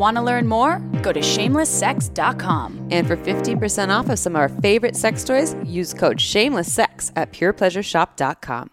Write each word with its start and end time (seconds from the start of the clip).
Want 0.00 0.16
to 0.16 0.22
learn 0.22 0.48
more? 0.48 0.78
Go 1.02 1.12
to 1.12 1.20
shamelesssex.com. 1.20 2.88
And 2.90 3.06
for 3.06 3.18
15% 3.18 3.88
off 3.90 4.08
of 4.08 4.18
some 4.18 4.34
of 4.34 4.40
our 4.40 4.48
favorite 4.48 4.96
sex 4.96 5.22
toys, 5.24 5.54
use 5.62 5.92
code 5.92 6.16
SHAMELESSSEX 6.16 7.12
at 7.16 7.32
PurePleasureShop.com. 7.34 8.70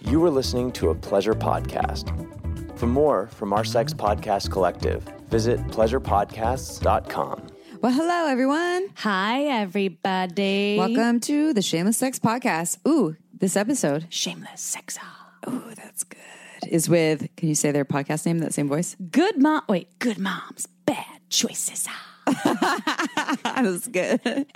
You 0.00 0.18
were 0.18 0.30
listening 0.30 0.72
to 0.72 0.90
a 0.90 0.94
pleasure 0.96 1.34
podcast. 1.34 2.10
For 2.76 2.88
more 2.88 3.28
from 3.28 3.52
our 3.52 3.62
sex 3.62 3.94
podcast 3.94 4.50
collective, 4.50 5.04
visit 5.30 5.60
pleasurepodcasts.com. 5.68 7.46
Well, 7.80 7.92
hello, 7.92 8.26
everyone. 8.26 8.88
Hi, 8.96 9.44
everybody. 9.44 10.78
Welcome 10.78 11.20
to 11.20 11.54
the 11.54 11.62
Shameless 11.62 11.98
Sex 11.98 12.18
Podcast. 12.18 12.78
Ooh, 12.88 13.14
this 13.32 13.56
episode, 13.56 14.06
Shameless 14.08 14.60
Sex. 14.60 14.98
ooh, 15.48 15.72
that's 15.76 16.02
good, 16.02 16.18
is 16.68 16.88
with, 16.88 17.28
can 17.36 17.48
you 17.48 17.54
say 17.54 17.70
their 17.70 17.84
podcast 17.84 18.26
name, 18.26 18.38
that 18.38 18.54
same 18.54 18.68
voice? 18.68 18.96
Good 19.10 19.38
mom. 19.40 19.62
Wait, 19.68 19.98
good 19.98 20.18
moms, 20.18 20.66
bad 20.86 21.06
choices. 21.28 21.86
Ah. 21.88 22.08
that 23.44 23.62
was 23.62 23.88
good. 23.88 24.20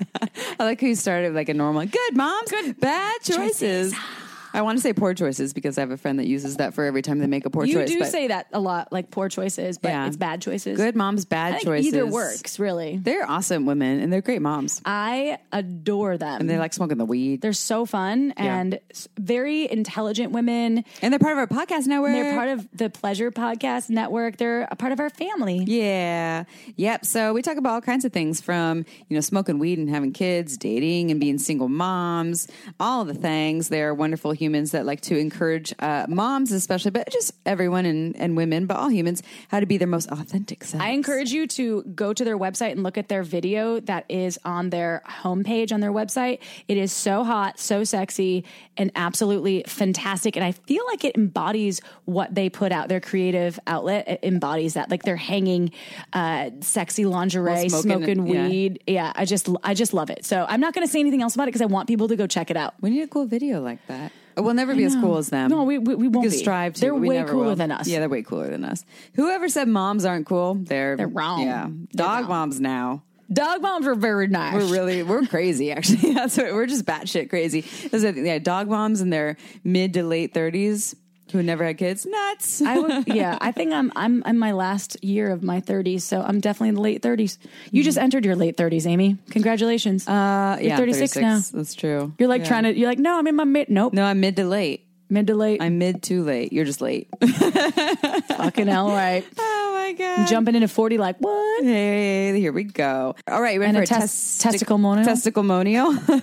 I 0.61 0.65
like 0.65 0.81
how 0.81 0.87
you 0.87 0.95
started 0.95 1.35
like 1.35 1.49
a 1.49 1.55
normal, 1.55 1.87
good 1.87 2.17
moms, 2.17 2.51
good 2.51 2.79
bad 2.81 3.21
choices. 3.23 3.93
Ah. 3.95 4.26
I 4.57 4.63
want 4.63 4.79
to 4.79 4.83
say 4.83 4.93
poor 4.93 5.15
choices 5.15 5.53
because 5.53 5.77
I 5.79 5.83
have 5.83 5.91
a 5.91 5.97
friend 5.97 6.19
that 6.19 6.27
uses 6.27 6.57
that 6.57 6.73
for 6.75 6.85
every 6.85 7.03
time 7.03 7.19
they 7.19 7.27
make 7.27 7.45
a 7.47 7.51
poor 7.51 7.65
You 7.67 7.75
choice. 7.75 7.89
do 7.91 7.99
but 8.01 8.09
say 8.09 8.29
that 8.29 8.47
a 8.53 8.59
lot, 8.59 8.93
like 8.93 9.11
poor 9.11 9.29
choices, 9.29 9.77
but 9.79 9.91
Yeah. 9.91 10.07
it's 10.07 10.17
bad 10.17 10.41
choices. 10.41 10.77
good 10.79 10.97
moms, 10.97 11.25
bad 11.27 11.61
choices. 11.61 11.87
either 11.89 12.07
works, 12.07 12.59
really. 12.59 12.97
They're 12.97 13.29
awesome 13.29 13.67
women 13.67 14.01
and 14.01 14.13
they're 14.13 14.23
great 14.23 14.41
moms. 14.43 14.81
I 14.85 15.39
adore 15.53 16.17
them. 16.19 16.41
And 16.41 16.49
they 16.51 16.59
like 16.59 16.73
smoking 16.73 16.97
the 16.99 17.05
weed. 17.05 17.43
They're 17.43 17.53
so 17.53 17.85
fun 17.85 18.33
and 18.39 18.81
s- 18.91 19.09
very 19.19 19.71
intelligent 19.71 20.33
women. 20.33 20.85
And 21.03 21.13
they're 21.13 21.19
part 21.19 21.33
of 21.33 21.39
our 21.39 21.47
podcast 21.47 21.87
network. 21.87 22.13
They're 22.13 22.35
part 22.35 22.49
of 22.49 22.67
the 22.73 22.89
Pleasure 22.91 23.31
Podcast 23.31 23.91
Network. 23.91 24.39
They're 24.39 24.67
a 24.71 24.77
part 24.77 24.93
of 24.93 25.01
our 25.01 25.11
family. 25.11 25.65
Yeah. 25.67 26.45
Yep. 26.77 27.05
So 27.05 27.35
we 27.35 27.43
talk 27.43 27.59
about 27.59 27.75
all 27.75 27.81
kinds 27.83 28.05
of 28.07 28.13
things 28.13 28.41
from, 28.41 28.87
you 29.09 29.15
know, 29.17 29.21
smoking 29.21 29.59
weed 29.59 29.79
and 29.79 29.91
having 29.91 30.13
kids, 30.13 30.57
dating 30.57 31.11
and 31.11 31.21
being 31.21 31.37
single 31.39 31.69
moms, 31.69 32.49
all 32.81 33.05
the 33.05 33.13
things. 33.15 33.69
They're 33.69 33.95
wonderful 33.95 34.33
humans 34.47 34.71
that 34.71 34.87
like 34.87 35.01
to 35.01 35.19
encourage 35.19 35.75
uh, 35.81 36.07
moms, 36.09 36.53
especially, 36.53 36.93
but 36.93 37.11
just 37.11 37.33
everyone 37.45 37.85
and, 37.85 38.17
and 38.17 38.37
women, 38.37 38.67
but 38.67 38.77
all 38.77 38.89
humans, 38.89 39.23
how 39.49 39.59
to 39.59 39.67
be 39.67 39.77
their 39.77 39.89
most 39.89 40.09
authentic 40.11 40.63
selves. 40.63 40.85
I 40.85 40.91
encourage 40.91 41.33
you 41.33 41.47
to 41.49 41.83
go 41.83 42.13
to 42.13 42.25
their 42.25 42.39
website 42.39 42.73
and 42.73 42.83
look 42.83 42.97
at 42.97 43.09
their 43.09 43.25
video 43.25 43.81
that 43.81 44.05
is 44.09 44.39
on 44.45 44.71
their 44.71 45.03
homepage 45.09 45.73
on 45.73 45.81
their 45.81 45.93
website. 45.93 46.39
It 46.69 46.77
is 46.77 46.93
so 46.93 47.25
hot, 47.25 47.59
so 47.59 47.83
sexy, 47.83 48.45
and 48.77 48.93
absolutely 48.95 49.65
fantastic. 49.67 50.37
And 50.37 50.45
I 50.45 50.53
feel 50.53 50.85
like 50.87 51.05
it 51.05 51.17
embodies 51.17 51.81
what 52.05 52.35
they 52.35 52.49
put 52.49 52.71
out. 52.71 52.89
Their 52.89 53.01
creative 53.01 53.59
outlet 53.67 54.07
it 54.07 54.21
embodies 54.23 54.75
that. 54.75 54.91
Like 54.91 55.03
they're 55.03 55.17
hanging 55.17 55.73
uh, 56.13 56.51
sexy 56.61 57.05
lingerie, 57.05 57.69
smoking, 57.69 57.91
smoking, 57.91 58.27
yeah. 58.27 58.49
weed. 58.49 58.83
Yeah, 58.87 59.13
I 59.17 59.25
just 59.25 59.49
I 59.65 59.75
just 59.75 59.93
love 59.93 60.11
it. 60.11 60.25
So 60.25 60.47
I'm 60.49 60.61
not 60.61 60.75
going 60.75 60.87
to 60.87 60.93
say 60.93 61.01
anything 61.01 61.23
else 61.23 61.35
about 61.35 61.45
it 61.45 61.53
because 61.53 61.63
I 61.63 61.67
want 61.67 61.89
people 61.89 62.09
to 62.09 62.17
go 62.17 62.27
check 62.27 62.51
it 62.51 62.57
out. 62.57 62.75
We 62.81 62.91
need 62.91 63.03
a 63.03 63.09
cool 63.09 63.27
video 63.27 63.61
like 63.61 63.85
that. 63.89 64.13
We'll 64.37 64.55
never 64.55 64.75
be 64.75 64.85
as 64.85 64.95
cool 64.97 65.17
as 65.19 65.29
them. 65.29 65.51
No, 65.51 65.65
we- 65.65 65.79
we- 65.79 65.95
we 65.95 66.09
won't 66.09 66.25
could 66.27 66.33
be. 66.33 66.37
strive 66.39 66.75
to. 66.75 66.81
They're 66.81 66.93
but 66.93 67.01
we 67.01 67.09
way 67.09 67.17
never 67.17 67.33
cooler 67.33 67.45
will. 67.47 67.57
than 67.57 67.71
us. 67.73 67.89
Yeah, 67.89 68.01
they're 68.01 68.09
way 68.09 68.23
cooler 68.23 68.49
than 68.51 68.65
us. 68.65 68.85
Whoever 69.15 69.49
said 69.49 69.67
moms 69.69 70.05
aren't 70.05 70.27
cool, 70.27 70.55
they're 70.55 70.97
They're 70.97 71.09
wrong. 71.09 71.43
Yeah, 71.43 71.69
They're 71.93 72.07
dog 72.07 72.21
wrong. 72.23 72.29
moms 72.29 72.61
now. 72.61 73.03
Dog 73.33 73.61
moms 73.63 73.87
are 73.89 73.95
very 73.97 74.29
nice. 74.29 74.55
We're 74.55 74.73
really 74.73 75.03
we're 75.03 75.27
crazy. 75.27 75.73
Actually, 75.73 76.13
that's 76.13 76.37
what 76.37 76.53
we're 76.53 76.67
just 76.67 76.85
batshit 76.85 77.29
crazy. 77.29 77.65
Yeah, 77.93 78.39
dog 78.39 78.69
moms 78.69 79.01
in 79.01 79.11
their 79.11 79.37
mid 79.65 79.95
to 79.95 80.05
late 80.05 80.33
thirties 80.35 80.95
who 81.33 81.43
never 81.43 81.65
had 81.65 81.79
kids. 81.79 82.07
Nuts. 82.07 82.63
I 82.63 82.79
would, 82.79 83.09
yeah, 83.09 83.37
I 83.41 83.53
think 83.53 83.73
I'm 83.73 83.93
I'm 83.97 84.23
in 84.25 84.39
my 84.39 84.53
last 84.53 85.03
year 85.05 85.31
of 85.33 85.43
my 85.43 85.61
30s, 85.61 86.03
so 86.03 86.23
I'm 86.23 86.41
definitely 86.41 86.71
in 86.71 86.75
the 86.77 86.81
late 86.83 87.03
30s. 87.03 87.39
You 87.73 87.83
just 87.83 87.99
entered 87.99 88.25
your 88.25 88.37
late 88.37 88.57
30s, 88.57 88.87
Amy. 88.87 89.17
Congratulations. 89.31 90.07
uh, 90.09 90.57
You're 90.61 90.69
yeah, 90.69 90.77
36 90.77 91.17
now. 91.17 91.41
That's 91.53 91.75
true. 91.75 92.13
you're 92.19 92.29
like 92.29 92.43
Yeah. 92.43 92.49
trying 92.49 92.63
to. 92.65 92.77
You're 92.79 92.89
like, 92.89 92.99
no, 92.99 93.19
I'm 93.19 93.27
in 93.27 93.35
my 93.37 93.45
mid. 93.45 93.69
Nope, 93.69 93.93
No, 93.93 94.05
I'm 94.05 94.21
mid 94.21 94.37
to 94.37 94.45
late. 94.47 94.87
mid 95.11 95.27
to 95.29 95.35
late. 95.35 95.61
I'm 95.63 95.79
mid 95.79 96.03
to 96.05 96.23
late. 96.23 96.53
You're 96.53 96.65
just 96.65 96.81
late. 96.81 97.09
fucking 97.21 98.67
hell, 98.67 98.89
right? 98.91 99.25
oh 99.39 99.73
my 99.75 99.93
god. 99.93 100.27
Jumping 100.29 100.55
into 100.55 100.69
40, 100.69 100.99
like 100.99 101.17
what? 101.19 101.65
Hey, 101.65 102.39
here 102.39 102.53
we 102.53 102.65
go. 102.65 103.15
All 103.29 103.41
right, 103.43 103.59
ready 103.59 103.77
And 103.77 103.89
for 103.89 103.95
a 103.95 103.99
tes- 104.01 104.43
testiclemonial? 104.43 105.05
Testiclemonial. 105.05 106.23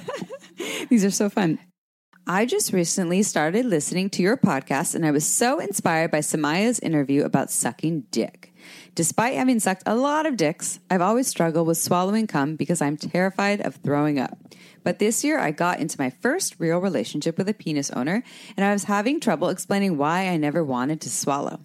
These 0.90 1.06
are 1.06 1.12
so 1.12 1.30
fun. 1.30 1.60
I 2.26 2.46
just 2.46 2.72
recently 2.72 3.22
started 3.22 3.66
listening 3.66 4.10
to 4.12 4.22
your 4.22 4.38
podcast 4.38 4.96
and 4.96 5.06
I 5.06 5.12
was 5.12 5.28
so 5.28 5.60
inspired 5.60 6.10
by 6.10 6.22
Samaya's 6.22 6.80
interview 6.80 7.26
about 7.26 7.52
sucking 7.52 8.06
dick. 8.12 8.54
Despite 8.96 9.36
having 9.36 9.60
sucked 9.60 9.84
a 9.86 9.98
lot 9.98 10.26
of 10.26 10.38
dicks, 10.38 10.80
I've 10.90 11.02
always 11.02 11.28
struggled 11.28 11.68
with 11.68 11.78
swallowing 11.78 12.28
cum 12.28 12.56
because 12.56 12.82
I'm 12.82 12.96
terrified 12.96 13.60
of 13.60 13.76
throwing 13.76 14.20
up. 14.20 14.38
But 14.86 15.00
this 15.00 15.26
year 15.26 15.38
I 15.38 15.52
got 15.52 15.82
into 15.82 16.00
my 16.00 16.12
first 16.12 16.56
real 16.60 16.78
relationship 16.78 17.38
with 17.38 17.50
a 17.50 17.54
penis 17.54 17.92
owner 17.92 18.24
and 18.56 18.66
I 18.66 18.72
was 18.72 18.86
having 18.86 19.20
trouble 19.20 19.50
explaining 19.50 19.98
why 19.98 20.30
I 20.30 20.38
never 20.38 20.64
wanted 20.64 21.02
to 21.02 21.10
swallow. 21.10 21.60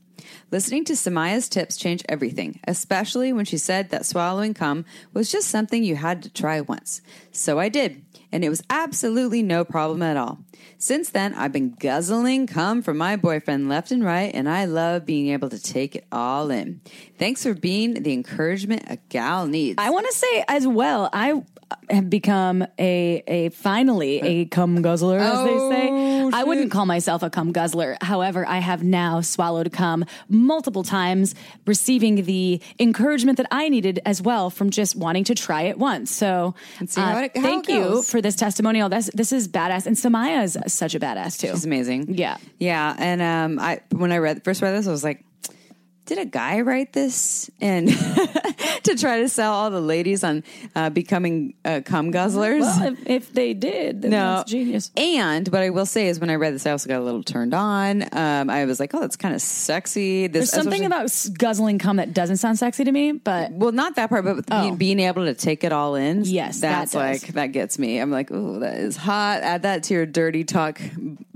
Listening 0.51 0.85
to 0.87 0.97
Samaya's 0.97 1.49
tips 1.49 1.77
changed 1.77 2.05
everything, 2.09 2.59
especially 2.67 3.33
when 3.33 3.45
she 3.45 3.59
said 3.59 3.91
that 3.91 4.07
swallowing 4.07 4.55
cum 4.55 4.85
was 5.13 5.31
just 5.31 5.49
something 5.49 5.85
you 5.85 5.95
had 5.95 6.21
to 6.25 6.31
try 6.31 6.61
once. 6.61 7.01
So 7.31 7.61
I 7.61 7.69
did, 7.69 8.05
and 8.33 8.45
it 8.45 8.49
was 8.49 8.63
absolutely 8.69 9.43
no 9.43 9.65
problem 9.65 10.03
at 10.03 10.17
all. 10.17 10.41
Since 10.79 11.11
then, 11.11 11.35
I've 11.35 11.53
been 11.53 11.71
guzzling 11.71 12.47
cum 12.47 12.83
from 12.83 12.99
my 12.99 13.17
boyfriend 13.17 13.69
left 13.69 13.91
and 13.91 14.05
right, 14.05 14.31
and 14.33 14.49
I 14.49 14.65
love 14.67 15.05
being 15.07 15.29
able 15.29 15.49
to 15.51 15.59
take 15.61 15.97
it 15.97 16.07
all 16.13 16.51
in. 16.51 16.81
Thanks 17.19 17.43
for 17.43 17.55
being 17.55 17.95
the 18.03 18.13
encouragement 18.13 18.85
a 18.89 18.97
gal 19.09 19.47
needs. 19.47 19.77
I 19.79 19.91
want 19.91 20.07
to 20.07 20.13
say 20.13 20.45
as 20.49 20.67
well. 20.67 21.11
I 21.13 21.43
have 21.91 22.09
become 22.09 22.65
a 22.79 23.23
a 23.27 23.49
finally 23.51 24.21
a 24.23 24.45
cum 24.47 24.81
guzzler, 24.81 25.19
as 25.19 25.45
they 25.45 25.59
say. 25.77 25.89
Oh, 25.91 26.31
I 26.33 26.45
wouldn't 26.45 26.71
call 26.71 26.87
myself 26.87 27.23
a 27.23 27.29
cum 27.29 27.53
guzzler. 27.53 27.99
However, 28.01 28.47
I 28.49 28.59
have 28.59 28.83
now 28.83 29.21
swallowed 29.21 29.71
cum 29.73 30.07
multiple 30.31 30.83
times, 30.83 31.35
receiving 31.67 32.25
the 32.25 32.63
encouragement 32.79 33.37
that 33.37 33.47
I 33.51 33.69
needed 33.69 34.01
as 34.07 34.23
well 34.23 34.49
from 34.49 34.71
just 34.71 34.97
wanting 34.97 35.25
to 35.25 35.35
try 35.35 35.63
it 35.63 35.79
once. 35.79 36.11
So, 36.11 36.55
uh, 36.97 37.29
it- 37.35 37.35
thank 37.35 37.69
it 37.69 37.75
you 37.75 38.03
for 38.03 38.23
this 38.23 38.35
testimonial. 38.37 38.89
This 38.89 39.11
this 39.13 39.31
is 39.33 39.47
badass, 39.49 39.85
and 39.87 39.97
Samaya 39.97 40.43
is 40.57 40.75
such 40.75 40.95
a 40.95 41.01
badass 41.01 41.39
too. 41.39 41.49
She's 41.49 41.65
amazing. 41.65 42.15
Yeah. 42.15 42.39
Yeah. 42.59 42.95
And 42.99 43.23
um 43.23 43.59
I 43.59 43.81
when 43.93 44.13
I 44.13 44.19
read 44.19 44.45
first 44.45 44.63
read 44.63 44.73
this, 44.73 44.87
I 44.87 44.91
was 44.91 45.05
like, 45.05 45.25
did 46.09 46.19
a 46.19 46.25
guy 46.25 46.63
write 46.63 46.95
this 46.95 47.51
and 47.61 47.87
to 48.83 48.97
try 48.97 49.21
to 49.21 49.29
sell 49.29 49.53
all 49.53 49.71
the 49.71 49.81
ladies 49.81 50.25
on 50.25 50.43
uh, 50.75 50.89
becoming 50.89 51.53
uh, 51.67 51.83
cum 51.85 52.11
guzzlers? 52.11 52.61
Well, 52.61 52.93
if, 52.95 53.07
if 53.07 53.33
they 53.35 53.53
did, 53.53 54.01
then 54.03 54.13
no, 54.13 54.37
that's 54.37 54.51
genius. 54.51 54.91
And 54.97 55.47
what 55.49 55.61
I 55.61 55.69
will 55.69 55.85
say 55.85 56.09
is, 56.09 56.19
when 56.19 56.31
I 56.31 56.37
read 56.37 56.55
this, 56.55 56.67
I 56.67 56.71
also 56.71 56.89
got 56.89 56.99
a 57.01 57.05
little 57.05 57.23
turned 57.23 57.53
on. 57.53 58.05
Um, 58.17 58.49
I 58.49 58.65
was 58.65 58.81
like, 58.81 58.95
"Oh, 58.95 59.01
that's 59.01 59.17
kind 59.17 59.35
of 59.35 59.43
sexy." 59.43 60.27
This 60.29 60.51
There's 60.51 60.63
something 60.65 60.87
about 60.87 61.11
guzzling 61.37 61.79
cum 61.79 61.97
that 61.99 62.15
doesn't 62.15 62.39
sound 62.39 62.59
sexy 62.59 62.85
to 62.85 62.91
me, 62.93 63.13
but 63.13 63.53
well, 63.53 63.73
not 63.73 63.97
that 63.97 64.09
part, 64.09 64.25
but 64.25 64.45
Oh. 64.51 64.75
being, 64.77 64.99
able 65.01 65.27
to 65.27 65.35
take 65.35 65.63
it 65.63 65.73
all 65.73 65.95
in. 65.95 66.25
Yes, 66.25 66.61
that 66.61 66.71
that's 66.79 66.93
does. 66.93 67.23
like 67.23 67.35
that 67.35 67.49
gets 67.53 67.79
me. 67.79 67.99
I'm 67.99 68.11
like, 68.11 68.31
oh, 68.33 68.61
that 68.61 68.79
is 68.79 68.97
hot." 68.97 69.43
Add 69.43 69.63
that 69.63 69.83
to 69.85 69.95
your 69.95 70.07
dirty 70.07 70.45
talk 70.45 70.81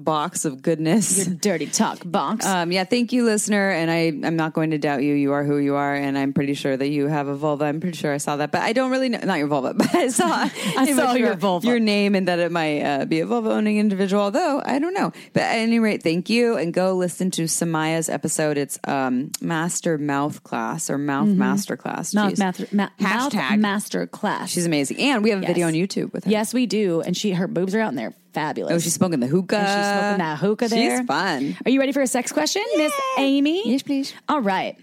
box 0.05 0.45
of 0.45 0.63
goodness. 0.63 1.27
your 1.27 1.35
dirty 1.37 1.67
talk 1.67 2.01
box. 2.05 2.47
Um, 2.53 2.71
yeah, 2.71 2.85
thank 2.85 3.13
you, 3.13 3.25
listener. 3.25 3.71
And 3.71 3.91
I, 3.91 4.09
I'm 4.27 4.37
not 4.37 4.53
going 4.53 4.73
to 4.73 4.79
doubt 4.79 5.03
you. 5.03 5.15
You 5.15 5.33
are 5.33 5.43
who 5.43 5.57
you 5.59 5.75
are, 5.77 5.95
and 5.95 6.19
I'm 6.19 6.33
pretty 6.35 6.53
sure 6.55 6.77
that 6.77 6.89
you 6.89 7.07
have 7.07 7.29
a 7.29 7.35
vulva. 7.35 7.65
I'm 7.65 7.81
pretty 7.81 7.97
sure 7.97 8.13
I 8.13 8.19
saw 8.19 8.37
that, 8.37 8.53
but 8.53 8.61
I 8.61 8.73
don't 8.75 8.91
really 8.91 9.09
know. 9.09 9.21
Not 9.25 9.39
your 9.39 9.47
vulva, 9.47 9.73
but 9.77 9.95
I 9.95 10.09
saw. 10.09 10.27
I 10.77 10.93
saw 10.93 11.15
your 11.15 11.35
vulva. 11.35 11.67
Your 11.67 11.79
name, 11.81 12.15
and 12.15 12.29
that 12.29 12.39
it 12.41 12.53
might 12.53 12.83
uh, 12.83 13.05
be 13.07 13.21
a 13.21 13.27
vulva 13.27 13.51
owning 13.53 13.79
individual. 13.79 14.23
Although 14.23 14.61
I 14.65 14.79
don't 14.79 14.93
know. 14.93 15.13
But 15.33 15.45
at 15.45 15.57
any 15.57 15.79
rate, 15.79 16.03
thank 16.03 16.29
you, 16.29 16.57
and 16.57 16.75
go 16.75 16.95
listen 16.95 17.31
to 17.33 17.45
Samaya's 17.45 18.09
episode. 18.11 18.59
It's 18.59 18.79
um, 18.85 19.31
Master 19.41 19.97
Mouth 19.97 20.43
Class 20.43 20.91
or 20.91 20.99
Mouth 20.99 21.29
Master 21.29 21.77
Class. 21.77 22.13
mouth, 22.15 22.39
master, 22.39 22.67
ma- 22.73 22.89
mouth 22.99 23.33
Hashtag. 23.33 23.59
master 23.61 24.07
class. 24.07 24.51
She's 24.51 24.67
amazing, 24.67 24.99
and 24.99 25.23
we 25.23 25.31
have 25.31 25.43
a 25.43 25.47
video 25.47 25.67
on 25.69 25.73
YouTube 25.73 26.13
with 26.13 26.25
her. 26.25 26.31
yes, 26.31 26.53
we 26.53 26.67
do, 26.67 27.01
and 27.01 27.17
she 27.17 27.33
her 27.33 27.47
boobs 27.49 27.75
are 27.75 27.81
out 27.81 27.89
and 27.89 27.99
they're 27.99 28.15
fabulous. 28.32 28.73
Oh, 28.73 28.79
she's 28.79 28.94
smoking 28.94 29.20
the 29.20 29.26
hookah. 29.26 29.56
And 29.56 29.67
she's 29.67 30.00
smoking 30.00 30.19
that 30.19 30.38
hookah 30.38 30.69
there. 30.69 30.99
She's 30.99 31.06
fun. 31.06 31.56
Are 31.64 31.70
you 31.70 31.81
ready 31.81 31.93
for 31.93 32.02
a 32.02 32.06
sex 32.06 32.32
question, 32.32 32.64
Miss 32.76 32.93
Amy? 33.19 33.69
Yes, 33.70 33.82
please. 33.82 34.14
All 34.29 34.40
right. 34.40 34.76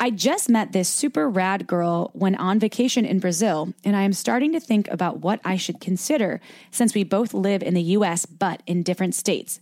I 0.00 0.10
just 0.10 0.48
met 0.48 0.72
this 0.72 0.88
super 0.88 1.30
rad 1.30 1.66
girl 1.66 2.10
when 2.14 2.34
on 2.34 2.58
vacation 2.58 3.04
in 3.04 3.20
Brazil, 3.20 3.72
and 3.84 3.94
I 3.94 4.02
am 4.02 4.12
starting 4.12 4.52
to 4.52 4.60
think 4.60 4.88
about 4.88 5.20
what 5.20 5.40
I 5.44 5.56
should 5.56 5.80
consider 5.80 6.40
since 6.70 6.94
we 6.94 7.04
both 7.04 7.32
live 7.32 7.62
in 7.62 7.74
the 7.74 7.82
US 7.82 8.26
but 8.26 8.62
in 8.66 8.82
different 8.82 9.14
states. 9.14 9.60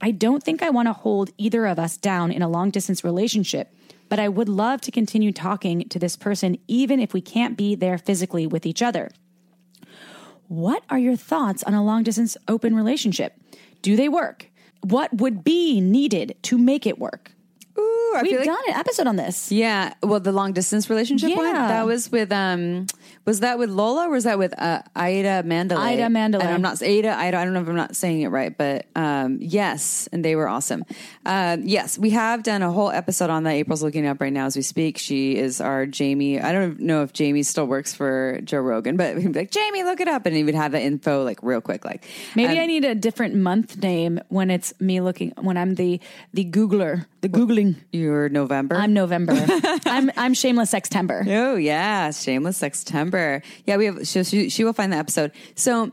I 0.00 0.10
don't 0.10 0.42
think 0.42 0.62
I 0.62 0.70
want 0.70 0.88
to 0.88 0.92
hold 0.92 1.30
either 1.38 1.66
of 1.66 1.78
us 1.78 1.96
down 1.96 2.32
in 2.32 2.42
a 2.42 2.48
long 2.48 2.70
distance 2.70 3.04
relationship, 3.04 3.72
but 4.08 4.18
I 4.18 4.28
would 4.28 4.48
love 4.48 4.80
to 4.82 4.90
continue 4.90 5.32
talking 5.32 5.88
to 5.88 5.98
this 5.98 6.16
person 6.16 6.58
even 6.68 6.98
if 6.98 7.12
we 7.12 7.20
can't 7.20 7.56
be 7.56 7.74
there 7.74 7.98
physically 7.98 8.46
with 8.46 8.66
each 8.66 8.82
other. 8.82 9.10
What 10.48 10.82
are 10.90 10.98
your 10.98 11.16
thoughts 11.16 11.62
on 11.64 11.74
a 11.74 11.84
long 11.84 12.02
distance 12.02 12.36
open 12.48 12.74
relationship? 12.74 13.34
Do 13.82 13.96
they 13.96 14.08
work? 14.08 14.48
What 14.82 15.12
would 15.14 15.42
be 15.42 15.80
needed 15.80 16.36
to 16.42 16.58
make 16.58 16.86
it 16.86 16.98
work? 16.98 17.32
Ooh, 17.78 18.14
I 18.16 18.22
We've 18.22 18.30
feel 18.30 18.38
like 18.40 18.46
done 18.46 18.62
an 18.68 18.74
episode 18.74 19.06
on 19.06 19.16
this. 19.16 19.52
Yeah, 19.52 19.94
well, 20.02 20.20
the 20.20 20.32
long 20.32 20.52
distance 20.52 20.88
relationship 20.88 21.36
one 21.36 21.52
that 21.52 21.86
was 21.86 22.10
with 22.10 22.32
um, 22.32 22.86
was 23.26 23.40
that 23.40 23.58
with 23.58 23.70
Lola 23.70 24.06
or 24.06 24.10
was 24.10 24.24
that 24.24 24.38
with 24.38 24.54
uh, 24.58 24.82
Ida 24.94 25.42
Manduley? 25.44 25.78
Ida 25.78 26.04
Manduley. 26.04 26.42
And 26.42 26.48
I'm 26.48 26.62
not 26.62 26.80
Ada. 26.80 27.10
Ida. 27.10 27.36
I 27.36 27.44
don't 27.44 27.52
know 27.54 27.60
if 27.60 27.68
I'm 27.68 27.74
not 27.74 27.96
saying 27.96 28.22
it 28.22 28.28
right, 28.28 28.56
but 28.56 28.86
um, 28.94 29.38
yes, 29.40 30.08
and 30.12 30.24
they 30.24 30.36
were 30.36 30.48
awesome. 30.48 30.84
Um, 31.24 31.62
yes, 31.64 31.98
we 31.98 32.10
have 32.10 32.44
done 32.44 32.62
a 32.62 32.70
whole 32.70 32.90
episode 32.90 33.28
on 33.28 33.42
that. 33.42 33.50
April's 33.50 33.82
looking 33.82 34.06
up 34.06 34.20
right 34.20 34.32
now 34.32 34.46
as 34.46 34.54
we 34.54 34.62
speak. 34.62 34.96
She 34.96 35.36
is 35.36 35.60
our 35.60 35.86
Jamie. 35.86 36.40
I 36.40 36.52
don't 36.52 36.78
know 36.78 37.02
if 37.02 37.12
Jamie 37.12 37.42
still 37.42 37.66
works 37.66 37.92
for 37.92 38.40
Joe 38.44 38.60
Rogan, 38.60 38.96
but 38.96 39.18
he'd 39.18 39.32
be 39.32 39.40
like, 39.40 39.50
Jamie, 39.50 39.82
look 39.82 39.98
it 40.00 40.06
up, 40.08 40.24
and 40.26 40.36
he 40.36 40.44
would 40.44 40.54
have 40.54 40.70
the 40.70 40.80
info 40.80 41.24
like 41.24 41.42
real 41.42 41.60
quick, 41.60 41.84
like 41.84 42.04
Maybe 42.36 42.52
um, 42.58 42.62
I 42.62 42.66
need 42.66 42.84
a 42.84 42.94
different 42.94 43.34
month 43.34 43.82
name 43.82 44.20
when 44.28 44.50
it's 44.50 44.72
me 44.80 45.00
looking 45.00 45.32
when 45.40 45.56
I'm 45.56 45.74
the 45.74 46.00
the 46.32 46.44
Googler, 46.44 47.06
the 47.22 47.28
googling. 47.28 47.74
your 47.90 48.28
November. 48.28 48.76
I'm 48.76 48.92
November. 48.92 49.34
I'm 49.86 50.12
I'm 50.16 50.34
shameless 50.34 50.70
September. 50.70 51.24
Oh 51.26 51.56
yeah, 51.56 52.12
shameless 52.12 52.58
September. 52.58 53.15
Yeah, 53.64 53.76
we 53.76 53.86
have. 53.86 54.06
She, 54.06 54.24
she 54.24 54.48
she 54.48 54.64
will 54.64 54.72
find 54.72 54.92
the 54.92 54.96
episode. 54.96 55.32
So 55.54 55.92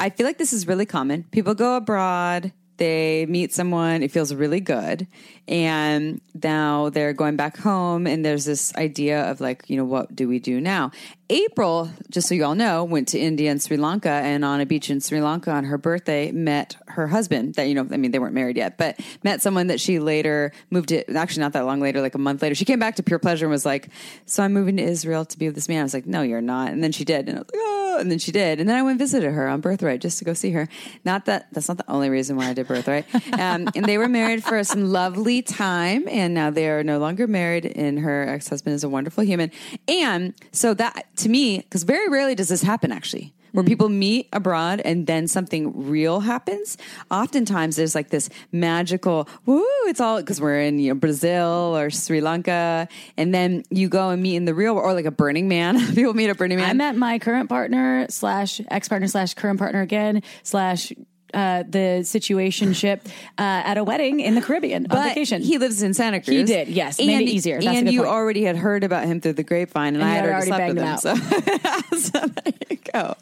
I 0.00 0.10
feel 0.10 0.26
like 0.26 0.38
this 0.38 0.52
is 0.52 0.66
really 0.66 0.86
common. 0.86 1.24
People 1.30 1.54
go 1.54 1.76
abroad. 1.76 2.52
They 2.78 3.26
meet 3.26 3.52
someone, 3.52 4.04
it 4.04 4.12
feels 4.12 4.32
really 4.32 4.60
good. 4.60 5.08
And 5.48 6.20
now 6.40 6.90
they're 6.90 7.12
going 7.12 7.34
back 7.34 7.56
home, 7.56 8.06
and 8.06 8.24
there's 8.24 8.44
this 8.44 8.72
idea 8.76 9.28
of 9.30 9.40
like, 9.40 9.64
you 9.66 9.76
know, 9.76 9.84
what 9.84 10.14
do 10.14 10.28
we 10.28 10.38
do 10.38 10.60
now? 10.60 10.92
April, 11.30 11.90
just 12.10 12.28
so 12.28 12.34
you 12.34 12.44
all 12.44 12.54
know, 12.54 12.84
went 12.84 13.08
to 13.08 13.18
India 13.18 13.50
and 13.50 13.62
Sri 13.62 13.76
Lanka, 13.76 14.08
and 14.08 14.44
on 14.44 14.60
a 14.60 14.66
beach 14.66 14.88
in 14.88 15.00
Sri 15.00 15.20
Lanka 15.20 15.50
on 15.50 15.64
her 15.64 15.76
birthday, 15.76 16.32
met 16.32 16.76
her 16.86 17.06
husband. 17.06 17.54
That, 17.54 17.64
you 17.64 17.74
know, 17.74 17.86
I 17.90 17.98
mean, 17.98 18.12
they 18.12 18.18
weren't 18.18 18.34
married 18.34 18.56
yet, 18.56 18.78
but 18.78 18.98
met 19.22 19.42
someone 19.42 19.66
that 19.66 19.78
she 19.78 19.98
later 19.98 20.52
moved 20.70 20.88
to, 20.88 21.04
actually, 21.14 21.42
not 21.42 21.52
that 21.52 21.66
long 21.66 21.80
later, 21.80 22.00
like 22.00 22.14
a 22.14 22.18
month 22.18 22.40
later. 22.40 22.54
She 22.54 22.64
came 22.64 22.78
back 22.78 22.96
to 22.96 23.02
Pure 23.02 23.18
Pleasure 23.18 23.44
and 23.44 23.50
was 23.50 23.66
like, 23.66 23.88
So 24.24 24.42
I'm 24.42 24.54
moving 24.54 24.78
to 24.78 24.82
Israel 24.82 25.26
to 25.26 25.38
be 25.38 25.46
with 25.46 25.54
this 25.54 25.68
man. 25.68 25.80
I 25.80 25.82
was 25.82 25.94
like, 25.94 26.06
No, 26.06 26.22
you're 26.22 26.40
not. 26.40 26.72
And 26.72 26.82
then 26.82 26.92
she 26.92 27.04
did. 27.04 27.28
And 27.28 27.36
I 27.36 27.40
was 27.40 27.50
like, 27.52 27.60
Oh, 27.62 27.98
and 28.00 28.10
then 28.10 28.18
she 28.18 28.32
did. 28.32 28.58
And 28.58 28.68
then 28.68 28.76
I 28.76 28.82
went 28.82 28.92
and 28.92 28.98
visited 28.98 29.32
her 29.32 29.48
on 29.48 29.60
Birthright 29.60 30.00
just 30.00 30.18
to 30.20 30.24
go 30.24 30.32
see 30.32 30.52
her. 30.52 30.66
Not 31.04 31.26
that, 31.26 31.48
that's 31.52 31.68
not 31.68 31.76
the 31.76 31.90
only 31.90 32.08
reason 32.08 32.36
why 32.36 32.48
I 32.48 32.54
did 32.54 32.66
Birthright. 32.66 33.06
Um, 33.38 33.68
and 33.76 33.84
they 33.84 33.98
were 33.98 34.08
married 34.08 34.42
for 34.42 34.62
some 34.64 34.90
lovely 34.90 35.42
time. 35.42 36.08
And 36.08 36.34
now 36.34 36.50
they 36.50 36.68
are 36.68 36.82
no 36.82 36.98
longer 36.98 37.28
married. 37.28 37.66
And 37.66 38.00
her 38.00 38.26
ex 38.26 38.48
husband 38.48 38.74
is 38.74 38.82
a 38.82 38.88
wonderful 38.88 39.22
human. 39.22 39.52
And 39.86 40.34
so 40.50 40.74
that, 40.74 41.06
to 41.18 41.28
me, 41.28 41.58
because 41.58 41.84
very 41.84 42.08
rarely 42.08 42.34
does 42.34 42.48
this 42.48 42.62
happen 42.62 42.92
actually 42.92 43.32
where 43.52 43.64
mm. 43.64 43.68
people 43.68 43.88
meet 43.88 44.28
abroad 44.32 44.80
and 44.84 45.06
then 45.06 45.26
something 45.26 45.88
real 45.88 46.20
happens. 46.20 46.76
Oftentimes 47.10 47.76
there's 47.76 47.94
like 47.94 48.10
this 48.10 48.28
magical, 48.52 49.28
woo, 49.46 49.64
it's 49.86 50.00
all 50.00 50.18
because 50.18 50.40
we're 50.40 50.60
in 50.60 50.78
you 50.78 50.92
know, 50.92 50.94
Brazil 50.98 51.76
or 51.76 51.90
Sri 51.90 52.20
Lanka. 52.20 52.88
And 53.16 53.34
then 53.34 53.62
you 53.70 53.88
go 53.88 54.10
and 54.10 54.22
meet 54.22 54.36
in 54.36 54.44
the 54.44 54.54
real 54.54 54.74
world, 54.74 54.86
or 54.86 54.94
like 54.94 55.06
a 55.06 55.10
Burning 55.10 55.48
Man. 55.48 55.78
people 55.94 56.14
meet 56.14 56.30
a 56.30 56.34
Burning 56.34 56.58
Man. 56.58 56.70
I 56.70 56.72
met 56.72 56.96
my 56.96 57.18
current 57.18 57.48
partner 57.48 58.06
slash 58.10 58.60
ex 58.70 58.88
partner 58.88 59.08
slash 59.08 59.34
current 59.34 59.58
partner 59.58 59.80
again 59.80 60.22
slash 60.42 60.92
uh, 61.34 61.62
the 61.68 62.00
situationship 62.02 63.00
uh, 63.06 63.10
at 63.38 63.78
a 63.78 63.84
wedding 63.84 64.20
in 64.20 64.34
the 64.34 64.40
Caribbean 64.40 64.86
on 64.90 65.02
vacation. 65.08 65.42
he 65.42 65.58
lives 65.58 65.82
in 65.82 65.94
Santa 65.94 66.20
Cruz. 66.20 66.36
He 66.36 66.44
did, 66.44 66.68
yes. 66.68 66.98
Made 66.98 67.22
it 67.22 67.28
easier. 67.28 67.60
That's 67.60 67.76
and 67.78 67.92
you 67.92 68.00
point. 68.00 68.12
already 68.12 68.42
had 68.44 68.56
heard 68.56 68.84
about 68.84 69.04
him 69.06 69.20
through 69.20 69.34
the 69.34 69.42
grapevine, 69.42 69.94
and, 69.94 70.02
And 70.02 70.04
I 70.04 70.14
had 70.14 70.24
already, 70.24 70.50
already 70.50 70.78
slept 70.80 71.02
with 71.02 71.12
him. 71.12 71.40
banged 71.54 71.92
So, 71.92 71.98
so 71.98 72.26
there 72.26 72.52
you 72.70 72.78
go. 72.92 73.14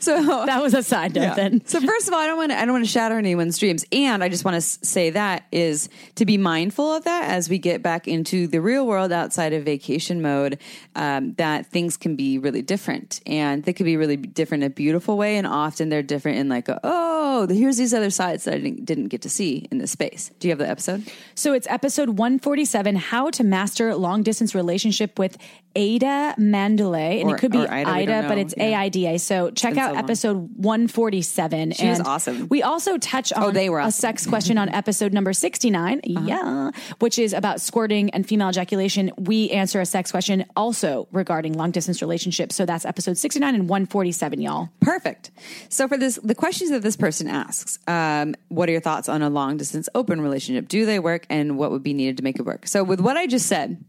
So 0.00 0.22
that 0.46 0.62
was 0.62 0.74
a 0.74 0.82
side 0.82 1.14
note 1.14 1.22
Yeah. 1.22 1.34
then. 1.34 1.64
So 1.66 1.80
first 1.80 2.08
of 2.08 2.14
all, 2.14 2.20
I 2.20 2.26
don't 2.26 2.36
want 2.36 2.52
to 2.52 2.58
I 2.58 2.64
don't 2.64 2.72
want 2.74 2.84
to 2.84 2.90
shatter 2.90 3.16
anyone's 3.18 3.58
dreams, 3.58 3.84
and 3.92 4.22
I 4.22 4.28
just 4.28 4.44
want 4.44 4.54
to 4.56 4.60
say 4.60 5.10
that 5.10 5.44
is 5.52 5.88
to 6.16 6.24
be 6.26 6.36
mindful 6.38 6.92
of 6.94 7.04
that 7.04 7.30
as 7.30 7.48
we 7.48 7.58
get 7.58 7.82
back 7.82 8.06
into 8.08 8.46
the 8.46 8.60
real 8.60 8.86
world 8.86 9.12
outside 9.12 9.52
of 9.52 9.64
vacation 9.64 10.20
mode. 10.22 10.58
Um, 10.94 11.34
that 11.34 11.66
things 11.66 11.96
can 11.96 12.16
be 12.16 12.38
really 12.38 12.62
different, 12.62 13.20
and 13.26 13.62
they 13.64 13.72
could 13.72 13.86
be 13.86 13.96
really 13.96 14.16
different 14.16 14.64
in 14.64 14.70
a 14.70 14.74
beautiful 14.74 15.16
way, 15.16 15.36
and 15.36 15.46
often 15.46 15.88
they're 15.88 16.02
different 16.02 16.38
in 16.38 16.48
like 16.48 16.68
a, 16.68 16.80
oh, 16.84 17.45
here's 17.50 17.76
these 17.76 17.94
other 17.94 18.10
sides 18.10 18.44
that 18.44 18.54
I 18.54 18.58
didn't, 18.58 18.84
didn't 18.84 19.08
get 19.08 19.22
to 19.22 19.30
see 19.30 19.66
in 19.70 19.78
this 19.78 19.90
space. 19.92 20.30
Do 20.40 20.48
you 20.48 20.52
have 20.52 20.58
the 20.58 20.68
episode? 20.68 21.04
So 21.34 21.52
it's 21.52 21.66
episode 21.68 22.10
147 22.10 22.96
How 22.96 23.30
to 23.30 23.44
Master 23.44 23.94
Long 23.94 24.22
Distance 24.22 24.54
Relationship 24.54 25.18
with 25.18 25.36
Ada 25.74 26.34
Manduley. 26.38 27.20
And 27.20 27.30
Or- 27.30 27.36
it 27.36 27.38
could 27.38 27.52
be 27.52 27.58
Ida, 27.58 27.90
Ida, 27.90 28.24
but 28.28 28.38
it's 28.38 28.54
AIDA. 28.56 29.18
So 29.18 29.50
check 29.50 29.76
out 29.76 29.92
so 29.94 29.98
episode 29.98 30.48
147. 30.56 31.72
She 31.72 31.86
was 31.88 31.98
And 31.98 32.08
awesome. 32.08 32.48
We 32.48 32.62
also 32.62 32.96
touch 32.98 33.32
on 33.32 33.42
Oh, 33.44 33.50
they 33.50 33.68
were 33.68 33.80
a 33.80 33.90
sex 33.92 34.26
question 34.26 34.56
on 34.58 34.68
episode 34.70 35.12
number 35.12 35.32
69. 35.32 36.00
Uh-huh. 36.16 36.24
Yeah. 36.26 36.70
Which 37.00 37.18
is 37.18 37.32
about 37.32 37.60
squirting 37.60 38.10
and 38.10 38.26
female 38.26 38.48
ejaculation. 38.48 39.10
We 39.18 39.50
answer 39.50 39.80
a 39.80 39.86
sex 39.86 40.10
question 40.10 40.46
also 40.56 41.08
regarding 41.12 41.52
long 41.52 41.70
distance 41.72 42.00
relationships. 42.00 42.54
So 42.56 42.64
that's 42.64 42.84
episode 42.86 43.18
69 43.18 43.54
and 43.54 43.68
147, 43.68 44.40
y'all. 44.40 44.70
Perfect. 44.80 45.30
So 45.68 45.86
for 45.88 45.98
this, 45.98 46.18
the 46.22 46.34
questions 46.34 46.70
that 46.70 46.82
this 46.82 46.96
person 46.96 47.28
asks, 47.36 47.78
um, 47.86 48.34
what 48.48 48.68
are 48.68 48.72
your 48.72 48.80
thoughts 48.80 49.08
on 49.08 49.22
a 49.22 49.30
long 49.30 49.56
distance 49.56 49.88
open 49.94 50.20
relationship? 50.20 50.68
Do 50.68 50.86
they 50.86 50.98
work, 50.98 51.26
and 51.30 51.56
what 51.58 51.70
would 51.70 51.82
be 51.82 51.94
needed 51.94 52.16
to 52.18 52.24
make 52.24 52.38
it 52.38 52.46
work? 52.46 52.66
So 52.66 52.82
with 52.82 53.00
what 53.00 53.16
I 53.16 53.26
just 53.26 53.46
said, 53.46 53.84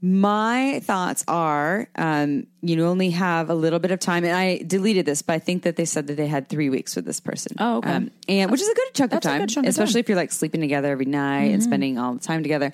my 0.00 0.80
thoughts 0.84 1.24
are, 1.26 1.88
um, 1.96 2.46
you 2.62 2.84
only 2.86 3.10
have 3.10 3.50
a 3.50 3.54
little 3.54 3.80
bit 3.80 3.90
of 3.90 3.98
time, 3.98 4.22
and 4.24 4.32
I 4.32 4.58
deleted 4.64 5.06
this, 5.06 5.22
but 5.22 5.32
I 5.32 5.38
think 5.40 5.64
that 5.64 5.74
they 5.74 5.84
said 5.84 6.06
that 6.06 6.16
they 6.16 6.28
had 6.28 6.48
three 6.48 6.70
weeks 6.70 6.94
with 6.94 7.04
this 7.04 7.18
person. 7.18 7.56
Oh, 7.58 7.78
okay. 7.78 7.90
Um, 7.90 8.10
and 8.28 8.50
which 8.50 8.60
is 8.60 8.68
a 8.68 8.74
good 8.74 8.94
chunk 8.94 9.10
That's 9.10 9.26
of 9.26 9.32
time, 9.32 9.46
chunk 9.48 9.66
of 9.66 9.70
especially 9.70 9.94
time. 9.94 10.00
if 10.00 10.08
you're 10.08 10.16
like 10.16 10.30
sleeping 10.30 10.60
together 10.60 10.92
every 10.92 11.06
night 11.06 11.50
and 11.50 11.62
spending 11.62 11.98
all 11.98 12.14
the 12.14 12.20
time 12.20 12.44
together. 12.44 12.72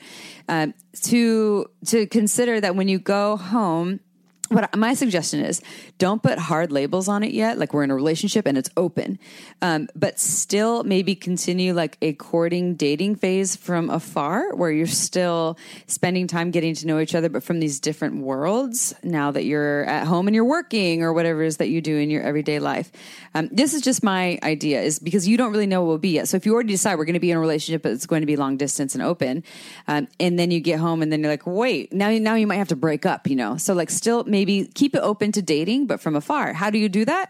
Um, 0.48 0.74
to 1.02 1.66
to 1.86 2.06
consider 2.06 2.60
that 2.60 2.76
when 2.76 2.88
you 2.88 2.98
go 2.98 3.38
home 3.38 4.00
what 4.48 4.74
my 4.76 4.94
suggestion 4.94 5.40
is 5.40 5.60
don't 5.98 6.22
put 6.22 6.38
hard 6.38 6.72
labels 6.72 7.08
on 7.08 7.22
it 7.22 7.32
yet. 7.32 7.58
Like 7.58 7.72
we're 7.72 7.84
in 7.84 7.90
a 7.90 7.94
relationship 7.94 8.46
and 8.46 8.56
it's 8.56 8.70
open. 8.76 9.18
Um, 9.62 9.88
but 9.94 10.18
still 10.18 10.84
maybe 10.84 11.14
continue 11.14 11.72
like 11.72 11.96
a 12.02 12.12
courting 12.14 12.74
dating 12.74 13.16
phase 13.16 13.56
from 13.56 13.90
afar 13.90 14.54
where 14.54 14.70
you're 14.70 14.86
still 14.86 15.58
spending 15.86 16.26
time 16.26 16.50
getting 16.50 16.74
to 16.74 16.86
know 16.86 17.00
each 17.00 17.14
other 17.14 17.28
but 17.28 17.42
from 17.42 17.60
these 17.60 17.80
different 17.80 18.22
worlds 18.22 18.94
now 19.02 19.30
that 19.30 19.44
you're 19.44 19.84
at 19.84 20.06
home 20.06 20.28
and 20.28 20.34
you're 20.34 20.44
working 20.44 21.02
or 21.02 21.12
whatever 21.12 21.42
it 21.42 21.46
is 21.46 21.56
that 21.58 21.68
you 21.68 21.80
do 21.80 21.96
in 21.96 22.10
your 22.10 22.22
everyday 22.22 22.58
life. 22.58 22.90
Um, 23.34 23.48
this 23.50 23.74
is 23.74 23.82
just 23.82 24.02
my 24.02 24.38
idea 24.42 24.80
is 24.80 24.98
because 24.98 25.26
you 25.26 25.36
don't 25.36 25.52
really 25.52 25.66
know 25.66 25.82
what 25.82 25.88
will 25.88 25.98
be 25.98 26.10
yet. 26.10 26.28
So 26.28 26.36
if 26.36 26.46
you 26.46 26.54
already 26.54 26.72
decide 26.72 26.96
we're 26.96 27.04
going 27.04 27.14
to 27.14 27.20
be 27.20 27.30
in 27.30 27.36
a 27.36 27.40
relationship 27.40 27.82
but 27.82 27.92
it's 27.92 28.06
going 28.06 28.22
to 28.22 28.26
be 28.26 28.36
long 28.36 28.56
distance 28.56 28.94
and 28.94 29.02
open 29.02 29.42
um, 29.88 30.08
and 30.20 30.38
then 30.38 30.50
you 30.50 30.60
get 30.60 30.78
home 30.78 31.02
and 31.02 31.12
then 31.12 31.20
you're 31.20 31.32
like 31.32 31.46
wait 31.46 31.92
now 31.92 32.10
now 32.10 32.34
you 32.34 32.46
might 32.46 32.56
have 32.56 32.68
to 32.68 32.76
break 32.76 33.04
up 33.04 33.24
you 33.26 33.36
know? 33.36 33.56
So 33.56 33.74
like 33.74 33.90
still 33.90 34.24
maybe 34.38 34.56
keep 34.80 34.92
it 34.98 35.02
open 35.10 35.28
to 35.38 35.42
dating 35.54 35.86
but 35.90 35.98
from 36.04 36.14
afar 36.16 36.52
how 36.52 36.68
do 36.74 36.78
you 36.84 36.88
do 36.88 37.04
that 37.04 37.26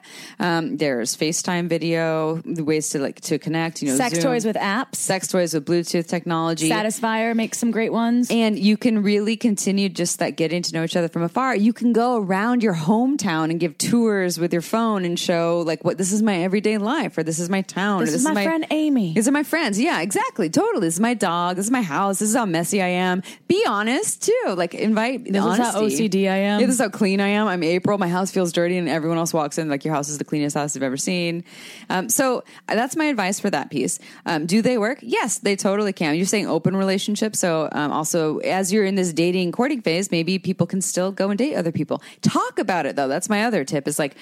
um, 0.46 0.76
there's 0.82 1.10
facetime 1.22 1.68
video 1.68 2.40
the 2.58 2.64
ways 2.70 2.88
to 2.92 2.98
like 2.98 3.20
to 3.20 3.38
connect 3.38 3.82
you 3.82 3.88
know 3.88 3.96
Sex 3.96 4.14
Zoom. 4.14 4.24
toys 4.28 4.44
with 4.44 4.56
apps. 4.56 4.96
sex 4.96 5.28
toys 5.28 5.54
with 5.54 5.64
bluetooth 5.70 6.06
technology 6.06 6.68
Satisfyer 6.68 7.34
makes 7.42 7.58
some 7.58 7.70
great 7.70 7.92
ones. 7.92 8.30
and 8.30 8.58
you 8.58 8.76
can 8.76 9.02
really 9.02 9.36
continue 9.36 9.88
just 9.88 10.18
that 10.18 10.36
getting 10.36 10.62
to 10.62 10.72
know 10.74 10.84
each 10.84 10.96
other 10.96 11.08
from 11.08 11.22
afar. 11.22 11.54
You 11.54 11.72
can 11.72 11.92
go 11.92 12.16
around 12.16 12.62
your 12.62 12.74
hometown 12.74 13.50
and 13.50 13.60
give 13.60 13.76
tours 13.78 14.38
with 14.38 14.52
your 14.52 14.62
phone 14.62 15.04
and 15.04 15.18
show 15.18 15.62
like 15.66 15.84
what 15.84 15.98
this 15.98 16.12
is 16.12 16.22
my 16.22 16.42
everyday 16.42 16.78
life 16.78 17.16
or 17.18 17.22
this 17.22 17.38
is 17.38 17.48
my 17.48 17.62
town. 17.62 18.00
This 18.00 18.14
or 18.14 18.16
is 18.16 18.24
my 18.24 18.44
friend 18.44 18.66
Amy. 18.70 19.14
These 19.14 19.28
are 19.28 19.32
my 19.32 19.42
friends. 19.42 19.80
Yeah, 19.80 20.00
exactly. 20.00 20.48
Totally. 20.50 20.86
This 20.86 20.94
is 20.94 21.00
my 21.00 21.14
dog. 21.14 21.56
This 21.56 21.66
is 21.66 21.70
my 21.70 21.82
house. 21.82 22.18
This 22.18 22.30
is 22.30 22.36
how 22.36 22.46
messy 22.46 22.82
I 22.82 22.88
am. 22.88 23.22
Be 23.48 23.64
honest 23.66 24.22
too. 24.22 24.54
Like 24.56 24.74
invite 24.74 25.24
This 25.24 25.44
is 25.44 25.58
how. 25.58 25.82
OCD 25.82 26.30
I 26.30 26.36
am. 26.36 26.60
Yeah, 26.60 26.66
this 26.66 26.76
is 26.76 26.80
how 26.80 26.88
clean 26.94 27.20
I 27.20 27.28
am. 27.28 27.48
I'm 27.48 27.62
April. 27.62 27.98
My 27.98 28.08
house 28.08 28.30
feels 28.30 28.52
dirty 28.52 28.78
and 28.78 28.88
everyone 28.88 29.18
else 29.18 29.34
walks 29.34 29.58
in 29.58 29.68
like 29.68 29.84
your 29.84 29.92
house 29.92 30.08
is 30.08 30.18
the 30.18 30.24
cleanest 30.24 30.56
house 30.56 30.74
you've 30.74 30.84
ever 30.84 30.96
seen. 30.96 31.44
Um, 31.90 32.08
so 32.08 32.44
uh, 32.68 32.74
that's 32.74 32.96
my 32.96 33.06
advice 33.06 33.40
for 33.40 33.50
that 33.50 33.68
piece. 33.70 33.98
Um, 34.24 34.46
do 34.46 34.62
they 34.62 34.78
work? 34.78 34.98
Yes, 35.02 35.38
they 35.38 35.56
totally 35.56 35.92
can. 35.92 36.14
You're 36.14 36.24
saying 36.24 36.46
open 36.46 36.76
relationships. 36.76 37.40
So 37.40 37.68
um, 37.72 37.90
also 37.92 38.38
as 38.38 38.72
you're 38.72 38.84
in 38.84 38.94
this 38.94 39.12
dating 39.12 39.52
courting 39.52 39.82
phase, 39.82 40.10
maybe 40.12 40.38
people 40.38 40.66
can 40.66 40.80
still 40.80 41.10
go 41.10 41.30
and 41.30 41.36
date 41.36 41.56
other 41.56 41.72
people. 41.72 42.00
Talk 42.22 42.60
about 42.60 42.86
it 42.86 42.94
though. 42.94 43.08
That's 43.08 43.28
my 43.28 43.44
other 43.44 43.64
tip 43.64 43.88
is 43.88 43.98
like, 43.98 44.16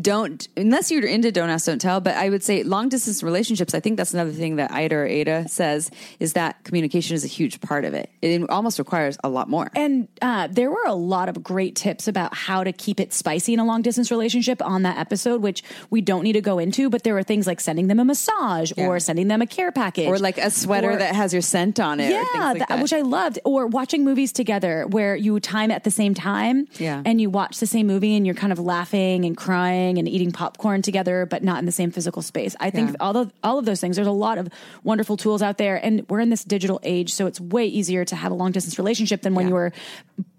don't 0.00 0.48
unless 0.56 0.90
you're 0.90 1.04
into 1.06 1.30
don't 1.32 1.48
ask 1.50 1.66
don't 1.66 1.80
tell 1.80 2.00
but 2.00 2.14
i 2.16 2.28
would 2.28 2.42
say 2.42 2.62
long 2.62 2.88
distance 2.88 3.22
relationships 3.22 3.74
i 3.74 3.80
think 3.80 3.96
that's 3.96 4.12
another 4.14 4.32
thing 4.32 4.56
that 4.56 4.70
ida 4.72 4.94
or 4.94 5.06
ada 5.06 5.48
says 5.48 5.90
is 6.20 6.34
that 6.34 6.62
communication 6.64 7.14
is 7.14 7.24
a 7.24 7.28
huge 7.28 7.60
part 7.60 7.84
of 7.84 7.94
it 7.94 8.10
it 8.22 8.48
almost 8.50 8.78
requires 8.78 9.16
a 9.24 9.28
lot 9.28 9.48
more 9.48 9.70
And 9.74 10.08
uh, 10.22 10.48
there 10.50 10.70
were 10.70 10.84
a 10.86 10.94
lot 10.94 11.28
of 11.28 11.42
great 11.42 11.76
tips 11.76 12.08
about 12.08 12.34
how 12.34 12.64
to 12.64 12.72
keep 12.72 12.98
it 13.00 13.12
spicy 13.12 13.52
in 13.54 13.60
a 13.60 13.64
long 13.64 13.82
distance 13.82 14.10
relationship 14.10 14.60
on 14.64 14.82
that 14.82 14.98
episode, 14.98 15.42
which 15.42 15.62
we 15.90 16.00
don't 16.00 16.22
need 16.24 16.32
to 16.32 16.40
go 16.40 16.58
into. 16.58 16.88
But 16.90 17.02
there 17.04 17.14
were 17.14 17.22
things 17.22 17.46
like 17.46 17.60
sending 17.60 17.86
them 17.88 18.00
a 18.00 18.04
massage 18.04 18.72
Yeah. 18.76 18.86
or 18.86 18.98
sending 19.00 19.28
them 19.28 19.42
a 19.42 19.46
care 19.46 19.70
package 19.72 20.06
or 20.08 20.18
like 20.18 20.38
a 20.38 20.50
sweater 20.50 20.92
or- 20.92 20.96
that 20.96 21.14
has 21.14 21.32
your 21.32 21.42
scent 21.42 21.78
on 21.78 22.00
it 22.00 22.10
yeah, 22.10 22.24
like 22.34 22.58
that- 22.58 22.68
that. 22.68 22.82
which 22.82 22.92
I 22.92 23.02
loved. 23.02 23.38
Or 23.44 23.66
watching 23.66 24.04
movies 24.04 24.32
together 24.32 24.86
where 24.88 25.14
you 25.14 25.38
time 25.40 25.70
at 25.70 25.84
the 25.84 25.90
same 25.90 26.14
time. 26.14 26.66
Yeah. 26.78 27.02
And 27.04 27.20
you 27.20 27.28
watch 27.30 27.58
the 27.60 27.66
same 27.66 27.86
movie 27.86 28.16
and 28.16 28.24
you're 28.26 28.34
kind 28.44 28.52
of 28.52 28.58
laughing 28.58 29.24
and 29.24 29.36
crying 29.36 29.85
and 29.98 30.08
eating 30.08 30.32
popcorn 30.32 30.82
together, 30.82 31.24
but 31.24 31.42
not 31.42 31.58
in 31.60 31.66
the 31.66 31.72
same 31.72 31.90
physical 31.90 32.20
space. 32.22 32.54
I 32.60 32.70
think 32.70 32.90
Yeah. 32.90 32.96
all 33.00 33.16
of 33.16 33.32
all 33.42 33.58
of 33.58 33.64
those 33.64 33.80
things. 33.80 33.96
There's 33.96 34.08
a 34.08 34.12
lot 34.12 34.38
of 34.38 34.48
wonderful 34.84 35.16
tools 35.16 35.40
out 35.42 35.56
there, 35.58 35.76
and 35.76 36.04
we're 36.08 36.20
in 36.20 36.30
this 36.30 36.44
digital 36.44 36.80
age, 36.82 37.12
so 37.14 37.26
it's 37.26 37.40
way 37.40 37.66
easier 37.66 38.04
to 38.04 38.16
have 38.16 38.32
a 38.32 38.34
long 38.34 38.52
distance 38.52 38.78
relationship 38.78 39.22
than 39.22 39.34
when 39.34 39.46
Yeah. 39.46 39.50
you 39.50 39.54
were 39.54 39.72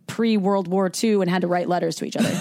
pre 0.07 0.37
World 0.37 0.67
War 0.67 0.91
II 1.03 1.15
and 1.15 1.29
had 1.29 1.41
to 1.41 1.47
write 1.47 1.69
letters 1.69 1.97
to 1.97 2.05
each 2.05 2.15
other. 2.15 2.29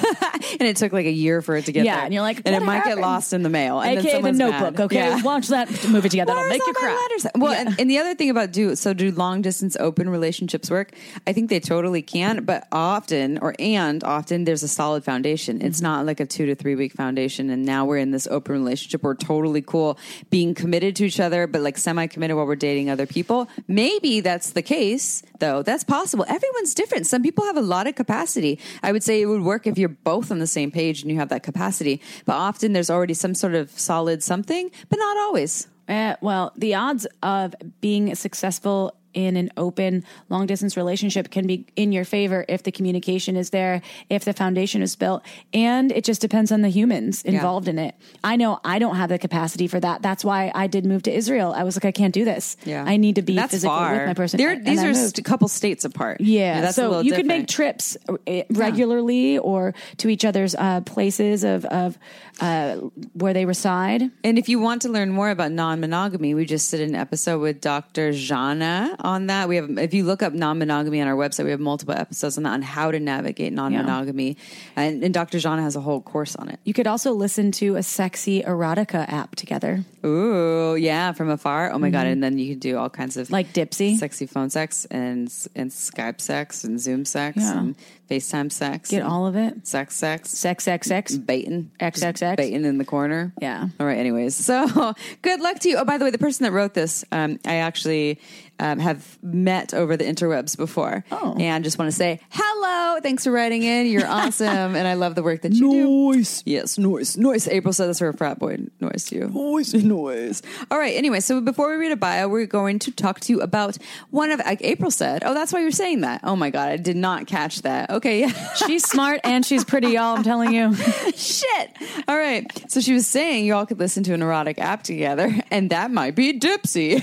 and 0.59 0.63
it 0.63 0.77
took 0.77 0.93
like 0.93 1.07
a 1.07 1.11
year 1.11 1.43
for 1.43 1.57
it 1.57 1.67
to 1.67 1.73
get 1.73 1.85
Yeah, 1.85 1.97
there 1.97 2.05
and 2.05 2.15
you're 2.15 2.23
like, 2.23 2.41
and 2.45 2.55
it 2.55 2.63
might 2.63 2.85
get 2.85 2.99
lost 2.99 3.33
in 3.33 3.43
the 3.43 3.49
mail 3.51 3.81
and 3.81 3.99
then 3.99 4.07
AKA 4.07 4.23
the 4.23 4.33
Notebook. 4.33 4.79
mad. 4.79 4.81
Okay, 4.81 4.97
Yeah. 4.97 5.23
watch 5.23 5.49
that 5.49 5.69
movie 5.89 6.09
together. 6.09 6.33
It'll 6.33 6.49
make 6.49 6.63
you 6.67 6.73
cry. 6.73 6.95
letters? 6.95 7.27
Well, 7.35 7.53
and, 7.53 7.79
and 7.81 7.91
the 7.91 7.99
other 7.99 8.15
thing 8.15 8.31
about 8.31 8.53
do 8.53 8.77
so 8.77 8.95
do 8.95 9.11
long 9.11 9.43
distance 9.43 9.77
open 9.79 10.09
relationships 10.09 10.71
work? 10.71 10.93
I 11.27 11.33
think 11.33 11.51
they 11.51 11.61
totally 11.61 12.03
can, 12.03 12.45
but 12.45 12.67
often 12.73 13.39
or 13.39 13.55
and 13.59 14.03
often 14.05 14.45
there's 14.45 14.63
a 14.63 14.69
solid 14.69 15.05
foundation. 15.05 15.61
It's 15.61 15.79
mm-hmm. 15.79 15.85
not 15.85 16.07
like 16.07 16.21
a 16.21 16.27
two 16.27 16.47
to 16.47 16.55
three 16.55 16.75
week 16.75 16.93
foundation, 16.93 17.51
and 17.51 17.65
now 17.65 17.85
we're 17.85 17.99
in 17.99 18.11
this 18.11 18.27
open 18.27 18.55
relationship. 18.55 19.03
We're 19.03 19.15
totally 19.15 19.63
cool 19.63 19.99
being 20.31 20.55
committed 20.55 20.97
to 20.97 21.07
each 21.07 21.21
other, 21.21 21.47
but 21.47 21.61
like 21.63 21.79
semi 21.79 22.07
committed 22.07 22.37
while 22.37 22.47
we're 22.47 22.57
dating 22.57 22.91
other 22.91 23.07
people. 23.07 23.49
Maybe 23.69 24.21
that's 24.21 24.51
the 24.51 24.63
case, 24.63 25.23
though. 25.39 25.63
That's 25.63 25.85
possible. 25.85 26.25
Everyone's 26.29 26.75
different. 26.75 27.07
Some 27.07 27.23
people 27.23 27.45
have 27.45 27.56
a 27.57 27.61
lot 27.63 27.87
of 27.87 27.95
capacity. 27.95 28.59
I 28.83 28.93
would 28.93 29.03
say 29.03 29.21
it 29.21 29.27
would 29.27 29.43
work 29.43 29.67
if 29.67 29.79
you're 29.79 29.89
both 29.89 30.31
on 30.31 30.39
the 30.39 30.47
same 30.47 30.71
page 30.71 31.03
and 31.03 31.11
you 31.11 31.19
have 31.19 31.29
that 31.31 31.43
capacity. 31.43 32.01
But 32.25 32.35
often 32.35 32.73
there's 32.73 32.91
already 32.91 33.15
some 33.15 33.35
sort 33.35 33.55
of 33.55 33.71
solid 33.71 34.23
something, 34.23 34.71
but 34.89 34.99
not 34.99 35.17
always. 35.19 35.69
Uh, 35.89 36.17
well, 36.21 36.53
the 36.57 36.75
odds 36.75 37.07
of 37.23 37.55
being 37.81 38.15
successful 38.15 38.97
in 39.17 39.37
an 39.37 39.51
open 39.57 40.05
long 40.29 40.47
distance 40.47 40.77
relationship 40.77 41.31
can 41.31 41.47
be 41.47 41.67
in 41.75 41.91
your 41.91 42.05
favor 42.05 42.45
if 42.49 42.63
the 42.63 42.71
communication 42.71 43.37
is 43.37 43.51
there, 43.51 43.81
if 44.11 44.25
the 44.25 44.33
foundation 44.33 44.83
is 44.83 44.95
built, 44.95 45.23
and 45.55 45.91
it 45.91 46.05
just 46.05 46.21
depends 46.21 46.53
on 46.53 46.61
the 46.61 46.69
humans 46.69 47.23
involved 47.23 47.67
in 47.67 47.79
it. 47.79 47.95
I 48.23 48.37
know 48.37 48.61
I 48.63 48.79
don't 48.79 48.97
have 48.97 49.09
the 49.09 49.19
capacity 49.19 49.67
for 49.67 49.81
that. 49.81 50.03
That's 50.03 50.25
why 50.25 50.53
I 50.55 50.67
did 50.67 50.85
move 50.85 51.03
to 51.05 51.13
Israel. 51.13 51.53
I 51.57 51.65
was 51.65 51.77
like, 51.77 51.87
I 51.87 51.93
can't 51.93 52.13
do 52.15 52.25
this. 52.25 52.57
Yeah. 52.65 52.85
I 52.87 52.99
need 52.99 53.15
to 53.17 53.23
be 53.23 53.35
That's 53.35 53.53
physically 53.53 53.75
far. 53.75 53.93
with 53.97 54.07
my 54.07 54.15
person. 54.15 54.37
They're- 54.39 54.61
these 54.63 54.83
are 54.83 54.93
moved. 54.93 55.19
a 55.19 55.23
couple 55.23 55.49
states 55.49 55.85
apart. 55.85 56.21
Yeah, 56.21 56.69
a 56.69 56.73
so 56.73 57.01
you 57.01 57.13
could 57.13 57.27
make 57.27 57.49
trips 57.49 57.97
uh, 58.09 58.43
regularly 58.51 59.39
or 59.39 59.75
to 59.99 60.09
each 60.09 60.25
other's 60.25 60.55
uh, 60.55 60.83
places 60.83 61.43
of 61.45 61.65
of 61.67 61.99
uh, 62.41 62.77
where 63.15 63.33
they 63.33 63.47
reside. 63.47 64.03
And 64.25 64.39
if 64.39 64.49
you 64.49 64.59
want 64.59 64.83
to 64.83 64.89
learn 64.89 65.11
more 65.11 65.31
about 65.31 65.53
non-monogamy, 65.53 66.35
we 66.35 66.45
just 66.45 66.71
did 66.71 66.81
an 66.81 66.95
episode 66.95 67.41
with 67.41 67.61
Dr. 67.61 68.13
Jana 68.13 68.95
on 69.01 69.27
that. 69.29 69.49
We 69.49 69.57
have, 69.57 69.71
if 69.79 69.95
you 69.95 70.05
look 70.05 70.23
up 70.23 70.33
non-monogamy 70.33 71.01
on 71.01 71.09
our 71.09 71.17
website, 71.17 71.45
we 71.45 71.51
have 71.51 71.61
multiple 71.61 71.95
episodes 71.95 72.37
on 72.37 72.45
that 72.45 72.51
on 72.53 72.63
how 72.63 72.91
to 72.91 73.01
navigate 73.01 73.53
non-monogamy, 73.53 74.37
and, 74.77 75.03
and 75.03 75.15
Dr. 75.15 75.39
Jana 75.39 75.63
has 75.63 75.77
a 75.77 75.81
whole 75.81 76.01
course 76.01 76.37
on 76.37 76.49
it. 76.49 76.61
You 76.65 76.75
could 76.75 76.87
also 76.87 77.13
listen 77.13 77.53
to 77.53 77.77
a 77.77 77.83
sexy 77.83 78.43
erotica 78.43 79.11
app 79.11 79.35
together, 79.37 79.85
Ooh, 80.05 80.77
yeah, 80.77 81.13
from 81.13 81.31
afar. 81.31 81.71
Oh 81.73 81.79
my 81.79 81.91
god! 81.91 82.07
And 82.07 82.23
then 82.23 82.39
you 82.39 82.51
can 82.51 82.59
do 82.59 82.77
all 82.79 82.89
kinds 82.91 83.17
of 83.17 83.27
Mm-hmm. 83.27 83.33
like 83.33 83.53
Dipsea. 83.53 83.97
sexy 83.97 84.27
phone 84.27 84.51
sex 84.51 84.85
and 84.91 85.33
and 85.57 85.71
Skype 85.71 86.21
sex 86.21 86.65
and 86.65 86.79
Zoom 86.79 87.05
sex 87.05 87.39
Yeah. 87.39 87.59
and 87.59 87.75
FaceTime 88.11 88.53
sex. 88.53 88.91
Get 88.91 89.03
all 89.03 89.27
of 89.27 89.35
it. 89.37 89.67
sex, 89.67 89.97
sex, 89.97 90.31
Sex, 90.31 90.65
sex, 90.65 90.87
sex. 90.87 91.17
baiting, 91.17 91.71
XXX. 91.81 92.37
Baiting 92.37 92.65
in 92.65 92.79
the 92.79 92.85
corner. 92.85 93.33
Yeah. 93.41 93.69
All 93.81 93.87
right. 93.87 93.99
Anyways, 93.99 94.35
so 94.37 94.95
good 95.23 95.41
luck 95.41 95.59
to 95.61 95.69
you. 95.69 95.77
Oh, 95.77 95.85
by 95.85 95.99
the 95.99 96.05
way, 96.05 96.11
the 96.11 96.19
person 96.19 96.45
that 96.45 96.53
wrote 96.53 96.75
this, 96.75 97.05
um, 97.13 97.39
I 97.45 97.57
actually 97.57 98.21
um, 98.59 98.79
have 98.79 99.19
met 99.23 99.75
over 99.75 99.97
the 99.97 100.05
interwebs 100.05 100.57
before. 100.57 101.05
Oh. 101.11 101.37
and 101.39 101.65
just 101.65 101.79
want 101.79 101.91
to 101.91 101.97
say 101.97 102.21
hello. 102.31 103.01
Thanks 103.01 103.25
for 103.25 103.31
writing 103.31 103.63
in. 103.63 103.87
You're 103.87 104.07
awesome, 104.07 104.77
and 104.77 104.89
I 104.89 104.95
love 104.95 105.15
the 105.15 105.23
work 105.23 105.43
that 105.43 105.53
you 105.53 105.71
do. 105.71 106.17
Nice. 106.17 106.43
Yes, 106.47 106.79
noise, 106.79 107.17
noise. 107.17 107.49
April 107.49 107.73
said 107.73 107.89
that's 107.89 107.99
her 107.99 108.13
frat 108.13 108.39
boy 108.39 108.59
noise 108.81 109.05
to 109.07 109.17
you. 109.17 109.29
Noise, 109.29 109.75
noise. 109.75 110.43
All 110.71 110.79
right. 110.79 110.97
Anyway, 110.97 111.21
so 111.21 111.41
before 111.41 111.71
we 111.71 111.77
read 111.77 111.93
a 111.93 111.97
bio, 111.97 112.29
we're 112.29 112.47
going 112.47 112.79
to 112.81 112.91
talk 112.91 113.21
to 113.21 113.33
you 113.33 113.41
about 113.41 113.77
one 114.11 114.31
of. 114.31 114.41
Like 114.41 114.63
April 114.63 114.91
said, 114.91 115.23
"Oh, 115.25 115.35
that's 115.35 115.53
why 115.53 115.61
you're 115.61 115.71
saying 115.71 116.03
that." 116.03 116.21
Oh 116.25 116.37
my 116.37 116.51
god, 116.51 116.69
I 116.69 116.77
did 116.77 116.97
not 116.97 117.27
catch 117.27 117.63
that. 117.63 117.91
Okay, 117.91 118.21
yeah. 118.21 118.55
She's 118.55 118.85
smart 118.85 119.21
and 119.25 119.45
she's 119.45 119.65
pretty, 119.65 119.89
y'all. 119.89 120.17
I'm 120.17 120.23
telling 120.23 120.53
you. 120.53 120.75
Shit. 121.15 121.71
All 122.09 122.17
right. 122.17 122.45
So 122.71 122.81
she 122.81 122.93
was 122.93 123.07
saying 123.07 123.45
you 123.45 123.55
all 123.55 123.67
could 123.67 123.79
listen 123.79 124.03
to 124.05 124.15
an 124.15 124.23
erotic 124.23 124.59
app 124.59 124.83
together, 124.83 125.35
and 125.51 125.71
that 125.71 125.91
might 125.91 126.15
be 126.15 126.39
Dipsea. 126.39 127.03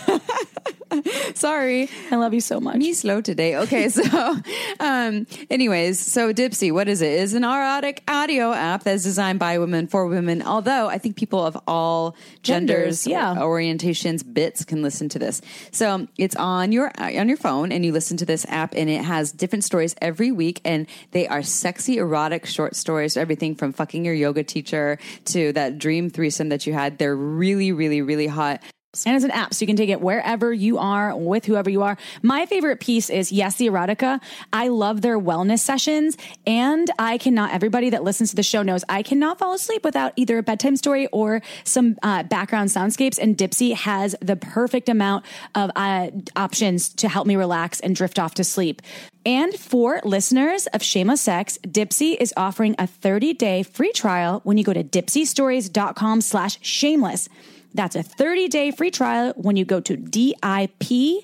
Sorry. 1.35 1.89
I 2.11 2.15
love 2.15 2.33
you 2.33 2.41
so 2.41 2.59
much. 2.59 2.77
Me 2.77 2.93
slow 2.93 3.21
today. 3.21 3.57
Okay, 3.57 3.89
so 3.89 4.03
um 4.79 5.27
anyways, 5.49 5.99
so 5.99 6.33
Dipsea, 6.33 6.71
what 6.71 6.87
is 6.87 7.01
it? 7.01 7.11
Is 7.11 7.33
an 7.33 7.43
erotic 7.43 8.03
audio 8.07 8.51
app 8.51 8.83
that's 8.83 9.03
designed 9.03 9.39
by 9.39 9.57
women 9.57 9.87
for 9.87 10.07
women. 10.07 10.41
Although 10.41 10.87
I 10.87 10.97
think 10.97 11.15
people 11.15 11.45
of 11.45 11.57
all 11.67 12.15
genders, 12.41 13.03
Genders, 13.03 13.07
yeah. 13.07 13.35
orientations, 13.35 14.23
bits 14.33 14.63
can 14.65 14.81
listen 14.81 15.09
to 15.09 15.19
this. 15.19 15.41
So 15.71 16.07
it's 16.17 16.35
on 16.35 16.71
your 16.71 16.91
on 16.99 17.27
your 17.27 17.37
phone, 17.37 17.71
and 17.71 17.85
you 17.85 17.91
listen 17.91 18.17
to 18.17 18.25
this 18.25 18.45
app, 18.49 18.73
and 18.75 18.89
it 18.89 19.03
has 19.03 19.31
different 19.31 19.63
stories 19.63 19.95
every 20.01 20.31
week, 20.31 20.61
and 20.65 20.87
they 21.11 21.27
are 21.27 21.43
sexy, 21.43 21.97
erotic 21.97 22.45
short 22.45 22.75
stories. 22.75 23.17
Everything 23.17 23.55
from 23.55 23.73
fucking 23.73 24.05
your 24.05 24.13
yoga 24.13 24.43
teacher 24.43 24.97
to 25.25 25.51
that 25.53 25.77
dream 25.77 26.09
threesome 26.09 26.49
that 26.49 26.65
you 26.65 26.73
had. 26.73 26.97
They're 26.97 27.15
really, 27.15 27.71
really, 27.71 28.01
really 28.01 28.27
hot. 28.27 28.61
And 29.07 29.15
it's 29.15 29.25
an 29.25 29.31
app, 29.31 29.55
so 29.55 29.63
you 29.63 29.67
can 29.67 29.75
take 29.75 29.89
it 29.89 30.01
wherever 30.01 30.53
you 30.53 30.77
are 30.77 31.15
with 31.17 31.45
whoever 31.45 31.67
you 31.67 31.81
are. 31.81 31.97
My 32.21 32.45
favorite 32.45 32.79
piece 32.79 33.09
is 33.09 33.31
Yes, 33.31 33.55
the 33.55 33.67
Erotica. 33.67 34.21
I 34.53 34.67
love 34.67 35.01
their 35.01 35.19
wellness 35.19 35.59
sessions, 35.59 36.15
and 36.45 36.91
I 36.99 37.17
cannot, 37.17 37.51
everybody 37.53 37.89
that 37.89 38.03
listens 38.03 38.29
to 38.29 38.35
the 38.35 38.43
show 38.43 38.61
knows, 38.61 38.83
I 38.87 39.01
cannot 39.01 39.39
fall 39.39 39.53
asleep 39.55 39.83
without 39.83 40.13
either 40.15 40.37
a 40.37 40.43
bedtime 40.43 40.75
story 40.75 41.07
or 41.07 41.41
some 41.63 41.97
uh, 42.03 42.21
background 42.21 42.69
soundscapes. 42.69 43.17
And 43.19 43.35
Dipsea 43.35 43.73
has 43.73 44.15
the 44.21 44.35
perfect 44.35 44.89
amount 44.89 45.25
of 45.55 45.71
uh, 45.75 46.11
options 46.35 46.89
to 46.89 47.09
help 47.09 47.25
me 47.25 47.35
relax 47.35 47.79
and 47.79 47.95
drift 47.95 48.19
off 48.19 48.35
to 48.35 48.43
sleep. 48.43 48.83
And 49.25 49.55
for 49.55 50.01
listeners 50.03 50.67
of 50.67 50.83
Shameless 50.83 51.21
Sex, 51.21 51.57
Dipsea 51.65 52.17
is 52.19 52.31
offering 52.37 52.75
a 52.77 52.85
30 52.85 53.33
day 53.33 53.63
free 53.63 53.91
trial 53.91 54.41
when 54.43 54.59
you 54.59 54.63
go 54.63 54.73
to 54.73 54.83
dipseastories.com 54.83 56.21
slash 56.21 56.59
shameless. 56.61 57.27
That's 57.73 57.95
a 57.95 58.03
30 58.03 58.47
day 58.47 58.71
free 58.71 58.91
trial 58.91 59.33
when 59.35 59.55
you 59.55 59.65
go 59.65 59.79
to 59.81 59.97
D-I-P-S-E-A 59.97 61.21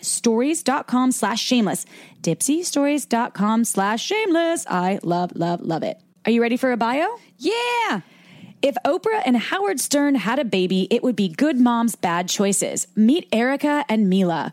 stories.com 0.00 1.12
slash 1.12 1.42
shameless. 1.42 1.86
Dipseastories.com 2.22 3.64
slash 3.64 4.04
shameless. 4.04 4.66
I 4.68 5.00
love, 5.02 5.32
love, 5.34 5.60
love 5.62 5.82
it. 5.82 6.00
Are 6.26 6.30
you 6.30 6.42
ready 6.42 6.56
for 6.56 6.70
a 6.70 6.76
bio? 6.76 7.06
Yeah. 7.38 8.02
If 8.62 8.76
Oprah 8.84 9.22
and 9.24 9.38
Howard 9.38 9.80
Stern 9.80 10.16
had 10.16 10.38
a 10.38 10.44
baby, 10.44 10.86
it 10.90 11.02
would 11.02 11.16
be 11.16 11.28
Good 11.28 11.58
Moms 11.58 11.96
Bad 11.96 12.28
Choices. 12.28 12.86
Meet 12.94 13.26
Erica 13.32 13.86
and 13.88 14.10
Mila, 14.10 14.52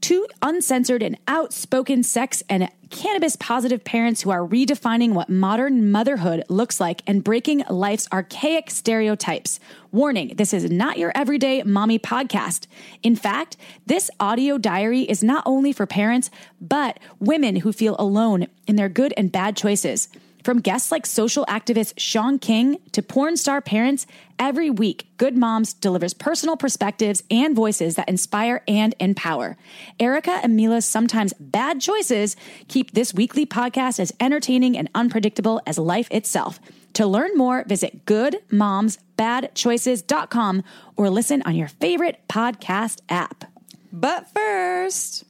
two 0.00 0.26
uncensored 0.40 1.02
and 1.02 1.18
outspoken 1.28 2.02
sex 2.02 2.42
and 2.48 2.70
cannabis 2.88 3.36
positive 3.36 3.84
parents 3.84 4.22
who 4.22 4.30
are 4.30 4.46
redefining 4.46 5.12
what 5.12 5.28
modern 5.28 5.92
motherhood 5.92 6.44
looks 6.48 6.80
like 6.80 7.02
and 7.06 7.22
breaking 7.22 7.62
life's 7.68 8.08
archaic 8.10 8.70
stereotypes. 8.70 9.60
Warning, 9.92 10.32
this 10.36 10.54
is 10.54 10.70
not 10.70 10.96
your 10.96 11.12
everyday 11.14 11.62
mommy 11.64 11.98
podcast. 11.98 12.66
In 13.02 13.14
fact, 13.14 13.58
this 13.84 14.10
audio 14.18 14.56
diary 14.56 15.02
is 15.02 15.22
not 15.22 15.42
only 15.44 15.70
for 15.74 15.84
parents, 15.84 16.30
but 16.62 16.98
women 17.18 17.56
who 17.56 17.74
feel 17.74 17.96
alone 17.98 18.46
in 18.66 18.76
their 18.76 18.88
good 18.88 19.12
and 19.18 19.30
bad 19.30 19.54
choices. 19.54 20.08
From 20.44 20.60
guests 20.60 20.90
like 20.90 21.04
social 21.04 21.44
activist 21.44 21.92
Shaun 21.98 22.38
King 22.38 22.78
to 22.92 23.02
porn 23.02 23.36
star 23.36 23.60
parents, 23.60 24.06
every 24.38 24.70
week, 24.70 25.08
Good 25.18 25.36
Moms 25.36 25.74
delivers 25.74 26.14
personal 26.14 26.56
perspectives 26.56 27.22
and 27.30 27.54
voices 27.54 27.96
that 27.96 28.08
inspire 28.08 28.62
and 28.66 28.94
empower. 28.98 29.58
Erica 30.00 30.40
and 30.42 30.56
Mila's 30.56 30.86
sometimes 30.86 31.34
bad 31.38 31.82
choices 31.82 32.34
keep 32.66 32.92
this 32.92 33.12
weekly 33.12 33.44
podcast 33.44 34.00
as 34.00 34.10
entertaining 34.18 34.78
and 34.78 34.88
unpredictable 34.94 35.60
as 35.66 35.78
life 35.78 36.08
itself. 36.10 36.60
To 36.94 37.06
learn 37.06 37.36
more, 37.36 37.62
visit 37.64 38.06
goodmomsbadchoices.com 38.06 40.64
or 40.96 41.10
listen 41.10 41.42
on 41.42 41.54
your 41.54 41.68
favorite 41.68 42.20
podcast 42.28 43.02
app. 43.08 43.44
But 43.92 44.26
first, 44.34 45.24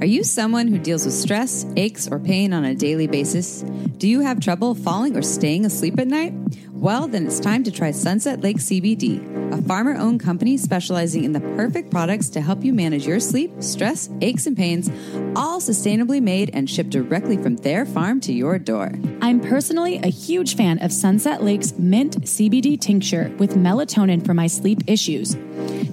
Are 0.00 0.06
you 0.06 0.24
someone 0.24 0.68
who 0.68 0.78
deals 0.78 1.04
with 1.04 1.14
stress, 1.14 1.64
aches, 1.76 2.08
or 2.08 2.18
pain 2.18 2.52
on 2.52 2.64
a 2.64 2.74
daily 2.74 3.06
basis? 3.06 3.62
Do 3.96 4.08
you 4.08 4.20
have 4.20 4.40
trouble 4.40 4.74
falling 4.74 5.16
or 5.16 5.22
staying 5.22 5.64
asleep 5.64 5.98
at 5.98 6.08
night? 6.08 6.34
Well, 6.72 7.08
then 7.08 7.26
it's 7.26 7.40
time 7.40 7.64
to 7.64 7.70
try 7.70 7.92
Sunset 7.92 8.42
Lake 8.42 8.58
CBD, 8.58 9.54
a 9.54 9.62
farmer 9.62 9.96
owned 9.96 10.20
company 10.20 10.58
specializing 10.58 11.24
in 11.24 11.32
the 11.32 11.40
perfect 11.40 11.90
products 11.90 12.28
to 12.30 12.42
help 12.42 12.62
you 12.64 12.74
manage 12.74 13.06
your 13.06 13.20
sleep, 13.20 13.50
stress, 13.60 14.10
aches, 14.20 14.46
and 14.46 14.56
pains, 14.56 14.90
all 15.34 15.60
sustainably 15.60 16.20
made 16.20 16.50
and 16.52 16.68
shipped 16.68 16.90
directly 16.90 17.38
from 17.38 17.56
their 17.56 17.86
farm 17.86 18.20
to 18.20 18.32
your 18.34 18.58
door. 18.58 18.92
I'm 19.22 19.40
personally 19.40 19.96
a 20.02 20.08
huge 20.08 20.56
fan 20.56 20.78
of 20.82 20.92
Sunset 20.92 21.42
Lake's 21.42 21.72
mint 21.78 22.20
CBD 22.22 22.78
tincture 22.78 23.34
with 23.38 23.54
melatonin 23.54 24.22
for 24.26 24.34
my 24.34 24.48
sleep 24.48 24.80
issues. 24.86 25.36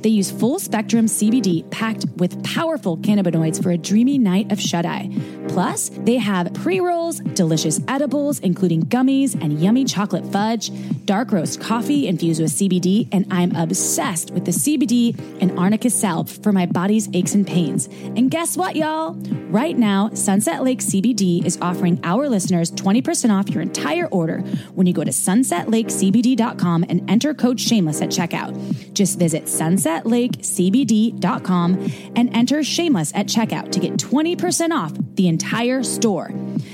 They 0.01 0.09
use 0.09 0.31
full 0.31 0.59
spectrum 0.59 1.05
CBD 1.05 1.69
packed 1.69 2.05
with 2.17 2.43
powerful 2.43 2.90
cannabinoids 2.97 3.61
for 3.61 3.71
a 3.71 3.77
dreamy 3.77 4.17
night 4.17 4.51
of 4.51 4.59
shut 4.59 4.85
eye. 4.85 5.09
Plus, 5.47 5.89
they 6.03 6.17
have 6.17 6.53
pre 6.53 6.79
rolls, 6.79 7.19
delicious 7.19 7.79
edibles, 7.87 8.39
including 8.39 8.83
gummies 8.83 9.39
and 9.41 9.59
yummy 9.59 9.85
chocolate 9.85 10.25
fudge, 10.31 10.71
dark 11.05 11.31
roast 11.31 11.61
coffee 11.61 12.07
infused 12.07 12.41
with 12.41 12.51
CBD, 12.51 13.07
and 13.11 13.25
I'm 13.31 13.55
obsessed 13.55 14.31
with 14.31 14.45
the 14.45 14.51
CBD 14.51 15.17
and 15.41 15.57
arnica 15.57 15.89
salve 15.89 16.29
for 16.29 16.51
my 16.51 16.65
body's 16.65 17.09
aches 17.13 17.33
and 17.33 17.47
pains. 17.47 17.87
And 17.87 18.29
guess 18.29 18.57
what, 18.57 18.75
y'all? 18.75 19.13
Right 19.49 19.77
now, 19.77 20.09
Sunset 20.13 20.63
Lake 20.63 20.79
CBD 20.79 21.45
is 21.45 21.57
offering 21.61 21.99
our 22.03 22.27
listeners 22.29 22.71
20% 22.71 23.37
off 23.37 23.49
your 23.49 23.61
entire 23.61 24.07
order 24.07 24.39
when 24.73 24.87
you 24.87 24.93
go 24.93 25.03
to 25.03 25.11
sunsetlakecbd.com 25.11 26.85
and 26.87 27.09
enter 27.09 27.33
code 27.33 27.59
shameless 27.59 28.01
at 28.01 28.07
checkout. 28.09 28.93
Just 28.93 29.19
visit 29.19 29.43
sunsetlakecbd.com 29.45 31.91
and 32.15 32.35
enter 32.35 32.63
shameless 32.63 32.80
at 32.81 33.27
checkout 33.27 33.71
to 33.71 33.79
get 33.79 33.93
20% 33.93 34.71
off 34.71 34.91
the 35.13 35.27
entire 35.27 35.83
store. 35.83 36.31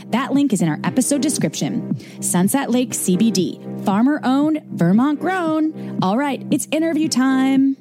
That 0.07 0.31
link 0.31 0.53
is 0.53 0.61
in 0.61 0.69
our 0.69 0.79
episode 0.85 1.21
description. 1.21 1.99
Sunset 2.21 2.71
Lake 2.71 2.91
CBD, 2.91 3.83
farmer 3.83 4.21
owned, 4.23 4.61
Vermont 4.71 5.19
grown. 5.19 5.99
All 6.01 6.17
right, 6.17 6.45
it's 6.49 6.65
interview 6.71 7.09
time. 7.09 7.75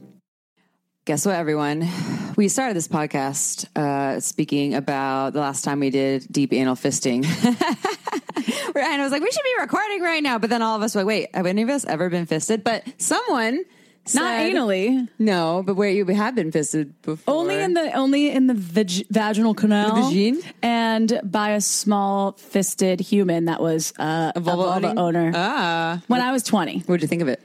Guess 1.05 1.25
what, 1.25 1.37
everyone? 1.37 1.89
We 2.37 2.49
started 2.49 2.75
this 2.75 2.89
podcast 2.89 3.65
uh, 3.77 4.19
speaking 4.19 4.75
about 4.75 5.33
the 5.33 5.41
last 5.41 5.63
time 5.63 5.79
we 5.79 5.91
did 5.91 6.27
deep 6.29 6.53
anal 6.53 6.75
fisting. 6.75 7.25
Where 8.75 8.85
I 8.85 8.99
was 8.99 9.13
like, 9.13 9.23
we 9.23 9.31
should 9.31 9.45
be 9.45 9.55
recording 9.61 10.03
right 10.03 10.23
now. 10.23 10.39
But 10.39 10.51
then 10.51 10.63
all 10.63 10.75
of 10.75 10.83
us 10.83 10.97
were 10.97 11.03
like, 11.03 11.07
wait, 11.07 11.29
have 11.37 11.47
any 11.47 11.63
of 11.63 11.69
us 11.69 11.85
ever 11.85 12.11
been 12.11 12.27
fisted? 12.27 12.65
But 12.65 12.83
someone 12.99 13.65
Not 14.15 14.23
said- 14.25 14.53
anally. 14.55 15.09
No, 15.19 15.63
but 15.67 15.75
where 15.75 15.91
you 15.91 16.05
have 16.07 16.35
been 16.35 16.53
fisted 16.53 17.01
before. 17.03 17.35
Only 17.35 17.61
in 17.61 17.75
the 17.75 17.93
only 17.93 18.31
in 18.31 18.47
the 18.47 18.55
vag- 18.55 19.07
vaginal 19.11 19.55
canal, 19.55 19.95
The 19.97 20.01
vagine? 20.03 20.45
and 20.63 21.21
by 21.25 21.51
a 21.51 21.61
small 21.61 22.33
fisted 22.33 23.01
human 23.01 23.47
that 23.47 23.61
was 23.61 23.93
uh, 23.99 24.33
a 24.35 24.41
vulva, 24.41 24.87
owning? 24.89 24.99
owner. 24.99 25.33
Ah. 25.35 26.03
when 26.07 26.21
I 26.21 26.33
was 26.33 26.43
twenty, 26.43 26.81
What'd 26.81 27.03
you 27.03 27.09
think 27.09 27.23
of 27.23 27.29
it? 27.29 27.41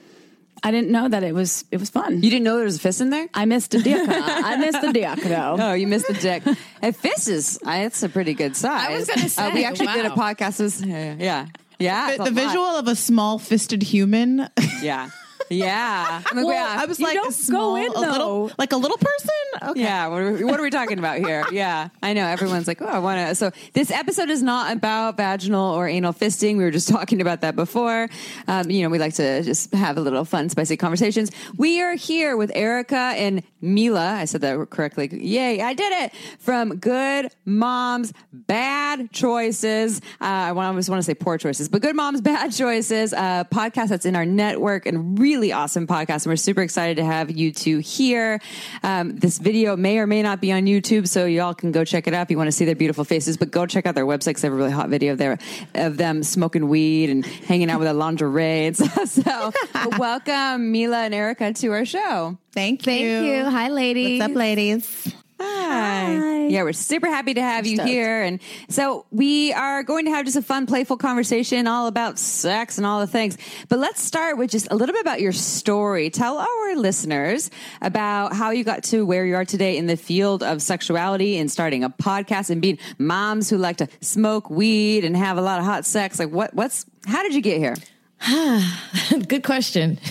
I 0.63 0.69
didn't 0.69 0.91
know 0.91 1.07
that 1.09 1.23
it 1.23 1.33
was 1.33 1.65
it 1.71 1.79
was 1.79 1.89
fun. 1.89 2.21
You 2.21 2.29
didn't 2.29 2.43
know 2.43 2.55
there 2.57 2.65
was 2.65 2.75
a 2.75 2.79
fist 2.79 3.01
in 3.01 3.09
there? 3.09 3.27
I 3.33 3.45
missed 3.45 3.73
a 3.73 3.79
dick. 3.81 3.97
I 4.07 4.57
missed 4.57 4.81
the 4.81 4.93
dick 4.93 5.19
though. 5.23 5.55
Oh, 5.59 5.73
you 5.73 5.87
missed 5.87 6.07
the 6.07 6.13
dick. 6.13 6.43
A 6.83 6.91
fist 6.93 7.27
is, 7.27 7.57
uh, 7.65 7.71
it's 7.85 8.03
a 8.03 8.09
pretty 8.09 8.35
good 8.35 8.55
size. 8.55 8.87
I 8.89 8.93
was 8.95 9.07
gonna 9.07 9.21
Uh, 9.21 9.51
we 9.55 9.61
say, 9.61 9.63
actually 9.65 9.87
did 9.87 10.05
a 10.05 10.09
podcast. 10.11 10.59
With, 10.61 10.85
yeah. 10.85 11.15
Yeah. 11.17 11.45
yeah 11.79 12.17
The, 12.17 12.25
the 12.25 12.31
visual 12.31 12.63
of 12.63 12.87
a 12.87 12.95
small 12.95 13.39
fisted 13.39 13.81
human. 13.81 14.47
Yeah. 14.83 15.09
Yeah. 15.49 16.21
I'm 16.25 16.37
like, 16.37 16.45
Well, 16.45 16.53
yeah. 16.55 16.81
I 16.81 16.85
was 16.85 16.99
like, 16.99 17.13
don't 17.15 17.29
a 17.29 17.31
small, 17.31 17.75
go 17.75 17.75
in, 17.77 17.91
a 17.91 17.99
little, 17.99 18.47
though. 18.47 18.53
like 18.57 18.71
a 18.71 18.77
little 18.77 18.97
person. 18.97 19.69
Okay. 19.71 19.81
Yeah, 19.81 20.07
what 20.07 20.21
are, 20.21 20.31
we, 20.33 20.43
what 20.43 20.59
are 20.59 20.63
we 20.63 20.69
talking 20.69 20.99
about 20.99 21.17
here? 21.19 21.45
Yeah, 21.51 21.89
I 22.01 22.13
know 22.13 22.25
everyone's 22.25 22.67
like, 22.67 22.81
oh, 22.81 22.85
I 22.87 22.99
want 22.99 23.27
to. 23.27 23.35
So 23.35 23.51
this 23.73 23.91
episode 23.91 24.29
is 24.29 24.41
not 24.41 24.71
about 24.75 25.17
vaginal 25.17 25.73
or 25.75 25.87
anal 25.87 26.13
fisting. 26.13 26.57
We 26.57 26.63
were 26.63 26.71
just 26.71 26.87
talking 26.97 27.19
about 27.21 27.41
that 27.41 27.55
before. 27.55 28.07
Um, 28.47 28.69
you 28.71 28.83
know, 28.83 28.89
we 28.89 28.97
like 28.99 29.13
to 29.15 29.43
just 29.43 29.73
have 29.73 29.97
a 29.97 30.01
little 30.01 30.23
fun, 30.25 30.49
spicy 30.49 30.77
conversations. 30.77 31.31
We 31.57 31.81
are 31.81 31.95
here 31.95 32.37
with 32.37 32.51
Erica 32.55 32.95
and 32.95 33.43
Mila. 33.61 34.13
I 34.13 34.25
said 34.25 34.41
that 34.41 34.69
correctly. 34.69 35.09
Yay, 35.11 35.61
I 35.61 35.73
did 35.73 35.91
it. 36.05 36.13
From 36.39 36.77
Good 36.77 37.31
Moms 37.45 38.13
Bad 38.31 39.11
Choices. 39.11 39.99
Uh, 40.19 40.25
I 40.25 40.51
want- 40.53 40.65
I 40.65 40.69
always 40.69 40.89
want 40.89 40.99
to 40.99 41.03
say 41.05 41.13
poor 41.15 41.37
choices, 41.37 41.67
but 41.69 41.81
Good 41.81 41.95
Moms 41.95 42.21
Bad 42.21 42.53
Choices, 42.53 43.13
uh, 43.13 43.43
podcast 43.45 43.89
that's 43.89 44.05
in 44.05 44.15
our 44.15 44.25
network 44.25 44.85
and 44.85 45.17
really 45.19 45.40
awesome 45.49 45.87
podcast. 45.87 46.25
And 46.25 46.27
we're 46.27 46.35
super 46.35 46.61
excited 46.61 46.97
to 46.97 47.03
have 47.03 47.31
you 47.31 47.51
two 47.51 47.79
here. 47.79 48.39
Um, 48.83 49.17
this 49.17 49.39
video 49.39 49.75
may 49.75 49.97
or 49.97 50.05
may 50.05 50.21
not 50.21 50.39
be 50.39 50.51
on 50.51 50.63
YouTube, 50.63 51.07
so 51.07 51.25
y'all 51.25 51.55
can 51.55 51.71
go 51.71 51.83
check 51.83 52.07
it 52.07 52.13
out 52.13 52.21
if 52.23 52.31
you 52.31 52.37
want 52.37 52.47
to 52.47 52.51
see 52.51 52.65
their 52.65 52.75
beautiful 52.75 53.03
faces. 53.03 53.37
But 53.37 53.49
go 53.49 53.65
check 53.65 53.87
out 53.87 53.95
their 53.95 54.05
website 54.05 54.25
because 54.25 54.43
they 54.43 54.47
have 54.49 54.53
a 54.53 54.57
really 54.57 54.71
hot 54.71 54.89
video 54.89 55.13
of 55.13 55.17
their 55.17 55.39
of 55.73 55.97
them 55.97 56.21
smoking 56.21 56.69
weed 56.69 57.09
and 57.09 57.25
hanging 57.25 57.71
out 57.71 57.79
with 57.79 57.87
a 57.87 57.93
lingerie. 57.93 58.67
And 58.67 58.77
so, 58.77 59.05
so 59.05 59.51
welcome 59.97 60.71
Mila 60.71 61.05
and 61.05 61.13
Erica 61.13 61.53
to 61.53 61.67
our 61.69 61.85
show. 61.85 62.37
Thank 62.51 62.85
you. 62.85 62.91
Thank 62.91 63.25
you. 63.25 63.45
Hi, 63.49 63.69
ladies. 63.69 64.19
What's 64.19 64.31
up, 64.31 64.37
ladies? 64.37 65.15
Hi. 65.41 66.47
Yeah, 66.47 66.63
we're 66.63 66.73
super 66.73 67.07
happy 67.07 67.33
to 67.33 67.41
have 67.41 67.65
you 67.65 67.75
Stoked. 67.77 67.89
here. 67.89 68.21
And 68.21 68.41
so 68.69 69.05
we 69.09 69.53
are 69.53 69.83
going 69.83 70.05
to 70.05 70.11
have 70.11 70.25
just 70.25 70.37
a 70.37 70.41
fun, 70.41 70.65
playful 70.65 70.97
conversation 70.97 71.65
all 71.67 71.87
about 71.87 72.19
sex 72.19 72.77
and 72.77 72.85
all 72.85 72.99
the 72.99 73.07
things. 73.07 73.37
But 73.69 73.79
let's 73.79 74.01
start 74.01 74.37
with 74.37 74.51
just 74.51 74.67
a 74.69 74.75
little 74.75 74.93
bit 74.93 75.01
about 75.01 75.21
your 75.21 75.31
story. 75.31 76.09
Tell 76.09 76.37
our 76.37 76.75
listeners 76.75 77.49
about 77.81 78.33
how 78.33 78.51
you 78.51 78.63
got 78.63 78.83
to 78.85 79.05
where 79.05 79.25
you 79.25 79.35
are 79.35 79.45
today 79.45 79.77
in 79.77 79.87
the 79.87 79.97
field 79.97 80.43
of 80.43 80.61
sexuality 80.61 81.37
and 81.37 81.49
starting 81.49 81.83
a 81.83 81.89
podcast 81.89 82.49
and 82.49 82.61
being 82.61 82.77
moms 82.97 83.49
who 83.49 83.57
like 83.57 83.77
to 83.77 83.87
smoke 84.01 84.49
weed 84.49 85.05
and 85.05 85.15
have 85.15 85.37
a 85.37 85.41
lot 85.41 85.59
of 85.59 85.65
hot 85.65 85.85
sex. 85.85 86.19
Like 86.19 86.31
what, 86.31 86.53
what's, 86.53 86.85
how 87.05 87.23
did 87.23 87.33
you 87.33 87.41
get 87.41 87.59
here? 87.59 87.75
Good 89.27 89.43
question. 89.43 89.99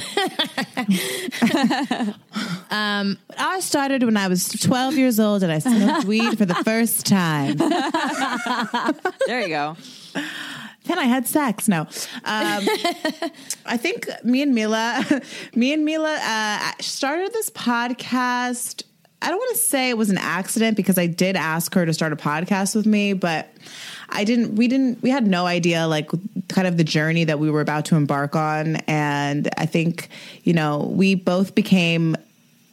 Um, 2.73 3.18
I 3.37 3.59
started 3.59 4.05
when 4.05 4.16
I 4.16 4.29
was 4.29 4.49
12 4.49 4.94
years 4.94 5.18
old 5.18 5.42
and 5.42 5.51
I 5.51 5.59
smoked 5.59 6.05
weed 6.07 6.38
for 6.38 6.44
the 6.44 6.55
first 6.55 7.05
time. 7.05 7.57
There 9.27 9.40
you 9.40 9.49
go. 9.49 9.77
Then 10.85 10.99
I 10.99 11.05
had 11.05 11.27
sex. 11.27 11.66
No, 11.66 11.81
um, 11.81 11.88
I 13.66 13.77
think 13.77 14.09
me 14.25 14.42
and 14.42 14.55
Mila, 14.55 15.05
me 15.55 15.73
and 15.73 15.85
Mila 15.85 16.16
uh, 16.23 16.73
started 16.81 17.33
this 17.33 17.51
podcast. 17.51 18.85
I 19.22 19.28
don't 19.28 19.38
want 19.38 19.56
to 19.56 19.62
say 19.62 19.90
it 19.90 19.98
was 19.98 20.11
an 20.11 20.18
accident 20.18 20.76
because 20.76 20.96
I 20.98 21.06
did 21.06 21.37
ask 21.37 21.74
her 21.74 21.85
to 21.85 21.92
start 21.92 22.12
a 22.12 22.16
podcast 22.16 22.74
with 22.74 22.87
me, 22.87 23.12
but 23.12 23.48
I 24.09 24.24
didn't. 24.24 24.56
We 24.56 24.66
didn't. 24.66 25.02
We 25.02 25.11
had 25.11 25.26
no 25.26 25.46
idea 25.46 25.87
like 25.87 26.11
kind 26.48 26.66
of 26.66 26.76
the 26.76 26.85
journey 26.85 27.24
that 27.24 27.38
we 27.38 27.50
were 27.50 27.61
about 27.61 27.85
to 27.87 27.96
embark 27.96 28.35
on, 28.35 28.76
and 28.87 29.48
I 29.59 29.66
think 29.66 30.09
you 30.44 30.54
know 30.54 30.90
we 30.90 31.14
both 31.14 31.54
became 31.54 32.16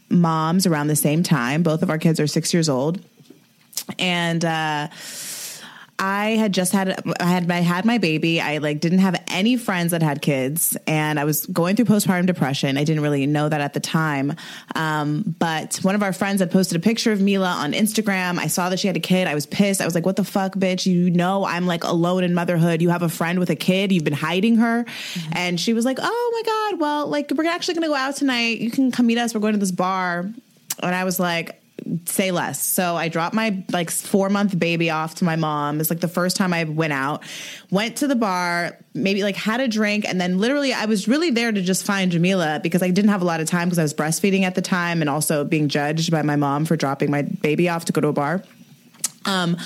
moms 0.10 0.66
around 0.66 0.88
the 0.88 0.96
same 0.96 1.22
time. 1.22 1.64
Both 1.64 1.84
of 1.84 1.90
our 1.90 1.98
kids 1.98 2.20
are 2.20 2.28
six 2.28 2.54
years 2.54 2.70
old, 2.70 3.02
and. 4.00 4.44
uh 4.46 4.88
I 6.00 6.32
had 6.32 6.54
just 6.54 6.74
had 6.74 7.02
I 7.20 7.26
had 7.26 7.50
I 7.50 7.62
had 7.62 7.84
my 7.84 7.98
baby. 7.98 8.40
I 8.40 8.60
like 8.60 8.80
didn't 8.80 9.00
have 9.00 9.20
any 9.30 9.58
friends 9.58 9.92
that 9.92 10.04
had 10.04 10.22
kids, 10.22 10.78
and 10.86 11.20
I 11.20 11.26
was 11.26 11.48
going 11.48 11.76
through 11.76 11.86
postpartum 11.86 12.28
depression. 12.28 12.78
I 12.78 12.84
didn't 12.84 13.02
really 13.02 13.26
know 13.26 13.50
that 13.50 13.62
at 13.62 13.74
the 13.74 13.80
time, 13.80 14.36
um, 14.76 15.36
but 15.40 15.78
one 15.78 15.96
of 15.96 16.04
our 16.04 16.14
friends 16.14 16.40
had 16.40 16.52
posted 16.52 16.78
a 16.78 16.80
picture 16.80 17.12
of 17.12 17.20
Mila 17.20 17.50
on 17.50 17.74
Instagram. 17.74 18.38
I 18.38 18.46
saw 18.46 18.70
that 18.70 18.80
she 18.80 18.88
had 18.88 18.96
a 18.96 19.00
kid. 19.00 19.28
I 19.28 19.34
was 19.34 19.48
pissed. 19.48 19.82
I 19.82 19.86
was 19.86 19.96
like, 19.96 20.06
"What 20.06 20.18
the 20.18 20.24
fuck, 20.24 20.54
bitch? 20.54 20.86
You 20.86 21.10
know 21.10 21.46
I'm 21.46 21.66
like 21.66 21.84
alone 21.84 22.24
in 22.24 22.36
motherhood. 22.36 22.82
You 22.82 22.90
have 22.90 23.02
a 23.02 23.10
friend 23.10 23.40
with 23.40 23.50
a 23.50 23.56
kid. 23.56 23.92
You've 23.92 24.04
been 24.04 24.14
hiding 24.14 24.58
her." 24.58 24.86
And 25.32 25.60
she 25.60 25.74
was 25.74 25.84
like, 25.84 25.98
"Oh 26.00 26.32
my 26.34 26.52
god, 26.52 26.80
well, 26.80 27.08
like 27.08 27.32
we're 27.36 27.48
actually 27.48 27.74
gonna 27.74 27.88
go 27.88 27.96
out 27.96 28.16
tonight. 28.16 28.60
You 28.60 28.70
can 28.70 28.92
come 28.92 29.08
meet 29.08 29.18
us. 29.18 29.34
We're 29.34 29.42
going 29.42 29.54
to 29.54 29.60
this 29.60 29.72
bar." 29.72 30.30
And 30.80 30.96
I 30.96 31.06
was 31.06 31.20
like, 31.20 31.60
say 32.06 32.32
less. 32.32 32.62
So 32.64 32.96
I 32.96 33.08
dropped 33.08 33.36
my 33.36 33.64
like 33.72 33.90
four 33.90 34.30
month 34.30 34.58
baby 34.58 34.90
off 34.90 35.16
to 35.16 35.26
my 35.26 35.36
mom. 35.36 35.80
It's 35.80 35.90
like 35.90 36.00
the 36.00 36.08
first 36.08 36.36
time 36.36 36.54
I 36.54 36.64
went 36.64 36.94
out, 36.94 37.24
went 37.72 37.98
to 37.98 38.08
the 38.08 38.16
bar, 38.16 38.78
maybe 38.94 39.24
like 39.24 39.36
had 39.36 39.60
a 39.60 39.68
drink. 39.68 40.06
And 40.08 40.20
then 40.20 40.38
literally 40.38 40.74
I 40.74 40.86
was 40.86 41.08
really 41.08 41.32
there 41.32 41.52
to 41.52 41.62
just 41.62 41.86
find 41.86 42.12
Jamila 42.12 42.60
because 42.62 42.84
I 42.84 42.90
didn't 42.90 43.10
have 43.10 43.22
a 43.22 43.26
lot 43.26 43.40
of 43.40 43.48
time 43.48 43.68
because 43.68 43.80
I 43.80 43.84
was 43.84 43.94
breastfeeding 43.94 44.44
at 44.44 44.56
the 44.56 44.62
time 44.62 45.02
and 45.02 45.10
also 45.10 45.44
being 45.44 45.70
judged 45.70 46.12
by 46.12 46.22
my 46.22 46.36
mom 46.36 46.66
for 46.66 46.76
dropping 46.76 47.12
my 47.12 47.22
baby 47.22 47.70
off 47.70 47.86
to 47.86 47.94
go 47.94 48.02
to 48.02 48.08
a 48.10 48.14
bar. 48.14 48.44
Um, 49.26 49.58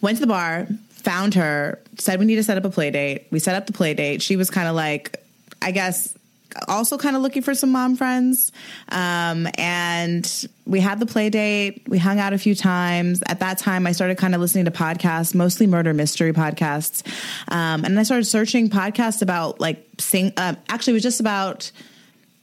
went 0.00 0.18
to 0.18 0.20
the 0.20 0.26
bar, 0.26 0.66
found 0.90 1.34
her, 1.34 1.80
said 1.98 2.18
we 2.18 2.26
need 2.26 2.36
to 2.36 2.44
set 2.44 2.58
up 2.58 2.64
a 2.64 2.70
play 2.70 2.90
date. 2.90 3.26
We 3.30 3.38
set 3.38 3.54
up 3.54 3.66
the 3.66 3.72
play 3.72 3.94
date. 3.94 4.22
She 4.22 4.36
was 4.36 4.50
kind 4.50 4.68
of 4.68 4.74
like, 4.74 5.22
I 5.62 5.70
guess, 5.70 6.17
also 6.66 6.98
kind 6.98 7.16
of 7.16 7.22
looking 7.22 7.42
for 7.42 7.54
some 7.54 7.70
mom 7.70 7.96
friends. 7.96 8.52
Um, 8.90 9.48
and 9.56 10.46
we 10.66 10.80
had 10.80 11.00
the 11.00 11.06
play 11.06 11.30
date. 11.30 11.82
We 11.88 11.98
hung 11.98 12.18
out 12.18 12.32
a 12.32 12.38
few 12.38 12.54
times. 12.54 13.22
At 13.26 13.40
that 13.40 13.58
time, 13.58 13.86
I 13.86 13.92
started 13.92 14.18
kind 14.18 14.34
of 14.34 14.40
listening 14.40 14.64
to 14.64 14.70
podcasts, 14.70 15.34
mostly 15.34 15.66
murder 15.66 15.94
mystery 15.94 16.32
podcasts. 16.32 17.06
Um, 17.48 17.84
and 17.84 17.98
I 17.98 18.02
started 18.02 18.24
searching 18.24 18.70
podcasts 18.70 19.22
about 19.22 19.60
like 19.60 19.86
sing. 19.98 20.32
Uh, 20.36 20.54
actually, 20.68 20.92
it 20.92 20.94
was 20.94 21.02
just 21.02 21.20
about 21.20 21.70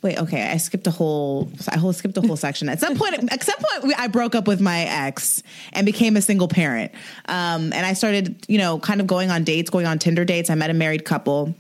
Wait, 0.06 0.20
okay. 0.20 0.44
I 0.44 0.58
skipped 0.58 0.86
a 0.86 0.92
whole. 0.92 1.50
I 1.68 1.80
whole 1.80 1.92
skipped 1.92 2.16
a 2.16 2.22
whole 2.22 2.36
section. 2.36 2.70
At 2.70 2.80
some 2.80 2.96
point, 2.96 3.16
at 3.32 3.42
some 3.42 3.56
point, 3.58 3.88
we- 3.88 3.96
I 3.96 4.06
broke 4.06 4.36
up 4.36 4.48
with 4.48 4.62
my 4.62 4.82
ex 4.82 5.42
and 5.74 5.84
became 5.84 6.16
a 6.16 6.22
single 6.22 6.48
parent. 6.48 6.92
Um, 7.28 7.74
and 7.74 7.84
I 7.88 7.94
started, 7.94 8.46
you 8.48 8.60
know, 8.60 8.78
kind 8.78 9.02
of 9.02 9.08
going 9.08 9.32
on 9.32 9.44
dates, 9.44 9.72
going 9.72 9.88
on 9.88 9.98
Tinder 9.98 10.24
dates. 10.24 10.52
I 10.52 10.56
met 10.56 10.70
a 10.70 10.76
married 10.76 11.06
couple. 11.06 11.56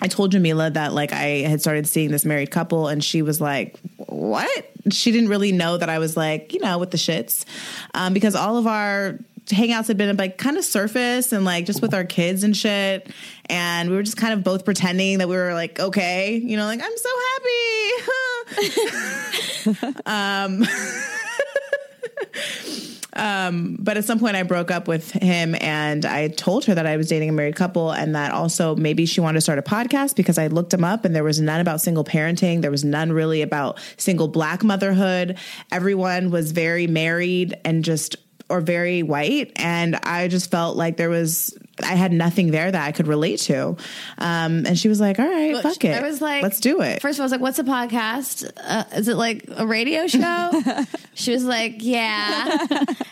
I 0.00 0.08
told 0.08 0.32
Jamila 0.32 0.70
that 0.70 0.92
like 0.92 1.12
I 1.12 1.42
had 1.48 1.60
started 1.60 1.86
seeing 1.86 2.10
this 2.10 2.24
married 2.24 2.50
couple, 2.50 2.88
and 2.88 3.02
she 3.02 3.22
was 3.22 3.40
like, 3.40 3.78
"What?" 3.96 4.70
She 4.90 5.10
didn't 5.10 5.28
really 5.30 5.52
know 5.52 5.76
that 5.78 5.88
I 5.88 5.98
was 5.98 6.16
like, 6.16 6.52
you 6.52 6.60
know, 6.60 6.78
with 6.78 6.90
the 6.90 6.98
shits, 6.98 7.44
um, 7.94 8.12
because 8.12 8.34
all 8.34 8.56
of 8.56 8.66
our 8.66 9.18
hangouts 9.46 9.86
had 9.88 9.96
been 9.96 10.16
like 10.16 10.38
kind 10.38 10.56
of 10.56 10.64
surface 10.64 11.32
and 11.32 11.44
like 11.44 11.66
just 11.66 11.80
with 11.80 11.94
our 11.94 12.04
kids 12.04 12.44
and 12.44 12.56
shit, 12.56 13.10
and 13.46 13.88
we 13.90 13.96
were 13.96 14.02
just 14.02 14.16
kind 14.16 14.32
of 14.32 14.44
both 14.44 14.64
pretending 14.64 15.18
that 15.18 15.28
we 15.28 15.36
were 15.36 15.54
like 15.54 15.80
okay, 15.80 16.36
you 16.36 16.56
know, 16.56 16.66
like 16.66 16.80
I'm 16.82 16.96
so 16.96 17.10
happy. 17.28 17.86
um, 20.06 20.64
Um, 23.16 23.76
but 23.80 23.96
at 23.96 24.04
some 24.04 24.18
point 24.18 24.36
I 24.36 24.42
broke 24.42 24.70
up 24.70 24.86
with 24.86 25.10
him 25.10 25.56
and 25.60 26.04
I 26.04 26.28
told 26.28 26.66
her 26.66 26.74
that 26.74 26.86
I 26.86 26.96
was 26.96 27.08
dating 27.08 27.30
a 27.30 27.32
married 27.32 27.56
couple 27.56 27.90
and 27.90 28.14
that 28.14 28.32
also 28.32 28.76
maybe 28.76 29.06
she 29.06 29.20
wanted 29.20 29.38
to 29.38 29.40
start 29.40 29.58
a 29.58 29.62
podcast 29.62 30.16
because 30.16 30.38
I 30.38 30.48
looked 30.48 30.72
him 30.72 30.84
up 30.84 31.04
and 31.04 31.16
there 31.16 31.24
was 31.24 31.40
none 31.40 31.60
about 31.60 31.80
single 31.80 32.04
parenting. 32.04 32.62
There 32.62 32.70
was 32.70 32.84
none 32.84 33.12
really 33.12 33.42
about 33.42 33.80
single 33.96 34.28
black 34.28 34.62
motherhood. 34.62 35.38
Everyone 35.72 36.30
was 36.30 36.52
very 36.52 36.86
married 36.86 37.56
and 37.64 37.84
just 37.84 38.16
or 38.48 38.60
very 38.60 39.02
white 39.02 39.50
and 39.56 39.96
I 39.96 40.28
just 40.28 40.50
felt 40.50 40.76
like 40.76 40.96
there 40.96 41.10
was 41.10 41.56
I 41.82 41.94
had 41.94 42.12
nothing 42.12 42.50
there 42.50 42.70
that 42.70 42.86
I 42.86 42.92
could 42.92 43.06
relate 43.06 43.40
to. 43.40 43.76
Um, 44.18 44.64
and 44.66 44.78
she 44.78 44.88
was 44.88 45.00
like, 45.00 45.18
"All 45.18 45.28
right, 45.28 45.60
fuck 45.62 45.84
it. 45.84 46.02
I 46.02 46.06
was 46.06 46.20
like, 46.20 46.42
let's 46.42 46.60
do 46.60 46.80
it." 46.80 47.02
First 47.02 47.18
of 47.18 47.20
all, 47.20 47.24
I 47.24 47.26
was 47.26 47.32
like, 47.32 47.40
what's 47.40 47.58
a 47.58 47.64
podcast? 47.64 48.50
Uh, 48.56 48.84
is 48.94 49.08
it 49.08 49.16
like 49.16 49.44
a 49.56 49.66
radio 49.66 50.06
show? 50.06 50.62
she 51.14 51.32
was 51.32 51.44
like, 51.44 51.76
yeah. 51.78 52.66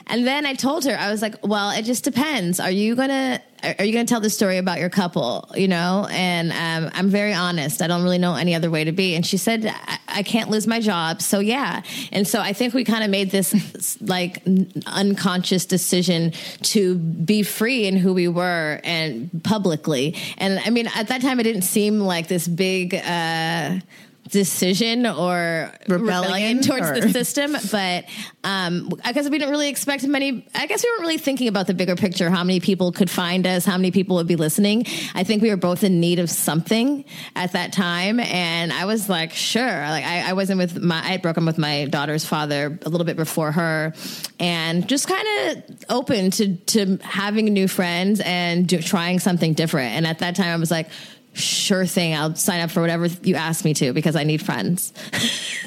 and 0.07 0.27
then 0.27 0.47
I 0.47 0.55
told 0.55 0.85
her, 0.85 0.97
I 0.97 1.11
was 1.11 1.23
like, 1.23 1.35
well, 1.47 1.71
it 1.71 1.83
just 1.83 2.05
depends. 2.05 2.61
Are 2.61 2.71
you 2.71 2.95
gonna 2.95 3.41
are 3.79 3.85
you 3.85 3.93
gonna 3.93 4.05
tell 4.05 4.21
the 4.21 4.31
story 4.31 4.59
about 4.59 4.79
your 4.79 4.91
couple? 4.91 5.51
You 5.55 5.69
know, 5.69 6.07
and 6.11 6.53
um, 6.53 6.91
I'm 6.95 7.09
very 7.09 7.33
honest. 7.33 7.83
I 7.83 7.87
don't 7.87 8.03
really 8.03 8.19
know 8.19 8.35
any 8.35 8.55
other 8.55 8.71
way 8.71 8.85
to 8.85 8.93
be. 8.93 9.15
And 9.15 9.27
she 9.27 9.37
said, 9.37 9.67
I, 9.67 9.99
I 10.09 10.23
can't 10.23 10.51
lose 10.51 10.67
my 10.67 10.81
job, 10.81 11.23
so 11.23 11.39
yeah. 11.39 11.83
And 12.13 12.27
so 12.27 12.41
I 12.41 12.53
think 12.53 12.75
we 12.75 12.85
kind 12.85 13.05
of 13.05 13.11
made 13.11 13.31
this 13.31 13.99
like 14.01 14.43
unconscious 14.87 15.65
decision 15.67 16.33
to 16.63 16.97
be 16.97 17.43
free 17.43 17.87
in 17.87 17.97
who 17.97 18.15
we 18.15 18.29
were 18.29 18.81
and 18.85 19.31
publicly. 19.43 20.17
And 20.39 20.61
I 20.65 20.71
mean, 20.71 20.89
at 20.95 21.09
that 21.09 21.21
time, 21.23 21.41
it 21.41 21.45
didn't 21.45 21.63
seem 21.63 22.01
like 22.01 22.29
this 22.29 22.47
big. 22.47 22.95
Uh, 22.95 23.81
decision 24.29 25.07
or 25.07 25.71
Rebellion, 25.87 26.01
rebellion 26.01 26.63
towards 26.63 26.91
or- 26.91 27.01
the 27.01 27.11
system 27.11 27.57
but 27.71 28.05
um 28.43 28.91
i 29.05 29.13
guess 29.13 29.29
we 29.29 29.39
didn't 29.39 29.51
really 29.51 29.69
expect 29.69 30.07
many 30.07 30.47
i 30.55 30.67
guess 30.67 30.83
we 30.83 30.91
weren't 30.91 31.03
really 31.03 31.19
thinking 31.19 31.47
about 31.47 31.67
the 31.67 31.75
bigger 31.75 31.95
picture 31.95 32.31
how 32.31 32.43
many 32.43 32.59
people 32.59 32.91
could 32.91 33.11
find 33.11 33.47
us 33.47 33.65
how 33.65 33.77
many 33.77 33.91
people 33.91 34.17
would 34.17 34.27
be 34.27 34.37
listening. 34.37 34.87
I 35.15 35.25
think 35.25 35.43
we 35.43 35.51
were 35.51 35.57
both 35.57 35.85
in 35.85 36.01
need 36.01 36.19
of 36.19 36.31
something 36.31 37.05
at 37.37 37.53
that 37.53 37.73
time 37.73 38.19
and 38.19 38.73
i 38.73 38.87
was 38.87 39.09
like 39.09 39.33
sure 39.33 39.63
like 39.67 40.05
i, 40.05 40.31
I 40.31 40.33
wasn't 40.33 40.59
with 40.59 40.83
my 40.83 40.97
i 40.97 41.09
had 41.09 41.23
broken 41.23 41.45
with 41.45 41.59
my 41.59 41.85
daughter's 41.87 42.25
father 42.25 42.79
a 42.85 42.89
little 42.89 43.05
bit 43.05 43.17
before 43.17 43.53
her 43.53 43.93
and 44.41 44.89
just 44.89 45.07
kind 45.07 45.27
of 45.59 45.85
open 45.91 46.31
to 46.33 46.57
to 46.57 46.99
having 47.03 47.47
new 47.47 47.69
friends 47.69 48.21
and 48.25 48.67
do, 48.67 48.81
trying 48.81 49.19
something 49.19 49.53
different. 49.55 49.93
And 49.95 50.07
at 50.07 50.21
that 50.21 50.35
time 50.35 50.49
i 50.49 50.57
was 50.57 50.71
like 50.71 50.89
sure 51.35 51.87
thing 51.87 52.15
i'll 52.15 52.35
sign 52.35 52.61
up 52.61 52.71
for 52.71 52.81
whatever 52.81 53.07
you 53.07 53.35
ask 53.35 53.65
me 53.65 53.75
to 53.75 53.93
because 53.93 54.17
i 54.17 54.25
need 54.25 54.41
friends. 54.43 54.93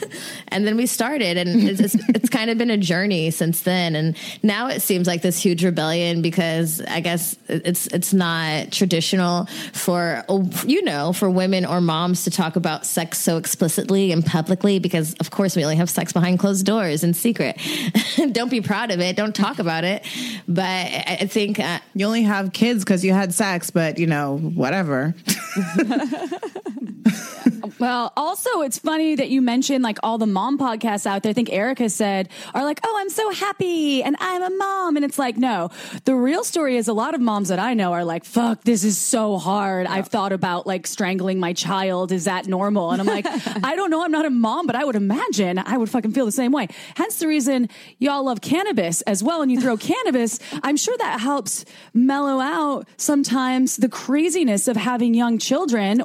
And 0.50 0.66
then 0.66 0.78
we 0.78 0.86
started 0.86 1.38
and 1.38 1.70
it's, 1.70 1.80
it's, 1.80 1.96
it's 2.10 2.30
kind 2.30 2.50
of 2.50 2.58
been 2.58 2.70
a 2.70 2.78
journey 2.78 3.32
since 3.32 3.62
then. 3.62 3.96
And 3.96 4.18
now 4.44 4.68
it 4.68 4.82
seems 4.82 5.08
like 5.08 5.22
this 5.22 5.40
huge 5.40 5.64
rebellion 5.64 6.22
because 6.22 6.82
i 6.82 7.00
guess 7.00 7.36
it's 7.48 7.88
it's 7.88 8.14
not 8.14 8.72
traditional 8.72 9.46
for 9.74 10.24
you 10.66 10.84
know 10.84 11.14
for 11.14 11.30
women 11.30 11.66
or 11.66 11.82
moms 11.82 12.24
to 12.24 12.32
talk 12.32 12.56
about 12.56 12.86
sex 12.86 13.18
so 13.18 13.38
explicitly 13.38 14.12
and 14.12 14.26
publicly 14.26 14.80
because 14.80 15.14
of 15.16 15.32
course 15.32 15.56
we 15.56 15.64
only 15.64 15.76
have 15.76 15.90
sex 15.90 16.14
behind 16.14 16.40
closed 16.40 16.66
doors 16.66 17.04
in 17.04 17.14
secret. 17.14 17.60
Don't 18.32 18.50
be 18.50 18.62
proud 18.62 18.92
of 18.92 19.00
it. 19.00 19.16
Don't 19.16 19.36
talk 19.36 19.60
about 19.60 19.84
it. 19.84 20.06
But 20.48 20.64
i 20.66 21.28
think 21.30 21.60
uh, 21.60 21.80
you 21.94 22.06
only 22.06 22.24
have 22.24 22.54
kids 22.54 22.84
because 22.84 23.04
you 23.04 23.14
had 23.14 23.34
sex, 23.34 23.70
but 23.70 23.98
you 23.98 24.08
know, 24.08 24.38
whatever. 24.38 25.16
Well, 27.80 28.12
also, 28.18 28.62
it's 28.62 28.80
funny 28.80 29.16
that 29.16 29.30
you 29.30 29.42
mentioned 29.42 29.84
like 29.84 30.00
all 30.02 30.18
the 30.18 30.26
mom 30.26 30.58
podcasts 30.58 31.06
out 31.06 31.24
there. 31.24 31.30
I 31.30 31.34
think 31.34 31.52
Erica 31.52 31.90
said 31.90 32.30
are 32.54 32.64
like, 32.64 32.80
"Oh, 32.84 32.96
I'm 32.98 33.10
so 33.10 33.30
happy 33.30 34.02
and 34.02 34.16
I'm 34.20 34.42
a 34.42 34.50
mom," 34.50 34.96
and 34.96 35.06
it's 35.06 35.20
like, 35.20 35.38
no. 35.38 35.70
The 36.06 36.16
real 36.16 36.44
story 36.44 36.78
is 36.78 36.88
a 36.88 36.94
lot 36.94 37.14
of 37.14 37.22
moms 37.22 37.50
that 37.50 37.60
I 37.60 37.74
know 37.74 37.94
are 37.94 38.04
like, 38.04 38.26
"Fuck, 38.26 38.64
this 38.64 38.84
is 38.84 38.98
so 38.98 39.38
hard. 39.38 39.86
I've 39.86 40.08
thought 40.08 40.32
about 40.32 40.66
like 40.66 40.88
strangling 40.88 41.40
my 41.40 41.54
child. 41.54 42.12
Is 42.12 42.26
that 42.26 42.48
normal?" 42.48 42.92
And 42.92 43.02
I'm 43.02 43.08
like, 43.08 43.26
I 43.64 43.76
don't 43.76 43.92
know. 43.92 44.04
I'm 44.04 44.12
not 44.12 44.26
a 44.26 44.32
mom, 44.32 44.66
but 44.66 44.76
I 44.76 44.84
would 44.84 44.96
imagine 44.96 45.60
I 45.60 45.78
would 45.78 45.90
fucking 45.90 46.14
feel 46.14 46.26
the 46.26 46.32
same 46.32 46.52
way. 46.52 46.68
Hence 46.96 47.20
the 47.20 47.28
reason 47.28 47.70
y'all 48.00 48.24
love 48.24 48.42
cannabis 48.42 49.02
as 49.04 49.24
well. 49.24 49.42
And 49.42 49.52
you 49.52 49.62
throw 49.62 49.78
cannabis, 49.88 50.40
I'm 50.64 50.78
sure 50.78 50.98
that 50.98 51.20
helps 51.20 51.64
mellow 51.94 52.40
out 52.40 52.88
sometimes 52.98 53.78
the 53.78 53.90
craziness 53.90 54.68
of 54.68 54.78
having 54.78 55.14
young 55.14 55.38
children 55.38 55.47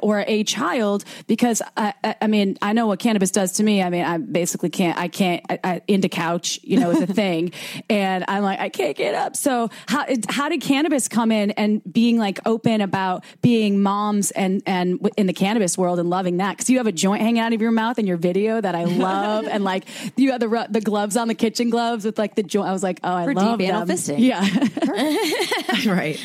or 0.01 0.23
a 0.27 0.43
child 0.43 1.03
because 1.27 1.61
I, 1.77 1.93
I, 2.03 2.15
I 2.21 2.27
mean 2.27 2.57
I 2.61 2.73
know 2.73 2.87
what 2.87 2.99
cannabis 2.99 3.31
does 3.31 3.53
to 3.53 3.63
me. 3.63 3.81
I 3.81 3.89
mean 3.89 4.03
I 4.05 4.17
basically 4.17 4.69
can't 4.69 4.97
I 4.97 5.07
can't 5.07 5.43
I, 5.49 5.59
I, 5.63 5.81
into 5.87 6.09
couch 6.09 6.59
you 6.63 6.79
know 6.79 6.91
is 6.91 7.01
a 7.01 7.07
thing, 7.13 7.51
and 7.89 8.23
I'm 8.27 8.43
like 8.43 8.59
I 8.59 8.69
can't 8.69 8.95
get 8.95 9.15
up. 9.15 9.35
So 9.35 9.69
how 9.87 10.05
how 10.29 10.49
did 10.49 10.61
cannabis 10.61 11.07
come 11.07 11.31
in 11.31 11.51
and 11.51 11.81
being 11.91 12.17
like 12.17 12.39
open 12.45 12.81
about 12.81 13.23
being 13.41 13.81
moms 13.81 14.31
and 14.31 14.61
and 14.65 15.09
in 15.17 15.27
the 15.27 15.33
cannabis 15.33 15.77
world 15.77 15.99
and 15.99 16.09
loving 16.09 16.37
that 16.37 16.51
because 16.57 16.69
you 16.69 16.77
have 16.77 16.87
a 16.87 16.91
joint 16.91 17.21
hanging 17.21 17.39
out 17.39 17.53
of 17.53 17.61
your 17.61 17.71
mouth 17.71 17.99
in 17.99 18.07
your 18.07 18.17
video 18.17 18.61
that 18.61 18.75
I 18.75 18.85
love 18.85 19.45
and 19.47 19.63
like 19.63 19.85
you 20.15 20.31
have 20.31 20.39
the 20.39 20.67
the 20.69 20.81
gloves 20.81 21.17
on 21.17 21.27
the 21.27 21.35
kitchen 21.35 21.69
gloves 21.69 22.05
with 22.05 22.17
like 22.17 22.35
the 22.35 22.43
joint. 22.43 22.69
I 22.69 22.71
was 22.71 22.83
like 22.83 22.99
oh 23.03 23.13
I 23.13 23.25
For 23.25 23.33
love 23.33 23.59
deep 23.59 23.67
anal 23.69 23.85
them. 23.85 23.97
fisting. 23.97 24.19
Yeah. 24.19 24.43
right. 25.93 26.19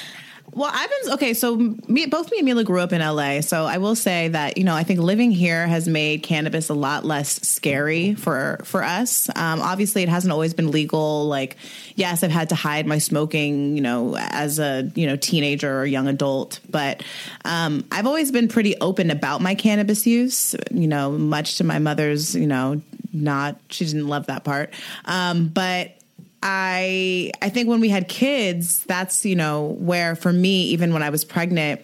Well, 0.59 0.73
I've 0.75 0.91
been 0.91 1.13
okay. 1.13 1.35
So 1.35 1.55
me, 1.87 2.07
both 2.07 2.33
me 2.33 2.39
and 2.39 2.45
Mila 2.45 2.65
grew 2.65 2.81
up 2.81 2.93
in 2.93 3.01
LA. 3.01 3.43
So 3.43 3.65
I 3.65 3.79
will 3.79 3.95
say 3.95 4.27
that 4.27 4.59
you 4.59 4.65
know 4.65 4.75
I 4.75 4.83
think 4.83 4.99
living 4.99 5.31
here 5.31 5.69
has 5.69 5.87
made 5.87 6.25
cannabis 6.25 6.69
a 6.69 6.75
lot 6.75 7.05
less 7.05 7.41
scary 7.47 8.15
for 8.15 8.59
for 8.65 8.83
us. 8.83 9.29
Um, 9.37 9.61
obviously, 9.61 10.03
it 10.03 10.09
hasn't 10.09 10.33
always 10.33 10.55
been 10.55 10.73
legal. 10.73 11.29
Like, 11.29 11.57
yes, 11.95 12.25
I've 12.25 12.33
had 12.33 12.49
to 12.49 12.57
hide 12.57 12.89
my 12.89 12.99
smoking, 12.99 13.77
you 13.77 13.83
know, 13.83 14.17
as 14.19 14.59
a 14.59 14.91
you 14.97 15.07
know 15.07 15.15
teenager 15.15 15.79
or 15.79 15.87
young 15.87 16.09
adult. 16.09 16.59
But 16.69 17.05
um, 17.45 17.87
I've 17.93 18.09
always 18.09 18.33
been 18.33 18.49
pretty 18.49 18.77
open 18.81 19.13
about 19.13 19.41
my 19.41 19.55
cannabis 19.55 20.09
use. 20.09 20.57
You 20.73 20.89
know, 20.89 21.13
much 21.13 21.59
to 21.59 21.65
my 21.65 21.79
mother's, 21.79 22.35
you 22.35 22.49
know, 22.49 22.83
not 23.13 23.61
she 23.69 23.85
didn't 23.85 24.09
love 24.09 24.27
that 24.27 24.43
part. 24.43 24.75
Um, 25.05 25.47
but 25.47 25.98
I 26.43 27.33
I 27.43 27.49
think 27.49 27.69
when 27.69 27.81
we 27.81 27.89
had 27.89 28.09
kids, 28.09 28.85
that's 28.85 29.25
you 29.25 29.37
know 29.37 29.77
where 29.79 30.15
for 30.15 30.33
me, 30.33 30.65
even 30.65 30.93
when 30.93 31.03
I 31.03 31.11
was 31.11 31.25
pregnant, 31.25 31.81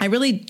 I 0.00 0.06
really 0.06 0.46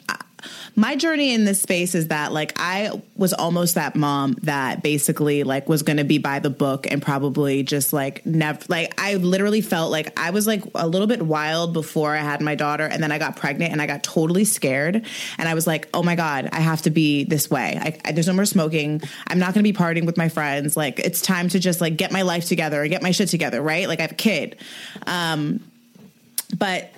my 0.76 0.96
journey 0.96 1.32
in 1.32 1.44
this 1.44 1.60
space 1.60 1.94
is 1.94 2.08
that 2.08 2.32
like 2.32 2.52
I 2.56 2.90
was 3.16 3.32
almost 3.32 3.76
that 3.76 3.94
mom 3.94 4.36
that 4.42 4.82
basically 4.82 5.44
like 5.44 5.68
was 5.68 5.82
going 5.82 5.98
to 5.98 6.04
be 6.04 6.18
by 6.18 6.38
the 6.38 6.50
book 6.50 6.90
and 6.90 7.00
probably 7.00 7.62
just 7.62 7.92
like 7.92 8.24
never 8.26 8.60
like 8.68 9.00
I 9.00 9.14
literally 9.16 9.60
felt 9.60 9.90
like 9.90 10.18
I 10.18 10.30
was 10.30 10.46
like 10.46 10.62
a 10.74 10.86
little 10.86 11.06
bit 11.06 11.22
wild 11.22 11.72
before 11.72 12.14
I 12.14 12.20
had 12.20 12.40
my 12.40 12.54
daughter 12.54 12.84
and 12.84 13.02
then 13.02 13.12
I 13.12 13.18
got 13.18 13.36
pregnant 13.36 13.72
and 13.72 13.80
I 13.80 13.86
got 13.86 14.02
totally 14.02 14.44
scared 14.44 15.04
and 15.38 15.48
I 15.48 15.54
was 15.54 15.66
like 15.66 15.88
oh 15.94 16.02
my 16.02 16.16
god 16.16 16.48
I 16.52 16.60
have 16.60 16.82
to 16.82 16.90
be 16.90 17.24
this 17.24 17.50
way. 17.50 17.78
I, 17.80 17.98
I, 18.04 18.12
there's 18.12 18.26
no 18.26 18.34
more 18.34 18.44
smoking. 18.44 19.02
I'm 19.26 19.38
not 19.38 19.54
going 19.54 19.64
to 19.64 19.72
be 19.72 19.76
partying 19.76 20.06
with 20.06 20.16
my 20.16 20.28
friends. 20.28 20.76
Like 20.76 20.98
it's 20.98 21.20
time 21.20 21.48
to 21.50 21.58
just 21.58 21.80
like 21.80 21.96
get 21.96 22.12
my 22.12 22.22
life 22.22 22.46
together 22.46 22.82
and 22.82 22.90
get 22.90 23.02
my 23.02 23.10
shit 23.10 23.28
together 23.28 23.62
right? 23.62 23.88
Like 23.88 24.00
I 24.00 24.02
have 24.02 24.12
a 24.12 24.16
kid. 24.16 24.56
Um 25.06 25.60
but 26.56 26.90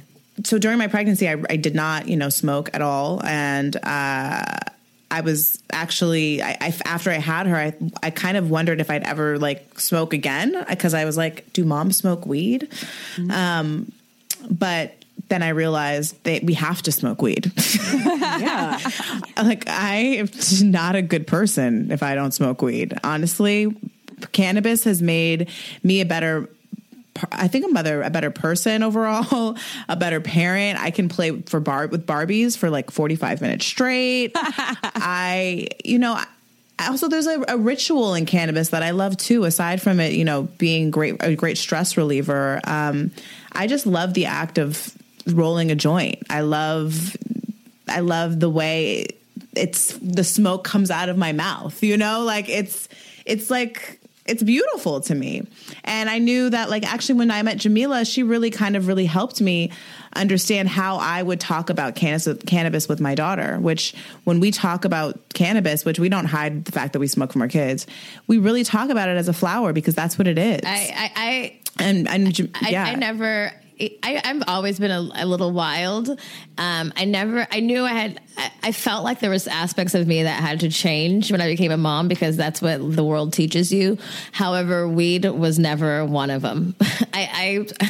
so 0.47 0.59
during 0.59 0.79
my 0.79 0.87
pregnancy, 0.87 1.29
I, 1.29 1.43
I 1.51 1.57
did 1.57 1.75
not, 1.75 2.09
you 2.09 2.17
know, 2.17 2.29
smoke 2.29 2.71
at 2.73 2.81
all, 2.81 3.21
and 3.25 3.77
uh, 3.83 4.45
I 5.11 5.21
was 5.21 5.61
actually, 5.73 6.41
I, 6.41 6.57
I, 6.61 6.75
after 6.85 7.11
I 7.11 7.15
had 7.15 7.49
her, 7.49 7.57
I, 7.57 7.75
I 8.03 8.11
kind 8.11 8.37
of 8.37 8.49
wondered 8.49 8.81
if 8.81 8.89
I'd 8.89 9.03
ever 9.03 9.39
like 9.39 9.81
smoke 9.81 10.13
again 10.13 10.65
because 10.69 10.95
I 10.95 11.05
was 11.05 11.17
like, 11.17 11.53
do 11.53 11.65
moms 11.65 11.97
smoke 11.97 12.27
weed? 12.27 12.69
Um, 13.31 13.91
but 14.49 14.95
then 15.29 15.43
I 15.43 15.49
realized 15.49 16.23
that 16.25 16.45
we 16.45 16.55
have 16.55 16.81
to 16.83 16.93
smoke 16.93 17.23
weed. 17.23 17.51
yeah. 18.05 18.79
like 19.37 19.69
I 19.69 19.97
am 20.19 20.29
not 20.63 20.95
a 20.95 21.03
good 21.03 21.27
person 21.27 21.91
if 21.91 22.05
I 22.05 22.15
don't 22.15 22.33
smoke 22.33 22.63
weed. 22.63 22.97
Honestly, 23.03 23.75
cannabis 24.31 24.85
has 24.85 25.03
made 25.03 25.51
me 25.83 26.01
a 26.01 26.05
better 26.05 26.49
I 27.33 27.49
think 27.49 27.65
a 27.65 27.69
mother, 27.69 28.03
a 28.03 28.11
better 28.11 28.31
person 28.31 28.83
overall, 28.83 29.57
a 29.89 29.97
better 29.97 30.21
parent. 30.21 30.81
I 30.81 30.91
can 30.91 31.09
play 31.09 31.43
for 31.43 31.61
bar 31.61 31.87
with 31.87 32.07
Barbies 32.07 32.57
for 32.57 32.71
like 32.71 32.91
45 32.91 33.41
minutes 33.41 33.67
straight. 33.67 34.33
I, 34.35 35.69
you 35.85 35.99
know, 35.99 36.21
also 36.79 37.09
there's 37.09 37.27
a, 37.27 37.45
a, 37.49 37.57
ritual 37.57 38.15
in 38.15 38.27
cannabis 38.27 38.71
that 38.71 38.83
I 38.83 38.91
love 38.91 39.17
too. 39.17 39.45
Aside 39.45 39.81
from 39.81 40.01
it, 40.01 40.13
you 40.13 40.25
know, 40.25 40.43
being 40.59 40.91
great 40.91 41.17
a 41.21 41.35
great 41.35 41.59
stress 41.59 41.97
reliever, 41.97 42.61
um, 42.65 43.11
I 43.53 43.67
just 43.67 43.87
love 43.87 44.15
the 44.15 44.27
act 44.27 44.59
of 44.59 44.95
rolling 45.27 45.71
a 45.71 45.75
joint. 45.75 46.23
I 46.29 46.41
love 46.41 47.17
I 47.89 48.01
love 48.01 48.41
the 48.41 48.51
way 48.51 49.07
it's 49.55 49.97
the 49.99 50.25
smoke 50.25 50.65
comes 50.65 50.91
out 50.91 51.09
of 51.09 51.17
my 51.17 51.33
mouth. 51.33 51.83
You 51.83 51.97
know, 51.97 52.23
like 52.23 52.49
it's 52.49 52.89
it's 53.25 53.51
like 53.51 54.01
it's 54.29 54.43
beautiful 54.43 55.01
to 55.03 55.15
me. 55.15 55.47
And 55.85 56.09
I 56.11 56.19
knew 56.19 56.51
that 56.51 56.71
like 56.71 56.91
actually 56.91 57.17
when 57.17 57.31
I 57.31 57.43
met 57.43 57.59
Jamila, 57.59 58.05
she 58.05 58.23
really 58.23 58.51
kind 58.51 58.77
of 58.77 58.87
really 58.87 59.07
helped 59.07 59.41
me 59.41 59.71
understand 60.15 60.69
how 60.69 60.97
I 60.97 61.23
would 61.23 61.41
talk 61.41 61.71
about 61.71 61.95
cannabis, 61.95 62.29
cannabis 62.47 62.89
with 62.89 63.01
my 63.01 63.15
daughter, 63.15 63.59
which 63.59 63.95
when 64.25 64.41
we 64.41 64.51
talk 64.51 64.85
about 64.85 65.19
cannabis, 65.35 65.85
which 65.85 65.99
we 65.99 66.09
don't 66.09 66.27
hide 66.27 66.65
the 66.65 66.73
fact 66.73 66.93
that 66.95 67.01
we 67.01 67.07
smoke 67.07 67.33
from 67.33 67.43
our 67.43 67.49
kids, 67.49 67.87
we 68.27 68.39
really 68.39 68.65
talk 68.65 68.91
about 68.91 69.09
it 69.09 69.17
as 69.17 69.29
a 69.29 69.33
flower 69.33 69.73
because 69.73 69.95
that's 69.95 70.19
what 70.19 70.27
it 70.27 70.39
is. 70.39 70.61
I, 70.65 70.93
I, 70.97 71.13
I 71.17 71.61
and, 71.79 72.09
and 72.09 72.39
yeah. 72.39 72.85
I, 72.85 72.93
I 72.93 72.95
never, 72.95 73.53
I, 73.79 74.21
have 74.25 74.43
always 74.47 74.79
been 74.79 74.91
a, 74.91 75.09
a 75.17 75.27
little 75.27 75.53
wild. 75.53 76.09
Um, 76.57 76.93
I 76.97 77.05
never, 77.05 77.47
I 77.51 77.61
knew 77.61 77.85
I 77.85 77.93
had, 77.93 78.21
I, 78.39 78.51
I, 78.63 78.73
felt 78.73 79.05
like 79.05 79.21
there 79.21 79.31
was 79.31 79.47
aspects 79.47 79.95
of 79.95 80.07
me 80.07 80.23
that 80.23 80.41
had 80.43 80.61
to 80.61 80.71
change 80.71 81.31
when 81.31 81.43
I 81.43 81.47
became 81.47 81.71
a 81.71 81.77
mom 81.77 82.09
because 82.09 82.39
that's 82.39 82.63
what 82.63 82.79
the 82.97 83.05
world 83.05 83.35
teaches 83.35 83.71
you. 83.71 83.99
However, 84.33 84.89
weed 84.89 85.27
was 85.27 85.59
never 85.59 86.07
one 86.07 86.31
of 86.31 86.41
them. 86.41 86.75
I, 86.81 86.87
I, 87.13 87.67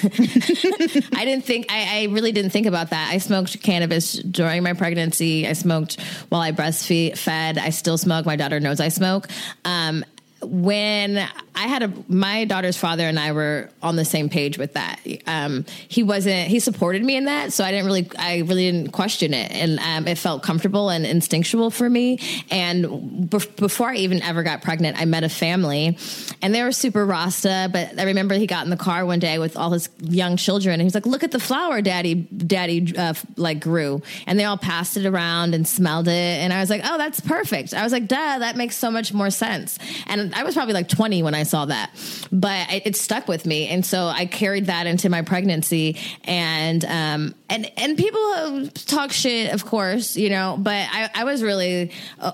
I 1.14 1.24
didn't 1.24 1.44
think, 1.44 1.66
I, 1.70 2.00
I, 2.00 2.04
really 2.12 2.32
didn't 2.32 2.50
think 2.50 2.66
about 2.66 2.90
that. 2.90 3.10
I 3.12 3.18
smoked 3.18 3.62
cannabis 3.62 4.14
during 4.14 4.64
my 4.64 4.72
pregnancy. 4.72 5.46
I 5.46 5.52
smoked 5.52 6.00
while 6.30 6.40
I 6.40 6.50
breastfed. 6.50 7.58
I 7.58 7.70
still 7.70 7.98
smoke. 7.98 8.26
My 8.26 8.36
daughter 8.36 8.58
knows 8.58 8.80
I 8.80 8.88
smoke. 8.88 9.28
Um, 9.64 10.04
when 10.42 11.28
I 11.56 11.68
had 11.68 11.82
a 11.82 11.92
my 12.08 12.44
daughter's 12.44 12.76
father 12.76 13.04
and 13.04 13.18
I 13.18 13.32
were 13.32 13.70
on 13.82 13.96
the 13.96 14.04
same 14.04 14.28
page 14.28 14.58
with 14.58 14.74
that. 14.74 15.00
Um, 15.26 15.64
he 15.88 16.02
wasn't 16.02 16.48
he 16.48 16.60
supported 16.60 17.02
me 17.02 17.16
in 17.16 17.24
that, 17.24 17.52
so 17.54 17.64
I 17.64 17.70
didn't 17.70 17.86
really 17.86 18.10
I 18.18 18.38
really 18.40 18.70
didn't 18.70 18.92
question 18.92 19.32
it, 19.32 19.50
and 19.50 19.78
um, 19.78 20.06
it 20.06 20.18
felt 20.18 20.42
comfortable 20.42 20.90
and 20.90 21.06
instinctual 21.06 21.70
for 21.70 21.88
me. 21.88 22.20
And 22.50 23.30
be- 23.30 23.38
before 23.56 23.88
I 23.88 23.96
even 23.96 24.22
ever 24.22 24.42
got 24.42 24.62
pregnant, 24.62 25.00
I 25.00 25.06
met 25.06 25.24
a 25.24 25.30
family, 25.30 25.96
and 26.42 26.54
they 26.54 26.62
were 26.62 26.72
super 26.72 27.06
rasta. 27.06 27.70
But 27.72 27.98
I 27.98 28.04
remember 28.04 28.34
he 28.34 28.46
got 28.46 28.64
in 28.64 28.70
the 28.70 28.76
car 28.76 29.06
one 29.06 29.18
day 29.18 29.38
with 29.38 29.56
all 29.56 29.70
his 29.70 29.88
young 30.02 30.36
children, 30.36 30.74
and 30.74 30.82
he's 30.82 30.94
like, 30.94 31.06
"Look 31.06 31.24
at 31.24 31.30
the 31.30 31.40
flower, 31.40 31.80
Daddy, 31.80 32.14
Daddy, 32.14 32.94
uh, 32.98 33.14
like 33.36 33.60
grew," 33.60 34.02
and 34.26 34.38
they 34.38 34.44
all 34.44 34.58
passed 34.58 34.98
it 34.98 35.06
around 35.06 35.54
and 35.54 35.66
smelled 35.66 36.08
it, 36.08 36.12
and 36.12 36.52
I 36.52 36.60
was 36.60 36.68
like, 36.68 36.82
"Oh, 36.84 36.98
that's 36.98 37.20
perfect." 37.20 37.72
I 37.72 37.82
was 37.82 37.92
like, 37.92 38.08
"Duh, 38.08 38.38
that 38.40 38.56
makes 38.56 38.76
so 38.76 38.90
much 38.90 39.14
more 39.14 39.30
sense." 39.30 39.78
And 40.06 40.34
I 40.34 40.44
was 40.44 40.54
probably 40.54 40.74
like 40.74 40.88
20 40.90 41.22
when 41.22 41.34
I 41.34 41.44
saw 41.46 41.66
that, 41.66 41.90
but 42.30 42.72
it, 42.72 42.82
it 42.86 42.96
stuck 42.96 43.28
with 43.28 43.46
me, 43.46 43.68
and 43.68 43.84
so 43.84 44.06
I 44.06 44.26
carried 44.26 44.66
that 44.66 44.86
into 44.86 45.08
my 45.08 45.22
pregnancy. 45.22 45.96
And 46.24 46.84
um, 46.84 47.34
and 47.48 47.70
and 47.76 47.96
people 47.96 48.68
talk 48.68 49.12
shit, 49.12 49.52
of 49.52 49.64
course, 49.64 50.16
you 50.16 50.30
know, 50.30 50.56
but 50.58 50.88
I, 50.92 51.10
I 51.14 51.24
was 51.24 51.42
really. 51.42 51.92
Uh, 52.18 52.32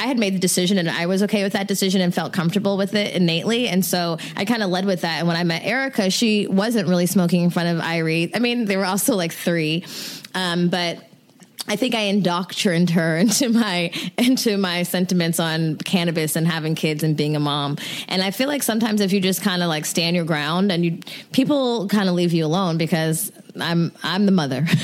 I 0.00 0.08
had 0.08 0.18
made 0.18 0.34
the 0.34 0.40
decision 0.40 0.76
and 0.76 0.90
I 0.90 1.06
was 1.06 1.22
okay 1.22 1.44
with 1.44 1.52
that 1.52 1.68
decision 1.68 2.00
and 2.00 2.12
felt 2.12 2.32
comfortable 2.32 2.76
with 2.76 2.94
it 2.94 3.14
innately. 3.14 3.68
And 3.68 3.84
so 3.84 4.18
I 4.36 4.44
kind 4.44 4.62
of 4.64 4.68
led 4.68 4.86
with 4.86 5.02
that. 5.02 5.20
And 5.20 5.28
when 5.28 5.36
I 5.36 5.44
met 5.44 5.64
Erica, 5.64 6.10
she 6.10 6.48
wasn't 6.48 6.88
really 6.88 7.06
smoking 7.06 7.44
in 7.44 7.50
front 7.50 7.78
of 7.78 7.82
Irie. 7.82 8.32
I 8.34 8.40
mean, 8.40 8.64
they 8.64 8.76
were 8.76 8.84
also 8.84 9.14
like 9.14 9.32
three. 9.32 9.84
Um, 10.34 10.68
but 10.68 10.98
I 11.66 11.76
think 11.76 11.94
I 11.94 12.00
indoctrined 12.00 12.90
her 12.90 13.16
into 13.24 13.48
my 13.48 13.90
into 14.18 14.56
my 14.56 14.82
sentiments 14.82 15.40
on 15.40 15.76
cannabis 15.76 16.36
and 16.36 16.46
having 16.46 16.74
kids 16.74 17.02
and 17.02 17.16
being 17.16 17.36
a 17.36 17.40
mom. 17.40 17.78
And 18.08 18.22
I 18.22 18.30
feel 18.30 18.48
like 18.48 18.62
sometimes 18.62 19.00
if 19.00 19.12
you 19.12 19.20
just 19.20 19.42
kind 19.42 19.62
of 19.62 19.68
like 19.68 19.84
stand 19.86 20.16
your 20.16 20.24
ground 20.24 20.70
and 20.70 20.84
you 20.84 21.00
people 21.32 21.88
kind 21.88 22.08
of 22.08 22.14
leave 22.14 22.32
you 22.32 22.44
alone 22.44 22.78
because 22.78 23.32
I'm 23.60 23.92
I'm 24.02 24.26
the 24.26 24.32
mother. 24.32 24.66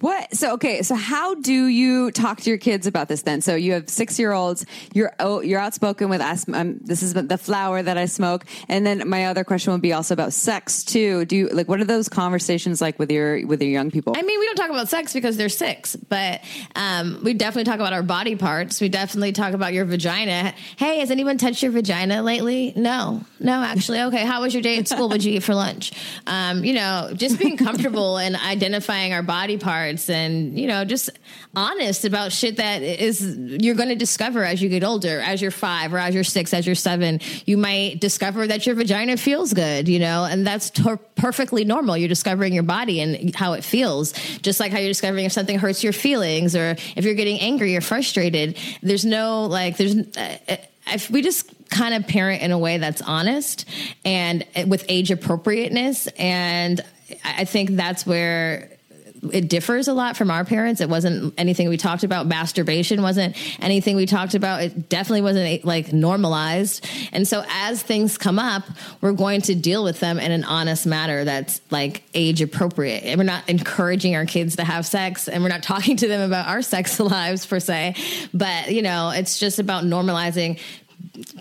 What? 0.00 0.32
So 0.36 0.54
okay. 0.54 0.82
So 0.82 0.94
how 0.94 1.34
do 1.34 1.66
you 1.66 2.12
talk 2.12 2.40
to 2.42 2.50
your 2.50 2.58
kids 2.58 2.86
about 2.86 3.08
this 3.08 3.22
then? 3.22 3.40
So 3.40 3.56
you 3.56 3.72
have 3.72 3.88
six 3.88 4.16
year 4.16 4.32
olds. 4.32 4.64
You're 4.94 5.12
oh, 5.18 5.40
you're 5.40 5.58
outspoken 5.58 6.08
with 6.08 6.20
us. 6.20 6.48
Um, 6.48 6.78
this 6.80 7.02
is 7.02 7.14
the 7.14 7.38
flower 7.38 7.82
that 7.82 7.98
I 7.98 8.06
smoke. 8.06 8.44
And 8.68 8.86
then 8.86 9.08
my 9.08 9.26
other 9.26 9.42
question 9.42 9.72
would 9.72 9.82
be 9.82 9.92
also 9.92 10.14
about 10.14 10.32
sex 10.32 10.84
too. 10.84 11.24
Do 11.24 11.36
you 11.36 11.48
like 11.48 11.68
what 11.68 11.80
are 11.80 11.84
those 11.84 12.08
conversations 12.08 12.80
like 12.80 12.96
with 13.00 13.10
your 13.10 13.44
with 13.44 13.60
your 13.60 13.72
young 13.72 13.90
people? 13.90 14.14
I 14.16 14.22
mean, 14.22 14.38
we 14.38 14.46
don't 14.46 14.54
talk 14.54 14.70
about 14.70 14.88
sex 14.88 15.12
because 15.12 15.36
they're 15.36 15.48
six, 15.48 15.96
but 15.96 16.42
um, 16.76 17.18
we 17.24 17.34
definitely 17.34 17.64
talk 17.64 17.80
about 17.80 17.92
our 17.92 18.04
body 18.04 18.36
parts. 18.36 18.80
We 18.80 18.88
definitely 18.88 19.32
talk 19.32 19.52
about 19.52 19.72
your 19.72 19.84
vagina. 19.84 20.54
Hey, 20.76 21.00
has 21.00 21.10
anyone 21.10 21.38
touched 21.38 21.64
your 21.64 21.72
vagina 21.72 22.22
lately? 22.22 22.72
No, 22.76 23.22
no, 23.40 23.62
actually. 23.64 24.00
Okay, 24.02 24.24
how 24.24 24.42
was 24.42 24.54
your 24.54 24.62
day 24.62 24.78
at 24.78 24.86
school? 24.86 25.08
What'd 25.08 25.24
you 25.24 25.32
eat 25.32 25.42
for 25.42 25.56
lunch? 25.56 25.90
Um, 26.28 26.64
you 26.64 26.74
know, 26.74 27.10
just 27.14 27.36
being 27.40 27.56
comfortable 27.56 28.16
and 28.16 28.36
identifying 28.36 29.12
our 29.12 29.22
body 29.22 29.56
parts 29.56 29.87
and 30.08 30.58
you 30.58 30.66
know 30.66 30.84
just 30.84 31.10
honest 31.54 32.04
about 32.04 32.32
shit 32.32 32.56
that 32.56 32.82
is 32.82 33.36
you're 33.60 33.74
going 33.74 33.88
to 33.88 33.96
discover 33.96 34.44
as 34.44 34.60
you 34.60 34.68
get 34.68 34.84
older 34.84 35.20
as 35.20 35.40
you're 35.40 35.50
five 35.50 35.94
or 35.94 35.98
as 35.98 36.14
you're 36.14 36.24
six 36.24 36.52
as 36.52 36.66
you're 36.66 36.74
seven 36.74 37.20
you 37.46 37.56
might 37.56 38.00
discover 38.00 38.46
that 38.46 38.66
your 38.66 38.74
vagina 38.74 39.16
feels 39.16 39.52
good 39.52 39.88
you 39.88 39.98
know 39.98 40.24
and 40.24 40.46
that's 40.46 40.70
perfectly 41.18 41.64
normal. 41.64 41.96
You're 41.96 42.08
discovering 42.08 42.54
your 42.54 42.62
body 42.62 43.00
and 43.00 43.34
how 43.34 43.52
it 43.52 43.64
feels 43.64 44.12
just 44.38 44.60
like 44.60 44.72
how 44.72 44.78
you're 44.78 44.88
discovering 44.88 45.24
if 45.24 45.32
something 45.32 45.58
hurts 45.58 45.84
your 45.84 45.92
feelings 45.92 46.56
or 46.56 46.76
if 46.96 47.04
you're 47.04 47.14
getting 47.14 47.40
angry 47.40 47.76
or 47.76 47.80
frustrated. 47.80 48.58
There's 48.82 49.04
no 49.04 49.44
like 49.44 49.76
there's 49.76 49.96
uh, 49.96 50.56
if 50.86 51.10
we 51.10 51.22
just 51.22 51.52
kind 51.68 51.94
of 51.94 52.06
parent 52.08 52.42
in 52.42 52.50
a 52.50 52.58
way 52.58 52.78
that's 52.78 53.02
honest 53.02 53.66
and 54.04 54.46
with 54.66 54.86
age 54.88 55.10
appropriateness 55.10 56.06
and 56.18 56.80
I 57.24 57.44
think 57.44 57.70
that's 57.70 58.06
where 58.06 58.77
it 59.32 59.48
differs 59.48 59.88
a 59.88 59.92
lot 59.92 60.16
from 60.16 60.30
our 60.30 60.44
parents. 60.44 60.80
It 60.80 60.88
wasn't 60.88 61.34
anything 61.38 61.68
we 61.68 61.76
talked 61.76 62.04
about. 62.04 62.26
Masturbation 62.26 63.02
wasn't 63.02 63.36
anything 63.62 63.96
we 63.96 64.06
talked 64.06 64.34
about. 64.34 64.62
It 64.62 64.88
definitely 64.88 65.22
wasn't 65.22 65.64
like 65.64 65.92
normalized. 65.92 66.86
And 67.12 67.26
so 67.26 67.44
as 67.48 67.82
things 67.82 68.18
come 68.18 68.38
up, 68.38 68.64
we're 69.00 69.12
going 69.12 69.42
to 69.42 69.54
deal 69.54 69.84
with 69.84 70.00
them 70.00 70.18
in 70.18 70.32
an 70.32 70.44
honest 70.44 70.86
manner 70.86 71.24
that's 71.24 71.60
like 71.70 72.02
age 72.14 72.40
appropriate. 72.42 73.04
And 73.04 73.18
we're 73.18 73.24
not 73.24 73.48
encouraging 73.48 74.14
our 74.14 74.26
kids 74.26 74.56
to 74.56 74.64
have 74.64 74.86
sex 74.86 75.28
and 75.28 75.42
we're 75.42 75.48
not 75.48 75.62
talking 75.68 75.96
to 75.98 76.08
them 76.08 76.20
about 76.20 76.48
our 76.48 76.62
sex 76.62 76.98
lives 77.00 77.46
per 77.46 77.60
se. 77.60 77.94
But, 78.32 78.72
you 78.72 78.82
know, 78.82 79.10
it's 79.10 79.38
just 79.38 79.58
about 79.58 79.84
normalizing 79.84 80.58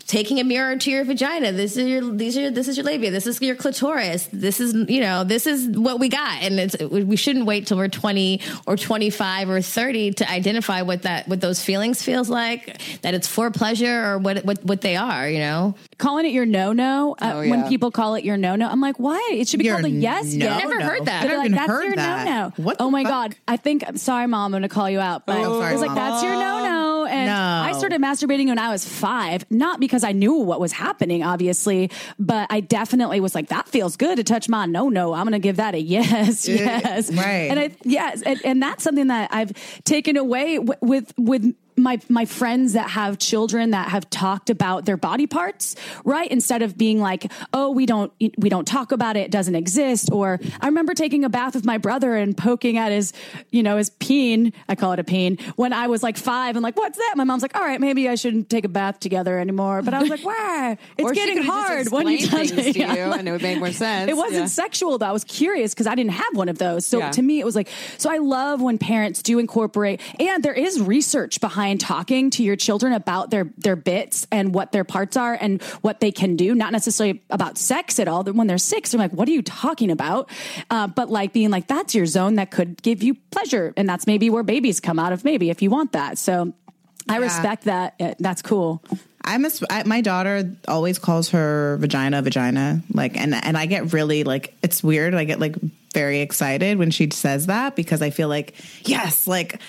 taking 0.08 0.40
a 0.40 0.44
mirror 0.44 0.76
to 0.78 0.92
your 0.92 1.04
vagina. 1.04 1.52
This 1.52 1.78
is 1.78 1.88
your 1.88 2.02
these 2.14 2.38
are 2.38 2.50
this 2.50 2.68
is 2.68 2.78
your 2.78 2.86
labia. 2.86 3.12
This 3.12 3.28
is 3.28 3.42
your 3.42 3.56
clitoris. 3.56 4.28
This 4.32 4.60
is 4.60 4.74
you 4.90 5.02
know 5.02 5.24
this 5.24 5.48
is 5.48 5.68
what 5.78 6.00
we 6.00 6.10
got, 6.10 6.42
and 6.42 6.60
it's 6.60 6.78
we 6.80 7.16
shouldn't 7.16 7.46
wait 7.46 7.68
till 7.68 7.78
we're 7.78 7.88
twenty 7.88 8.42
or 8.66 8.78
twenty 8.78 9.10
five 9.10 9.50
or 9.50 9.62
thirty 9.62 10.12
to 10.12 10.30
identify 10.30 10.82
what 10.82 11.04
that 11.04 11.28
what 11.28 11.42
those 11.42 11.62
feelings 11.62 12.02
feels 12.02 12.30
like. 12.30 12.80
That 13.02 13.14
it's 13.14 13.28
for 13.28 13.52
pleasure 13.52 14.06
or 14.06 14.18
what 14.18 14.44
what 14.46 14.64
what 14.64 14.82
they 14.82 14.96
are. 14.96 15.30
You 15.30 15.40
know, 15.40 15.76
calling 15.98 16.26
it 16.26 16.32
your 16.32 16.46
no 16.46 16.74
no 16.74 17.16
uh, 17.22 17.34
oh, 17.36 17.42
yeah. 17.42 17.52
when 17.52 17.68
people 17.70 17.92
call 17.92 18.16
it 18.16 18.24
your 18.24 18.38
no 18.38 18.56
no. 18.56 18.68
I'm 18.68 18.82
like, 18.82 19.00
why? 19.00 19.30
It 19.34 19.48
should 19.48 19.60
be 19.60 19.66
your 19.66 19.76
called 19.76 19.86
a 19.86 19.90
yes. 19.90 20.34
No, 20.34 20.46
yes. 20.46 20.64
Never 20.64 20.82
heard 20.82 21.06
that. 21.06 21.28
They're 21.28 21.38
like, 21.38 21.52
that's 21.52 21.68
your 21.68 21.96
no 21.96 22.24
no. 22.24 22.54
What? 22.58 22.78
Oh 22.80 22.90
my 22.90 23.04
fuck? 23.04 23.12
god. 23.12 23.36
I 23.48 23.58
think. 23.58 23.84
I'm 23.88 23.98
sorry, 23.98 24.28
mom. 24.28 24.48
I'm 24.48 24.52
going 24.52 24.62
to 24.64 24.70
call 24.70 24.90
you 24.90 25.00
out. 25.00 25.26
But 25.26 25.40
oh, 25.40 25.60
sorry, 25.60 25.70
I 25.70 25.72
was 25.74 25.82
like, 25.82 25.96
that's 25.96 26.24
your 26.24 26.34
no 26.34 26.60
no. 26.60 26.67
And 27.18 27.28
no. 27.28 27.34
I 27.36 27.78
started 27.78 28.02
masturbating 28.02 28.48
when 28.48 28.60
I 28.60 28.70
was 28.70 28.88
five, 28.88 29.46
not 29.50 29.80
because 29.80 30.04
I 30.04 30.12
knew 30.12 30.36
what 30.36 30.60
was 30.60 30.72
happening, 30.72 31.24
obviously, 31.24 31.92
but 32.20 32.48
I 32.50 32.60
definitely 32.60 33.20
was 33.20 33.34
like, 33.34 33.48
that 33.50 33.68
feels 33.68 33.98
good 33.98 34.18
to 34.18 34.24
touch 34.24 34.48
my 34.48 34.66
no 34.66 34.90
no. 34.90 35.14
I'm 35.14 35.24
going 35.24 35.34
to 35.34 35.40
give 35.40 35.58
that 35.58 35.76
a 35.76 35.80
yes, 35.82 36.48
yes, 36.48 37.12
right. 37.12 37.50
And 37.50 37.60
I 37.60 37.72
yes, 37.84 38.22
and, 38.22 38.40
and 38.44 38.62
that's 38.62 38.84
something 38.84 39.08
that 39.08 39.30
I've 39.34 39.54
taken 39.84 40.18
away 40.18 40.58
w- 40.58 40.80
with 40.82 41.14
with 41.18 41.56
my 41.78 42.00
my 42.10 42.26
friends 42.26 42.74
that 42.74 42.90
have 42.90 43.20
children 43.20 43.72
that 43.72 43.90
have 43.90 44.10
talked 44.10 44.50
about 44.50 44.86
their 44.86 44.98
body 44.98 45.28
parts, 45.28 45.76
right? 46.04 46.30
Instead 46.32 46.64
of 46.64 46.78
being 46.78 47.00
like, 47.00 47.32
"Oh, 47.54 47.70
we 47.72 47.86
don't 47.86 48.12
we 48.38 48.50
don't 48.50 48.68
talk 48.68 48.92
about 48.92 49.16
it, 49.16 49.22
it 49.22 49.32
doesn't 49.32 49.56
exist." 49.56 50.10
Or 50.12 50.40
I 50.60 50.66
remember 50.66 50.94
taking 50.96 51.24
a 51.24 51.30
bath 51.30 51.54
with 51.54 51.66
my 51.66 51.78
brother 51.78 52.16
and 52.16 52.36
poking 52.36 52.78
at 52.78 52.92
his, 52.92 53.14
you 53.52 53.62
know, 53.62 53.78
his 53.78 53.92
peen. 53.92 54.54
I 54.68 54.76
call 54.76 54.94
it 54.94 55.00
a 55.00 55.04
peen. 55.04 55.38
When 55.56 55.72
I 55.72 55.88
was 55.88 56.02
like 56.02 56.18
five, 56.18 56.56
and 56.56 56.64
like, 56.64 56.78
"What's 56.78 56.98
that?" 56.98 57.14
My 57.16 57.24
mom's 57.24 57.44
like, 57.44 57.56
"All 57.56 57.64
right, 57.64 57.80
maybe 57.80 58.10
I 58.10 58.16
shouldn't 58.16 58.50
take 58.50 58.66
a 58.66 58.70
bath 58.70 59.00
together 59.00 59.38
anymore." 59.38 59.84
But 59.84 59.94
I 59.94 60.00
was 60.00 60.10
like, 60.10 60.26
"Wow, 60.26 60.78
it's 60.98 61.12
getting 61.12 61.44
hard 61.44 61.92
when 61.92 62.08
you 62.08 62.26
touch 62.28 62.52
it." 62.52 62.74
To 62.74 62.80
you, 62.80 62.86
and 62.86 63.28
it 63.28 63.32
would 63.32 63.44
make 63.44 63.60
more 63.60 63.72
sense. 63.72 64.10
It 64.10 64.18
wasn't 64.18 64.42
yeah. 64.42 64.46
sexual 64.48 64.98
though. 64.98 65.06
I 65.06 65.12
was 65.12 65.24
curious 65.24 65.74
because 65.76 65.86
I 65.86 65.94
didn't 65.94 66.14
have 66.14 66.34
one 66.36 66.50
of 66.50 66.58
those. 66.58 66.86
So 66.88 66.98
Yeah. 66.98 67.12
to 67.12 67.22
me, 67.22 67.40
it 67.40 67.46
was 67.46 67.56
like. 67.56 67.70
So 68.00 68.10
I 68.10 68.18
love 68.18 68.62
when 68.62 68.80
parents 68.80 69.22
do 69.22 69.38
incorporate, 69.38 70.02
and 70.20 70.44
there 70.44 70.54
is 70.54 70.82
research 70.82 71.40
behind 71.40 71.67
talking 71.76 72.30
to 72.32 72.44
your 72.44 72.56
children 72.56 72.94
about 72.94 73.30
their 73.30 73.50
their 73.58 73.76
bits 73.76 74.26
and 74.32 74.54
what 74.54 74.72
their 74.72 74.86
parts 74.86 75.18
are 75.18 75.38
and 75.40 75.62
what 75.82 76.00
they 76.00 76.12
can 76.12 76.38
do. 76.38 76.56
Not 76.56 76.72
necessarily 76.72 77.22
about 77.30 77.58
sex 77.58 78.00
at 78.00 78.08
all. 78.08 78.24
When 78.24 78.48
they're 78.48 78.58
six, 78.58 78.92
they're 78.92 79.00
like, 79.00 79.12
"What 79.12 79.28
are 79.28 79.32
you 79.32 79.42
talking 79.42 79.92
about?" 79.92 80.30
Uh, 80.70 80.88
but 80.88 81.10
like 81.10 81.34
being 81.34 81.50
like, 81.50 81.68
"That's 81.68 81.94
your 81.94 82.06
zone 82.06 82.36
that 82.36 82.52
could 82.52 82.82
give 82.82 83.04
you 83.04 83.16
pleasure," 83.32 83.74
and 83.76 83.90
that's 83.90 84.08
maybe 84.08 84.30
where 84.30 84.44
babies 84.44 84.80
come 84.80 85.00
out 85.00 85.12
of. 85.12 85.26
Maybe 85.26 85.50
if 85.50 85.62
you 85.62 85.70
want 85.70 85.92
that. 85.92 86.18
So 86.18 86.54
I 87.10 87.18
respect 87.18 87.66
that. 87.66 88.16
That's 88.20 88.42
cool. 88.42 88.82
I'm 89.28 89.44
a, 89.44 89.50
I, 89.70 89.84
my 89.84 90.02
daughter 90.02 90.56
always 90.68 91.00
calls 91.00 91.30
her 91.32 91.78
vagina 91.78 92.22
vagina 92.22 92.82
like 92.94 93.18
and 93.18 93.34
and 93.36 93.58
I 93.58 93.66
get 93.66 93.92
really 93.92 94.24
like 94.24 94.56
it's 94.64 94.82
weird 94.82 95.14
I 95.14 95.26
get 95.26 95.40
like 95.40 95.58
very 95.94 96.22
excited 96.22 96.78
when 96.78 96.92
she 96.92 97.10
says 97.12 97.48
that 97.48 97.76
because 97.76 98.02
I 98.02 98.10
feel 98.10 98.30
like 98.30 98.56
yes 98.86 99.28
like 99.28 99.60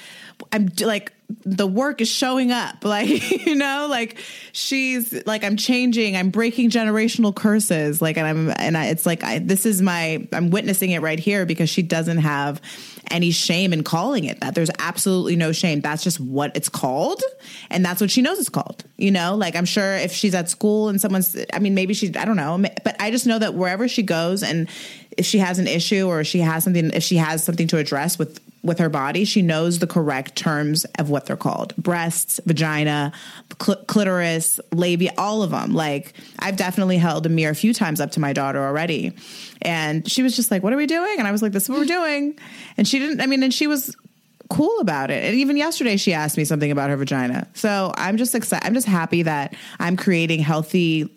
I'm 0.52 0.70
like 0.80 1.12
the 1.44 1.66
work 1.66 2.00
is 2.00 2.08
showing 2.08 2.50
up. 2.52 2.76
Like 2.88 3.46
you 3.46 3.54
know 3.54 3.86
like 3.90 4.18
she's 4.52 5.26
like 5.26 5.44
I'm 5.44 5.56
changing 5.56 6.16
I'm 6.16 6.30
breaking 6.30 6.70
generational 6.70 7.34
curses. 7.34 8.00
Like 8.00 8.16
and 8.16 8.26
I'm 8.26 8.50
and 8.56 8.78
I, 8.78 8.86
it's 8.86 9.04
like 9.04 9.22
I, 9.22 9.40
this 9.40 9.66
is 9.66 9.82
my 9.82 10.26
I'm 10.32 10.50
witnessing 10.50 10.90
it 10.90 11.02
right 11.02 11.18
here 11.18 11.44
because 11.44 11.68
she 11.68 11.82
doesn't 11.82 12.18
have 12.18 12.62
any 13.10 13.30
shame 13.30 13.74
in 13.74 13.84
calling 13.84 14.24
it 14.24 14.40
that. 14.40 14.54
There's 14.54 14.70
absolutely 14.78 15.36
no 15.36 15.52
shame. 15.52 15.82
That's 15.82 16.02
just 16.02 16.18
what 16.18 16.56
it's 16.56 16.70
called. 16.70 17.22
And 17.68 17.84
that's 17.84 18.00
what 18.00 18.10
she 18.10 18.22
knows 18.22 18.38
it's 18.38 18.48
called 18.48 18.84
you 18.98 19.10
know? 19.10 19.36
Like 19.36 19.56
I'm 19.56 19.64
sure 19.64 19.94
if 19.94 20.12
she's 20.12 20.34
at 20.34 20.50
school 20.50 20.88
and 20.88 21.00
someone's 21.00 21.36
I 21.52 21.58
mean 21.60 21.74
maybe 21.74 21.94
she 21.94 22.14
I 22.16 22.24
don't 22.24 22.36
know. 22.36 22.62
But 22.84 22.96
I 23.00 23.10
just 23.10 23.26
know 23.26 23.38
that 23.38 23.54
wherever 23.54 23.88
she 23.88 24.02
goes 24.02 24.42
and 24.42 24.68
if 25.16 25.24
she 25.24 25.38
has 25.38 25.58
an 25.58 25.66
issue 25.66 26.06
or 26.06 26.24
she 26.24 26.40
has 26.40 26.64
something 26.64 26.90
if 26.92 27.02
she 27.02 27.16
has 27.16 27.44
something 27.44 27.68
to 27.68 27.78
address 27.78 28.18
with 28.18 28.40
with 28.62 28.78
her 28.78 28.88
body, 28.88 29.24
she 29.24 29.42
knows 29.42 29.78
the 29.78 29.86
correct 29.86 30.36
terms 30.36 30.84
of 30.98 31.10
what 31.10 31.26
they're 31.26 31.36
called 31.36 31.76
breasts, 31.76 32.40
vagina, 32.44 33.12
cl- 33.60 33.82
clitoris, 33.84 34.60
labia, 34.72 35.12
all 35.16 35.42
of 35.42 35.50
them. 35.50 35.74
Like, 35.74 36.14
I've 36.38 36.56
definitely 36.56 36.98
held 36.98 37.26
a 37.26 37.28
mirror 37.28 37.52
a 37.52 37.54
few 37.54 37.72
times 37.72 38.00
up 38.00 38.10
to 38.12 38.20
my 38.20 38.32
daughter 38.32 38.62
already. 38.64 39.12
And 39.62 40.08
she 40.10 40.22
was 40.22 40.34
just 40.34 40.50
like, 40.50 40.62
What 40.62 40.72
are 40.72 40.76
we 40.76 40.86
doing? 40.86 41.16
And 41.18 41.26
I 41.26 41.32
was 41.32 41.42
like, 41.42 41.52
This 41.52 41.64
is 41.64 41.68
what 41.68 41.78
we're 41.78 41.84
doing. 41.84 42.38
And 42.76 42.86
she 42.86 42.98
didn't, 42.98 43.20
I 43.20 43.26
mean, 43.26 43.42
and 43.42 43.54
she 43.54 43.66
was 43.66 43.94
cool 44.50 44.78
about 44.80 45.10
it. 45.10 45.24
And 45.24 45.34
even 45.34 45.56
yesterday, 45.56 45.96
she 45.96 46.12
asked 46.12 46.36
me 46.36 46.44
something 46.44 46.70
about 46.70 46.90
her 46.90 46.96
vagina. 46.96 47.46
So 47.54 47.92
I'm 47.96 48.16
just 48.16 48.34
excited. 48.34 48.66
I'm 48.66 48.74
just 48.74 48.86
happy 48.86 49.22
that 49.22 49.54
I'm 49.78 49.96
creating 49.96 50.40
healthy 50.40 51.10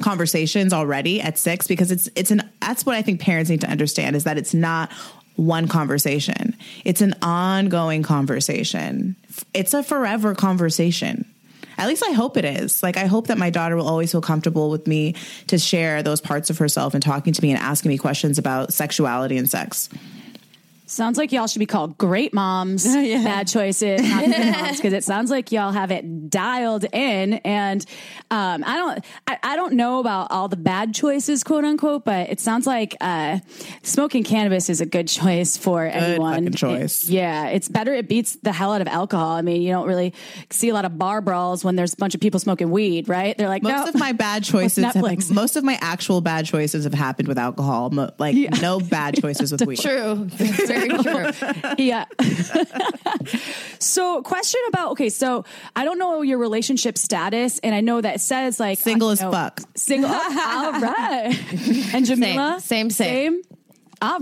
conversations 0.00 0.72
already 0.72 1.20
at 1.20 1.36
six 1.36 1.66
because 1.66 1.90
it's 1.90 2.08
it's 2.14 2.30
an 2.30 2.48
that's 2.60 2.86
what 2.86 2.94
I 2.94 3.02
think 3.02 3.20
parents 3.20 3.50
need 3.50 3.60
to 3.62 3.70
understand 3.70 4.14
is 4.14 4.24
that 4.24 4.38
it's 4.38 4.54
not 4.54 4.92
one 5.38 5.68
conversation. 5.68 6.56
It's 6.84 7.00
an 7.00 7.14
ongoing 7.22 8.02
conversation. 8.02 9.16
It's 9.54 9.72
a 9.72 9.82
forever 9.82 10.34
conversation. 10.34 11.24
At 11.78 11.86
least 11.86 12.02
I 12.04 12.10
hope 12.10 12.36
it 12.36 12.44
is. 12.44 12.82
Like 12.82 12.96
I 12.96 13.06
hope 13.06 13.28
that 13.28 13.38
my 13.38 13.50
daughter 13.50 13.76
will 13.76 13.86
always 13.86 14.10
feel 14.10 14.20
comfortable 14.20 14.68
with 14.68 14.88
me 14.88 15.14
to 15.46 15.58
share 15.58 16.02
those 16.02 16.20
parts 16.20 16.50
of 16.50 16.58
herself 16.58 16.92
and 16.94 17.02
talking 17.02 17.32
to 17.32 17.42
me 17.42 17.52
and 17.52 17.60
asking 17.60 17.90
me 17.90 17.98
questions 17.98 18.36
about 18.36 18.72
sexuality 18.74 19.38
and 19.38 19.48
sex. 19.48 19.88
Sounds 20.90 21.18
like 21.18 21.32
y'all 21.32 21.46
should 21.46 21.58
be 21.58 21.66
called 21.66 21.98
great 21.98 22.32
moms, 22.32 22.84
bad 22.94 23.46
choices, 23.46 24.00
not 24.02 24.24
good 24.24 24.52
moms, 24.52 24.76
because 24.78 24.94
it 24.94 25.04
sounds 25.04 25.30
like 25.30 25.52
y'all 25.52 25.70
have 25.70 25.90
it 25.90 26.30
dialed 26.30 26.84
in. 26.92 27.34
And 27.34 27.84
um, 28.30 28.64
I 28.66 28.76
don't, 28.76 29.04
I, 29.26 29.38
I 29.42 29.56
don't 29.56 29.74
know 29.74 30.00
about 30.00 30.28
all 30.30 30.48
the 30.48 30.56
bad 30.56 30.94
choices, 30.94 31.44
quote 31.44 31.64
unquote, 31.64 32.06
but 32.06 32.30
it 32.30 32.40
sounds 32.40 32.66
like 32.66 32.96
uh, 33.02 33.38
smoking 33.82 34.24
cannabis 34.24 34.70
is 34.70 34.80
a 34.80 34.86
good 34.86 35.08
choice 35.08 35.56
for 35.58 35.84
anyone. 35.84 36.44
fucking 36.44 36.52
choice. 36.54 37.04
It- 37.04 37.12
yeah, 37.12 37.48
it's 37.48 37.68
better. 37.68 37.92
It 37.92 38.08
beats 38.08 38.36
the 38.36 38.52
hell 38.52 38.72
out 38.72 38.80
of 38.80 38.88
alcohol. 38.88 39.32
I 39.36 39.42
mean, 39.42 39.60
you 39.60 39.72
don't 39.72 39.86
really 39.86 40.14
see 40.50 40.70
a 40.70 40.74
lot 40.74 40.86
of 40.86 40.96
bar 40.98 41.20
brawls 41.20 41.64
when 41.64 41.76
there's 41.76 41.92
a 41.92 41.96
bunch 41.96 42.14
of 42.14 42.20
people 42.22 42.40
smoking 42.40 42.70
weed, 42.70 43.10
right? 43.10 43.36
They're 43.36 43.48
like, 43.48 43.62
Most 43.62 43.72
no. 43.72 43.88
of 43.88 43.94
my 43.96 44.12
bad 44.12 44.42
choices, 44.44 44.84
have, 44.84 44.96
most 45.30 45.56
of 45.56 45.64
my 45.64 45.76
actual 45.82 46.22
bad 46.22 46.46
choices 46.46 46.84
have 46.84 46.94
happened 46.94 47.28
with 47.28 47.36
alcohol. 47.38 47.90
Mo- 47.90 48.10
Like 48.18 48.36
no 48.62 48.80
bad 48.80 49.20
choices 49.20 49.52
with 49.52 49.66
weed. 49.66 49.78
True. 49.80 50.28
Very 50.78 51.02
true. 51.02 51.74
yeah. 51.78 52.04
so, 53.78 54.22
question 54.22 54.60
about 54.68 54.92
okay, 54.92 55.08
so 55.08 55.44
I 55.74 55.84
don't 55.84 55.98
know 55.98 56.22
your 56.22 56.38
relationship 56.38 56.96
status, 56.98 57.58
and 57.60 57.74
I 57.74 57.80
know 57.80 58.00
that 58.00 58.16
it 58.16 58.20
says 58.20 58.60
like 58.60 58.78
Single 58.78 59.08
uh, 59.08 59.12
as 59.12 59.20
know, 59.20 59.32
fuck. 59.32 59.60
Single. 59.74 60.10
all 60.14 60.72
right. 60.80 61.34
And 61.92 62.06
Jamila, 62.06 62.58
Same, 62.60 62.90
same. 62.90 63.42
same. 63.42 63.42
Ah, 64.00 64.18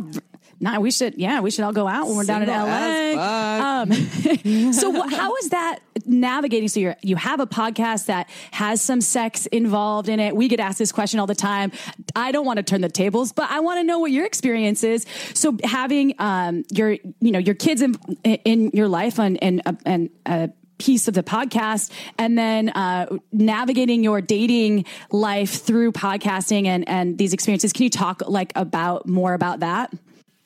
nah, 0.60 0.78
we 0.78 0.90
should. 0.90 1.14
Yeah, 1.16 1.40
we 1.40 1.50
should 1.50 1.64
all 1.64 1.72
go 1.72 1.86
out 1.86 2.06
when 2.06 2.16
we're 2.16 2.24
down 2.24 2.42
in 2.42 2.48
LA. 2.48 3.82
Um, 3.82 3.92
so, 4.72 4.92
wh- 4.92 5.12
how 5.12 5.34
is 5.36 5.50
that 5.50 5.80
navigating? 6.04 6.68
So, 6.68 6.80
you 6.80 6.94
you 7.02 7.16
have 7.16 7.40
a 7.40 7.46
podcast 7.46 8.06
that 8.06 8.28
has 8.52 8.80
some 8.80 9.00
sex 9.00 9.46
involved 9.46 10.08
in 10.08 10.20
it. 10.20 10.34
We 10.34 10.48
get 10.48 10.60
asked 10.60 10.78
this 10.78 10.92
question 10.92 11.20
all 11.20 11.26
the 11.26 11.34
time. 11.34 11.72
I 12.14 12.32
don't 12.32 12.46
want 12.46 12.58
to 12.58 12.62
turn 12.62 12.80
the 12.80 12.88
tables, 12.88 13.32
but 13.32 13.50
I 13.50 13.60
want 13.60 13.78
to 13.78 13.84
know 13.84 13.98
what 13.98 14.10
your 14.10 14.24
experience 14.24 14.84
is. 14.84 15.06
So, 15.34 15.56
having 15.64 16.14
um, 16.18 16.64
your 16.72 16.92
you 16.92 17.32
know 17.32 17.38
your 17.38 17.54
kids 17.54 17.82
in 17.82 17.94
in 18.24 18.70
your 18.72 18.88
life 18.88 19.18
and 19.18 19.42
and 19.42 19.62
uh, 19.66 19.72
and. 19.84 20.10
Uh, 20.24 20.48
piece 20.78 21.08
of 21.08 21.14
the 21.14 21.22
podcast 21.22 21.90
and 22.18 22.36
then 22.36 22.68
uh, 22.68 23.06
navigating 23.32 24.04
your 24.04 24.20
dating 24.20 24.84
life 25.10 25.62
through 25.62 25.90
podcasting 25.90 26.66
and 26.66 26.86
and 26.86 27.16
these 27.16 27.32
experiences 27.32 27.72
can 27.72 27.84
you 27.84 27.88
talk 27.88 28.20
like 28.28 28.52
about 28.54 29.08
more 29.08 29.32
about 29.32 29.60
that 29.60 29.90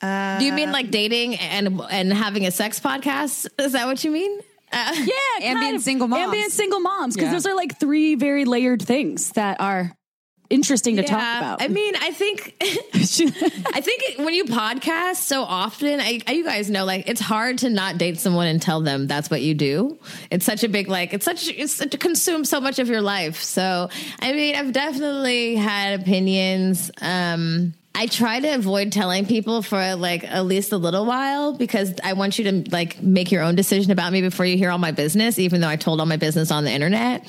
Do 0.01 0.45
you 0.45 0.53
mean 0.53 0.71
like 0.71 0.89
dating 0.91 1.35
and 1.35 1.79
and 1.89 2.11
having 2.13 2.45
a 2.45 2.51
sex 2.51 2.79
podcast? 2.79 3.47
Is 3.59 3.73
that 3.73 3.85
what 3.87 4.03
you 4.03 4.11
mean? 4.11 4.39
Uh, 4.73 4.93
Yeah, 4.95 5.13
And 5.43 5.55
kind 5.57 5.59
being 5.59 5.75
of. 5.75 5.81
single 5.81 6.07
moms. 6.07 6.23
and 6.23 6.31
being 6.31 6.49
single 6.49 6.79
moms 6.79 7.15
because 7.15 7.27
Yeah. 7.27 7.33
those 7.33 7.45
are 7.45 7.55
like 7.55 7.79
three 7.79 8.15
very 8.15 8.45
layered 8.45 8.81
things 8.81 9.31
that 9.33 9.59
are 9.61 9.91
interesting 10.49 10.97
to 10.97 11.03
talk 11.03 11.19
about. 11.37 11.61
I 11.61 11.67
mean, 11.69 11.93
I 11.95 12.11
think 12.11 12.55
I 13.73 13.79
think 13.81 14.17
when 14.17 14.33
you 14.33 14.43
podcast 14.45 15.17
so 15.17 15.43
often, 15.43 15.99
I, 16.01 16.19
I- 16.27 16.31
you 16.33 16.43
guys 16.43 16.69
know, 16.69 16.83
like 16.85 17.07
it's 17.07 17.21
hard 17.21 17.59
to 17.59 17.69
not 17.69 17.97
date 17.97 18.19
someone 18.19 18.47
and 18.47 18.61
tell 18.61 18.81
them 18.81 19.07
that's 19.07 19.29
what 19.29 19.41
you 19.41 19.53
do. 19.53 19.97
It's 20.29 20.45
such 20.45 20.63
a 20.63 20.69
big 20.69 20.87
like 20.89 21.13
it's 21.13 21.25
such 21.25 21.47
it's 21.49 21.77
to 21.77 21.97
consume 21.97 22.43
so 22.45 22.59
much 22.59 22.79
of 22.79 22.89
your 22.89 23.01
life. 23.01 23.41
So 23.41 23.89
I 24.19 24.33
mean, 24.33 24.55
I've 24.55 24.73
definitely 24.73 25.55
had 25.55 25.99
opinions. 26.01 26.91
Um, 27.01 27.73
I 27.93 28.07
try 28.07 28.39
to 28.39 28.55
avoid 28.55 28.91
telling 28.93 29.25
people 29.25 29.61
for 29.61 29.95
like 29.95 30.23
at 30.23 30.45
least 30.45 30.71
a 30.71 30.77
little 30.77 31.05
while 31.05 31.53
because 31.53 31.93
I 32.03 32.13
want 32.13 32.39
you 32.39 32.45
to 32.45 32.71
like 32.71 33.01
make 33.01 33.31
your 33.31 33.43
own 33.43 33.55
decision 33.55 33.91
about 33.91 34.13
me 34.13 34.21
before 34.21 34.45
you 34.45 34.57
hear 34.57 34.71
all 34.71 34.77
my 34.77 34.91
business, 34.91 35.37
even 35.37 35.59
though 35.59 35.67
I 35.67 35.75
told 35.75 35.99
all 35.99 36.05
my 36.05 36.15
business 36.15 36.51
on 36.51 36.63
the 36.63 36.71
internet. 36.71 37.21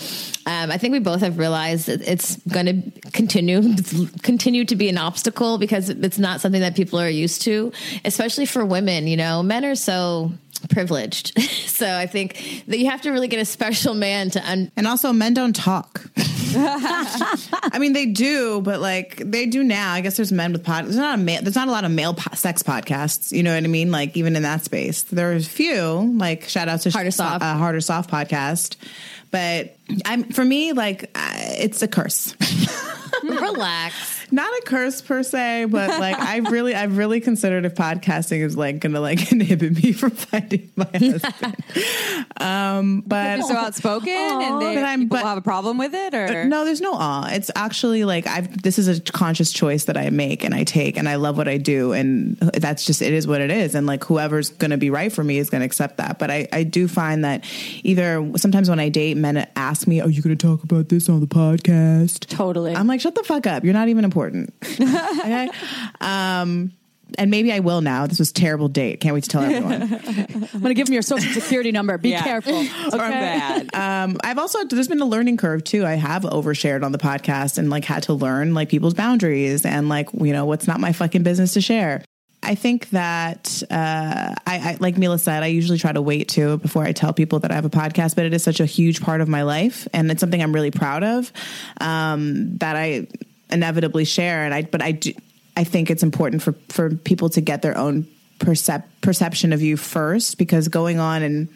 Um, 0.47 0.71
I 0.71 0.79
think 0.79 0.93
we 0.93 1.01
both 1.01 1.21
have 1.21 1.37
realized 1.39 1.87
that 1.87 2.01
it's 2.03 2.37
going 2.47 2.67
to 2.67 3.11
continue 3.11 3.75
continue 4.23 4.65
to 4.67 4.77
be 4.77 4.89
an 4.89 4.99
obstacle 4.99 5.59
because 5.59 5.89
it's 5.89 6.19
not 6.19 6.41
something 6.41 6.61
that 6.61 6.77
people 6.77 7.01
are 7.01 7.11
used 7.11 7.43
to, 7.43 7.73
especially 8.05 8.47
for 8.47 8.65
women. 8.65 9.09
You 9.09 9.17
know, 9.17 9.43
men 9.43 9.65
are 9.65 9.75
so 9.75 10.33
privileged, 10.71 11.39
so 11.69 11.93
I 11.93 12.07
think 12.07 12.65
that 12.69 12.79
you 12.79 12.89
have 12.89 13.03
to 13.03 13.11
really 13.11 13.29
get 13.29 13.41
a 13.41 13.45
special 13.45 13.95
man 13.95 14.31
to 14.31 14.51
un- 14.51 14.71
And 14.77 14.87
also, 14.87 15.13
men 15.13 15.35
don't 15.35 15.57
talk. 15.57 16.07
I 16.57 17.79
mean, 17.79 17.93
they 17.93 18.07
do, 18.07 18.61
but 18.61 18.81
like 18.81 19.17
they 19.17 19.47
do 19.47 19.63
now. 19.65 19.93
I 19.93 20.01
guess 20.01 20.17
there's 20.17 20.33
men 20.33 20.53
with 20.53 20.65
pod. 20.65 20.85
There's 20.85 20.97
not 20.97 21.19
a 21.19 21.23
male. 21.23 21.43
There's 21.43 21.55
not 21.57 21.69
a 21.69 21.71
lot 21.71 21.85
of 21.85 21.91
male 21.91 22.15
po- 22.15 22.35
sex 22.35 22.63
podcasts. 22.63 23.33
You 23.33 23.43
know 23.43 23.55
what 23.55 23.63
I 23.65 23.67
mean? 23.67 23.91
Like 23.91 24.17
even 24.17 24.37
in 24.37 24.43
that 24.43 24.65
space, 24.65 25.03
there's 25.05 25.47
a 25.47 25.51
few. 25.51 26.15
Like 26.17 26.49
shout 26.49 26.69
out 26.69 26.81
to 26.83 26.91
Harder 26.91 27.11
Soft. 27.11 27.43
uh, 27.43 27.55
harder 27.57 27.81
soft 27.81 28.11
podcast. 28.11 28.77
But 29.31 29.77
I'm 30.05 30.25
for 30.25 30.45
me, 30.45 30.73
like 30.73 31.05
uh, 31.15 31.33
it's 31.37 31.83
a 31.83 31.89
curse. 31.89 32.37
relax. 33.23 34.22
Not 34.33 34.51
a 34.51 34.63
curse 34.65 35.01
per 35.03 35.23
se, 35.23 35.67
but 35.67 36.01
like 36.01 36.19
I 36.19 36.37
really, 36.51 36.75
I've 36.75 36.97
really 36.97 37.21
considered 37.21 37.65
if 37.65 37.75
podcasting 37.75 38.41
is 38.43 38.57
like 38.57 38.81
going 38.81 38.95
to 38.95 39.01
like 39.01 39.31
inhibit 39.33 39.83
me 39.83 39.93
from 39.93 40.11
finding 40.13 40.71
my 40.77 40.87
husband. 40.93 41.57
um, 42.39 43.03
but 43.07 43.43
so 43.43 43.55
outspoken, 43.55 44.09
and 44.13 44.61
they, 44.61 44.75
But 44.77 44.85
I'm- 44.85 45.01
people 45.01 45.19
but- 45.19 45.25
have 45.25 45.39
a 45.39 45.43
problem 45.43 45.79
with 45.79 45.95
it, 45.95 46.15
or 46.15 46.45
no, 46.45 46.65
there's 46.65 46.81
no 46.81 46.95
awe. 46.95 47.29
It's 47.31 47.51
actually 47.55 48.05
like 48.05 48.27
I've. 48.27 48.63
This 48.63 48.79
is 48.79 48.89
a 48.89 49.01
conscious 49.01 49.53
choice 49.53 49.85
that 49.85 49.97
I 49.97 50.11
make 50.11 50.45
and 50.45 50.55
I 50.55 50.65
take, 50.65 50.97
and 50.97 51.09
I 51.09 51.17
love 51.17 51.37
what 51.37 51.49
I 51.49 51.59
do, 51.59 51.93
and 51.93 52.37
that's 52.39 52.85
just 52.85 53.03
it 53.03 53.13
is 53.13 53.27
what 53.27 53.41
it 53.41 53.51
is. 53.51 53.75
And 53.75 53.87
like 53.87 54.05
whoever's 54.05 54.51
going 54.51 54.71
to 54.71 54.77
be 54.79 54.91
right 54.91 55.13
for 55.13 55.23
me 55.23 55.39
is 55.39 55.51
going 55.51 55.61
to 55.61 55.67
accept 55.67 55.99
that. 55.99 56.19
But 56.19 56.31
I, 56.31 56.49
I 56.53 56.63
do 56.65 56.89
find 56.89 57.25
that 57.25 57.45
either 57.83 58.31
sometimes 58.37 58.69
when 58.71 58.81
I 58.81 58.89
date, 58.89 59.17
men 59.17 59.47
ask 59.57 59.87
me, 59.87 60.01
"Are 60.01 60.09
you 60.09 60.23
going 60.23 60.37
to 60.37 60.47
talk 60.47 60.63
about 60.63 60.89
this 60.89 61.09
on 61.09 61.21
the 61.21 61.27
podcast?" 61.27 62.27
Totally. 62.29 62.75
I'm 62.75 62.87
like, 62.87 63.01
"Shut 63.01 63.15
the 63.15 63.23
fuck 63.25 63.47
up! 63.47 63.65
You're 63.65 63.75
not 63.75 63.89
even 63.89 64.05
important." 64.05 64.22
Okay. 64.31 65.51
Um, 66.01 66.73
and 67.19 67.31
maybe 67.31 67.53
I 67.53 67.59
will 67.61 67.83
now. 67.83 68.07
This 68.07 68.19
was 68.19 68.31
a 68.31 68.35
terrible 68.35 68.69
date. 68.69 69.01
Can't 69.01 69.13
wait 69.15 69.25
to 69.25 69.29
tell 69.29 69.43
everyone. 69.43 69.83
I'm 69.83 70.61
going 70.61 70.65
to 70.65 70.75
give 70.75 70.87
them 70.87 70.95
your 70.95 71.03
social 71.03 71.31
security 71.33 71.71
number. 71.71 71.99
Be 71.99 72.09
Yeah. 72.13 72.23
careful. 72.23 72.55
or 72.55 72.63
Okay? 72.87 73.11
bad. 73.11 73.75
um, 73.75 74.17
I've 74.25 74.39
also 74.39 74.65
there's 74.65 74.89
been 74.89 75.03
a 75.03 75.07
learning 75.07 75.37
curve 75.37 75.63
too. 75.63 75.85
I 75.85 75.95
have 75.97 76.23
overshared 76.23 76.83
on 76.83 76.93
the 76.93 76.99
podcast 76.99 77.59
and 77.59 77.69
like 77.69 77.85
had 77.85 78.05
to 78.05 78.15
learn 78.15 78.55
like 78.55 78.71
people's 78.71 78.95
boundaries 78.95 79.67
and 79.67 79.91
like 79.91 80.09
you 80.15 80.33
know 80.33 80.47
what's 80.47 80.67
not 80.67 80.81
my 80.81 80.93
fucking 80.93 81.23
business 81.23 81.53
to 81.53 81.61
share. 81.61 82.03
I 82.45 82.55
think 82.57 82.89
that 82.91 83.63
uh, 83.71 84.35
I, 84.47 84.59
I 84.71 84.77
like 84.81 84.97
Mila 84.99 85.19
said, 85.19 85.43
I 85.43 85.47
usually 85.49 85.79
try 85.79 85.93
to 85.93 86.03
wait 86.03 86.29
too 86.29 86.57
before 86.59 86.83
I 86.83 86.93
tell 86.93 87.13
people 87.13 87.39
that 87.41 87.53
I 87.53 87.55
have 87.55 87.65
a 87.67 87.71
podcast, 87.71 88.17
but 88.17 88.25
it 88.25 88.33
is 88.33 88.43
such 88.43 88.59
a 88.59 88.67
huge 88.67 89.01
part 89.03 89.21
of 89.21 89.29
my 89.29 89.43
life 89.43 89.87
and 89.93 90.11
it's 90.11 90.19
something 90.21 90.43
I'm 90.43 90.53
really 90.55 90.71
proud 90.73 91.05
of 91.05 91.31
um, 91.81 92.57
that 92.57 92.75
I 92.75 93.07
inevitably 93.53 94.05
share. 94.05 94.45
And 94.45 94.53
I 94.55 94.63
but 94.63 94.83
I 94.83 94.93
do, 94.93 95.13
I 95.57 95.65
think 95.65 95.91
it's 95.91 96.03
important 96.03 96.43
for 96.43 96.55
for 96.69 96.91
people 96.95 97.29
to 97.31 97.41
get 97.41 97.63
their 97.63 97.77
own 97.77 98.07
percep- 98.39 98.85
perception 99.03 99.53
of 99.53 99.63
you 99.63 99.77
first 99.77 100.39
because 100.39 100.69
going 100.69 100.99
on 100.99 101.23
and 101.23 101.49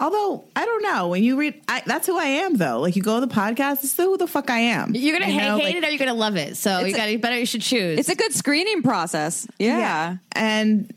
Although 0.00 0.44
I 0.54 0.64
don't 0.64 0.82
know 0.82 1.08
when 1.08 1.24
you 1.24 1.36
read, 1.38 1.60
I, 1.66 1.82
that's 1.84 2.06
who 2.06 2.16
I 2.16 2.24
am 2.24 2.54
though. 2.56 2.80
Like 2.80 2.94
you 2.94 3.02
go 3.02 3.18
to 3.20 3.26
the 3.26 3.34
podcast, 3.34 3.80
this 3.82 3.90
is 3.90 3.96
who 3.96 4.16
the 4.16 4.28
fuck 4.28 4.48
I 4.48 4.58
am. 4.60 4.94
You're 4.94 5.18
gonna 5.18 5.30
You 5.30 5.38
hate, 5.40 5.46
know, 5.48 5.56
hate 5.58 5.64
like- 5.64 5.74
it 5.74 5.84
or 5.84 5.88
you're 5.90 5.98
gonna 5.98 6.14
love 6.14 6.36
it. 6.36 6.56
So 6.56 6.80
you 6.84 6.94
got 6.94 7.06
to 7.06 7.18
better. 7.18 7.36
You 7.38 7.44
should 7.46 7.62
choose. 7.62 7.98
It's 7.98 8.08
a 8.08 8.14
good 8.14 8.32
screening 8.32 8.82
process. 8.82 9.46
Yeah. 9.58 10.16
and 10.32 10.92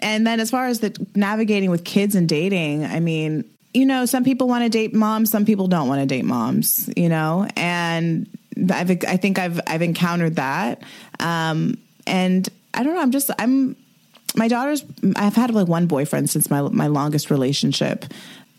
and 0.00 0.26
then 0.26 0.40
as 0.40 0.50
far 0.50 0.66
as 0.66 0.80
the 0.80 1.06
navigating 1.14 1.70
with 1.70 1.82
kids 1.84 2.14
and 2.14 2.28
dating 2.28 2.84
i 2.84 3.00
mean 3.00 3.44
you 3.72 3.86
know 3.86 4.04
some 4.04 4.24
people 4.24 4.46
want 4.46 4.62
to 4.62 4.68
date 4.68 4.92
moms 4.94 5.30
some 5.30 5.46
people 5.46 5.68
don't 5.68 5.88
want 5.88 6.00
to 6.02 6.06
date 6.06 6.24
moms 6.26 6.90
you 6.96 7.08
know 7.08 7.48
and 7.56 8.28
i've 8.72 8.90
i 8.90 9.16
think 9.16 9.38
i've 9.38 9.60
i've 9.66 9.82
encountered 9.82 10.36
that 10.36 10.82
um 11.20 11.76
and 12.06 12.48
i 12.74 12.82
don't 12.82 12.94
know 12.94 13.00
i'm 13.00 13.10
just 13.10 13.30
i'm 13.38 13.76
my 14.34 14.48
daughter's 14.48 14.84
i've 15.16 15.34
had 15.34 15.52
like 15.52 15.68
one 15.68 15.86
boyfriend 15.86 16.28
since 16.30 16.50
my 16.50 16.62
my 16.62 16.86
longest 16.86 17.30
relationship 17.30 18.04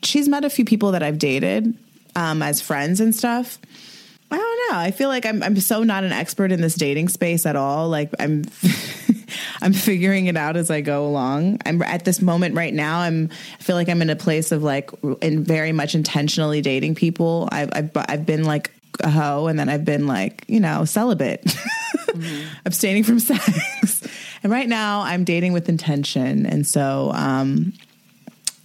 she's 0.04 0.28
met 0.28 0.46
a 0.46 0.50
few 0.50 0.66
people 0.66 0.92
that 0.92 1.04
i've 1.04 1.18
dated 1.18 1.76
um 2.16 2.42
as 2.42 2.62
friends 2.62 3.00
and 3.00 3.16
stuff 3.16 3.60
I 4.30 4.36
don't 4.36 4.72
know. 4.72 4.80
I 4.80 4.92
feel 4.92 5.08
like 5.08 5.26
I'm 5.26 5.42
I'm 5.42 5.58
so 5.58 5.84
not 5.84 6.04
an 6.04 6.12
expert 6.12 6.52
in 6.52 6.60
this 6.60 6.76
dating 6.76 7.08
space 7.08 7.46
at 7.46 7.56
all. 7.56 7.88
Like 7.88 8.12
I'm 8.20 8.44
I'm 9.62 9.72
figuring 9.74 10.26
it 10.26 10.36
out 10.36 10.58
as 10.58 10.70
I 10.70 10.82
go 10.82 11.08
along. 11.08 11.60
I'm 11.66 11.82
at 11.82 12.04
this 12.04 12.22
moment 12.22 12.56
right 12.56 12.74
now. 12.74 13.00
I'm 13.00 13.30
I 13.58 13.64
feel 13.64 13.78
like 13.78 13.88
I'm 13.88 14.02
in 14.02 14.10
a 14.10 14.18
place 14.18 14.52
of 14.52 14.64
like 14.64 14.92
in 15.22 15.46
very 15.46 15.72
much 15.72 15.96
intentionally 15.96 16.62
dating 16.62 16.96
people. 16.96 17.48
I've 17.52 17.70
I've, 17.72 17.92
I've 17.96 18.26
been 18.26 18.44
like 18.44 18.72
a 19.02 19.10
hoe 19.10 19.48
and 19.48 19.58
then 19.60 19.70
I've 19.70 19.86
been 19.86 20.08
like 20.08 20.44
you 20.48 20.60
know 20.60 20.86
celibate, 20.86 21.46
abstaining 22.66 23.04
from 23.04 23.20
sex. 23.20 24.08
And 24.44 24.52
right 24.52 24.70
now 24.70 25.02
I'm 25.02 25.24
dating 25.24 25.54
with 25.54 25.68
intention. 25.68 26.46
And 26.46 26.66
so 26.66 27.12
um, 27.14 27.74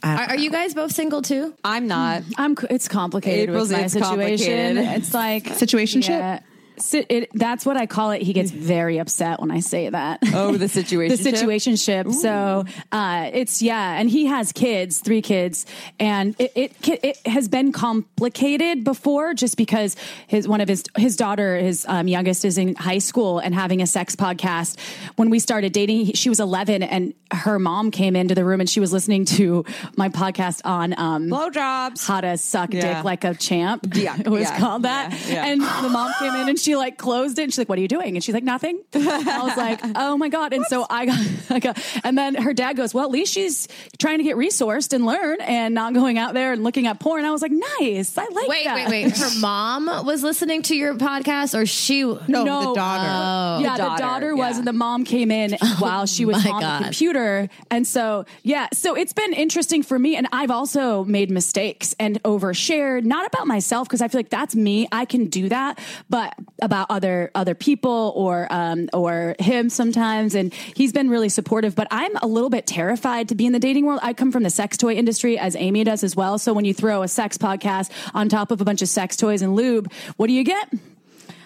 are, 0.03 0.17
are 0.29 0.37
you 0.37 0.51
guys 0.51 0.75
both 0.75 0.93
single 0.93 1.23
too? 1.23 1.55
I'm 1.65 1.87
not. 1.89 2.23
I'm. 2.37 2.55
It's 2.69 2.89
complicated 2.89 3.49
April's- 3.49 3.71
with 3.71 3.79
my 3.79 3.85
it's 3.85 3.95
situation. 3.95 4.77
complicated. 4.77 4.99
It's 5.03 5.15
like 5.15 5.45
Situationship? 5.45 6.09
Yeah. 6.09 6.41
Si- 6.79 7.05
it, 7.09 7.31
that's 7.35 7.65
what 7.67 7.77
I 7.77 7.87
call 7.87 8.11
it. 8.13 8.23
He 8.23 8.33
gets 8.33 8.51
very 8.73 8.99
upset 8.99 9.41
when 9.41 9.51
I 9.51 9.61
say 9.61 9.89
that. 9.89 10.21
Oh, 10.35 10.57
the 10.57 10.69
situation. 10.81 11.17
the 11.23 11.31
situationship. 11.31 12.13
So 12.13 12.65
uh, 12.91 13.31
it's 13.33 13.63
yeah, 13.63 13.99
and 13.99 14.09
he 14.11 14.27
has 14.27 14.53
kids, 14.53 15.01
three 15.01 15.23
kids, 15.23 15.67
and 16.01 16.35
it, 16.39 16.53
it 16.55 16.73
it 17.05 17.27
has 17.27 17.49
been 17.49 17.73
complicated 17.73 18.85
before, 18.85 19.35
just 19.35 19.57
because 19.57 19.97
his 20.27 20.47
one 20.49 20.61
of 20.61 20.69
his 20.69 20.85
his 20.97 21.17
daughter, 21.17 21.57
his 21.57 21.85
um, 21.89 22.09
youngest, 22.09 22.45
is 22.45 22.59
in 22.59 22.75
high 22.75 22.99
school 22.99 23.39
and 23.39 23.55
having 23.55 23.83
a 23.83 23.87
sex 23.87 24.17
podcast. 24.17 24.79
When 25.17 25.31
we 25.31 25.39
started 25.39 25.73
dating, 25.73 26.07
he- 26.07 26.13
she 26.15 26.29
was 26.29 26.41
11, 26.41 26.83
and 26.83 27.15
her 27.33 27.59
mom 27.59 27.91
came 27.91 28.15
into 28.17 28.35
the 28.35 28.45
room 28.45 28.61
and 28.61 28.69
she 28.69 28.79
was 28.81 28.93
listening 28.93 29.25
to 29.25 29.65
my 29.97 30.09
podcast 30.11 30.61
on 30.65 30.93
um, 30.99 31.29
Blowjobs. 31.29 32.07
how 32.07 32.21
to 32.21 32.37
suck 32.37 32.73
Yeah. 32.75 32.97
dick 32.97 33.05
like 33.05 33.25
a 33.25 33.35
champ. 33.35 33.87
Yeah, 33.95 34.17
it 34.21 34.29
was 34.29 34.43
yeah, 34.43 34.59
called 34.59 34.83
that. 34.83 35.13
yeah. 35.29 35.47
And 35.47 35.61
the 35.63 35.89
mom 35.91 36.13
came 36.19 36.35
in 36.35 36.49
and 36.51 36.59
she 36.63 36.77
like 36.77 36.97
closed 36.99 37.39
it. 37.39 37.45
And 37.45 37.53
she's 37.53 37.59
like, 37.59 37.69
"What 37.69 37.79
are 37.79 37.83
you 37.83 37.89
doing?" 37.89 38.17
And 38.17 38.25
she's 38.25 38.35
like, 38.35 38.45
"Nothing." 38.45 38.81
I 38.95 39.41
was 39.43 39.57
like, 39.57 39.81
"Oh 39.97 40.17
my 40.17 40.29
god!" 40.29 40.53
And 40.53 40.65
so 40.67 40.87
I 40.89 41.07
got, 41.07 41.19
I 41.51 41.59
got, 41.59 42.01
and 42.05 42.17
then 42.17 42.35
her 42.37 42.53
dad 42.55 42.77
goes, 42.77 42.95
"Well, 42.95 43.05
at 43.05 43.11
least 43.11 43.33
she's 43.33 43.69
trying 43.99 44.19
to 44.19 44.25
get 44.25 44.37
resourced 44.37 44.93
and 44.93 45.05
learn, 45.07 45.41
and 45.41 45.75
not 45.75 45.95
going 45.95 46.19
out 46.19 46.35
there 46.35 46.53
and 46.53 46.63
looking 46.63 46.87
at 46.87 47.01
porn." 47.01 47.25
I 47.25 47.31
was 47.31 47.43
like, 47.43 47.53
"Nice, 47.53 48.17
I 48.17 48.25
like 48.25 48.49
Wait, 48.49 48.65
that." 48.65 48.75
wait, 48.75 49.05
wait. 49.05 49.17
Her 49.17 49.41
mom 49.41 49.87
was 50.07 50.23
listening 50.23 50.63
to 50.63 50.77
your 50.77 50.95
podcast, 50.95 51.59
or 51.59 51.67
she? 51.67 52.03
no, 52.03 52.19
the 52.45 52.75
daughter. 52.75 53.63
yeah, 53.63 53.73
the 53.73 53.83
daughter, 53.83 54.03
daughter, 54.03 54.37
was, 54.37 54.53
yeah. 54.53 54.59
and 54.59 54.67
the 54.67 54.73
mom 54.73 55.05
came 55.05 55.31
in 55.31 55.57
oh 55.63 55.77
while 55.79 56.07
she 56.07 56.25
was 56.25 56.45
my 56.45 56.51
on 56.51 56.61
God. 56.61 56.81
the 56.81 56.85
computer, 56.85 57.49
and 57.71 57.87
so 57.87 58.25
yeah, 58.43 58.69
so 58.73 58.95
it's 58.95 59.13
been 59.13 59.33
interesting 59.33 59.83
for 59.83 59.99
me, 59.99 60.17
and 60.17 60.29
I've 60.33 60.51
also 60.51 61.05
made 61.05 61.31
mistakes 61.31 61.95
and 61.99 62.23
overshared, 62.23 63.05
not 63.05 63.27
about 63.27 63.47
myself 63.47 63.89
because 63.89 64.03
I 64.03 64.09
feel 64.09 64.19
like 64.19 64.31
that's 64.31 64.55
me, 64.55 64.89
I 64.93 65.05
can 65.05 65.27
do 65.27 65.49
that, 65.49 65.79
but 66.09 66.35
about 66.63 66.87
other 66.89 67.31
other 67.35 67.55
people 67.55 68.13
or 68.17 68.47
um 68.51 68.89
or 68.93 69.35
him 69.39 69.69
sometimes, 69.69 70.35
and 70.35 70.55
he's 70.55 70.93
been 70.93 71.11
really 71.11 71.29
supportive, 71.29 71.75
but 71.75 71.89
I'm 71.91 72.17
a 72.17 72.27
little 72.27 72.51
bit 72.51 72.67
terrified 72.67 73.29
to 73.29 73.35
be 73.35 73.45
in 73.47 73.53
the 73.53 73.59
dating 73.59 73.85
world. 73.85 74.01
I 74.03 74.15
come 74.15 74.33
from 74.33 74.43
the 74.43 74.51
sex 74.51 74.77
toy 74.77 74.95
industry, 74.95 75.39
as 75.39 75.57
Amy 75.57 75.85
does 75.85 76.03
as 76.03 76.17
well. 76.17 76.39
So 76.39 76.53
when 76.53 76.65
you 76.65 76.73
throw 76.73 77.03
a 77.03 77.09
sex 77.09 77.37
podcast 77.37 77.91
on 78.15 78.29
top 78.29 78.51
of 78.51 78.61
a 78.61 78.65
bunch 78.65 78.81
of 78.81 78.89
sex 78.89 79.17
toys 79.17 79.43
and 79.43 79.55
lube, 79.55 79.93
what 80.17 80.29
do 80.29 80.33
you 80.33 80.45
get? 80.45 80.73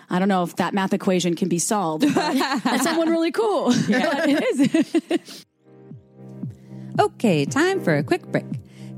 I 0.08 0.18
don't 0.20 0.28
know 0.28 0.44
if 0.44 0.56
that 0.56 0.72
math 0.72 0.92
equation 0.92 1.34
can 1.34 1.48
be 1.48 1.58
solved. 1.58 2.02
But 2.14 2.34
that's 2.64 2.84
someone 2.84 3.10
really 3.10 3.32
cool. 3.32 3.66
But 3.66 3.84
it 4.28 5.10
is. 5.10 5.44
Okay, 6.98 7.44
time 7.44 7.82
for 7.82 7.94
a 7.94 8.02
quick 8.02 8.26
break. 8.28 8.46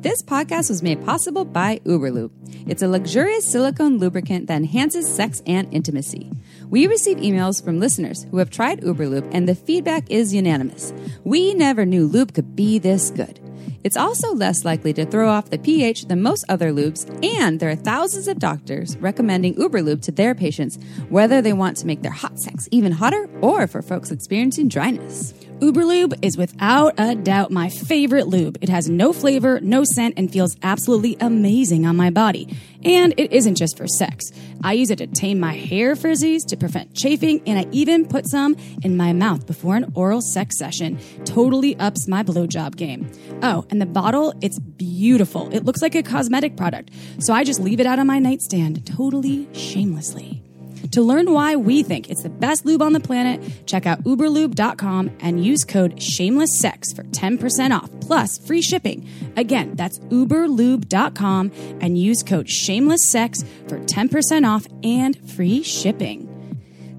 This 0.01 0.23
podcast 0.23 0.69
was 0.69 0.81
made 0.81 1.05
possible 1.05 1.45
by 1.45 1.81
Uberlube. 1.85 2.31
It's 2.69 2.83
a 2.83 2.89
luxurious 2.89 3.45
silicone 3.51 3.99
lubricant 3.99 4.47
that 4.47 4.59
enhances 4.59 5.13
sex 5.13 5.43
and 5.45 5.67
intimacy. 5.75 6.31
We 6.71 6.87
receive 6.87 7.17
emails 7.17 7.61
from 7.65 7.81
listeners 7.81 8.25
who 8.31 8.37
have 8.37 8.49
tried 8.49 8.83
Uberlube, 8.83 9.29
and 9.33 9.49
the 9.49 9.57
feedback 9.57 10.09
is 10.09 10.33
unanimous. 10.33 10.93
We 11.25 11.53
never 11.53 11.85
knew 11.85 12.07
lube 12.07 12.33
could 12.33 12.55
be 12.55 12.79
this 12.79 13.11
good. 13.11 13.41
It's 13.85 13.97
also 13.97 14.35
less 14.35 14.65
likely 14.65 14.93
to 14.95 15.07
throw 15.07 15.29
off 15.29 15.51
the 15.51 15.59
pH 15.59 16.07
than 16.07 16.23
most 16.23 16.45
other 16.49 16.73
lubes, 16.73 17.09
and 17.25 17.61
there 17.61 17.71
are 17.71 17.77
thousands 17.77 18.29
of 18.29 18.39
doctors 18.39 18.97
recommending 18.99 19.55
Uberlube 19.55 20.03
to 20.03 20.13
their 20.13 20.35
patients, 20.35 20.79
whether 21.09 21.41
they 21.41 21.53
want 21.53 21.77
to 21.79 21.87
make 21.87 22.03
their 22.03 22.13
hot 22.13 22.39
sex 22.39 22.69
even 22.71 22.93
hotter 22.93 23.29
or 23.41 23.67
for 23.67 23.83
folks 23.83 24.11
experiencing 24.11 24.69
dryness. 24.69 25.33
Uberlube 25.61 26.17
is 26.23 26.37
without 26.37 26.95
a 26.99 27.17
doubt 27.17 27.51
my 27.51 27.69
favorite 27.69 28.29
lube. 28.29 28.59
It 28.61 28.69
has 28.69 28.89
no 28.89 29.13
flavor, 29.13 29.59
no 29.61 29.83
scent, 29.83 30.15
and 30.17 30.33
feels 30.33 30.57
absolutely 30.63 31.17
amazing 31.19 31.85
on 31.85 31.97
my 31.97 32.11
body. 32.11 32.57
And 32.85 33.13
it 33.17 33.33
isn't 33.33 33.57
just 33.57 33.77
for 33.77 33.89
sex. 33.89 34.31
I 34.63 34.75
use 34.75 34.91
it 34.91 34.99
to 34.99 35.09
tame 35.09 35.41
my 35.41 35.55
hair 35.55 35.97
frizzies, 35.97 36.47
to 36.47 36.57
prevent 36.57 36.95
chafing, 36.95 37.43
and 37.45 37.59
I 37.59 37.67
even 37.73 38.07
put 38.07 38.29
some 38.29 38.55
in 38.85 38.97
my 38.97 39.13
mouth 39.13 39.49
before 39.49 39.75
an 39.75 39.91
oral 39.97 40.21
sex 40.21 40.57
session. 40.59 40.97
Totally 41.25 41.77
ups 41.81 42.07
my 42.07 42.23
blowjob 42.23 42.77
game. 42.77 43.11
Oh, 43.43 43.67
and 43.71 43.78
the 43.79 43.87
bottle, 43.87 44.35
it's 44.41 44.59
beautiful. 44.59 45.53
It 45.55 45.65
looks 45.65 45.83
like 45.83 45.95
a 45.95 46.03
cosmetic 46.03 46.57
product. 46.57 46.91
So 47.19 47.33
I 47.33 47.45
just 47.45 47.61
leave 47.61 47.81
it 47.81 47.87
out 47.87 47.99
on 47.99 48.07
my 48.07 48.19
nightstand, 48.19 48.87
totally 48.87 49.49
shamelessly. 49.55 50.43
To 50.93 51.03
learn 51.03 51.33
why 51.33 51.57
we 51.57 51.83
think 51.83 52.09
it's 52.09 52.23
the 52.23 52.31
best 52.31 52.65
lube 52.65 52.83
on 52.83 52.93
the 52.93 53.01
planet, 53.01 53.67
check 53.67 53.85
out 53.87 54.05
uberlube.com 54.05 55.17
and 55.21 55.45
use 55.45 55.65
code 55.65 55.97
shamelesssex 55.97 56.95
for 56.95 57.03
10% 57.05 57.77
off 57.77 57.91
plus 58.01 58.39
free 58.39 58.63
shipping. 58.63 59.07
Again, 59.37 59.75
that's 59.75 59.99
uberlube.com 59.99 61.53
and 61.81 61.99
use 61.99 62.23
code 62.23 62.47
shamelesssex 62.47 63.45
for 63.69 63.79
10% 63.79 64.49
off 64.49 64.67
and 64.83 65.31
free 65.31 65.63
shipping. 65.63 66.25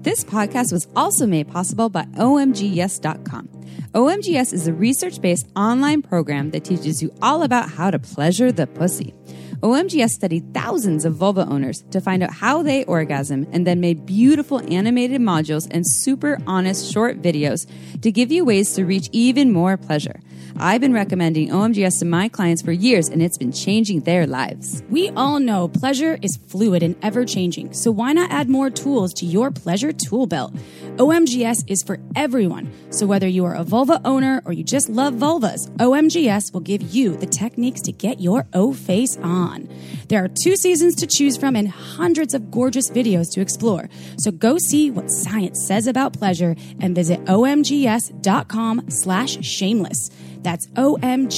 This 0.02 0.24
podcast 0.24 0.72
was 0.72 0.86
also 0.94 1.26
made 1.26 1.48
possible 1.48 1.88
by 1.88 2.04
OMGYes.com. 2.04 3.59
OMGYes 3.92 4.52
is 4.52 4.66
a 4.66 4.72
research 4.72 5.20
based 5.20 5.48
online 5.56 6.02
program 6.02 6.50
that 6.50 6.64
teaches 6.64 7.02
you 7.02 7.12
all 7.20 7.42
about 7.42 7.70
how 7.70 7.90
to 7.90 7.98
pleasure 7.98 8.52
the 8.52 8.66
pussy. 8.66 9.14
OMGYes 9.62 10.10
studied 10.10 10.54
thousands 10.54 11.04
of 11.04 11.16
vulva 11.16 11.46
owners 11.46 11.82
to 11.90 12.00
find 12.00 12.22
out 12.22 12.32
how 12.32 12.62
they 12.62 12.84
orgasm 12.84 13.46
and 13.52 13.66
then 13.66 13.80
made 13.80 14.06
beautiful 14.06 14.60
animated 14.72 15.20
modules 15.20 15.68
and 15.70 15.86
super 15.86 16.38
honest 16.46 16.90
short 16.90 17.20
videos 17.20 17.68
to 18.00 18.10
give 18.10 18.32
you 18.32 18.44
ways 18.44 18.72
to 18.74 18.86
reach 18.86 19.10
even 19.12 19.52
more 19.52 19.76
pleasure. 19.76 20.20
I've 20.56 20.80
been 20.80 20.92
recommending 20.92 21.50
OMGYes 21.50 21.98
to 22.00 22.04
my 22.04 22.28
clients 22.28 22.62
for 22.62 22.72
years 22.72 23.08
and 23.08 23.22
it's 23.22 23.38
been 23.38 23.52
changing 23.52 24.00
their 24.00 24.26
lives. 24.26 24.82
We 24.90 25.10
all 25.10 25.40
know 25.40 25.68
pleasure 25.68 26.18
is 26.22 26.38
fluid 26.48 26.82
and 26.82 26.96
ever 27.02 27.24
changing, 27.24 27.72
so 27.72 27.90
why 27.90 28.12
not 28.12 28.30
add 28.30 28.48
more 28.48 28.70
tools 28.70 29.14
to 29.14 29.26
your 29.26 29.50
pleasure 29.50 29.92
tool 29.92 30.26
belt? 30.26 30.54
OMGYes 30.96 31.64
is 31.66 31.82
for 31.82 31.98
everyone, 32.14 32.70
so 32.90 33.06
whether 33.06 33.26
you 33.26 33.44
are 33.44 33.54
a 33.54 33.64
vulva 33.64 34.00
owner 34.04 34.42
or 34.44 34.52
you 34.52 34.64
just 34.64 34.88
love 34.88 35.14
vulvas, 35.14 35.70
OMGYes 35.78 36.52
will 36.52 36.60
give 36.60 36.82
you 36.82 37.16
the 37.16 37.26
techniques 37.26 37.80
to 37.82 37.92
get 37.92 38.20
your 38.20 38.46
O 38.52 38.72
face 38.72 39.16
on. 39.18 39.68
There 40.08 40.22
are 40.22 40.28
two 40.28 40.56
seasons 40.56 40.94
to 40.96 41.06
choose 41.06 41.36
from 41.36 41.56
and 41.56 41.68
hundreds 41.68 42.34
of 42.34 42.50
gorgeous 42.50 42.90
videos 42.90 43.30
to 43.32 43.40
explore, 43.40 43.88
so 44.18 44.30
go 44.30 44.58
see 44.58 44.90
what 44.90 45.10
science 45.10 45.66
says 45.66 45.86
about 45.86 46.12
pleasure 46.12 46.56
and 46.80 46.94
visit 46.94 47.24
omgyes.com 47.24 48.90
slash 48.90 49.42
shameless. 49.44 50.10
That's 50.42 50.66
omgyes.com 50.68 51.30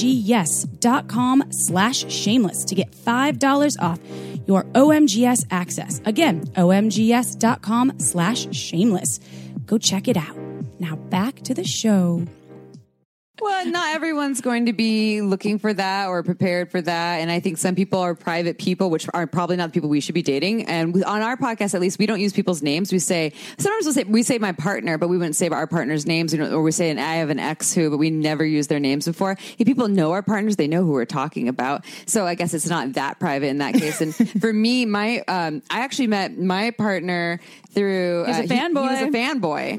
slash 1.49 2.11
shameless 2.11 2.65
to 2.65 2.75
get 2.75 2.91
$5 2.91 3.81
off 3.81 3.99
your 4.47 4.63
OMGYes 4.63 5.45
access. 5.51 6.01
Again, 6.05 6.41
omgyes.com 6.55 7.99
slash 7.99 8.55
shameless. 8.55 9.19
Go 9.65 9.77
check 9.77 10.07
it 10.07 10.17
out. 10.17 10.35
Now 10.79 10.95
back 10.95 11.35
to 11.43 11.53
the 11.53 11.63
show. 11.63 12.25
Well, 13.41 13.65
not 13.65 13.95
everyone's 13.95 14.41
going 14.41 14.67
to 14.67 14.73
be 14.73 15.21
looking 15.21 15.57
for 15.57 15.73
that 15.73 16.07
or 16.07 16.21
prepared 16.21 16.69
for 16.69 16.79
that. 16.81 17.15
And 17.19 17.31
I 17.31 17.39
think 17.39 17.57
some 17.57 17.73
people 17.73 17.97
are 17.99 18.13
private 18.13 18.59
people, 18.59 18.91
which 18.91 19.07
are 19.11 19.25
probably 19.25 19.55
not 19.57 19.69
the 19.69 19.73
people 19.73 19.89
we 19.89 20.01
should 20.01 20.13
be 20.13 20.21
dating. 20.21 20.65
And 20.67 20.93
we- 20.93 21.03
on 21.03 21.23
our 21.23 21.35
podcast, 21.35 21.73
at 21.73 21.81
least, 21.81 21.97
we 21.97 22.05
don't 22.05 22.19
use 22.21 22.31
people's 22.31 22.61
names. 22.61 22.91
We 22.93 22.99
say, 22.99 23.33
sometimes 23.57 23.85
we'll 23.85 23.95
say, 23.95 24.03
we 24.03 24.21
say 24.21 24.37
my 24.37 24.51
partner, 24.51 24.99
but 24.99 25.07
we 25.07 25.17
wouldn't 25.17 25.35
say 25.35 25.49
our 25.49 25.65
partner's 25.65 26.05
names. 26.05 26.31
You 26.31 26.39
know, 26.39 26.51
or 26.51 26.61
we 26.61 26.71
say, 26.71 26.91
and 26.91 26.99
I 26.99 27.15
have 27.15 27.31
an 27.31 27.39
ex 27.39 27.73
who, 27.73 27.89
but 27.89 27.97
we 27.97 28.11
never 28.11 28.45
use 28.45 28.67
their 28.67 28.79
names 28.79 29.05
before. 29.07 29.31
If 29.57 29.65
people 29.65 29.87
know 29.87 30.11
our 30.11 30.21
partners, 30.21 30.55
they 30.55 30.67
know 30.67 30.83
who 30.85 30.91
we're 30.91 31.05
talking 31.05 31.47
about. 31.47 31.85
So 32.05 32.27
I 32.27 32.35
guess 32.35 32.53
it's 32.53 32.69
not 32.69 32.93
that 32.93 33.19
private 33.19 33.47
in 33.47 33.57
that 33.57 33.73
case. 33.73 33.99
And 33.99 34.15
for 34.41 34.53
me, 34.53 34.85
my, 34.85 35.21
um, 35.27 35.63
I 35.71 35.79
actually 35.81 36.07
met 36.07 36.37
my 36.37 36.69
partner 36.69 37.39
through, 37.71 38.25
He's 38.27 38.35
a 38.37 38.39
uh, 38.39 38.41
he- 38.43 38.47
he 38.55 38.63
was 38.73 39.01
a 39.01 39.05
fanboy. 39.07 39.11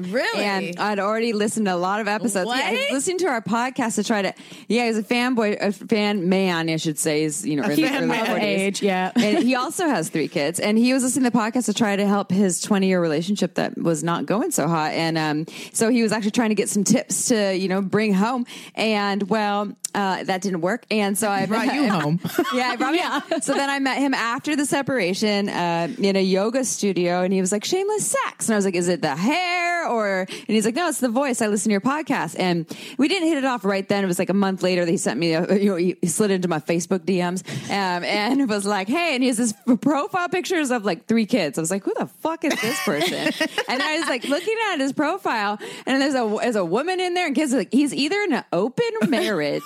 fanboy. 0.03 0.13
Really? 0.13 0.43
And 0.43 0.77
I'd 0.77 0.99
already 0.99 1.31
listened 1.31 1.67
to 1.67 1.73
a 1.73 1.77
lot 1.77 2.01
of 2.01 2.09
episodes. 2.09 2.49
Yeah, 2.53 2.71
What? 2.73 2.91
listening 2.91 3.19
to 3.19 3.27
our 3.27 3.41
podcast 3.47 3.95
to 3.95 4.03
try 4.03 4.21
to. 4.21 4.33
Yeah, 4.67 4.85
he's 4.87 4.97
a 4.97 5.03
fanboy, 5.03 5.57
a 5.61 5.71
fan 5.71 6.27
man, 6.29 6.69
I 6.69 6.77
should 6.77 6.97
say. 6.99 7.23
He's 7.23 7.45
you 7.45 7.55
know 7.55 7.63
early, 7.63 7.83
fan 7.83 7.95
early 7.97 8.07
man. 8.07 8.25
40s. 8.25 8.41
Age, 8.41 8.81
yeah. 8.81 9.11
and 9.15 9.39
he 9.39 9.55
also 9.55 9.87
has 9.87 10.09
three 10.09 10.27
kids, 10.27 10.59
and 10.59 10.77
he 10.77 10.93
was 10.93 11.03
listening 11.03 11.25
to 11.25 11.29
the 11.31 11.37
podcast 11.37 11.65
to 11.65 11.73
try 11.73 11.95
to 11.95 12.07
help 12.07 12.31
his 12.31 12.61
twenty 12.61 12.87
year 12.87 13.01
relationship 13.01 13.55
that 13.55 13.77
was 13.77 14.03
not 14.03 14.25
going 14.25 14.51
so 14.51 14.67
hot, 14.67 14.91
and 14.93 15.17
um, 15.17 15.45
so 15.73 15.89
he 15.89 16.01
was 16.03 16.11
actually 16.11 16.31
trying 16.31 16.49
to 16.49 16.55
get 16.55 16.69
some 16.69 16.83
tips 16.83 17.27
to 17.27 17.55
you 17.55 17.67
know 17.67 17.81
bring 17.81 18.13
home, 18.13 18.45
and 18.75 19.29
well. 19.29 19.71
Uh, 19.95 20.25
that 20.25 20.41
didn't 20.41 20.59
work, 20.59 20.85
and 20.91 21.17
so 21.17 21.29
I 21.29 21.45
Brought 21.45 21.73
you 21.73 21.89
home. 21.89 22.19
yeah, 22.53 22.67
I 22.67 22.75
brought 22.75 22.91
me 22.91 22.99
So 23.41 23.53
then 23.53 23.69
I 23.69 23.79
met 23.79 23.99
him 23.99 24.13
after 24.13 24.57
the 24.57 24.65
separation 24.65 25.47
uh, 25.47 25.87
in 25.97 26.17
a 26.17 26.21
yoga 26.21 26.65
studio, 26.65 27.21
and 27.21 27.31
he 27.31 27.39
was 27.39 27.53
like, 27.53 27.63
"Shameless 27.63 28.05
sex," 28.11 28.49
and 28.49 28.55
I 28.55 28.57
was 28.57 28.65
like, 28.65 28.75
"Is 28.75 28.89
it 28.89 29.01
the 29.01 29.15
hair 29.15 29.87
or?" 29.87 30.27
And 30.29 30.47
he's 30.47 30.65
like, 30.65 30.75
"No, 30.75 30.89
it's 30.89 30.99
the 30.99 31.07
voice. 31.07 31.41
I 31.41 31.47
listen 31.47 31.69
to 31.69 31.71
your 31.71 31.79
podcast." 31.79 32.35
And 32.37 32.65
we 32.97 33.07
didn't 33.07 33.29
hit 33.29 33.34
it 33.35 33.45
off 33.45 33.63
right 33.65 33.87
then. 33.87 34.03
It 34.03 34.07
was 34.07 34.19
like 34.19 34.29
a 34.29 34.33
month 34.33 34.63
later 34.63 34.83
that 34.85 34.91
he 34.91 34.97
sent 34.97 35.19
me, 35.19 35.33
a, 35.33 35.55
you 35.57 35.69
know, 35.71 35.75
he 35.75 35.95
slid 36.07 36.31
into 36.31 36.47
my 36.47 36.59
Facebook 36.59 36.99
DMs, 36.99 37.43
um, 37.69 38.03
and 38.05 38.41
it 38.41 38.47
was 38.47 38.65
like, 38.65 38.87
"Hey," 38.87 39.13
and 39.15 39.23
he 39.23 39.27
has 39.27 39.37
this 39.37 39.53
profile 39.81 40.29
pictures 40.29 40.71
of 40.71 40.85
like 40.85 41.05
three 41.07 41.25
kids. 41.25 41.57
I 41.57 41.61
was 41.61 41.71
like, 41.71 41.83
"Who 41.83 41.93
the 41.97 42.07
fuck 42.07 42.43
is 42.45 42.59
this 42.61 42.81
person?" 42.83 43.15
and 43.69 43.81
I 43.81 43.99
was 43.99 44.07
like 44.09 44.23
looking 44.25 44.55
at 44.71 44.77
his 44.79 44.93
profile, 44.93 45.59
and 45.85 46.01
there's 46.01 46.15
a 46.15 46.37
there's 46.41 46.55
a 46.55 46.65
woman 46.65 46.99
in 46.99 47.13
there, 47.13 47.27
and 47.27 47.35
kids. 47.35 47.53
are 47.53 47.57
Like, 47.59 47.73
he's 47.73 47.93
either 47.93 48.19
in 48.21 48.33
an 48.33 48.43
open 48.53 48.85
marriage. 49.09 49.63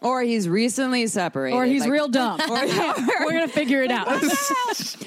Or 0.00 0.20
he's 0.20 0.48
recently 0.48 1.06
separated, 1.06 1.54
Or 1.54 1.64
he's 1.64 1.82
Like, 1.82 1.92
real 1.92 2.08
dumb. 2.08 2.40
We're 2.48 3.30
gonna 3.30 3.46
figure 3.46 3.82
it 3.84 3.92
out. 3.92 4.08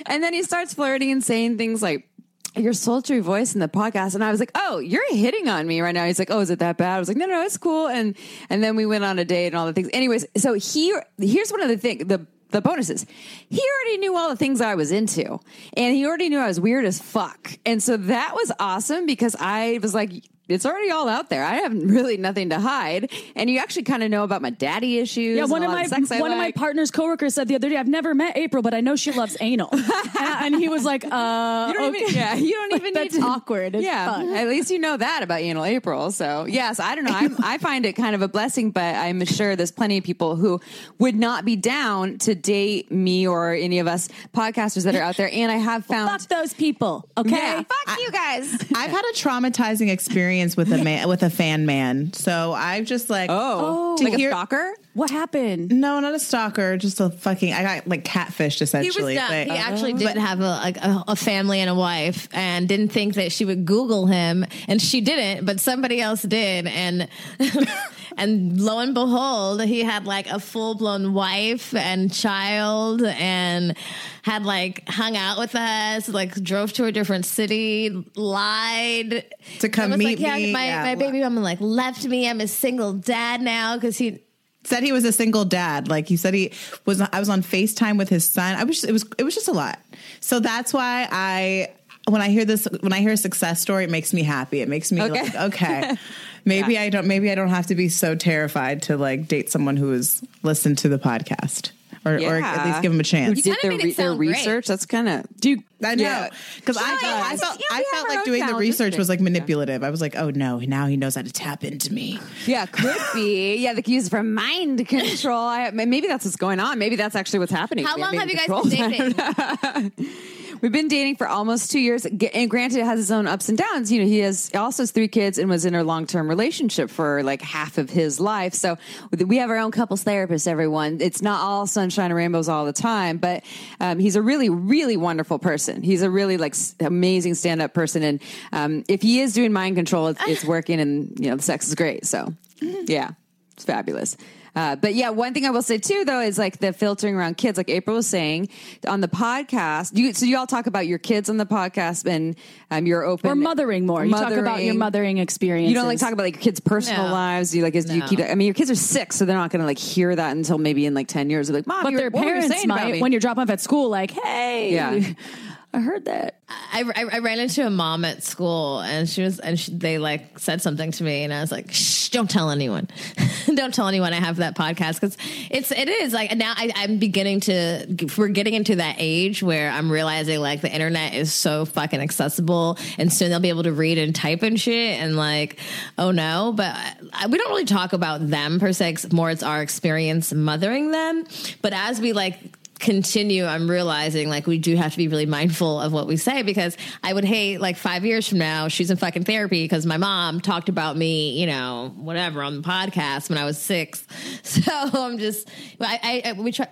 and 0.06 0.24
then 0.24 0.34
he 0.34 0.42
starts 0.42 0.74
flirting 0.74 1.12
and 1.12 1.22
saying 1.22 1.58
things 1.58 1.82
like, 1.82 2.08
your 2.56 2.74
sultry 2.74 3.20
voice 3.20 3.54
in 3.54 3.60
the 3.60 3.68
podcast. 3.68 4.16
And 4.16 4.24
I 4.24 4.32
was 4.32 4.40
like, 4.40 4.52
oh, 4.56 4.80
you're 4.80 5.14
hitting 5.14 5.48
on 5.48 5.68
me 5.68 5.82
right 5.82 5.94
now. 5.94 6.06
He's 6.06 6.20
like, 6.20 6.32
oh, 6.32 6.40
is 6.40 6.50
it 6.50 6.60
that 6.60 6.78
bad? 6.78 6.96
I 6.96 7.00
was 7.00 7.08
like, 7.08 7.18
no, 7.18 7.26
no, 7.26 7.42
it's 7.44 7.58
cool. 7.58 7.88
And, 7.88 8.18
and 8.50 8.64
then 8.64 8.76
we 8.76 8.86
went 8.86 9.04
on 9.04 9.20
a 9.20 9.26
date 9.26 9.48
and 9.48 9.56
all 9.56 9.66
the 9.66 9.74
things. 9.74 9.90
Anyways, 9.94 10.26
so 10.38 10.54
he, 10.54 10.96
here's 11.18 11.52
one 11.52 11.62
of 11.62 11.70
the 11.70 11.78
things, 11.78 12.06
the, 12.06 12.26
the 12.50 12.62
bonuses. 12.62 13.06
He 13.50 13.62
already 13.62 13.98
knew 13.98 14.16
all 14.16 14.30
the 14.30 14.36
things 14.36 14.62
I 14.62 14.76
was 14.76 14.92
into 14.92 15.40
and 15.74 15.96
he 15.96 16.06
already 16.06 16.30
knew 16.30 16.40
I 16.40 16.48
was 16.48 16.60
weird 16.60 16.86
as 16.86 17.00
fuck. 17.00 17.52
And 17.66 17.82
so 17.82 17.98
that 17.98 18.34
was 18.36 18.52
awesome 18.60 19.06
because 19.06 19.36
I 19.40 19.80
was 19.82 19.94
like, 19.94 20.12
it's 20.48 20.66
already 20.66 20.92
all 20.92 21.08
out 21.10 21.30
there. 21.30 21.44
I 21.44 21.56
have 21.56 21.74
really 21.84 22.18
nothing 22.18 22.50
to 22.50 22.60
hide. 22.60 23.12
And 23.36 23.50
you 23.50 23.60
actually 23.60 23.84
kind 23.84 24.04
of 24.04 24.10
know 24.12 24.24
about 24.24 24.42
my 24.42 24.50
daddy 24.50 25.00
issues. 25.00 25.38
Yeah, 25.38 25.46
one 25.46 25.64
of 25.64 25.72
my 25.72 25.86
sex 25.86 26.12
I 26.12 26.20
one 26.20 26.32
of 26.32 26.38
my 26.38 26.52
partner's 26.52 26.92
coworkers 26.92 27.34
said 27.36 27.48
the 27.48 27.56
other 27.56 27.70
day, 27.70 27.78
"I've 27.78 27.88
never 27.88 28.14
met 28.14 28.38
April, 28.38 28.62
but 28.62 28.74
I 28.74 28.82
know 28.82 28.96
she 28.96 29.12
loves 29.12 29.38
anal," 29.40 29.70
and, 29.74 29.84
and 30.20 30.56
he 30.56 30.70
was 30.70 30.84
like, 30.86 31.04
"Uh, 31.04 31.66
You 31.70 31.74
don't 31.74 31.96
okay. 31.96 32.04
even, 32.04 32.16
yeah, 32.16 32.36
you 32.36 32.52
don't 32.54 32.72
Like, 32.76 32.82
even 32.82 32.94
that's 32.94 33.14
need 33.16 33.22
to, 33.22 33.26
awkward 33.28 33.76
as 33.76 33.84
yeah, 33.84 34.14
fuck. 34.14 34.24
at 34.36 34.48
least 34.48 34.70
you 34.72 34.80
know 34.80 34.98
that 34.98 35.24
about 35.24 35.40
anal 35.42 35.66
April. 35.66 36.12
So 36.12 36.46
yes, 36.46 36.80
I 36.80 36.96
don't 36.96 37.06
know. 37.06 37.14
I'm, 37.14 37.36
I 37.44 37.58
find 37.58 37.86
it 37.86 37.94
kind 37.94 38.14
of 38.16 38.22
a 38.22 38.28
blessing, 38.28 38.72
but 38.72 38.96
I'm 38.96 39.24
sure 39.26 39.56
there's 39.56 39.72
plenty 39.72 39.98
of 39.98 40.04
people 40.04 40.36
who 40.36 40.60
would 41.00 41.16
not 41.16 41.46
be 41.46 41.56
down 41.56 42.18
to 42.20 42.36
date 42.36 42.92
me 42.92 43.28
or 43.28 43.54
any 43.54 43.80
of 43.80 43.88
us 43.88 44.10
podcasters 44.34 44.84
that 44.84 44.96
are 44.96 45.02
out 45.02 45.16
there. 45.18 45.30
And 45.32 45.52
I 45.52 45.58
have 45.58 45.86
found, 45.86 46.10
Fuck 46.10 46.30
those 46.30 46.54
people, 46.54 47.08
okay? 47.18 47.32
yeah, 47.32 47.64
fuck 47.64 48.00
you 48.00 48.12
guys. 48.12 48.54
I've 48.76 48.92
had 48.92 49.06
a 49.06 49.14
traumatizing 49.14 49.90
experience 49.90 50.35
with 50.58 50.72
a 50.74 50.84
man 50.84 51.08
with 51.08 51.24
a 51.24 51.30
fan 51.30 51.66
man. 51.66 52.12
So 52.14 52.54
I've 52.54 52.86
just 52.86 53.10
like 53.10 53.30
Oh, 53.32 53.98
to 53.98 54.04
like 54.04 54.16
hear- 54.16 54.30
a 54.30 54.34
stalker. 54.34 54.74
What 54.94 55.10
happened? 55.10 55.72
No, 55.72 56.00
not 56.00 56.14
a 56.14 56.20
stalker, 56.20 56.78
just 56.78 57.02
a 57.02 57.10
fucking. 57.10 57.52
I 57.52 57.64
got 57.64 57.88
like 57.88 58.06
catfished 58.06 58.38
He 58.38 58.46
was 58.48 58.62
essentially. 58.62 59.16
but- 59.18 59.48
he 59.48 59.52
actually 59.52 59.92
did 59.94 60.16
have 60.16 60.40
a, 60.40 60.44
like, 60.44 60.78
a, 60.78 61.04
a 61.10 61.16
family 61.18 61.60
and 61.60 61.70
a 61.70 61.76
wife, 61.76 62.30
and 62.32 62.66
didn't 62.68 62.90
think 62.90 63.16
that 63.16 63.34
she 63.34 63.44
would 63.44 63.66
Google 63.66 64.06
him, 64.06 64.46
and 64.70 64.82
she 64.82 65.02
didn't, 65.02 65.46
but 65.46 65.60
somebody 65.60 66.00
else 66.00 66.22
did, 66.22 66.66
and 66.68 67.10
and 68.18 68.60
lo 68.60 68.80
and 68.80 68.94
behold, 68.94 69.64
he 69.64 69.82
had 69.82 70.06
like 70.06 70.28
a 70.28 70.40
full 70.40 70.76
blown 70.76 71.14
wife 71.14 71.74
and 71.76 72.14
child, 72.14 73.04
and 73.04 73.76
had 74.24 74.44
like 74.44 74.88
hung 74.90 75.16
out 75.16 75.38
with 75.38 75.56
us, 75.56 76.10
like 76.10 76.34
drove 76.42 76.74
to 76.74 76.86
a 76.86 76.92
different 76.92 77.26
city, 77.26 77.90
lied 78.16 79.26
To 79.60 79.70
come 79.70 79.92
meet 79.98 80.06
like, 80.06 80.20
yeah, 80.20 80.36
me, 80.36 80.54
My, 80.54 80.66
yeah. 80.66 80.84
my 80.84 80.96
baby 80.96 81.22
mama 81.22 81.42
like 81.42 81.62
left 81.62 82.06
me. 82.06 82.30
I'm 82.30 82.42
a 82.42 82.48
single 82.48 82.94
dad 82.94 83.42
now 83.42 83.76
because 83.76 83.98
he 83.98 84.22
said 84.64 84.84
he 84.84 84.92
was 84.92 85.06
a 85.06 85.12
single 85.12 85.46
dad. 85.46 85.88
Like 85.88 86.08
he 86.08 86.18
said 86.18 86.34
he 86.34 86.52
was. 86.86 87.02
I 87.02 87.20
was 87.20 87.30
on 87.30 87.42
Facetime 87.42 87.98
with 87.98 88.10
his 88.10 88.28
son. 88.28 88.56
I 88.56 88.64
was. 88.64 88.84
It 88.84 88.92
was. 88.92 89.06
It 89.18 89.24
was 89.24 89.36
just 89.36 89.48
a 89.48 89.54
lot. 89.54 89.80
So 90.20 90.40
that's 90.40 90.74
why 90.74 91.08
I. 91.12 91.70
When 92.08 92.22
I 92.22 92.30
hear 92.30 92.46
this, 92.46 92.68
when 92.82 92.94
I 92.94 93.00
hear 93.00 93.14
a 93.14 93.18
success 93.18 93.60
story, 93.62 93.84
it 93.84 93.90
makes 93.90 94.14
me 94.14 94.22
happy. 94.24 94.62
It 94.62 94.70
makes 94.70 94.92
me 94.92 95.02
Okay. 95.02 95.24
like, 95.24 95.36
okay, 95.36 95.96
maybe 96.46 96.78
I 96.78 96.90
don't. 96.90 97.08
Maybe 97.08 97.32
I 97.32 97.36
don't 97.36 97.50
have 97.50 97.68
to 97.68 97.76
be 97.76 97.90
so 97.90 98.14
terrified 98.16 98.84
to 98.84 98.96
like 98.98 99.28
date 99.28 99.50
someone 99.52 99.76
who 99.76 99.92
has 99.92 100.22
listened 100.44 100.78
to 100.80 100.90
the 100.90 101.00
podcast, 101.00 101.72
or, 102.06 102.14
or 102.14 102.36
at 102.44 102.66
least 102.68 102.82
give 102.84 102.92
them 102.92 103.00
a 103.00 103.04
chance. 103.04 103.40
Who 103.40 103.42
did 103.42 103.58
their, 103.64 103.72
made 103.72 103.80
it 103.80 103.84
re- 103.86 103.92
their 103.94 104.06
sound 104.06 104.18
great. 104.20 104.30
research? 104.30 104.68
That's 104.68 104.86
kind 104.86 105.10
of 105.10 105.26
Do 105.40 105.50
you, 105.50 105.64
I 105.84 105.96
know 105.96 106.04
Yeah. 106.04 106.30
because 106.58 106.78
I, 106.78 106.82
Well, 106.82 106.98
felt- 107.00 107.24
I 107.26 107.38
felt 107.38 107.60
yeah, 107.60 107.66
I 107.72 107.84
felt 107.92 108.10
like 108.10 108.24
doing 108.26 108.44
own 108.44 108.50
the 108.50 108.56
research 108.56 108.98
was 108.98 109.10
like 109.10 109.20
manipulative. 109.20 109.84
I 109.84 109.90
was 109.90 110.00
like, 110.02 110.16
oh 110.16 110.30
no, 110.30 110.60
now 110.60 110.86
he 110.86 110.98
knows 110.98 111.16
how 111.16 111.24
to 111.24 111.32
tap 111.32 111.64
into 111.64 111.92
me. 111.92 112.20
Yeah, 112.46 112.68
could 112.68 112.96
be. 113.16 113.56
Yeah, 113.58 113.74
the 113.74 113.82
could 113.82 113.92
use 113.94 114.10
for 114.10 114.22
mind 114.22 114.88
control. 114.88 115.40
I, 115.42 115.72
maybe 115.72 116.06
that's 116.06 116.24
what's 116.24 116.38
going 116.38 116.60
on. 116.60 116.78
Maybe 116.78 116.98
that's 116.98 117.16
actually 117.16 117.40
what's 117.40 117.52
happening. 117.52 117.84
How 117.86 117.98
long 117.98 118.14
have 118.14 118.30
you 118.30 118.38
guys 118.38 118.48
been 118.48 118.70
dating? 118.70 120.12
We've 120.62 120.72
been 120.72 120.88
dating 120.88 121.18
for 121.18 121.28
almost 121.28 121.72
two 121.72 121.80
years. 121.80 122.06
And 122.06 122.50
granted, 122.50 122.80
it 122.80 122.86
has 122.86 123.00
its 123.00 123.12
own 123.12 123.28
ups 123.28 123.50
and 123.50 123.58
downs. 123.58 123.92
You 123.92 124.02
know, 124.02 124.08
he 124.08 124.20
has 124.20 124.52
also 124.56 124.84
has 124.84 124.92
three 124.92 125.08
kids 125.08 125.38
and 125.38 125.50
was 125.50 125.66
in 125.66 125.76
a 125.76 125.84
long 125.84 126.06
term 126.08 126.28
relationship 126.28 126.90
for 126.90 127.24
like 127.24 127.42
half 127.42 127.78
of 127.78 127.90
his 127.90 128.20
life. 128.20 128.54
So 128.54 128.78
we 129.12 129.38
have 129.38 129.50
our 129.50 129.58
own 129.58 129.72
couples 129.72 130.04
therapist. 130.04 130.48
Everyone, 130.48 131.00
it's 131.02 131.22
not 131.22 131.42
all 131.42 131.68
sunshine 131.68 132.06
and 132.06 132.16
rainbows 132.16 132.50
all 132.50 132.66
the 132.66 132.74
time, 132.74 133.18
but 133.18 133.44
um, 133.80 134.00
he's 134.00 134.16
a 134.16 134.22
really, 134.22 134.50
really 134.50 134.98
wonderful 134.98 135.40
person. 135.40 135.82
He's 135.84 136.02
a 136.02 136.10
really 136.10 136.38
like 136.38 136.56
amazing 136.80 137.36
stand 137.36 137.62
up 137.62 137.74
person. 137.74 138.04
And 138.04 138.22
um, 138.52 138.84
if 138.88 139.02
he 139.02 139.22
is 139.22 139.34
doing 139.34 139.54
mind 139.54 139.76
control, 139.76 140.08
it's, 140.08 140.22
it's 140.28 140.46
working, 140.46 140.80
and 140.80 141.20
you 141.20 141.30
know, 141.30 141.36
the 141.36 141.44
sex 141.44 141.68
is 141.68 141.76
great. 141.76 142.06
So 142.06 142.34
yeah, 142.62 143.12
it's 143.54 143.66
fabulous. 143.66 144.18
Uh, 144.56 144.76
but 144.78 144.96
yeah, 144.96 145.10
one 145.10 145.34
thing 145.34 145.46
I 145.46 145.50
will 145.50 145.62
say 145.62 145.78
too, 145.78 146.06
though, 146.06 146.22
is 146.22 146.38
like 146.38 146.60
the 146.60 146.72
filtering 146.72 147.16
around 147.16 147.36
kids. 147.38 147.58
Like 147.58 147.70
April 147.70 147.98
was 147.98 148.08
saying 148.08 148.50
on 148.88 149.02
the 149.02 149.08
podcast. 149.08 149.98
You, 149.98 150.14
so 150.14 150.26
you 150.26 150.38
all 150.38 150.48
talk 150.48 150.66
about 150.68 150.88
your 150.88 150.98
kids 150.98 151.30
on 151.30 151.38
the 151.38 151.46
podcast, 151.46 152.10
and 152.10 152.36
um, 152.72 152.86
you're 152.86 153.04
open. 153.04 153.30
or 153.30 153.36
mothering 153.36 153.86
more? 153.86 154.06
You 154.06 154.12
talk 154.14 154.32
about 154.32 154.64
your 154.64 154.76
mothering 154.76 155.18
experience. 155.18 155.70
You 155.70 155.76
don't 155.76 155.88
like 155.88 156.00
talk 156.00 156.14
about 156.14 156.24
like 156.24 156.36
your 156.36 156.42
kids' 156.44 156.60
personal 156.62 157.08
No. 157.08 157.12
lives. 157.14 157.54
You 157.56 157.64
like, 157.64 157.76
as 157.76 157.94
you 157.94 158.02
keep. 158.04 158.20
I 158.22 158.34
mean, 158.36 158.46
your 158.48 158.54
kids 158.56 158.72
are 158.72 158.76
six, 158.76 159.18
so 159.18 159.26
they're 159.26 159.36
not 159.36 159.52
going 159.52 159.60
to 159.60 159.66
like 159.66 159.78
hear 159.78 160.16
that 160.16 160.36
until 160.36 160.58
maybe 160.58 160.86
in 160.86 160.94
like 160.94 161.08
ten 161.08 161.30
years. 161.30 161.48
They're 161.48 161.58
like, 161.58 161.68
mom, 161.68 161.84
but 161.84 161.90
you 161.92 161.96
were- 161.98 162.02
their 162.04 162.10
what 162.12 162.22
were 162.22 162.28
you 162.28 162.34
parents 162.36 162.56
saying 162.56 162.66
about 162.72 162.84
might 162.86 162.94
me?" 162.94 163.02
when 163.02 163.12
you're 163.12 163.22
dropping 163.22 163.44
off 163.44 163.50
at 163.50 163.60
school, 163.62 163.90
like, 163.90 164.12
hey, 164.12 164.74
Yeah. 164.74 165.00
I 165.76 165.80
heard 165.80 166.06
that. 166.06 166.40
I, 166.48 166.84
I, 166.96 167.06
I 167.16 167.20
ran 167.20 167.40
into 167.40 167.66
a 167.66 167.70
mom 167.70 168.06
at 168.06 168.24
school 168.24 168.80
and 168.80 169.10
she 169.10 169.24
was 169.24 169.40
and 169.40 169.60
she, 169.60 169.74
they 169.74 169.98
like 169.98 170.40
said 170.40 170.62
something 170.62 170.92
to 170.94 171.04
me 171.04 171.24
and 171.24 171.34
I 171.34 171.42
was 171.42 171.52
like 171.52 171.72
shh 171.72 172.06
don't 172.16 172.30
tell 172.30 172.50
anyone. 172.50 172.88
Don't 173.46 173.74
tell 173.74 173.88
anyone 173.88 174.14
I 174.14 174.20
have 174.20 174.38
that 174.38 174.56
podcast. 174.56 174.96
Because 174.96 175.18
it's 175.50 175.72
it 175.72 175.90
is 175.90 176.14
like 176.14 176.36
now 176.36 176.54
I, 176.56 176.72
I'm 176.76 176.98
beginning 176.98 177.42
to 177.42 178.10
we're 178.18 178.30
getting 178.30 178.54
into 178.54 178.78
that 178.78 178.96
age 179.00 179.44
where 179.44 179.70
I'm 179.70 179.92
realizing 179.92 180.40
like 180.40 180.62
the 180.62 180.74
internet 180.74 181.14
is 181.14 181.34
so 181.34 181.66
fucking 181.66 182.00
accessible 182.00 182.78
and 182.98 183.12
soon 183.12 183.30
they'll 183.30 183.40
be 183.40 183.50
able 183.50 183.64
to 183.64 183.74
read 183.74 183.98
and 183.98 184.16
type 184.16 184.44
and 184.44 184.60
shit 184.60 185.00
and 185.00 185.18
like 185.18 185.60
oh 185.98 186.12
no. 186.12 186.54
But 186.56 186.74
I, 187.14 187.28
we 187.28 187.38
don't 187.38 187.50
really 187.50 187.66
talk 187.66 187.92
about 187.92 188.26
them 188.26 188.60
per 188.60 188.72
se 188.72 188.96
more 189.12 189.30
it's 189.30 189.44
our 189.44 189.62
experience 189.62 190.34
mothering 190.34 190.92
them. 190.92 191.26
But 191.62 191.74
as 191.74 192.00
we 192.00 192.14
like 192.14 192.40
continue, 192.80 193.46
I'm 193.46 193.70
realizing 193.70 194.30
like 194.30 194.48
we 194.48 194.58
do 194.58 194.76
have 194.76 194.92
to 194.92 194.98
be 194.98 195.08
really 195.08 195.26
mindful 195.26 195.80
of 195.80 195.94
what 195.94 196.08
we 196.08 196.18
say 196.18 196.44
because 196.44 196.78
I 197.04 197.14
would 197.14 197.24
hate 197.24 197.60
like 197.60 197.78
five 197.78 198.06
years 198.06 198.28
from 198.28 198.38
now, 198.38 198.68
she's 198.68 198.92
in 198.92 198.98
fucking 198.98 199.24
therapy 199.24 199.64
because 199.64 199.86
my 199.86 199.98
mom 199.98 200.42
talked 200.42 200.70
about 200.70 200.98
me, 200.98 201.40
you 201.40 201.48
know, 201.48 201.94
whatever 201.96 202.44
on 202.44 202.58
the 202.58 202.62
podcast 202.62 203.30
when 203.30 203.38
I 203.38 203.46
was 203.46 203.58
six. 203.58 204.06
So 204.44 204.72
I'm 204.72 205.18
just, 205.18 205.50
I, 205.82 206.22
I, 206.26 206.34
we 206.34 206.52
try. 206.52 206.68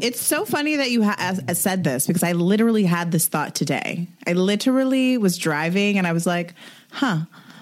It's 0.00 0.20
so 0.20 0.44
funny 0.44 0.76
that 0.76 0.90
you 0.90 1.02
ha- 1.02 1.34
said 1.52 1.84
this 1.84 2.06
because 2.06 2.22
I 2.22 2.32
literally 2.32 2.84
had 2.84 3.12
this 3.12 3.28
thought 3.28 3.54
today. 3.54 4.08
I 4.26 4.32
literally 4.32 5.18
was 5.18 5.36
driving 5.36 5.98
and 5.98 6.06
I 6.06 6.12
was 6.12 6.26
like, 6.26 6.54
huh, 6.90 7.20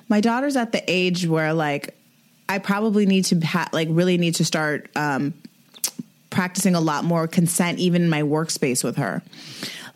my 0.08 0.20
daughter's 0.20 0.56
at 0.56 0.72
the 0.72 0.82
age 0.86 1.26
where 1.26 1.52
like 1.52 1.96
I 2.48 2.58
probably 2.58 3.06
need 3.06 3.24
to 3.26 3.40
ha- 3.40 3.68
like 3.72 3.88
really 3.90 4.18
need 4.18 4.36
to 4.36 4.44
start 4.44 4.90
um, 4.96 5.34
practicing 6.34 6.74
a 6.74 6.80
lot 6.80 7.04
more 7.04 7.26
consent, 7.28 7.78
even 7.78 8.02
in 8.02 8.10
my 8.10 8.22
workspace 8.22 8.82
with 8.82 8.96
her. 8.96 9.22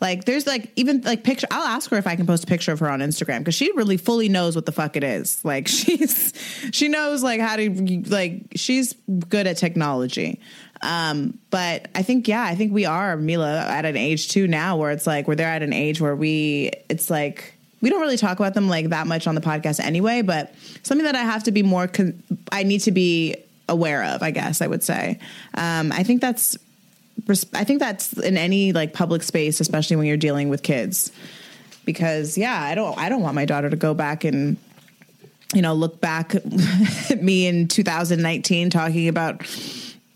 Like 0.01 0.23
there's 0.23 0.47
like 0.47 0.71
even 0.77 1.01
like 1.01 1.23
picture. 1.23 1.47
I'll 1.51 1.67
ask 1.67 1.89
her 1.91 1.97
if 1.97 2.07
I 2.07 2.15
can 2.15 2.25
post 2.25 2.45
a 2.45 2.47
picture 2.47 2.71
of 2.71 2.79
her 2.79 2.89
on 2.89 3.01
Instagram 3.01 3.39
because 3.39 3.55
she 3.55 3.71
really 3.73 3.97
fully 3.97 4.29
knows 4.29 4.55
what 4.55 4.65
the 4.65 4.71
fuck 4.71 4.95
it 4.95 5.03
is. 5.03 5.43
Like 5.49 5.67
she's 5.67 6.31
she 6.71 6.89
knows 6.89 7.23
like 7.23 7.41
how 7.41 7.55
to 7.55 8.03
like 8.07 8.43
she's 8.55 8.93
good 9.27 9.47
at 9.47 9.57
technology. 9.57 10.39
Um, 10.81 11.39
but 11.49 11.87
I 11.95 12.03
think 12.03 12.27
yeah, 12.27 12.43
I 12.43 12.53
think 12.55 12.71
we 12.71 12.85
are 12.85 13.17
Mila 13.17 13.61
at 13.61 13.83
an 13.83 13.97
age 13.97 14.29
too 14.29 14.47
now 14.47 14.77
where 14.77 14.91
it's 14.91 15.07
like 15.07 15.27
where 15.27 15.35
they're 15.35 15.47
at 15.47 15.63
an 15.63 15.73
age 15.73 15.99
where 15.99 16.15
we 16.15 16.71
it's 16.87 17.09
like 17.09 17.55
we 17.81 17.89
don't 17.89 17.99
really 17.99 18.17
talk 18.17 18.39
about 18.39 18.53
them 18.53 18.69
like 18.69 18.89
that 18.89 19.07
much 19.07 19.25
on 19.25 19.33
the 19.33 19.41
podcast 19.41 19.79
anyway. 19.79 20.21
But 20.21 20.53
something 20.83 21.05
that 21.05 21.15
I 21.15 21.23
have 21.23 21.43
to 21.45 21.51
be 21.51 21.63
more 21.63 21.87
con- 21.87 22.21
I 22.51 22.61
need 22.63 22.79
to 22.81 22.91
be 22.91 23.35
aware 23.69 24.03
of. 24.03 24.23
I 24.23 24.31
guess 24.31 24.61
I 24.61 24.67
would 24.67 24.83
say. 24.83 25.19
Um, 25.53 25.91
I 25.91 26.03
think 26.03 26.21
that's 26.21 26.57
I 27.53 27.63
think 27.63 27.79
that's 27.79 28.13
in 28.13 28.37
any 28.37 28.73
like 28.73 28.93
public 28.93 29.23
space, 29.23 29.59
especially 29.59 29.95
when 29.95 30.05
you're 30.05 30.17
dealing 30.17 30.49
with 30.49 30.63
kids. 30.63 31.11
Because 31.85 32.37
yeah, 32.37 32.61
I 32.61 32.75
don't 32.75 32.97
I 32.97 33.09
don't 33.09 33.21
want 33.21 33.35
my 33.35 33.45
daughter 33.45 33.69
to 33.69 33.75
go 33.75 33.93
back 33.93 34.23
and 34.23 34.57
you 35.53 35.61
know 35.61 35.73
look 35.73 35.99
back 35.99 36.35
at 36.35 36.43
me 37.21 37.47
in 37.47 37.67
2019 37.67 38.69
talking 38.69 39.07
about 39.07 39.41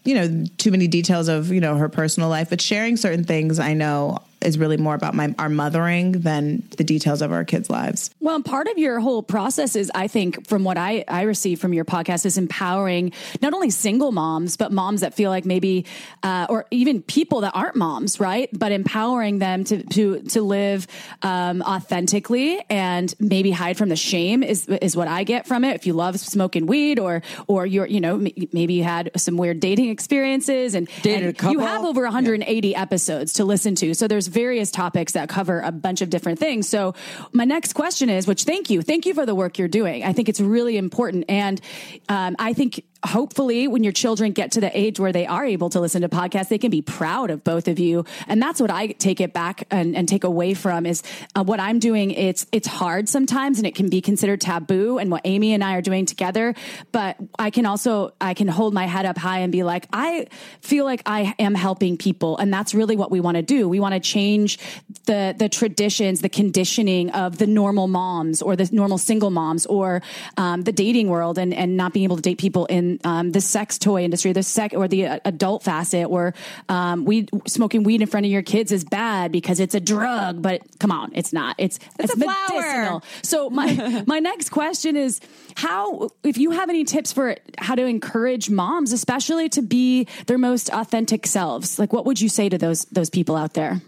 you 0.03 0.15
know 0.15 0.45
too 0.57 0.71
many 0.71 0.87
details 0.87 1.27
of 1.27 1.51
you 1.51 1.61
know 1.61 1.75
her 1.75 1.89
personal 1.89 2.29
life, 2.29 2.49
but 2.49 2.61
sharing 2.61 2.97
certain 2.97 3.23
things 3.23 3.59
I 3.59 3.73
know 3.73 4.19
is 4.43 4.57
really 4.57 4.77
more 4.77 4.95
about 4.95 5.13
my 5.13 5.33
our 5.39 5.49
mothering 5.49 6.13
than 6.13 6.63
the 6.77 6.83
details 6.83 7.21
of 7.21 7.31
our 7.31 7.43
kids' 7.43 7.69
lives. 7.69 8.09
Well, 8.19 8.41
part 8.41 8.67
of 8.67 8.77
your 8.77 8.99
whole 8.99 9.23
process 9.23 9.75
is, 9.75 9.91
I 9.93 10.07
think, 10.07 10.47
from 10.47 10.63
what 10.63 10.77
I 10.77 11.03
I 11.07 11.23
receive 11.23 11.59
from 11.59 11.73
your 11.73 11.85
podcast, 11.85 12.25
is 12.25 12.37
empowering 12.37 13.13
not 13.41 13.53
only 13.53 13.69
single 13.69 14.11
moms 14.11 14.57
but 14.57 14.71
moms 14.71 15.01
that 15.01 15.13
feel 15.13 15.29
like 15.29 15.45
maybe, 15.45 15.85
uh, 16.23 16.47
or 16.49 16.65
even 16.71 17.01
people 17.01 17.41
that 17.41 17.51
aren't 17.53 17.75
moms, 17.75 18.19
right? 18.19 18.49
But 18.53 18.71
empowering 18.71 19.39
them 19.39 19.63
to 19.65 19.83
to 19.83 20.21
to 20.21 20.41
live 20.41 20.87
um, 21.21 21.61
authentically 21.61 22.63
and 22.69 23.13
maybe 23.19 23.51
hide 23.51 23.77
from 23.77 23.89
the 23.89 23.95
shame 23.95 24.43
is 24.43 24.67
is 24.67 24.95
what 24.95 25.07
I 25.07 25.23
get 25.23 25.47
from 25.47 25.63
it. 25.63 25.75
If 25.75 25.85
you 25.87 25.93
love 25.93 26.19
smoking 26.19 26.65
weed, 26.65 26.99
or 26.99 27.21
or 27.47 27.65
you're 27.65 27.87
you 27.87 28.01
know 28.01 28.17
maybe 28.51 28.73
you 28.73 28.83
had 28.83 29.11
some 29.17 29.37
weird 29.37 29.59
dating 29.59 29.89
experiences 29.89 30.75
and, 30.75 30.87
Dated 31.01 31.23
a 31.23 31.27
and 31.27 31.37
couple. 31.37 31.53
you 31.53 31.59
have 31.59 31.83
over 31.83 32.03
180 32.03 32.67
yeah. 32.67 32.81
episodes 32.81 33.33
to 33.33 33.45
listen 33.45 33.75
to, 33.75 33.93
so 33.93 34.07
there's 34.07 34.27
various 34.33 34.71
topics 34.71 35.13
that 35.13 35.29
cover 35.29 35.61
a 35.61 35.71
bunch 35.71 36.01
of 36.01 36.09
different 36.09 36.39
things. 36.39 36.67
So 36.67 36.95
my 37.31 37.45
next 37.45 37.73
question 37.73 38.09
is, 38.09 38.27
which 38.27 38.43
thank 38.43 38.69
you, 38.69 38.81
thank 38.81 39.05
you 39.05 39.13
for 39.13 39.25
the 39.25 39.35
work 39.35 39.57
you're 39.57 39.67
doing. 39.67 40.03
I 40.03 40.13
think 40.13 40.27
it's 40.29 40.41
really 40.41 40.77
important, 40.77 41.25
and 41.29 41.61
um, 42.09 42.35
I 42.39 42.53
think 42.53 42.83
hopefully 43.05 43.67
when 43.67 43.83
your 43.83 43.91
children 43.91 44.31
get 44.31 44.51
to 44.53 44.61
the 44.61 44.77
age 44.77 44.99
where 44.99 45.11
they 45.11 45.25
are 45.25 45.45
able 45.45 45.69
to 45.69 45.79
listen 45.79 46.01
to 46.01 46.09
podcasts 46.09 46.47
they 46.47 46.57
can 46.57 46.71
be 46.71 46.81
proud 46.81 47.29
of 47.29 47.43
both 47.43 47.67
of 47.67 47.79
you. 47.79 48.05
And 48.27 48.41
that's 48.41 48.61
what 48.61 48.71
i 48.71 48.87
take 48.87 49.19
it 49.19 49.33
back 49.33 49.67
and, 49.71 49.95
and 49.95 50.07
take 50.07 50.23
away 50.23 50.53
from 50.53 50.85
is 50.85 51.03
uh, 51.35 51.43
what 51.43 51.59
i'm 51.59 51.79
doing 51.79 52.11
it's 52.11 52.45
it's 52.51 52.67
hard 52.67 53.09
sometimes 53.09 53.57
and 53.57 53.67
it 53.67 53.75
can 53.75 53.89
be 53.89 54.01
considered 54.01 54.41
taboo 54.41 54.97
and 54.97 55.11
what 55.11 55.21
amy 55.25 55.53
and 55.53 55.63
i 55.63 55.75
are 55.75 55.81
doing 55.81 56.05
together. 56.05 56.55
But 56.91 57.17
i 57.37 57.49
can 57.49 57.65
also 57.65 58.13
i 58.21 58.33
can 58.33 58.47
hold 58.47 58.73
my 58.73 58.85
head 58.85 59.05
up 59.05 59.17
high 59.17 59.39
and 59.39 59.51
be 59.51 59.63
like 59.63 59.87
i 59.91 60.27
feel 60.61 60.85
like 60.85 61.01
i 61.05 61.35
am 61.39 61.55
helping 61.55 61.97
people. 61.97 62.37
And 62.37 62.53
that's 62.53 62.73
really 62.73 62.95
what 62.95 63.11
we 63.11 63.19
want 63.19 63.35
to 63.35 63.43
do. 63.43 63.67
We 63.67 63.79
want 63.79 63.93
to 63.93 63.99
change 63.99 64.59
the 65.05 65.35
the 65.37 65.49
traditions 65.49 66.21
the 66.21 66.29
conditioning 66.29 67.09
of 67.11 67.37
the 67.37 67.47
normal 67.47 67.87
moms 67.87 68.41
or 68.41 68.55
the 68.55 68.69
normal 68.71 68.97
single 68.97 69.29
moms 69.29 69.65
or 69.65 70.01
um, 70.37 70.61
the 70.61 70.71
dating 70.71 71.09
world 71.09 71.37
and 71.37 71.53
and 71.53 71.75
not 71.75 71.93
being 71.93 72.03
able 72.05 72.15
to 72.15 72.21
date 72.21 72.37
people 72.37 72.65
in 72.67 72.92
um, 73.03 73.31
the 73.31 73.41
sex 73.41 73.77
toy 73.77 74.03
industry, 74.03 74.33
the 74.33 74.43
sec 74.43 74.73
or 74.73 74.87
the 74.87 75.07
uh, 75.07 75.19
adult 75.25 75.63
facet, 75.63 76.09
where 76.09 76.33
um, 76.69 77.05
weed 77.05 77.29
smoking 77.47 77.83
weed 77.83 78.01
in 78.01 78.07
front 78.07 78.25
of 78.25 78.31
your 78.31 78.41
kids 78.41 78.71
is 78.71 78.83
bad 78.83 79.31
because 79.31 79.59
it's 79.59 79.75
a 79.75 79.79
drug. 79.79 80.41
But 80.41 80.61
come 80.79 80.91
on, 80.91 81.11
it's 81.13 81.33
not. 81.33 81.55
It's 81.57 81.79
it's, 81.99 82.13
it's 82.13 82.17
medicinal. 82.17 82.99
Flower. 82.99 83.01
So 83.21 83.49
my 83.49 84.03
my 84.07 84.19
next 84.19 84.49
question 84.49 84.95
is 84.95 85.19
how 85.55 86.09
if 86.23 86.37
you 86.37 86.51
have 86.51 86.69
any 86.69 86.83
tips 86.83 87.11
for 87.11 87.35
how 87.57 87.75
to 87.75 87.85
encourage 87.85 88.49
moms, 88.49 88.91
especially 88.91 89.49
to 89.49 89.61
be 89.61 90.07
their 90.27 90.37
most 90.37 90.69
authentic 90.69 91.27
selves, 91.27 91.79
like 91.79 91.93
what 91.93 92.05
would 92.05 92.19
you 92.19 92.29
say 92.29 92.49
to 92.49 92.57
those 92.57 92.85
those 92.85 93.09
people 93.09 93.35
out 93.35 93.53
there? 93.53 93.81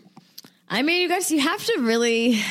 I 0.67 0.81
mean, 0.81 1.01
you 1.01 1.09
guys, 1.09 1.29
you 1.29 1.39
have 1.39 1.63
to 1.63 1.81
really 1.81 2.41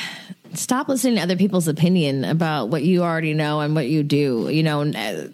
stop 0.56 0.88
listening 0.88 1.16
to 1.16 1.22
other 1.22 1.36
people's 1.36 1.68
opinion 1.68 2.24
about 2.24 2.68
what 2.68 2.82
you 2.82 3.02
already 3.02 3.34
know 3.34 3.60
and 3.60 3.74
what 3.74 3.88
you 3.88 4.02
do. 4.02 4.48
You 4.50 4.62
know, 4.62 4.82
uh, 4.82 5.28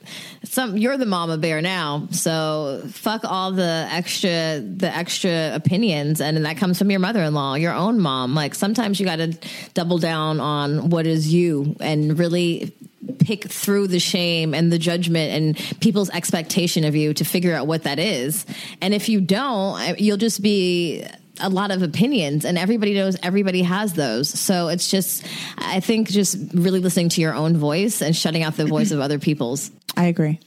some 0.45 0.77
you're 0.77 0.97
the 0.97 1.07
mama 1.07 1.39
bear 1.39 1.61
now, 1.61 2.09
so 2.11 2.83
fuck 2.91 3.25
all 3.25 3.53
the 3.53 3.89
extra 3.91 4.61
the 4.61 4.91
extra 4.95 5.55
opinions, 5.55 6.21
and 6.21 6.45
that 6.45 6.57
comes 6.57 6.79
from 6.79 6.91
your 6.91 7.01
mother 7.01 7.23
in 7.23 7.35
law, 7.35 7.55
your 7.55 7.75
own 7.75 8.01
mom. 8.01 8.35
Like 8.35 8.55
sometimes 8.55 9.01
you 9.01 9.07
got 9.07 9.17
to 9.17 9.37
double 9.75 9.99
down 9.99 10.41
on 10.41 10.91
what 10.91 11.07
is 11.07 11.33
you 11.33 11.77
and 11.81 12.19
really 12.19 12.75
pick 13.19 13.45
through 13.45 13.87
the 13.87 14.01
shame 14.01 14.55
and 14.55 14.73
the 14.73 14.79
judgment 14.79 15.33
and 15.33 15.81
people's 15.81 16.11
expectation 16.11 16.85
of 16.85 16.95
you 16.97 17.15
to 17.15 17.25
figure 17.25 17.55
out 17.55 17.67
what 17.67 17.85
that 17.85 17.99
is. 17.99 18.47
And 18.81 18.95
if 18.95 19.09
you 19.09 19.21
don't, 19.21 19.99
you'll 19.99 20.17
just 20.17 20.43
be 20.43 21.05
a 21.41 21.49
lot 21.49 21.71
of 21.71 21.83
opinions 21.83 22.45
and 22.45 22.59
everybody 22.59 22.95
knows 22.95 23.17
everybody 23.23 23.63
has 23.63 23.93
those. 23.95 24.29
So 24.29 24.69
it's 24.69 24.91
just, 24.91 25.27
I 25.59 25.81
think 25.81 26.09
just 26.09 26.37
really 26.55 26.81
listening 26.81 27.09
to 27.11 27.21
your 27.21 27.35
own 27.35 27.57
voice 27.57 28.03
and 28.03 28.15
shutting 28.15 28.43
out 28.43 28.57
the 28.57 28.67
voice 28.67 28.91
of 28.91 29.01
other 29.01 29.19
people's. 29.19 29.71
I 29.97 30.05
agree. 30.05 30.41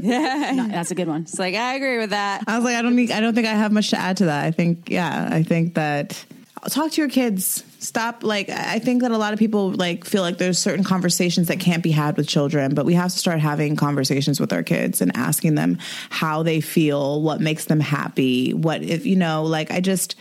yeah, 0.00 0.52
no, 0.56 0.68
that's 0.68 0.90
a 0.90 0.94
good 0.94 1.08
one. 1.08 1.22
It's 1.22 1.38
like 1.38 1.54
I 1.54 1.74
agree 1.74 1.98
with 1.98 2.10
that. 2.10 2.44
I 2.46 2.56
was 2.56 2.64
like, 2.64 2.76
I 2.76 2.82
don't 2.82 2.96
need, 2.96 3.10
I 3.10 3.20
don't 3.20 3.34
think 3.34 3.46
I 3.46 3.54
have 3.54 3.72
much 3.72 3.90
to 3.90 3.98
add 3.98 4.18
to 4.18 4.26
that. 4.26 4.44
I 4.44 4.50
think, 4.50 4.90
yeah, 4.90 5.28
I 5.30 5.42
think 5.42 5.74
that 5.74 6.24
talk 6.68 6.92
to 6.92 7.00
your 7.00 7.10
kids 7.10 7.64
stop 7.80 8.22
like 8.22 8.50
i 8.50 8.78
think 8.78 9.00
that 9.00 9.10
a 9.10 9.16
lot 9.16 9.32
of 9.32 9.38
people 9.38 9.70
like 9.72 10.04
feel 10.04 10.22
like 10.22 10.36
there's 10.36 10.58
certain 10.58 10.84
conversations 10.84 11.48
that 11.48 11.58
can't 11.58 11.82
be 11.82 11.90
had 11.90 12.16
with 12.16 12.28
children 12.28 12.74
but 12.74 12.84
we 12.84 12.92
have 12.92 13.10
to 13.10 13.18
start 13.18 13.40
having 13.40 13.74
conversations 13.74 14.38
with 14.38 14.52
our 14.52 14.62
kids 14.62 15.00
and 15.00 15.10
asking 15.16 15.54
them 15.54 15.78
how 16.10 16.42
they 16.42 16.60
feel 16.60 17.22
what 17.22 17.40
makes 17.40 17.64
them 17.64 17.80
happy 17.80 18.52
what 18.52 18.82
if 18.82 19.06
you 19.06 19.16
know 19.16 19.44
like 19.44 19.70
i 19.70 19.80
just 19.80 20.14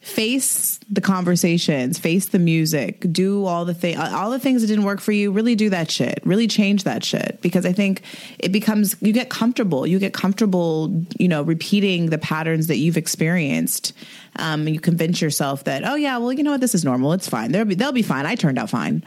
face 0.00 0.80
the 0.88 1.00
conversations, 1.00 1.98
face 1.98 2.26
the 2.26 2.38
music, 2.38 3.04
do 3.12 3.44
all 3.44 3.66
the 3.66 3.74
thing, 3.74 3.98
all 3.98 4.30
the 4.30 4.38
things 4.38 4.62
that 4.62 4.68
didn't 4.68 4.84
work 4.84 5.00
for 5.00 5.12
you. 5.12 5.30
Really 5.30 5.54
do 5.54 5.70
that 5.70 5.90
shit. 5.90 6.20
Really 6.24 6.46
change 6.46 6.84
that 6.84 7.04
shit 7.04 7.38
because 7.42 7.66
I 7.66 7.72
think 7.72 8.02
it 8.38 8.50
becomes 8.50 8.96
you 9.02 9.12
get 9.12 9.28
comfortable. 9.28 9.86
You 9.86 9.98
get 9.98 10.14
comfortable, 10.14 11.04
you 11.18 11.28
know, 11.28 11.42
repeating 11.42 12.06
the 12.06 12.18
patterns 12.18 12.68
that 12.68 12.76
you've 12.76 12.96
experienced. 12.96 13.92
Um, 14.36 14.66
you 14.66 14.80
convince 14.80 15.20
yourself 15.20 15.64
that, 15.64 15.84
oh 15.84 15.96
yeah, 15.96 16.16
well, 16.16 16.32
you 16.32 16.42
know 16.42 16.52
what, 16.52 16.60
this 16.60 16.74
is 16.74 16.84
normal. 16.84 17.12
It's 17.12 17.28
fine. 17.28 17.52
They'll 17.52 17.66
be 17.66 17.74
they'll 17.74 17.92
be 17.92 18.02
fine. 18.02 18.24
I 18.24 18.36
turned 18.36 18.58
out 18.58 18.70
fine. 18.70 19.04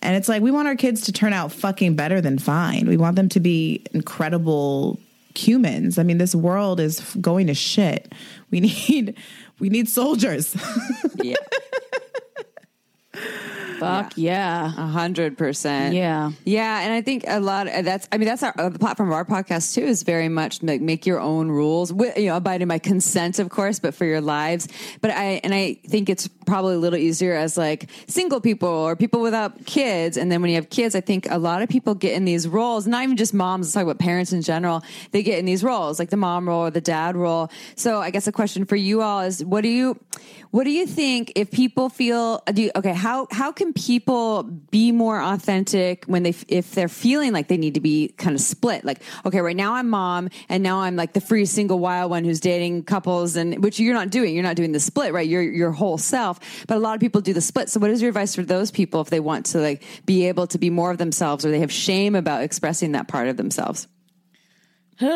And 0.00 0.16
it's 0.16 0.28
like 0.28 0.40
we 0.40 0.50
want 0.50 0.68
our 0.68 0.76
kids 0.76 1.02
to 1.02 1.12
turn 1.12 1.32
out 1.32 1.52
fucking 1.52 1.96
better 1.96 2.20
than 2.20 2.38
fine. 2.38 2.86
We 2.86 2.96
want 2.96 3.16
them 3.16 3.28
to 3.30 3.40
be 3.40 3.84
incredible 3.92 5.00
humans. 5.34 5.98
I 5.98 6.02
mean, 6.02 6.18
this 6.18 6.34
world 6.34 6.80
is 6.80 7.00
going 7.20 7.48
to 7.48 7.54
shit. 7.54 8.12
We 8.50 8.60
need 8.88 9.16
we 9.62 9.68
need 9.68 9.88
soldiers. 9.88 10.56
yeah. 11.22 11.36
Fuck 13.82 14.12
yeah. 14.16 14.66
A 14.66 14.86
hundred 14.86 15.38
percent. 15.38 15.94
Yeah. 15.94 16.32
Yeah. 16.44 16.80
And 16.80 16.92
I 16.92 17.02
think 17.02 17.24
a 17.26 17.40
lot 17.40 17.66
of 17.68 17.84
that's, 17.84 18.08
I 18.12 18.18
mean, 18.18 18.26
that's 18.26 18.42
our, 18.42 18.54
uh, 18.58 18.68
the 18.68 18.78
platform 18.78 19.08
of 19.08 19.14
our 19.14 19.24
podcast 19.24 19.74
too 19.74 19.82
is 19.82 20.02
very 20.02 20.28
much 20.28 20.62
like 20.62 20.80
make 20.80 21.06
your 21.06 21.20
own 21.20 21.48
rules 21.48 21.92
with, 21.92 22.16
you 22.16 22.26
know, 22.26 22.36
abiding 22.36 22.68
by 22.68 22.78
consent, 22.78 23.38
of 23.38 23.48
course, 23.50 23.78
but 23.78 23.94
for 23.94 24.04
your 24.04 24.20
lives. 24.20 24.68
But 25.00 25.10
I, 25.10 25.40
and 25.44 25.54
I 25.54 25.74
think 25.86 26.08
it's 26.08 26.28
probably 26.46 26.74
a 26.74 26.78
little 26.78 26.98
easier 26.98 27.34
as 27.34 27.56
like 27.56 27.90
single 28.06 28.40
people 28.40 28.68
or 28.68 28.96
people 28.96 29.20
without 29.20 29.64
kids. 29.64 30.16
And 30.16 30.30
then 30.30 30.42
when 30.42 30.50
you 30.50 30.56
have 30.56 30.70
kids, 30.70 30.94
I 30.94 31.00
think 31.00 31.26
a 31.30 31.38
lot 31.38 31.62
of 31.62 31.68
people 31.68 31.94
get 31.94 32.14
in 32.14 32.24
these 32.24 32.46
roles, 32.48 32.86
not 32.86 33.02
even 33.02 33.16
just 33.16 33.34
moms, 33.34 33.66
let's 33.66 33.74
talk 33.74 33.84
about 33.84 33.98
parents 33.98 34.32
in 34.32 34.42
general. 34.42 34.82
They 35.10 35.22
get 35.22 35.38
in 35.38 35.44
these 35.44 35.64
roles, 35.64 35.98
like 35.98 36.10
the 36.10 36.16
mom 36.16 36.48
role 36.48 36.66
or 36.66 36.70
the 36.70 36.80
dad 36.80 37.16
role. 37.16 37.50
So 37.76 38.00
I 38.00 38.10
guess 38.10 38.26
a 38.26 38.32
question 38.32 38.64
for 38.64 38.76
you 38.76 39.02
all 39.02 39.20
is 39.20 39.44
what 39.44 39.62
do 39.62 39.68
you, 39.68 39.98
what 40.50 40.64
do 40.64 40.70
you 40.70 40.86
think 40.86 41.32
if 41.34 41.50
people 41.50 41.88
feel, 41.88 42.42
do 42.52 42.62
you, 42.62 42.70
okay, 42.76 42.92
how, 42.92 43.26
how 43.30 43.52
can 43.52 43.71
people 43.74 44.42
be 44.42 44.92
more 44.92 45.20
authentic 45.20 46.04
when 46.06 46.22
they 46.22 46.34
if 46.48 46.74
they're 46.74 46.88
feeling 46.88 47.32
like 47.32 47.48
they 47.48 47.56
need 47.56 47.74
to 47.74 47.80
be 47.80 48.08
kind 48.18 48.34
of 48.34 48.40
split. 48.40 48.84
Like 48.84 49.02
okay 49.24 49.40
right 49.40 49.56
now 49.56 49.74
i'm 49.74 49.88
mom 49.88 50.28
and 50.48 50.62
now 50.62 50.80
i'm 50.80 50.96
like 50.96 51.12
the 51.12 51.20
free 51.20 51.44
single 51.44 51.78
wild 51.78 52.10
one 52.10 52.24
who's 52.24 52.40
dating 52.40 52.84
couples 52.84 53.36
and 53.36 53.62
which 53.62 53.78
you're 53.80 53.94
not 53.94 54.10
doing. 54.10 54.34
You're 54.34 54.42
not 54.42 54.56
doing 54.56 54.72
the 54.72 54.80
split 54.80 55.12
right? 55.12 55.28
You're 55.28 55.42
your 55.42 55.72
whole 55.72 55.98
self. 55.98 56.66
But 56.66 56.76
a 56.76 56.80
lot 56.80 56.94
of 56.94 57.00
people 57.00 57.20
do 57.20 57.32
the 57.32 57.40
split. 57.40 57.68
So 57.68 57.80
what 57.80 57.90
is 57.90 58.02
your 58.02 58.08
advice 58.08 58.34
for 58.34 58.42
those 58.42 58.70
people 58.70 59.00
if 59.00 59.10
they 59.10 59.20
want 59.20 59.46
to 59.46 59.58
like 59.58 59.82
be 60.06 60.28
able 60.28 60.46
to 60.48 60.58
be 60.58 60.70
more 60.70 60.90
of 60.90 60.98
themselves 60.98 61.44
or 61.44 61.50
they 61.50 61.60
have 61.60 61.72
shame 61.72 62.14
about 62.14 62.42
expressing 62.42 62.92
that 62.92 63.08
part 63.08 63.28
of 63.28 63.36
themselves 63.36 63.86
um, 65.00 65.08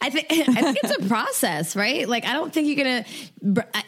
I 0.00 0.10
think 0.10 0.26
I 0.30 0.44
think 0.44 0.78
it's 0.82 1.04
a 1.04 1.08
process, 1.08 1.74
right? 1.74 2.08
Like 2.08 2.26
I 2.26 2.34
don't 2.34 2.52
think 2.52 2.68
you're 2.68 2.76
gonna 2.76 3.04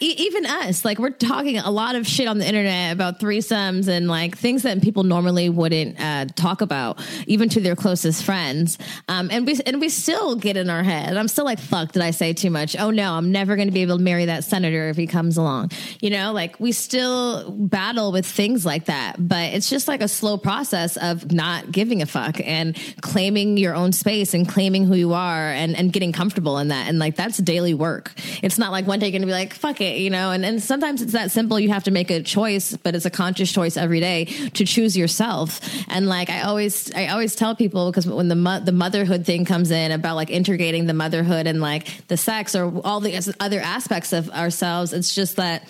even 0.00 0.46
us. 0.46 0.84
Like 0.84 0.98
we're 0.98 1.10
talking 1.10 1.58
a 1.58 1.70
lot 1.70 1.94
of 1.94 2.06
shit 2.06 2.26
on 2.26 2.38
the 2.38 2.46
internet 2.46 2.92
about 2.92 3.20
threesomes 3.20 3.88
and 3.88 4.08
like 4.08 4.38
things 4.38 4.62
that 4.62 4.80
people 4.80 5.04
normally 5.04 5.50
wouldn't 5.50 6.00
uh, 6.00 6.24
talk 6.34 6.62
about, 6.62 7.00
even 7.26 7.50
to 7.50 7.60
their 7.60 7.76
closest 7.76 8.24
friends. 8.24 8.78
Um, 9.08 9.28
and 9.30 9.46
we 9.46 9.60
and 9.66 9.80
we 9.80 9.90
still 9.90 10.34
get 10.36 10.56
in 10.56 10.70
our 10.70 10.82
head. 10.82 11.14
I'm 11.16 11.28
still 11.28 11.44
like, 11.44 11.58
fuck, 11.60 11.92
did 11.92 12.02
I 12.02 12.10
say 12.10 12.32
too 12.32 12.50
much? 12.50 12.74
Oh 12.76 12.90
no, 12.90 13.12
I'm 13.12 13.30
never 13.30 13.56
to 13.56 13.70
be 13.70 13.82
able 13.82 13.98
to 13.98 14.02
marry 14.02 14.24
that 14.24 14.44
senator 14.44 14.88
if 14.88 14.96
he 14.96 15.06
comes 15.06 15.36
along. 15.36 15.72
You 16.00 16.10
know, 16.10 16.32
like 16.32 16.58
we 16.58 16.72
still 16.72 17.50
battle 17.50 18.12
with 18.12 18.26
things 18.26 18.64
like 18.64 18.86
that, 18.86 19.16
but 19.18 19.52
it's 19.52 19.68
just 19.68 19.86
like 19.88 20.00
a 20.00 20.08
slow 20.08 20.38
process 20.38 20.96
of 20.96 21.30
not 21.30 21.70
giving 21.70 22.02
a 22.02 22.06
fuck 22.06 22.40
and 22.42 22.76
claiming 23.02 23.51
your 23.56 23.74
own 23.74 23.92
space 23.92 24.34
and 24.34 24.48
claiming 24.48 24.84
who 24.84 24.94
you 24.94 25.12
are 25.12 25.48
and, 25.50 25.76
and 25.76 25.92
getting 25.92 26.12
comfortable 26.12 26.58
in 26.58 26.68
that. 26.68 26.88
And 26.88 26.98
like 26.98 27.16
that's 27.16 27.38
daily 27.38 27.74
work. 27.74 28.12
It's 28.42 28.58
not 28.58 28.72
like 28.72 28.86
one 28.86 28.98
day 28.98 29.06
you're 29.06 29.18
gonna 29.18 29.26
be 29.26 29.32
like, 29.32 29.54
fuck 29.54 29.80
it, 29.80 29.98
you 29.98 30.10
know, 30.10 30.30
and, 30.30 30.44
and 30.44 30.62
sometimes 30.62 31.02
it's 31.02 31.12
that 31.12 31.30
simple. 31.30 31.58
You 31.58 31.70
have 31.70 31.84
to 31.84 31.90
make 31.90 32.10
a 32.10 32.22
choice, 32.22 32.76
but 32.76 32.94
it's 32.94 33.04
a 33.04 33.10
conscious 33.10 33.52
choice 33.52 33.76
every 33.76 34.00
day 34.00 34.24
to 34.54 34.64
choose 34.64 34.96
yourself. 34.96 35.60
And 35.88 36.06
like 36.06 36.30
I 36.30 36.42
always 36.42 36.92
I 36.94 37.08
always 37.08 37.34
tell 37.34 37.54
people 37.54 37.90
because 37.90 38.06
when 38.06 38.28
the 38.28 38.36
mo- 38.36 38.60
the 38.60 38.72
motherhood 38.72 39.26
thing 39.26 39.44
comes 39.44 39.70
in 39.70 39.92
about 39.92 40.16
like 40.16 40.30
integrating 40.30 40.86
the 40.86 40.94
motherhood 40.94 41.46
and 41.46 41.60
like 41.60 42.06
the 42.08 42.16
sex 42.16 42.54
or 42.54 42.80
all 42.84 43.00
the 43.00 43.34
other 43.40 43.60
aspects 43.60 44.12
of 44.12 44.30
ourselves, 44.30 44.92
it's 44.92 45.14
just 45.14 45.36
that 45.36 45.66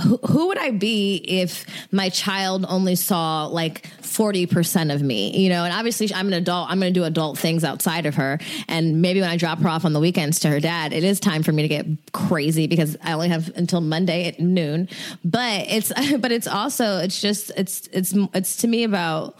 who, 0.00 0.48
would 0.48 0.58
I 0.58 0.70
be 0.70 1.16
if 1.16 1.66
my 1.92 2.08
child 2.08 2.64
only 2.68 2.94
saw 2.94 3.46
like 3.46 3.86
40% 4.00 4.94
of 4.94 5.02
me, 5.02 5.36
you 5.38 5.48
know? 5.48 5.64
And 5.64 5.72
obviously 5.72 6.12
I'm 6.14 6.26
an 6.28 6.34
adult. 6.34 6.70
I'm 6.70 6.80
going 6.80 6.92
to 6.92 7.00
do 7.00 7.04
adult 7.04 7.38
things 7.38 7.64
outside 7.64 8.06
of 8.06 8.14
her. 8.16 8.38
And 8.68 9.02
maybe 9.02 9.20
when 9.20 9.30
I 9.30 9.36
drop 9.36 9.58
her 9.60 9.68
off 9.68 9.84
on 9.84 9.92
the 9.92 10.00
weekends 10.00 10.40
to 10.40 10.48
her 10.48 10.60
dad, 10.60 10.92
it 10.92 11.04
is 11.04 11.20
time 11.20 11.42
for 11.42 11.52
me 11.52 11.62
to 11.62 11.68
get 11.68 11.86
crazy 12.12 12.66
because 12.66 12.96
I 13.02 13.12
only 13.12 13.28
have 13.28 13.50
until 13.56 13.80
Monday 13.80 14.26
at 14.26 14.40
noon. 14.40 14.88
But 15.24 15.66
it's, 15.68 15.92
but 16.18 16.32
it's 16.32 16.46
also, 16.46 16.98
it's 16.98 17.20
just, 17.20 17.50
it's, 17.56 17.88
it's, 17.92 18.14
it's 18.34 18.56
to 18.58 18.68
me 18.68 18.84
about, 18.84 19.36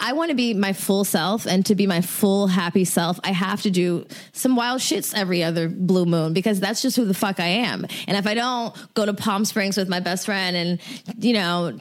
I, 0.00 0.12
want 0.12 0.30
to 0.30 0.36
be 0.36 0.54
my 0.54 0.72
full 0.72 1.04
self 1.04 1.46
and 1.46 1.64
to 1.66 1.74
be 1.74 1.86
my 1.86 2.00
full 2.00 2.46
happy 2.46 2.84
self, 2.84 3.20
I 3.24 3.32
have 3.32 3.62
to 3.62 3.70
do 3.70 4.06
some 4.32 4.56
wild 4.56 4.80
shits 4.80 5.14
every 5.14 5.42
other 5.42 5.68
blue 5.68 6.04
moon 6.04 6.32
because 6.32 6.60
that's 6.60 6.82
just 6.82 6.96
who 6.96 7.04
the 7.04 7.14
fuck 7.14 7.40
I 7.40 7.46
am. 7.46 7.86
And 8.06 8.16
if 8.16 8.26
I 8.26 8.34
don't 8.34 8.94
go 8.94 9.06
to 9.06 9.14
Palm 9.14 9.44
Springs 9.44 9.76
with 9.76 9.88
my 9.88 10.00
best 10.00 10.26
friend 10.26 10.56
and, 10.56 10.80
you 11.18 11.34
know, 11.34 11.78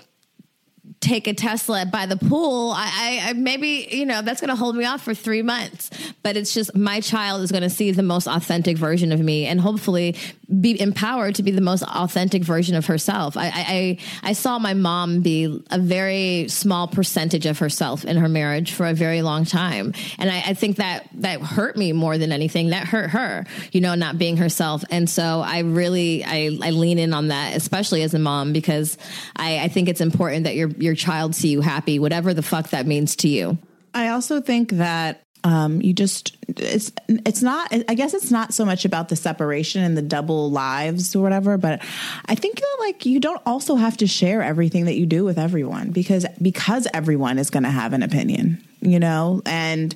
take 1.00 1.28
a 1.28 1.34
Tesla 1.34 1.86
by 1.86 2.06
the 2.06 2.18
pool, 2.18 2.72
I, 2.72 3.22
I, 3.26 3.30
I 3.30 3.34
maybe 3.34 3.88
you 3.92 4.06
know 4.06 4.22
that's 4.22 4.42
going 4.42 4.50
to 4.50 4.56
hold 4.56 4.76
me 4.76 4.86
off 4.86 5.02
for 5.02 5.14
three 5.14 5.42
months. 5.42 5.90
But 6.24 6.36
it's 6.36 6.54
just 6.54 6.76
my 6.76 7.00
child 7.00 7.42
is 7.42 7.52
going 7.52 7.64
to 7.64 7.70
see 7.70 7.92
the 7.92 8.04
most 8.04 8.28
authentic 8.28 8.78
version 8.78 9.12
of 9.12 9.20
me, 9.20 9.46
and 9.46 9.62
hopefully 9.62 10.16
be 10.60 10.80
empowered 10.80 11.36
to 11.36 11.44
be 11.44 11.52
the 11.52 11.62
most 11.62 11.84
authentic 11.84 12.44
version 12.44 12.76
of 12.76 12.88
herself. 12.88 13.38
I, 13.38 13.52
I, 13.54 13.98
I 14.24 14.34
saw 14.34 14.58
my 14.58 14.74
mom 14.74 15.22
be 15.22 15.64
a 15.70 15.80
very 15.80 16.48
small 16.48 16.88
percentage 16.88 17.46
of 17.46 17.60
herself 17.60 18.04
in 18.04 18.18
her 18.18 18.30
marriage 18.30 18.74
for 18.74 18.88
a 18.88 18.94
very 18.94 19.22
long 19.22 19.46
time, 19.46 19.94
and 20.18 20.30
I, 20.30 20.38
I 20.48 20.54
think 20.54 20.78
that 20.78 21.08
that 21.16 21.42
hurt 21.42 21.78
me 21.78 21.92
more 21.94 22.18
than 22.18 22.32
anything. 22.32 22.70
That 22.70 22.88
hurt 22.88 23.12
her, 23.12 23.46
you 23.72 23.82
know, 23.82 23.96
not 23.96 24.18
being 24.18 24.38
herself. 24.38 24.84
And 24.90 25.10
so 25.10 25.42
I 25.42 25.60
really 25.60 26.24
I, 26.24 26.58
I 26.62 26.72
lean 26.72 27.00
in 27.00 27.14
on 27.14 27.28
that, 27.28 27.56
especially 27.56 28.02
as 28.04 28.14
a 28.14 28.20
mom, 28.20 28.54
because 28.54 28.98
I, 29.36 29.60
I 29.60 29.68
think 29.68 29.90
it's 29.90 30.02
important 30.02 30.46
that 30.46 30.56
your 30.56 30.70
your 30.70 30.96
child 30.96 31.36
see 31.36 31.50
you 31.50 31.62
happy, 31.62 32.00
whatever 32.00 32.34
the 32.34 32.44
fuck 32.44 32.70
that 32.70 32.86
means 32.86 33.16
to 33.18 33.28
you. 33.28 33.58
I 33.94 34.10
also 34.10 34.40
think 34.42 34.72
that 34.74 35.24
um, 35.44 35.82
you 35.82 35.94
just 35.94 36.36
it's 36.48 36.92
it's 37.08 37.42
not 37.44 37.72
i 37.88 37.94
guess 37.94 38.14
it's 38.14 38.32
not 38.32 38.54
so 38.54 38.66
much 38.66 38.84
about 38.84 39.10
the 39.10 39.16
separation 39.16 39.84
and 39.84 39.96
the 39.96 40.02
double 40.02 40.50
lives 40.50 41.16
or 41.16 41.22
whatever 41.22 41.58
but 41.58 41.80
i 42.26 42.34
think 42.34 42.56
that 42.56 42.78
like 42.80 43.06
you 43.06 43.20
don't 43.20 43.42
also 43.46 43.76
have 43.76 43.96
to 43.96 44.08
share 44.08 44.42
everything 44.42 44.86
that 44.86 44.96
you 44.96 45.06
do 45.06 45.24
with 45.24 45.38
everyone 45.38 45.92
because 45.92 46.26
because 46.42 46.88
everyone 46.94 47.38
is 47.38 47.52
going 47.52 47.64
to 47.64 47.70
have 47.70 47.94
an 47.94 48.02
opinion 48.02 48.62
you 48.82 49.00
know 49.00 49.42
and 49.46 49.96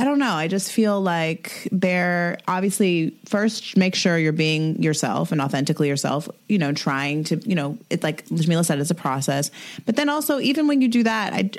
I 0.00 0.04
don't 0.04 0.20
know. 0.20 0.34
I 0.34 0.46
just 0.46 0.70
feel 0.70 1.00
like 1.00 1.66
they're 1.72 2.38
obviously 2.46 3.16
first 3.24 3.76
make 3.76 3.96
sure 3.96 4.16
you're 4.16 4.30
being 4.30 4.80
yourself 4.80 5.32
and 5.32 5.40
authentically 5.40 5.88
yourself, 5.88 6.28
you 6.48 6.56
know, 6.56 6.72
trying 6.72 7.24
to, 7.24 7.36
you 7.38 7.56
know, 7.56 7.76
it's 7.90 8.04
like 8.04 8.24
Jamila 8.28 8.62
said, 8.62 8.78
it's 8.78 8.92
a 8.92 8.94
process. 8.94 9.50
But 9.86 9.96
then 9.96 10.08
also, 10.08 10.38
even 10.38 10.68
when 10.68 10.80
you 10.82 10.86
do 10.86 11.02
that, 11.02 11.32
I, 11.32 11.50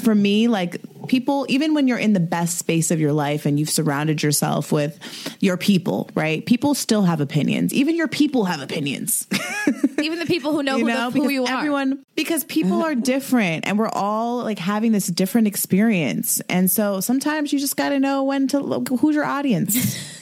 for 0.00 0.14
me, 0.14 0.48
like 0.48 0.80
people, 1.08 1.46
even 1.48 1.74
when 1.74 1.88
you're 1.88 1.98
in 1.98 2.12
the 2.12 2.20
best 2.20 2.58
space 2.58 2.90
of 2.90 3.00
your 3.00 3.12
life 3.12 3.46
and 3.46 3.58
you've 3.58 3.70
surrounded 3.70 4.22
yourself 4.22 4.72
with 4.72 4.98
your 5.40 5.56
people, 5.56 6.08
right? 6.14 6.44
People 6.46 6.74
still 6.74 7.02
have 7.02 7.20
opinions. 7.20 7.72
Even 7.74 7.96
your 7.96 8.08
people 8.08 8.44
have 8.44 8.60
opinions. 8.60 9.26
even 10.02 10.18
the 10.18 10.26
people 10.26 10.52
who 10.52 10.62
know, 10.62 10.76
you 10.76 10.86
who, 10.86 10.92
know 10.92 11.10
the, 11.10 11.18
who 11.18 11.28
you 11.28 11.44
are. 11.44 11.58
Everyone, 11.58 12.04
because 12.14 12.44
people 12.44 12.82
are 12.82 12.94
different 13.14 13.66
and 13.66 13.78
we're 13.78 13.88
all 13.88 14.38
like 14.38 14.58
having 14.58 14.92
this 14.92 15.06
different 15.06 15.46
experience. 15.46 16.40
And 16.48 16.70
so 16.70 17.00
sometimes 17.00 17.52
you 17.52 17.58
just 17.58 17.76
got 17.76 17.90
to 17.90 18.00
know 18.00 18.24
when 18.24 18.48
to 18.48 18.60
look, 18.60 18.88
who's 18.88 19.14
your 19.14 19.24
audience. 19.24 20.16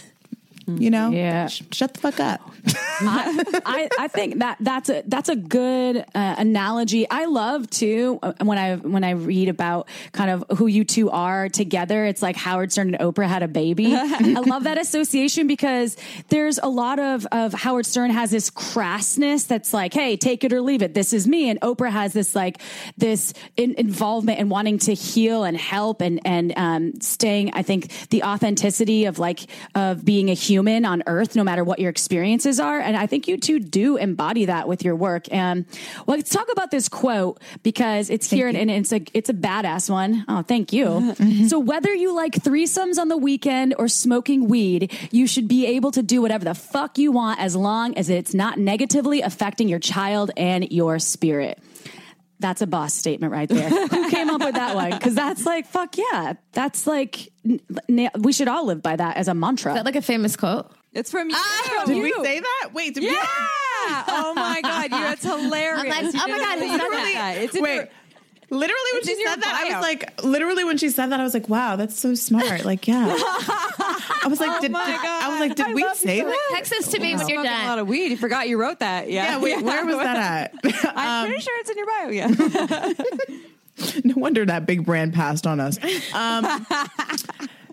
you 0.68 0.90
know? 0.90 1.10
Yeah. 1.10 1.48
Sh- 1.48 1.62
shut 1.72 1.94
the 1.94 2.00
fuck 2.00 2.20
up. 2.20 2.40
I, 3.00 3.60
I, 3.64 3.88
I 3.98 4.08
think 4.08 4.38
that 4.40 4.58
that's 4.60 4.90
a 4.90 5.02
that's 5.06 5.28
a 5.28 5.36
good 5.36 5.98
uh, 5.98 6.34
analogy. 6.38 7.08
I 7.10 7.26
love 7.26 7.70
too 7.70 8.18
uh, 8.22 8.32
when 8.42 8.58
i 8.58 8.76
when 8.76 9.04
i 9.04 9.10
read 9.10 9.48
about 9.48 9.88
kind 10.12 10.30
of 10.30 10.58
who 10.58 10.66
you 10.66 10.84
two 10.84 11.10
are 11.10 11.48
together 11.48 12.04
it's 12.04 12.22
like 12.22 12.36
howard 12.36 12.72
stern 12.72 12.94
and 12.94 12.98
oprah 12.98 13.26
had 13.26 13.42
a 13.42 13.48
baby. 13.48 13.94
I 13.96 14.40
love 14.40 14.64
that 14.64 14.78
association 14.78 15.46
because 15.46 15.96
there's 16.28 16.58
a 16.58 16.68
lot 16.68 16.98
of 16.98 17.26
of 17.26 17.52
howard 17.52 17.86
stern 17.86 18.10
has 18.10 18.30
this 18.30 18.50
crassness 18.50 19.46
that's 19.46 19.72
like 19.72 19.94
hey 19.94 20.16
take 20.16 20.44
it 20.44 20.52
or 20.52 20.60
leave 20.60 20.82
it. 20.82 20.94
This 20.94 21.12
is 21.12 21.26
me. 21.26 21.50
And 21.50 21.60
oprah 21.60 21.90
has 21.90 22.12
this 22.12 22.34
like 22.34 22.60
this 22.96 23.32
in, 23.56 23.74
involvement 23.74 24.38
and 24.40 24.50
wanting 24.50 24.78
to 24.78 24.94
heal 24.94 25.44
and 25.44 25.56
help 25.56 26.00
and 26.00 26.20
and 26.24 26.52
um, 26.56 27.00
staying 27.00 27.52
i 27.54 27.62
think 27.62 27.90
the 28.10 28.22
authenticity 28.24 29.04
of 29.06 29.18
like 29.18 29.40
of 29.74 30.04
being 30.04 30.30
a 30.30 30.34
human 30.34 30.57
human 30.58 30.84
on 30.84 31.04
earth, 31.06 31.36
no 31.36 31.44
matter 31.44 31.62
what 31.62 31.78
your 31.78 31.88
experiences 31.88 32.58
are. 32.58 32.80
And 32.80 32.96
I 32.96 33.06
think 33.06 33.28
you 33.28 33.36
two 33.36 33.60
do 33.60 33.96
embody 33.96 34.46
that 34.46 34.66
with 34.66 34.82
your 34.82 34.96
work. 34.96 35.26
And 35.30 35.66
well, 36.04 36.16
let's 36.16 36.30
talk 36.30 36.50
about 36.50 36.72
this 36.72 36.88
quote 36.88 37.40
because 37.62 38.10
it's 38.10 38.28
thank 38.28 38.38
here 38.38 38.48
and, 38.48 38.56
and, 38.56 38.70
it's 38.70 38.92
a 38.92 39.00
it's 39.14 39.30
a 39.30 39.34
badass 39.34 39.88
one. 39.88 40.24
Oh, 40.26 40.42
thank 40.42 40.72
you. 40.72 40.86
Mm-hmm. 40.86 41.46
so 41.46 41.60
whether 41.60 41.94
you 41.94 42.12
like 42.12 42.32
threesomes 42.32 42.98
on 42.98 43.06
the 43.06 43.16
weekend 43.16 43.76
or 43.78 43.86
smoking 43.86 44.48
weed, 44.48 44.92
you 45.12 45.28
should 45.28 45.46
be 45.46 45.66
able 45.66 45.92
to 45.92 46.02
do 46.02 46.20
whatever 46.20 46.44
the 46.44 46.54
fuck 46.54 46.98
you 46.98 47.12
want 47.12 47.38
as 47.38 47.54
long 47.54 47.96
as 47.96 48.10
it's 48.10 48.34
not 48.34 48.58
negatively 48.58 49.20
affecting 49.22 49.68
your 49.68 49.78
child 49.78 50.32
and 50.36 50.72
your 50.72 50.98
spirit. 50.98 51.62
That's 52.40 52.62
a 52.62 52.66
boss 52.66 52.94
statement 52.94 53.32
right 53.32 53.48
there. 53.48 53.68
Who 53.88 54.10
came 54.10 54.30
up 54.30 54.40
with 54.40 54.54
that 54.54 54.74
one? 54.74 54.90
Because 54.90 55.14
that's 55.14 55.44
like, 55.44 55.66
fuck 55.66 55.96
yeah. 55.98 56.34
That's 56.52 56.86
like, 56.86 57.32
we 58.18 58.32
should 58.32 58.48
all 58.48 58.64
live 58.66 58.82
by 58.82 58.96
that 58.96 59.16
as 59.16 59.28
a 59.28 59.34
mantra. 59.34 59.72
Is 59.72 59.78
that 59.78 59.84
like 59.84 59.96
a 59.96 60.02
famous 60.02 60.36
quote? 60.36 60.70
It's 60.92 61.10
from 61.10 61.30
you. 61.30 61.36
Oh, 61.38 61.84
did 61.86 62.02
we 62.02 62.12
say 62.24 62.40
that? 62.40 62.70
Wait, 62.72 62.94
did 62.94 63.04
yeah. 63.04 63.10
we? 63.10 63.16
oh 64.08 64.32
my 64.34 64.60
god, 64.62 64.84
you, 64.84 64.90
that's 64.90 65.22
hilarious. 65.24 65.86
Like, 65.86 66.04
oh 66.14 66.28
my 66.28 66.38
god, 66.38 66.58
it's 66.58 66.72
literally. 66.72 67.44
It's 67.44 67.54
in 67.54 67.62
wait. 67.62 67.74
your, 67.74 67.88
Literally 68.50 68.90
when 68.94 69.02
she 69.02 69.14
said 69.26 69.36
that, 69.36 69.60
bio. 69.62 69.72
I 69.72 69.76
was 69.76 69.82
like, 69.82 70.22
literally 70.22 70.64
when 70.64 70.78
she 70.78 70.88
said 70.88 71.08
that, 71.08 71.20
I 71.20 71.22
was 71.22 71.34
like, 71.34 71.50
wow, 71.50 71.76
that's 71.76 71.98
so 71.98 72.14
smart. 72.14 72.64
Like, 72.64 72.88
yeah. 72.88 73.06
I 73.14 74.24
was 74.26 74.40
like, 74.40 74.50
oh 74.50 74.60
did, 74.60 74.68
did 74.68 74.76
I 74.76 75.28
was 75.28 75.40
like, 75.40 75.54
did 75.54 75.66
I 75.66 75.74
we 75.74 75.94
say 75.94 76.22
that? 76.22 76.48
Text 76.52 76.70
this 76.70 76.88
to 76.88 76.98
me 76.98 77.14
when 77.14 77.28
you're 77.28 77.42
done. 77.42 77.64
A 77.64 77.68
lot 77.68 77.78
of 77.78 77.88
weed. 77.88 78.10
You 78.10 78.16
forgot 78.16 78.48
you 78.48 78.58
wrote 78.58 78.78
that. 78.78 79.10
Yeah. 79.10 79.32
Yeah. 79.32 79.40
Wait, 79.40 79.50
yeah. 79.58 79.60
where 79.60 79.84
was 79.84 79.96
that 79.96 80.16
at? 80.16 80.54
I'm 80.96 81.24
um, 81.24 81.28
pretty 81.28 81.42
sure 81.42 81.60
it's 81.60 81.70
in 81.70 81.76
your 81.76 81.86
bio. 81.86 82.08
Yeah. 82.08 84.02
no 84.04 84.14
wonder 84.16 84.46
that 84.46 84.64
big 84.64 84.86
brand 84.86 85.12
passed 85.12 85.46
on 85.46 85.60
us. 85.60 85.78
Um, 86.14 86.66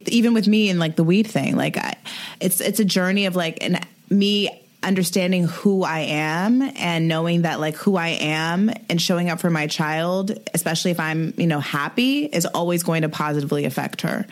even 0.08 0.34
with 0.34 0.48
me 0.48 0.70
and 0.70 0.78
like 0.78 0.98
the 0.98 1.04
weed 1.04 1.28
thing, 1.28 1.56
like 1.56 1.78
I, 1.78 1.96
it's 2.42 2.60
it's 2.60 2.80
a 2.80 2.86
journey 2.86 3.26
of 3.26 3.36
like 3.36 3.58
and 3.62 3.86
me 4.10 4.65
understanding 4.86 5.46
who 5.46 5.84
I 5.84 6.02
am 6.02 6.62
and 6.62 7.08
knowing 7.08 7.42
that 7.42 7.60
like 7.60 7.76
who 7.76 7.96
I 7.98 8.10
am 8.10 8.72
and 8.90 9.02
showing 9.02 9.30
up 9.30 9.40
for 9.40 9.50
my 9.50 9.68
child, 9.68 10.38
especially 10.54 10.92
if 10.92 11.00
I'm, 11.00 11.34
you 11.38 11.48
know, 11.48 11.60
happy 11.60 12.26
is 12.26 12.46
always 12.46 12.84
going 12.84 13.02
to 13.02 13.10
positively 13.10 13.66
affect 13.66 14.02
her. 14.02 14.26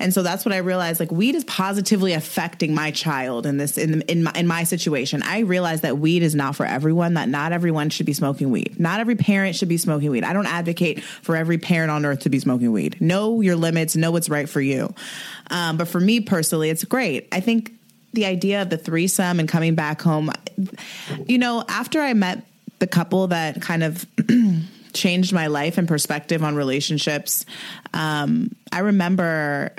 And 0.00 0.12
so 0.12 0.22
that's 0.22 0.44
what 0.44 0.54
I 0.54 0.58
realized 0.58 0.98
like 0.98 1.12
weed 1.12 1.34
is 1.34 1.44
positively 1.44 2.14
affecting 2.14 2.74
my 2.74 2.90
child 2.90 3.46
in 3.46 3.58
this 3.58 3.76
in 3.76 4.02
in 4.02 4.24
my, 4.24 4.32
in 4.34 4.46
my 4.46 4.64
situation. 4.64 5.22
I 5.22 5.40
realized 5.40 5.82
that 5.82 5.98
weed 5.98 6.22
is 6.22 6.34
not 6.34 6.56
for 6.56 6.64
everyone, 6.64 7.14
that 7.14 7.28
not 7.28 7.52
everyone 7.52 7.90
should 7.90 8.06
be 8.06 8.14
smoking 8.14 8.50
weed. 8.50 8.80
Not 8.80 9.00
every 9.00 9.16
parent 9.16 9.56
should 9.56 9.68
be 9.68 9.78
smoking 9.78 10.10
weed. 10.10 10.24
I 10.24 10.32
don't 10.32 10.46
advocate 10.46 11.02
for 11.02 11.36
every 11.36 11.58
parent 11.58 11.90
on 11.90 12.04
earth 12.06 12.20
to 12.20 12.30
be 12.30 12.38
smoking 12.38 12.72
weed. 12.72 13.00
Know 13.00 13.40
your 13.42 13.56
limits, 13.56 13.94
know 13.94 14.10
what's 14.10 14.30
right 14.30 14.48
for 14.48 14.60
you. 14.60 14.94
Um, 15.50 15.76
but 15.76 15.88
for 15.88 16.00
me 16.00 16.20
personally, 16.20 16.70
it's 16.70 16.84
great. 16.84 17.28
I 17.32 17.40
think 17.40 17.77
the 18.12 18.26
idea 18.26 18.62
of 18.62 18.70
the 18.70 18.78
threesome 18.78 19.38
and 19.40 19.48
coming 19.48 19.74
back 19.74 20.00
home, 20.02 20.30
you 21.26 21.38
know, 21.38 21.64
after 21.68 22.00
I 22.00 22.14
met 22.14 22.44
the 22.78 22.86
couple 22.86 23.26
that 23.28 23.60
kind 23.60 23.82
of 23.82 24.06
changed 24.92 25.32
my 25.32 25.48
life 25.48 25.78
and 25.78 25.86
perspective 25.86 26.42
on 26.42 26.54
relationships. 26.54 27.44
Um, 27.92 28.54
I 28.72 28.80
remember 28.80 29.72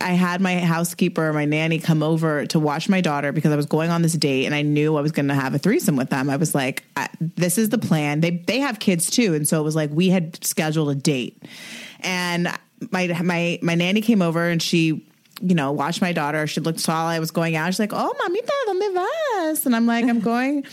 I 0.00 0.12
had 0.12 0.40
my 0.40 0.58
housekeeper, 0.58 1.32
my 1.32 1.44
nanny, 1.44 1.78
come 1.78 2.02
over 2.02 2.46
to 2.46 2.58
watch 2.58 2.88
my 2.88 3.00
daughter 3.00 3.32
because 3.32 3.52
I 3.52 3.56
was 3.56 3.66
going 3.66 3.90
on 3.90 4.02
this 4.02 4.14
date 4.14 4.46
and 4.46 4.54
I 4.54 4.62
knew 4.62 4.96
I 4.96 5.00
was 5.00 5.12
going 5.12 5.28
to 5.28 5.34
have 5.34 5.54
a 5.54 5.58
threesome 5.58 5.96
with 5.96 6.10
them. 6.10 6.28
I 6.28 6.36
was 6.36 6.54
like, 6.54 6.84
I, 6.96 7.08
"This 7.20 7.56
is 7.56 7.68
the 7.68 7.78
plan." 7.78 8.20
They 8.20 8.30
they 8.30 8.58
have 8.58 8.78
kids 8.78 9.10
too, 9.10 9.34
and 9.34 9.48
so 9.48 9.60
it 9.60 9.64
was 9.64 9.76
like 9.76 9.90
we 9.92 10.08
had 10.08 10.44
scheduled 10.44 10.90
a 10.90 10.94
date, 10.94 11.40
and 12.00 12.48
my 12.90 13.06
my 13.22 13.58
my 13.62 13.74
nanny 13.74 14.00
came 14.00 14.22
over 14.22 14.48
and 14.48 14.60
she 14.60 15.06
you 15.42 15.56
know, 15.56 15.72
watch 15.72 16.00
my 16.00 16.12
daughter. 16.12 16.46
She 16.46 16.60
looked 16.60 16.78
saw 16.78 17.08
I 17.08 17.18
was 17.18 17.32
going 17.32 17.56
out. 17.56 17.66
She's 17.66 17.80
like, 17.80 17.92
"Oh, 17.92 18.14
mamita, 18.20 18.52
dónde 18.68 18.94
vas?" 18.94 19.66
And 19.66 19.74
I'm 19.74 19.86
like, 19.86 20.04
"I'm 20.04 20.20
going, 20.20 20.64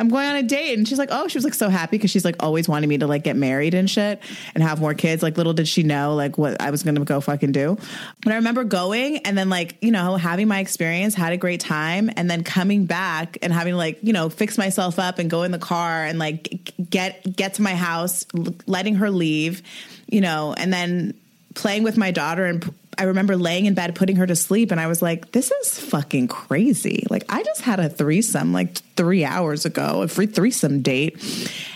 I'm 0.00 0.08
going 0.08 0.26
on 0.26 0.36
a 0.36 0.42
date." 0.42 0.76
And 0.76 0.86
she's 0.86 0.98
like, 0.98 1.10
"Oh," 1.12 1.28
she 1.28 1.38
was 1.38 1.44
like 1.44 1.54
so 1.54 1.68
happy 1.68 1.96
because 1.96 2.10
she's 2.10 2.24
like 2.24 2.36
always 2.40 2.68
wanting 2.68 2.88
me 2.88 2.98
to 2.98 3.06
like 3.06 3.22
get 3.22 3.36
married 3.36 3.72
and 3.74 3.88
shit 3.88 4.20
and 4.54 4.64
have 4.64 4.80
more 4.80 4.94
kids. 4.94 5.22
Like 5.22 5.36
little 5.36 5.52
did 5.52 5.68
she 5.68 5.84
know 5.84 6.14
like 6.14 6.36
what 6.36 6.60
I 6.60 6.70
was 6.70 6.82
to 6.82 6.92
go 7.04 7.20
fucking 7.20 7.52
do. 7.52 7.78
But 8.22 8.32
I 8.32 8.36
remember 8.36 8.64
going 8.64 9.18
and 9.18 9.38
then 9.38 9.48
like 9.48 9.76
you 9.80 9.92
know 9.92 10.16
having 10.16 10.48
my 10.48 10.58
experience, 10.58 11.14
had 11.14 11.32
a 11.32 11.36
great 11.36 11.60
time, 11.60 12.10
and 12.16 12.28
then 12.28 12.42
coming 12.42 12.86
back 12.86 13.38
and 13.42 13.52
having 13.52 13.74
like 13.74 14.00
you 14.02 14.12
know 14.12 14.28
fix 14.28 14.58
myself 14.58 14.98
up 14.98 15.20
and 15.20 15.30
go 15.30 15.44
in 15.44 15.52
the 15.52 15.58
car 15.58 16.04
and 16.04 16.18
like 16.18 16.72
get 16.90 17.36
get 17.36 17.54
to 17.54 17.62
my 17.62 17.76
house, 17.76 18.26
letting 18.66 18.96
her 18.96 19.10
leave, 19.10 19.62
you 20.08 20.20
know, 20.20 20.52
and 20.58 20.72
then 20.72 21.14
playing 21.54 21.82
with 21.82 21.96
my 21.96 22.10
daughter 22.10 22.44
and 22.44 22.72
I 22.98 23.04
remember 23.04 23.36
laying 23.36 23.66
in 23.66 23.74
bed 23.74 23.94
putting 23.94 24.16
her 24.16 24.26
to 24.26 24.36
sleep 24.36 24.70
and 24.70 24.80
I 24.80 24.86
was 24.86 25.02
like 25.02 25.32
this 25.32 25.50
is 25.50 25.78
fucking 25.78 26.28
crazy. 26.28 27.06
Like 27.10 27.24
I 27.28 27.42
just 27.42 27.60
had 27.60 27.80
a 27.80 27.88
threesome 27.88 28.52
like 28.52 28.76
3 28.96 29.24
hours 29.24 29.64
ago, 29.64 30.02
a 30.02 30.08
free 30.08 30.26
threesome 30.26 30.82
date. 30.82 31.20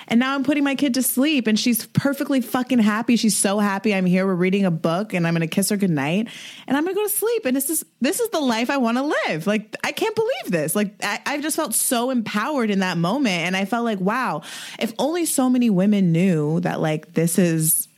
And 0.09 0.19
now 0.19 0.35
I'm 0.35 0.43
putting 0.43 0.65
my 0.65 0.75
kid 0.75 0.95
to 0.95 1.03
sleep 1.03 1.47
and 1.47 1.59
she's 1.59 1.87
perfectly 1.87 2.41
fucking 2.41 2.81
happy. 2.81 3.17
She's 3.17 3.37
so 3.37 3.59
happy 3.59 3.95
I'm 3.95 4.07
here. 4.07 4.27
We're 4.27 4.35
reading 4.35 4.65
a 4.65 4.71
book 4.71 5.15
and 5.15 5.27
I'm 5.27 5.37
to 5.37 5.47
kiss 5.47 5.69
her 5.69 5.77
goodnight 5.77 6.29
and 6.67 6.77
I'm 6.77 6.87
to 6.87 6.95
go 6.95 7.03
to 7.03 7.09
sleep 7.09 7.45
and 7.45 7.57
this 7.57 7.71
is 7.71 7.85
this 8.01 8.21
is 8.21 8.29
the 8.31 8.41
life 8.41 8.71
I 8.71 8.79
want 8.79 8.99
to 8.99 9.15
live. 9.27 9.47
Like 9.47 9.77
I 9.85 9.93
can't 9.93 10.15
believe 10.17 10.51
this. 10.51 10.75
Like 10.75 10.95
I, 11.03 11.21
I 11.27 11.41
just 11.41 11.57
felt 11.57 11.75
so 11.75 12.11
empowered 12.11 12.71
in 12.71 12.81
that 12.81 12.99
moment 12.99 13.47
and 13.47 13.57
I 13.57 13.67
felt 13.67 13.85
like 13.85 14.01
wow, 14.01 14.43
if 14.79 14.93
only 14.99 15.27
so 15.27 15.51
many 15.51 15.71
women 15.71 16.13
knew 16.13 16.61
that 16.61 16.81
like 16.81 17.13
this 17.13 17.39
is 17.39 17.89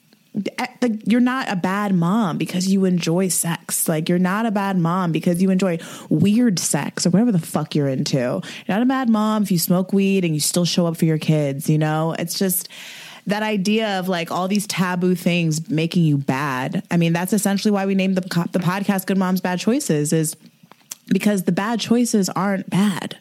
you're 1.05 1.20
not 1.20 1.51
a 1.51 1.57
bad 1.57 1.95
mom 1.95 2.39
because 2.39 2.66
you 2.66 2.85
enjoy 2.85 3.28
sex. 3.28 3.89
Like 3.89 4.09
you're 4.09 4.18
not 4.18 4.47
a 4.47 4.51
bad 4.51 4.78
mom 4.78 5.12
because 5.12 5.43
you 5.43 5.51
enjoy 5.51 5.78
weird 6.09 6.59
sex 6.59 7.07
or 7.07 7.11
whatever 7.11 7.33
the 7.33 7.39
fuck 7.39 7.74
you're 7.74 7.89
into. 7.89 8.16
You're 8.16 8.43
not 8.68 8.83
a 8.83 8.87
bad 8.87 9.09
mom 9.09 9.43
if 9.43 9.51
you 9.51 9.59
smoke 9.59 9.93
weed 9.93 10.24
and 10.24 10.35
you 10.35 10.41
still 10.41 10.64
show 10.64 10.87
up 10.87 10.97
for 10.97 11.05
your 11.05 11.18
kids, 11.18 11.68
you 11.68 11.78
know? 11.78 12.14
It's 12.18 12.39
just 12.39 12.68
that 13.26 13.43
idea 13.43 13.99
of 13.99 14.09
like 14.09 14.30
all 14.30 14.49
these 14.49 14.66
taboo 14.66 15.14
things 15.14 15.68
making 15.68 16.05
you 16.05 16.18
bad. 16.18 16.83
I 16.91 16.97
mean, 16.97 17.12
that's 17.12 17.33
essentially 17.33 17.70
why 17.70 17.87
we 17.87 17.95
named 17.95 18.16
the 18.16 18.49
the 18.53 18.59
podcast 18.59 19.07
Good 19.07 19.18
Moms 19.18 19.41
Bad 19.41 19.61
Choices 19.61 20.12
is 20.12 20.37
because 21.09 21.45
the 21.45 21.53
bad 21.53 21.78
choices 21.78 22.28
aren't 22.30 22.68
bad. 22.70 23.18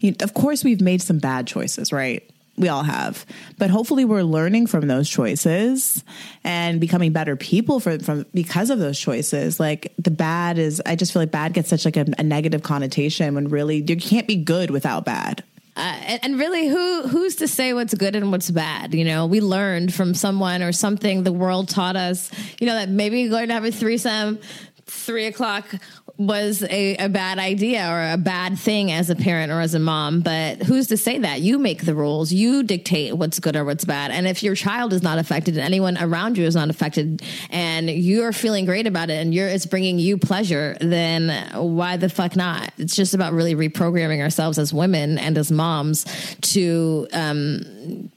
You, 0.00 0.14
of 0.22 0.34
course 0.34 0.64
we've 0.64 0.80
made 0.80 1.02
some 1.02 1.18
bad 1.18 1.46
choices, 1.46 1.92
right? 1.92 2.28
We 2.58 2.68
all 2.68 2.82
have 2.82 3.24
but 3.58 3.70
hopefully 3.70 4.04
we're 4.04 4.22
learning 4.22 4.66
from 4.66 4.86
those 4.86 5.08
choices 5.08 6.04
and 6.44 6.80
becoming 6.80 7.12
better 7.12 7.36
people 7.36 7.80
for 7.80 7.98
from 7.98 8.24
because 8.34 8.70
of 8.70 8.78
those 8.78 8.98
choices 8.98 9.58
like 9.58 9.92
the 9.98 10.10
bad 10.10 10.58
is 10.58 10.82
i 10.86 10.94
just 10.96 11.12
feel 11.12 11.22
like 11.22 11.30
bad 11.30 11.52
gets 11.52 11.68
such 11.68 11.84
like 11.84 11.96
a, 11.96 12.06
a 12.18 12.22
negative 12.22 12.62
connotation 12.62 13.34
when 13.34 13.48
really 13.48 13.84
you 13.86 13.96
can't 13.96 14.26
be 14.26 14.36
good 14.36 14.70
without 14.70 15.04
bad 15.04 15.42
uh, 15.78 15.96
and, 16.06 16.24
and, 16.24 16.38
really, 16.40 16.66
who 16.66 17.06
who's 17.06 17.36
to 17.36 17.46
say 17.46 17.72
what's 17.72 17.94
good 17.94 18.16
and 18.16 18.32
what's 18.32 18.50
bad? 18.50 18.92
You 18.94 19.04
know, 19.04 19.26
we 19.26 19.40
learned 19.40 19.94
from 19.94 20.12
someone 20.12 20.60
or 20.60 20.72
something. 20.72 21.22
The 21.22 21.32
world 21.32 21.68
taught 21.68 21.94
us, 21.94 22.32
you 22.58 22.66
know, 22.66 22.74
that 22.74 22.88
maybe 22.88 23.28
going 23.28 23.46
to 23.46 23.54
have 23.54 23.64
a 23.64 23.70
threesome, 23.70 24.40
three 24.86 25.26
o'clock 25.26 25.72
was 26.18 26.64
a, 26.64 26.96
a, 26.96 27.08
bad 27.08 27.38
idea 27.38 27.88
or 27.88 28.12
a 28.12 28.16
bad 28.16 28.58
thing 28.58 28.90
as 28.90 29.08
a 29.08 29.14
parent 29.14 29.52
or 29.52 29.60
as 29.60 29.74
a 29.74 29.78
mom. 29.78 30.20
But 30.20 30.64
who's 30.64 30.88
to 30.88 30.96
say 30.96 31.18
that? 31.20 31.40
You 31.40 31.58
make 31.60 31.84
the 31.84 31.94
rules, 31.94 32.32
you 32.32 32.64
dictate 32.64 33.16
what's 33.16 33.38
good 33.38 33.54
or 33.54 33.64
what's 33.64 33.84
bad. 33.84 34.10
And 34.10 34.26
if 34.26 34.42
your 34.42 34.56
child 34.56 34.92
is 34.92 35.02
not 35.02 35.18
affected 35.18 35.56
and 35.56 35.64
anyone 35.64 35.96
around 35.96 36.36
you 36.36 36.44
is 36.44 36.56
not 36.56 36.70
affected 36.70 37.22
and 37.50 37.88
you're 37.88 38.32
feeling 38.32 38.64
great 38.64 38.88
about 38.88 39.10
it 39.10 39.22
and 39.22 39.32
you're 39.32 39.46
it's 39.46 39.64
bringing 39.64 40.00
you 40.00 40.18
pleasure, 40.18 40.76
then 40.80 41.52
why 41.54 41.96
the 41.96 42.08
fuck 42.08 42.34
not? 42.34 42.72
It's 42.78 42.96
just 42.96 43.14
about 43.14 43.32
really 43.32 43.54
reprogramming 43.54 44.20
ourselves 44.20 44.58
as 44.58 44.74
women 44.74 45.18
and 45.18 45.38
as 45.38 45.52
moms 45.52 46.04
to 46.40 47.06
um 47.12 48.10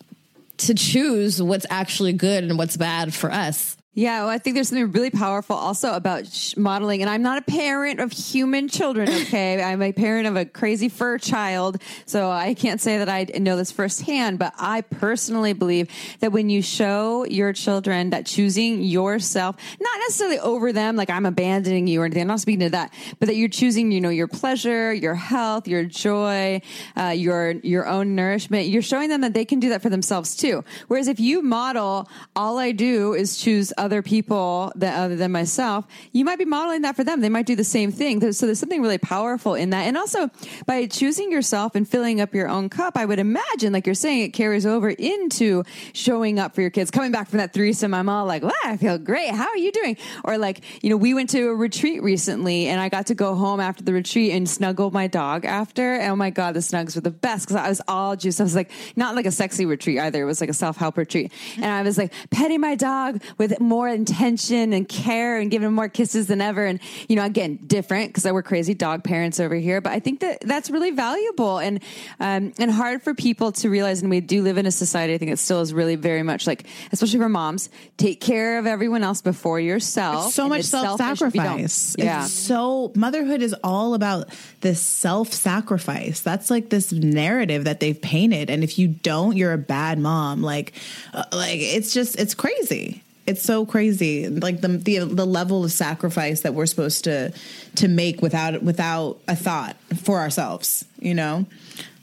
to 0.58 0.74
choose 0.74 1.42
what's 1.42 1.66
actually 1.70 2.14
good 2.14 2.44
and 2.44 2.58
what's 2.58 2.78
bad 2.78 3.14
for 3.14 3.32
us. 3.32 3.78
Yeah, 3.94 4.22
well, 4.22 4.30
I 4.30 4.38
think 4.38 4.54
there's 4.54 4.70
something 4.70 4.90
really 4.94 5.10
powerful 5.10 5.58
also 5.58 5.92
about 5.92 6.26
sh- 6.26 6.56
modeling. 6.56 7.02
And 7.02 7.10
I'm 7.10 7.22
not 7.22 7.40
a 7.40 7.42
parent 7.42 8.00
of 8.00 8.14
human 8.14 8.70
children, 8.70 9.10
okay? 9.24 9.62
I'm 9.62 9.82
a 9.82 9.92
parent 9.92 10.28
of 10.28 10.38
a 10.38 10.46
crazy 10.46 10.88
fur 10.88 11.18
child. 11.18 11.82
So 12.06 12.32
I 12.32 12.54
can't 12.54 12.80
say 12.80 13.00
that 13.00 13.10
I 13.10 13.26
know 13.38 13.58
this 13.58 13.70
firsthand, 13.70 14.40
but 14.40 14.54
I 14.58 14.80
personally 14.80 15.52
believe 15.52 15.90
that 16.22 16.32
when 16.32 16.50
you 16.50 16.62
show 16.62 17.26
your 17.26 17.52
children 17.52 18.12
that 18.12 18.26
choosing 18.26 18.82
yourself, 18.82 19.58
not 19.82 20.00
necessarily 20.00 20.40
over 20.40 20.72
them, 20.72 20.96
like 20.96 21.10
I'm 21.10 21.26
abandoning 21.26 21.88
you 21.88 22.02
or 22.02 22.06
anything, 22.06 22.22
I'm 22.22 22.28
not 22.30 22.40
speaking 22.40 22.62
to 22.62 22.70
that, 22.70 22.94
but 23.20 23.26
that 23.26 23.36
you're 23.36 23.50
choosing, 23.50 23.92
you 23.92 24.00
know, 24.00 24.08
your 24.08 24.30
pleasure, 24.30 24.94
your 24.94 25.16
health, 25.16 25.68
your 25.68 25.84
joy, 25.84 26.62
uh, 26.96 27.08
your, 27.08 27.52
your 27.64 27.88
own 27.88 28.16
nourishment, 28.16 28.68
you're 28.68 28.82
showing 28.82 29.10
them 29.10 29.20
that 29.20 29.34
they 29.34 29.44
can 29.44 29.60
do 29.60 29.68
that 29.68 29.82
for 29.82 29.90
themselves 29.90 30.38
too. 30.38 30.64
Whereas 30.88 31.10
if 31.10 31.20
you 31.20 31.42
model, 31.42 32.08
all 32.38 32.58
I 32.58 32.72
do 32.72 33.16
is 33.16 33.36
choose 33.36 33.74
other 33.82 34.02
people 34.02 34.72
that 34.76 34.98
other 34.98 35.16
than 35.16 35.32
myself, 35.32 35.86
you 36.12 36.24
might 36.24 36.38
be 36.38 36.46
modeling 36.46 36.84
that 36.84 36.96
for 36.96 37.04
them. 37.04 37.22
They 37.22 37.30
might 37.30 37.48
do 37.48 37.56
the 37.56 37.64
same 37.64 37.92
thing. 37.92 38.32
So 38.32 38.46
there's 38.46 38.60
something 38.60 38.82
really 38.82 39.00
powerful 39.00 39.56
in 39.56 39.72
that. 39.72 39.88
And 39.88 39.98
also 39.98 40.30
by 40.66 40.86
choosing 40.86 41.32
yourself 41.32 41.76
and 41.76 41.88
filling 41.88 42.22
up 42.22 42.34
your 42.34 42.48
own 42.48 42.70
cup, 42.70 42.96
I 42.96 43.06
would 43.06 43.20
imagine, 43.20 43.74
like 43.74 43.86
you're 43.86 43.96
saying, 43.96 44.22
it 44.22 44.30
carries 44.30 44.66
over 44.66 44.90
into 44.90 45.64
showing 45.94 46.40
up 46.40 46.54
for 46.54 46.62
your 46.62 46.70
kids. 46.70 46.92
Coming 46.92 47.12
back 47.12 47.28
from 47.28 47.40
that 47.40 47.54
threesome, 47.54 47.94
I'm 47.94 48.08
all 48.08 48.26
like, 48.26 48.44
wow, 48.44 48.52
I 48.64 48.78
feel 48.78 48.98
great. 48.98 49.32
How 49.32 49.48
are 49.50 49.58
you 49.58 49.72
doing? 49.72 49.98
Or 50.24 50.38
like, 50.38 50.62
you 50.84 50.90
know, 50.90 50.98
we 50.98 51.14
went 51.14 51.32
to 51.32 51.50
a 51.50 51.56
retreat 51.56 52.04
recently 52.04 52.68
and 52.68 52.80
I 52.80 52.90
got 52.90 53.08
to 53.08 53.16
go 53.16 53.34
home 53.36 53.60
after 53.60 53.84
the 53.84 53.94
retreat 53.94 54.32
and 54.32 54.48
snuggle 54.48 54.92
my 54.92 55.08
dog 55.08 55.46
after. 55.46 55.96
And 55.96 56.12
oh 56.12 56.16
my 56.16 56.30
God, 56.30 56.54
the 56.54 56.60
snugs 56.60 56.96
were 56.96 57.02
the 57.02 57.10
best 57.10 57.48
because 57.48 57.56
I 57.56 57.70
was 57.70 57.82
all 57.88 58.16
juiced. 58.16 58.40
I 58.40 58.44
was 58.44 58.56
like, 58.56 58.72
not 58.96 59.16
like 59.16 59.26
a 59.26 59.32
sexy 59.32 59.66
retreat 59.66 60.00
either. 60.00 60.22
It 60.22 60.26
was 60.26 60.40
like 60.42 60.50
a 60.50 60.54
self 60.54 60.78
help 60.78 60.98
retreat. 60.98 61.32
And 61.56 61.66
I 61.66 61.82
was 61.82 61.98
like 61.98 62.14
petting 62.30 62.62
my 62.62 62.76
dog 62.76 63.22
with 63.38 63.60
more 63.72 63.88
intention 63.88 64.74
and 64.74 64.86
care 64.90 65.40
and 65.40 65.50
giving 65.50 65.66
them 65.66 65.74
more 65.74 65.88
kisses 65.88 66.28
than 66.28 66.42
ever. 66.42 66.66
And, 66.66 66.82
you 67.08 67.16
know, 67.16 67.24
again, 67.24 67.58
different 67.66 68.10
because 68.10 68.30
we're 68.30 68.44
crazy 68.44 68.74
dog 68.74 69.02
parents 69.02 69.40
over 69.40 69.56
here. 69.56 69.80
But 69.80 69.94
I 69.94 70.02
think 70.02 70.20
that 70.20 70.42
that's 70.42 70.70
really 70.70 70.92
valuable 70.92 71.58
and, 71.58 71.82
um, 72.20 72.52
and 72.60 72.70
hard 72.70 73.02
for 73.02 73.16
people 73.16 73.54
to 73.54 73.70
realize. 73.70 74.02
And 74.02 74.10
we 74.10 74.20
do 74.20 74.44
live 74.44 74.58
in 74.58 74.66
a 74.66 74.72
society, 74.72 75.14
I 75.14 75.18
think 75.18 75.32
it 75.32 75.40
still 75.40 75.62
is 75.62 75.74
really 75.74 75.96
very 75.96 76.22
much 76.22 76.48
like, 76.48 76.68
especially 76.92 77.20
for 77.20 77.30
moms, 77.30 77.70
take 77.96 78.20
care 78.20 78.60
of 78.60 78.68
everyone 78.68 79.04
else 79.04 79.22
before 79.22 79.58
yourself. 79.58 80.26
It's 80.26 80.36
so 80.36 80.50
much 80.50 80.64
self 80.64 80.98
sacrifice. 80.98 81.96
Yeah. 81.98 82.26
It's 82.26 82.34
so 82.34 82.92
motherhood 82.94 83.42
is 83.42 83.56
all 83.64 83.94
about 83.94 84.28
this 84.60 84.82
self 84.82 85.32
sacrifice. 85.32 86.20
That's 86.20 86.50
like 86.50 86.70
this 86.70 86.92
narrative 86.92 87.64
that 87.64 87.80
they've 87.80 88.02
painted. 88.02 88.50
And 88.50 88.66
if 88.66 88.78
you 88.78 88.90
don't, 88.90 89.38
you're 89.38 89.54
a 89.54 89.58
bad 89.58 89.98
mom. 89.98 90.42
Like, 90.42 90.74
uh, 91.14 91.24
like 91.32 91.62
it's 91.62 91.94
just, 91.94 92.20
it's 92.20 92.34
crazy 92.34 93.02
it's 93.28 93.44
so 93.44 93.66
crazy. 93.66 94.28
Like 94.28 94.62
the, 94.62 94.70
the 94.70 95.00
the 95.00 95.26
level 95.26 95.64
of 95.64 95.72
sacrifice 95.72 96.42
that 96.42 96.54
we're 96.54 96.66
supposed 96.66 97.04
to 97.06 97.34
to 97.76 97.88
make 97.88 98.22
without 98.22 98.62
without 98.64 99.20
a 99.28 99.36
thought 99.36 99.76
for 100.04 100.20
ourselves 100.20 100.86
you 101.02 101.14
know? 101.14 101.46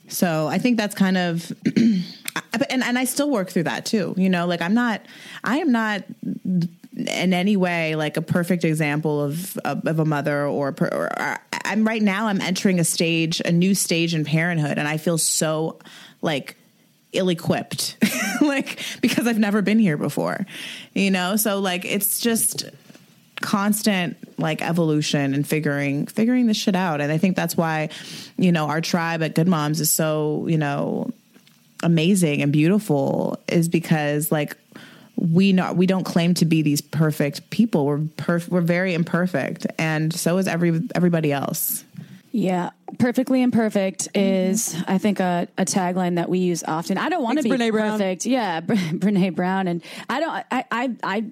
So 0.09 0.47
i 0.47 0.59
think 0.59 0.77
that's 0.77 0.95
kind 0.95 1.17
of 1.17 1.53
and 1.77 2.83
and 2.83 2.99
i 2.99 3.05
still 3.05 3.31
work 3.31 3.51
through 3.51 3.65
that 3.65 3.87
too 3.87 4.15
you 4.19 4.29
know? 4.29 4.47
Like 4.47 4.61
i'm 4.61 4.75
not 4.75 5.01
i 5.45 5.59
am 5.59 5.73
not 5.73 6.05
in 6.45 7.33
any 7.33 7.57
way 7.57 7.95
like 7.95 8.17
a 8.17 8.23
perfect 8.23 8.65
example 8.65 9.23
of 9.23 9.57
of, 9.59 9.87
of 9.87 9.99
a 10.01 10.05
mother 10.05 10.47
or, 10.47 10.75
or, 10.81 10.93
or 10.93 11.39
i'm 11.65 11.87
right 11.87 12.03
now 12.03 12.27
i'm 12.27 12.41
entering 12.41 12.81
a 12.81 12.85
stage 12.85 13.41
a 13.45 13.53
new 13.53 13.75
stage 13.75 14.15
in 14.15 14.25
parenthood 14.25 14.79
and 14.79 14.89
i 14.89 14.97
feel 14.97 15.17
so 15.17 15.79
like 16.23 16.57
ill 17.13 17.29
equipped, 17.29 17.97
like 18.41 18.79
because 19.01 19.27
I've 19.27 19.39
never 19.39 19.63
been 19.63 19.79
here 19.79 19.97
before, 19.97 20.47
you 20.95 21.11
know? 21.11 21.37
So 21.37 21.61
like 21.61 21.85
it's 21.85 22.21
just 22.21 22.65
constant 23.41 24.17
like 24.39 24.63
evolution 24.63 25.35
and 25.35 25.47
figuring 25.47 26.07
figuring 26.07 26.47
this 26.47 26.57
shit 26.57 26.75
out. 26.75 27.01
And 27.01 27.13
i 27.13 27.19
think 27.19 27.37
that's 27.37 27.57
why 27.57 27.89
you 28.37 28.53
know 28.53 28.67
our 28.67 28.81
tribe 28.81 29.23
at 29.23 29.35
good 29.35 29.49
moms 29.49 29.81
is 29.81 29.91
so 29.91 30.47
you 30.49 30.59
know 30.59 31.11
amazing 31.83 32.43
and 32.43 32.53
beautiful 32.53 33.39
is 33.49 33.69
because 33.69 34.33
like 34.33 34.57
we 35.17 35.53
not 35.53 35.77
we 35.77 35.87
don't 35.87 36.05
claim 36.05 36.35
to 36.35 36.45
be 36.45 36.63
these 36.63 36.81
perfect 36.81 37.51
people. 37.51 37.87
We're 37.87 37.99
perf- 37.99 38.49
we're 38.49 38.61
very 38.61 38.95
imperfect 38.95 39.67
and 39.79 40.13
so 40.13 40.39
is 40.39 40.49
every 40.49 40.81
everybody 40.95 41.33
else 41.33 41.85
Yeah, 42.39 42.71
perfectly 42.99 43.43
imperfect 43.43 44.09
is 44.15 44.77
I 44.87 44.99
think 44.99 45.19
a, 45.19 45.49
a 45.59 45.65
tagline 45.65 46.15
that 46.17 46.29
we 46.29 46.39
use 46.39 46.63
often. 46.67 46.97
I 46.97 47.09
don't 47.09 47.23
want 47.23 47.39
to 47.39 47.43
be 47.43 47.51
Brene 47.51 47.73
Brown. 47.73 47.99
perfect. 47.99 48.27
Yeah, 48.27 48.61
Bre- 48.67 48.75
Brene 48.75 49.35
Brown, 49.35 49.67
and 49.67 49.83
I 50.09 50.21
don't. 50.21 50.31
I 50.51 50.65
I. 50.71 50.97
I 51.03 51.25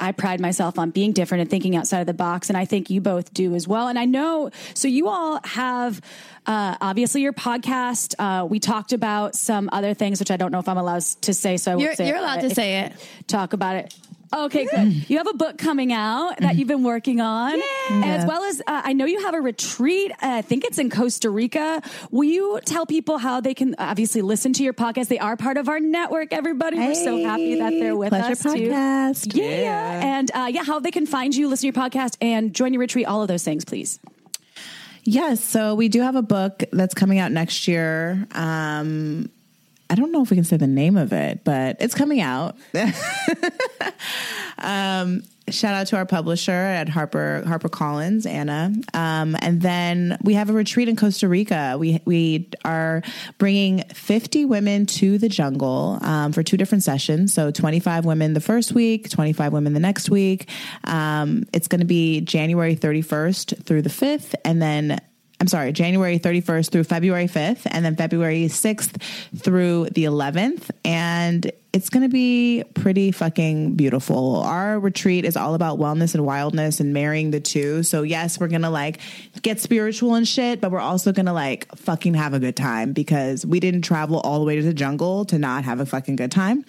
I 0.00 0.12
pride 0.12 0.40
myself 0.40 0.78
on 0.78 0.90
being 0.90 1.12
different 1.12 1.42
and 1.42 1.50
thinking 1.50 1.74
outside 1.76 2.00
of 2.00 2.06
the 2.06 2.14
box, 2.14 2.48
and 2.48 2.56
I 2.56 2.64
think 2.64 2.88
you 2.88 3.00
both 3.00 3.34
do 3.34 3.54
as 3.54 3.66
well. 3.66 3.88
And 3.88 3.98
I 3.98 4.04
know, 4.04 4.50
so 4.72 4.86
you 4.88 5.08
all 5.08 5.40
have 5.44 6.00
uh, 6.46 6.76
obviously 6.80 7.20
your 7.20 7.32
podcast. 7.32 8.14
Uh, 8.18 8.46
we 8.46 8.60
talked 8.60 8.92
about 8.92 9.34
some 9.34 9.68
other 9.72 9.94
things, 9.94 10.20
which 10.20 10.30
I 10.30 10.36
don't 10.36 10.52
know 10.52 10.60
if 10.60 10.68
I'm 10.68 10.78
allowed 10.78 11.02
to 11.02 11.34
say. 11.34 11.56
So 11.56 11.72
I 11.72 11.74
won't 11.74 11.84
You're, 11.84 11.94
say 11.96 12.04
it, 12.04 12.08
you're 12.08 12.16
allowed 12.16 12.40
to 12.42 12.54
say 12.54 12.80
it. 12.80 12.92
talk 13.26 13.52
about 13.52 13.76
it. 13.76 13.94
Okay, 14.32 14.66
good. 14.66 15.08
You 15.08 15.18
have 15.18 15.26
a 15.26 15.34
book 15.34 15.58
coming 15.58 15.92
out 15.92 16.38
that 16.38 16.56
you've 16.56 16.68
been 16.68 16.82
working 16.82 17.20
on, 17.20 17.60
as 17.90 18.26
well 18.26 18.44
as 18.44 18.60
uh, 18.60 18.82
I 18.84 18.92
know 18.92 19.06
you 19.06 19.24
have 19.24 19.34
a 19.34 19.40
retreat. 19.40 20.10
Uh, 20.12 20.16
I 20.38 20.42
think 20.42 20.64
it's 20.64 20.78
in 20.78 20.90
Costa 20.90 21.30
Rica. 21.30 21.80
Will 22.10 22.24
you 22.24 22.60
tell 22.64 22.84
people 22.84 23.18
how 23.18 23.40
they 23.40 23.54
can 23.54 23.74
obviously 23.78 24.22
listen 24.22 24.52
to 24.54 24.62
your 24.62 24.74
podcast? 24.74 25.08
They 25.08 25.18
are 25.18 25.36
part 25.36 25.56
of 25.56 25.68
our 25.68 25.80
network. 25.80 26.32
Everybody, 26.32 26.76
we're 26.78 26.94
so 26.94 27.22
happy 27.24 27.58
that 27.58 27.70
they're 27.70 27.96
with 27.96 28.10
Pleasure 28.10 28.32
us 28.32 28.42
podcast. 28.42 29.32
too. 29.32 29.40
Yeah, 29.40 30.18
and 30.18 30.30
uh, 30.34 30.48
yeah, 30.50 30.64
how 30.64 30.78
they 30.80 30.90
can 30.90 31.06
find 31.06 31.34
you, 31.34 31.48
listen 31.48 31.72
to 31.72 31.78
your 31.78 31.88
podcast, 31.88 32.16
and 32.20 32.54
join 32.54 32.72
your 32.72 32.80
retreat. 32.80 33.06
All 33.06 33.22
of 33.22 33.28
those 33.28 33.44
things, 33.44 33.64
please. 33.64 33.98
Yes, 35.04 35.42
so 35.42 35.74
we 35.74 35.88
do 35.88 36.02
have 36.02 36.16
a 36.16 36.22
book 36.22 36.64
that's 36.70 36.92
coming 36.92 37.18
out 37.18 37.32
next 37.32 37.66
year. 37.66 38.26
Um, 38.32 39.30
I 39.90 39.94
don't 39.94 40.12
know 40.12 40.22
if 40.22 40.30
we 40.30 40.36
can 40.36 40.44
say 40.44 40.56
the 40.56 40.66
name 40.66 40.96
of 40.96 41.12
it, 41.12 41.44
but 41.44 41.76
it's 41.80 41.94
coming 41.94 42.20
out. 42.20 42.56
um, 44.58 45.22
shout 45.50 45.74
out 45.74 45.86
to 45.88 45.96
our 45.96 46.04
publisher 46.04 46.52
at 46.52 46.88
Harper 46.88 47.42
Harper 47.46 47.68
Collins, 47.68 48.26
Anna. 48.26 48.72
Um, 48.92 49.36
and 49.40 49.62
then 49.62 50.18
we 50.22 50.34
have 50.34 50.50
a 50.50 50.52
retreat 50.52 50.88
in 50.88 50.96
Costa 50.96 51.28
Rica. 51.28 51.76
We 51.78 52.00
we 52.04 52.48
are 52.64 53.02
bringing 53.38 53.84
50 53.94 54.44
women 54.44 54.86
to 54.86 55.18
the 55.18 55.28
jungle 55.28 55.98
um, 56.02 56.32
for 56.32 56.42
two 56.42 56.56
different 56.56 56.84
sessions. 56.84 57.32
So 57.32 57.50
25 57.50 58.04
women 58.04 58.34
the 58.34 58.40
first 58.40 58.72
week, 58.72 59.08
25 59.10 59.52
women 59.52 59.72
the 59.72 59.80
next 59.80 60.10
week. 60.10 60.48
Um, 60.84 61.44
it's 61.52 61.68
going 61.68 61.80
to 61.80 61.86
be 61.86 62.20
January 62.20 62.76
31st 62.76 63.64
through 63.64 63.82
the 63.82 63.90
5th, 63.90 64.34
and 64.44 64.60
then 64.60 65.00
I'm 65.40 65.46
sorry, 65.46 65.72
January 65.72 66.18
31st 66.18 66.70
through 66.70 66.84
February 66.84 67.26
5th, 67.26 67.62
and 67.70 67.84
then 67.84 67.94
February 67.94 68.46
6th 68.46 69.00
through 69.36 69.86
the 69.90 70.04
11th. 70.04 70.70
And 70.84 71.52
it's 71.72 71.90
going 71.90 72.02
to 72.02 72.08
be 72.08 72.64
pretty 72.74 73.12
fucking 73.12 73.76
beautiful. 73.76 74.36
Our 74.36 74.80
retreat 74.80 75.24
is 75.24 75.36
all 75.36 75.54
about 75.54 75.78
wellness 75.78 76.14
and 76.14 76.24
wildness 76.26 76.80
and 76.80 76.92
marrying 76.92 77.30
the 77.30 77.38
two. 77.38 77.84
So, 77.84 78.02
yes, 78.02 78.40
we're 78.40 78.48
going 78.48 78.62
to 78.62 78.70
like 78.70 78.98
get 79.42 79.60
spiritual 79.60 80.16
and 80.16 80.26
shit, 80.26 80.60
but 80.60 80.72
we're 80.72 80.80
also 80.80 81.12
going 81.12 81.26
to 81.26 81.32
like 81.32 81.72
fucking 81.76 82.14
have 82.14 82.34
a 82.34 82.40
good 82.40 82.56
time 82.56 82.92
because 82.92 83.46
we 83.46 83.60
didn't 83.60 83.82
travel 83.82 84.18
all 84.20 84.40
the 84.40 84.44
way 84.44 84.56
to 84.56 84.62
the 84.62 84.74
jungle 84.74 85.24
to 85.26 85.38
not 85.38 85.62
have 85.64 85.78
a 85.78 85.86
fucking 85.86 86.16
good 86.16 86.32
time. 86.32 86.64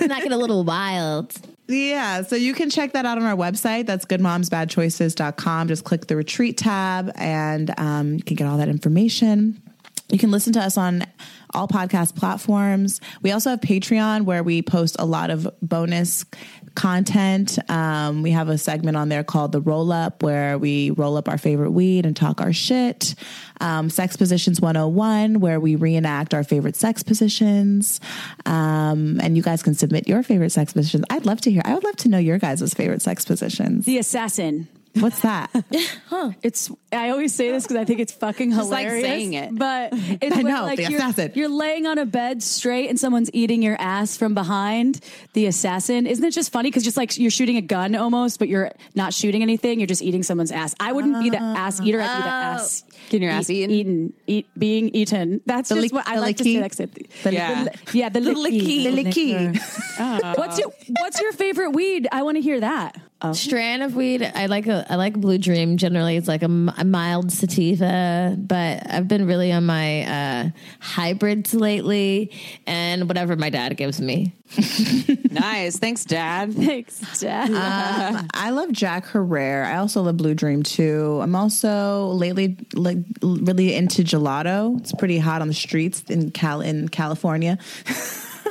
Not 0.00 0.22
get 0.22 0.32
a 0.32 0.36
little 0.36 0.64
wild. 0.64 1.32
Yeah, 1.66 2.22
so 2.22 2.36
you 2.36 2.52
can 2.52 2.68
check 2.68 2.92
that 2.92 3.06
out 3.06 3.16
on 3.16 3.24
our 3.24 3.36
website. 3.36 3.86
That's 3.86 4.04
goodmomsbadchoices.com. 4.04 5.68
Just 5.68 5.84
click 5.84 6.06
the 6.06 6.16
retreat 6.16 6.58
tab 6.58 7.10
and 7.16 7.72
um, 7.78 8.14
you 8.14 8.22
can 8.22 8.36
get 8.36 8.46
all 8.46 8.58
that 8.58 8.68
information. 8.68 9.62
You 10.10 10.18
can 10.18 10.30
listen 10.30 10.52
to 10.52 10.60
us 10.60 10.76
on 10.76 11.06
all 11.54 11.66
podcast 11.66 12.14
platforms. 12.16 13.00
We 13.22 13.32
also 13.32 13.50
have 13.50 13.60
Patreon 13.60 14.22
where 14.22 14.42
we 14.42 14.60
post 14.60 14.96
a 14.98 15.06
lot 15.06 15.30
of 15.30 15.48
bonus 15.62 16.26
content. 16.74 17.58
Um, 17.70 18.22
we 18.22 18.30
have 18.32 18.48
a 18.48 18.58
segment 18.58 18.96
on 18.96 19.08
there 19.08 19.24
called 19.24 19.52
the 19.52 19.60
Roll 19.60 19.92
Up 19.92 20.22
where 20.22 20.58
we 20.58 20.90
roll 20.90 21.16
up 21.16 21.28
our 21.28 21.38
favorite 21.38 21.70
weed 21.70 22.06
and 22.06 22.16
talk 22.16 22.40
our 22.40 22.52
shit. 22.52 23.14
Um, 23.60 23.90
sex 23.90 24.16
Positions 24.16 24.60
101 24.60 25.40
where 25.40 25.60
we 25.60 25.76
reenact 25.76 26.34
our 26.34 26.44
favorite 26.44 26.76
sex 26.76 27.02
positions. 27.02 28.00
Um, 28.46 29.20
and 29.20 29.36
you 29.36 29.42
guys 29.42 29.62
can 29.62 29.74
submit 29.74 30.08
your 30.08 30.22
favorite 30.22 30.50
sex 30.50 30.72
positions. 30.72 31.04
I'd 31.10 31.26
love 31.26 31.40
to 31.42 31.52
hear. 31.52 31.62
I 31.64 31.74
would 31.74 31.84
love 31.84 31.96
to 31.96 32.08
know 32.08 32.18
your 32.18 32.38
guys' 32.38 32.74
favorite 32.74 33.02
sex 33.02 33.24
positions. 33.24 33.84
The 33.84 33.98
assassin. 33.98 34.68
What's 35.00 35.20
that? 35.20 35.50
Huh? 36.08 36.32
It's. 36.42 36.70
I 36.92 37.10
always 37.10 37.34
say 37.34 37.50
this 37.50 37.64
because 37.64 37.76
I 37.76 37.84
think 37.84 37.98
it's 37.98 38.12
fucking 38.12 38.52
Just 38.52 38.70
like 38.70 38.86
hilarious. 38.86 39.06
saying 39.08 39.32
it. 39.32 39.58
but 39.58 39.88
it's 39.92 40.32
I 40.36 40.42
when, 40.42 40.46
know, 40.46 40.62
like 40.62 40.76
the 40.76 40.84
you're, 40.90 41.00
assassin. 41.00 41.32
you're 41.34 41.48
laying 41.48 41.86
on 41.86 41.98
a 41.98 42.06
bed 42.06 42.40
straight 42.42 42.88
and 42.88 43.00
someone's 43.00 43.30
eating 43.32 43.62
your 43.62 43.76
ass 43.80 44.16
from 44.16 44.34
behind. 44.34 45.00
The 45.32 45.46
assassin. 45.46 46.06
Isn't 46.06 46.24
it 46.24 46.30
just 46.32 46.52
funny? 46.52 46.68
Because 46.70 46.84
just 46.84 46.96
like 46.96 47.18
you're 47.18 47.30
shooting 47.32 47.56
a 47.56 47.62
gun 47.62 47.96
almost, 47.96 48.38
but 48.38 48.48
you're 48.48 48.70
not 48.94 49.12
shooting 49.12 49.42
anything. 49.42 49.80
You're 49.80 49.88
just 49.88 50.02
eating 50.02 50.22
someone's 50.22 50.52
ass. 50.52 50.74
I 50.78 50.92
wouldn't 50.92 51.18
be 51.20 51.30
the 51.30 51.38
ass 51.40 51.80
eater. 51.80 52.00
I'd 52.00 52.16
be 52.16 52.22
the 52.22 52.28
oh. 52.28 52.30
ass. 52.30 52.84
Getting 53.08 53.22
your 53.22 53.32
ass 53.32 53.50
eaten? 53.50 53.70
eaten, 53.70 54.12
eat, 54.28 54.46
being 54.56 54.88
eaten. 54.90 55.40
That's 55.46 55.68
The 55.70 55.74
just 55.76 55.82
lick- 55.82 55.92
what 55.92 56.06
I 56.08 56.14
the 56.16 56.20
like 56.20 56.36
to 56.36 56.44
say. 56.44 56.54
licky? 56.54 56.62
Like, 56.62 56.74
the, 56.76 56.86
The 57.24 57.32
Yeah. 57.32 57.64
the- 57.64 57.98
yeah, 57.98 58.08
the, 58.10 58.20
The 58.20 58.30
licky. 58.30 58.62
licky. 58.62 58.84
The 58.84 59.58
licky. 59.58 60.36
What's 60.38 60.58
your 60.58 60.72
What's 61.00 61.20
your 61.20 61.32
favorite 61.32 61.70
weed? 61.70 62.06
I 62.12 62.22
want 62.22 62.36
to 62.36 62.40
hear 62.40 62.60
that. 62.60 62.96
Strand 63.32 63.82
of 63.82 63.96
weed. 63.96 64.22
I 64.22 64.46
like 64.46 64.66
a 64.66 64.84
I 64.90 64.96
like 64.96 65.14
Blue 65.18 65.38
Dream. 65.38 65.78
Generally, 65.78 66.16
it's 66.16 66.28
like 66.28 66.42
a, 66.42 66.44
m- 66.44 66.70
a 66.76 66.84
mild 66.84 67.32
sativa, 67.32 68.36
but 68.38 68.82
I've 68.90 69.08
been 69.08 69.26
really 69.26 69.50
on 69.50 69.64
my 69.64 70.02
uh, 70.04 70.48
hybrids 70.80 71.54
lately, 71.54 72.32
and 72.66 73.08
whatever 73.08 73.34
my 73.36 73.48
dad 73.48 73.76
gives 73.76 74.00
me. 74.00 74.34
Nice. 75.34 75.78
Thanks, 75.80 76.04
Dad. 76.04 76.52
Thanks, 76.54 77.20
Dad. 77.20 77.50
Um, 77.50 78.28
I 78.34 78.50
love 78.50 78.70
Jack 78.70 79.04
Herrera. 79.06 79.68
I 79.68 79.78
also 79.78 80.00
love 80.02 80.16
Blue 80.16 80.32
Dream 80.34 80.62
too. 80.62 81.18
I'm 81.20 81.34
also 81.34 82.06
lately 82.10 82.56
like 82.72 82.98
really 83.20 83.74
into 83.74 84.04
gelato. 84.04 84.78
It's 84.78 84.92
pretty 84.92 85.18
hot 85.18 85.42
on 85.42 85.48
the 85.48 85.54
streets 85.54 86.02
in 86.08 86.30
Cal 86.30 86.60
in 86.60 86.88
California. 86.88 87.58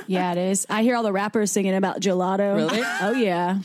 Yeah, 0.05 0.33
it 0.33 0.37
is. 0.37 0.65
I 0.69 0.83
hear 0.83 0.97
all 0.97 1.03
the 1.03 1.13
rappers 1.13 1.49
singing 1.49 1.75
about 1.75 2.01
gelato. 2.01 2.57
Really? 2.57 2.81
Oh 3.01 3.13
yeah. 3.13 3.59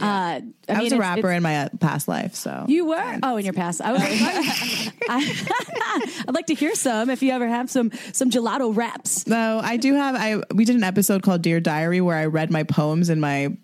Uh, 0.00 0.04
I, 0.04 0.42
I, 0.68 0.74
mean, 0.74 0.82
was 0.84 0.92
a 0.92 0.98
rapper 0.98 1.18
it's- 1.20 1.36
in 1.36 1.42
my 1.42 1.62
uh, 1.64 1.68
past 1.80 2.08
life, 2.08 2.34
so 2.34 2.64
You 2.68 2.86
were? 2.86 3.18
Oh, 3.22 3.36
in 3.36 3.44
your 3.44 3.54
past. 3.54 3.80
I 3.80 3.92
was. 3.92 4.02
I, 5.08 6.24
I'd 6.28 6.34
like 6.34 6.46
to 6.46 6.54
hear 6.54 6.74
some. 6.74 7.10
If 7.10 7.22
you 7.22 7.30
ever 7.32 7.46
have 7.46 7.70
some 7.70 7.90
some 8.12 8.30
gelato 8.30 8.74
raps. 8.74 9.26
No, 9.26 9.60
I 9.62 9.76
do 9.76 9.94
have. 9.94 10.14
I 10.16 10.42
we 10.54 10.64
did 10.64 10.76
an 10.76 10.84
episode 10.84 11.22
called 11.22 11.42
Dear 11.42 11.60
Diary 11.60 12.00
where 12.00 12.16
I 12.16 12.26
read 12.26 12.50
my 12.50 12.62
poems 12.64 13.10
in 13.10 13.20
my 13.20 13.56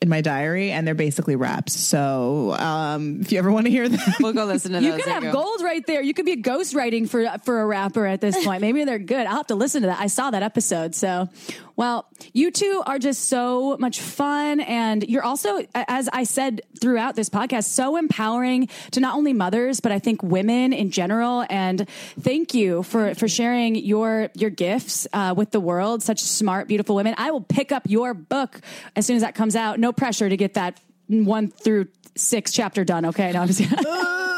in 0.00 0.08
my 0.08 0.20
diary, 0.20 0.72
and 0.72 0.84
they're 0.84 0.96
basically 0.96 1.36
raps. 1.36 1.74
So 1.78 2.56
um, 2.58 3.20
if 3.20 3.30
you 3.30 3.38
ever 3.38 3.52
want 3.52 3.66
to 3.66 3.70
hear 3.70 3.88
them, 3.88 4.00
We'll 4.20 4.32
go 4.32 4.46
listen 4.46 4.72
to 4.72 4.80
You 4.82 4.90
those. 4.92 4.98
You 4.98 5.04
could 5.04 5.08
There 5.12 5.20
have 5.20 5.32
go. 5.32 5.42
gold 5.44 5.60
right 5.62 5.86
there. 5.86 6.02
You 6.02 6.12
could 6.12 6.26
be 6.26 6.42
ghostwriting 6.42 7.08
for 7.08 7.24
for 7.44 7.60
a 7.60 7.66
rapper 7.66 8.04
at 8.04 8.20
this 8.20 8.44
point. 8.44 8.62
Maybe 8.62 8.82
they're 8.84 8.98
good. 8.98 9.26
I'll 9.26 9.36
have 9.36 9.46
to 9.48 9.54
listen 9.54 9.82
to 9.82 9.86
that. 9.88 10.00
I 10.00 10.08
saw 10.08 10.30
that 10.32 10.42
episode. 10.42 10.96
So, 10.96 11.28
well, 11.76 12.06
you 12.32 12.50
two 12.50 12.82
are 12.86 12.98
just 12.98 13.28
so 13.28 13.76
much 13.78 14.00
fun, 14.00 14.60
and 14.60 15.02
you're 15.08 15.24
also, 15.24 15.64
as 15.74 16.08
I 16.12 16.24
said 16.24 16.62
throughout 16.80 17.16
this 17.16 17.28
podcast, 17.28 17.64
so 17.64 17.96
empowering 17.96 18.68
to 18.92 19.00
not 19.00 19.16
only 19.16 19.32
mothers 19.32 19.80
but 19.80 19.92
I 19.92 19.98
think 19.98 20.22
women 20.22 20.72
in 20.72 20.90
general. 20.90 21.44
And 21.48 21.88
thank 22.20 22.54
you 22.54 22.82
for 22.82 23.14
for 23.14 23.28
sharing 23.28 23.74
your 23.74 24.30
your 24.34 24.50
gifts 24.50 25.06
uh, 25.12 25.34
with 25.36 25.50
the 25.50 25.60
world. 25.60 26.02
Such 26.02 26.20
smart, 26.20 26.68
beautiful 26.68 26.94
women. 26.94 27.14
I 27.18 27.30
will 27.30 27.40
pick 27.40 27.72
up 27.72 27.82
your 27.86 28.14
book 28.14 28.60
as 28.96 29.06
soon 29.06 29.16
as 29.16 29.22
that 29.22 29.34
comes 29.34 29.56
out. 29.56 29.78
No 29.78 29.92
pressure 29.92 30.28
to 30.28 30.36
get 30.36 30.54
that 30.54 30.80
one 31.08 31.48
through 31.48 31.88
six 32.16 32.52
chapter 32.52 32.84
done. 32.84 33.06
Okay, 33.06 33.32
no, 33.32 33.42
I'm 33.42 33.48
just. 33.48 33.62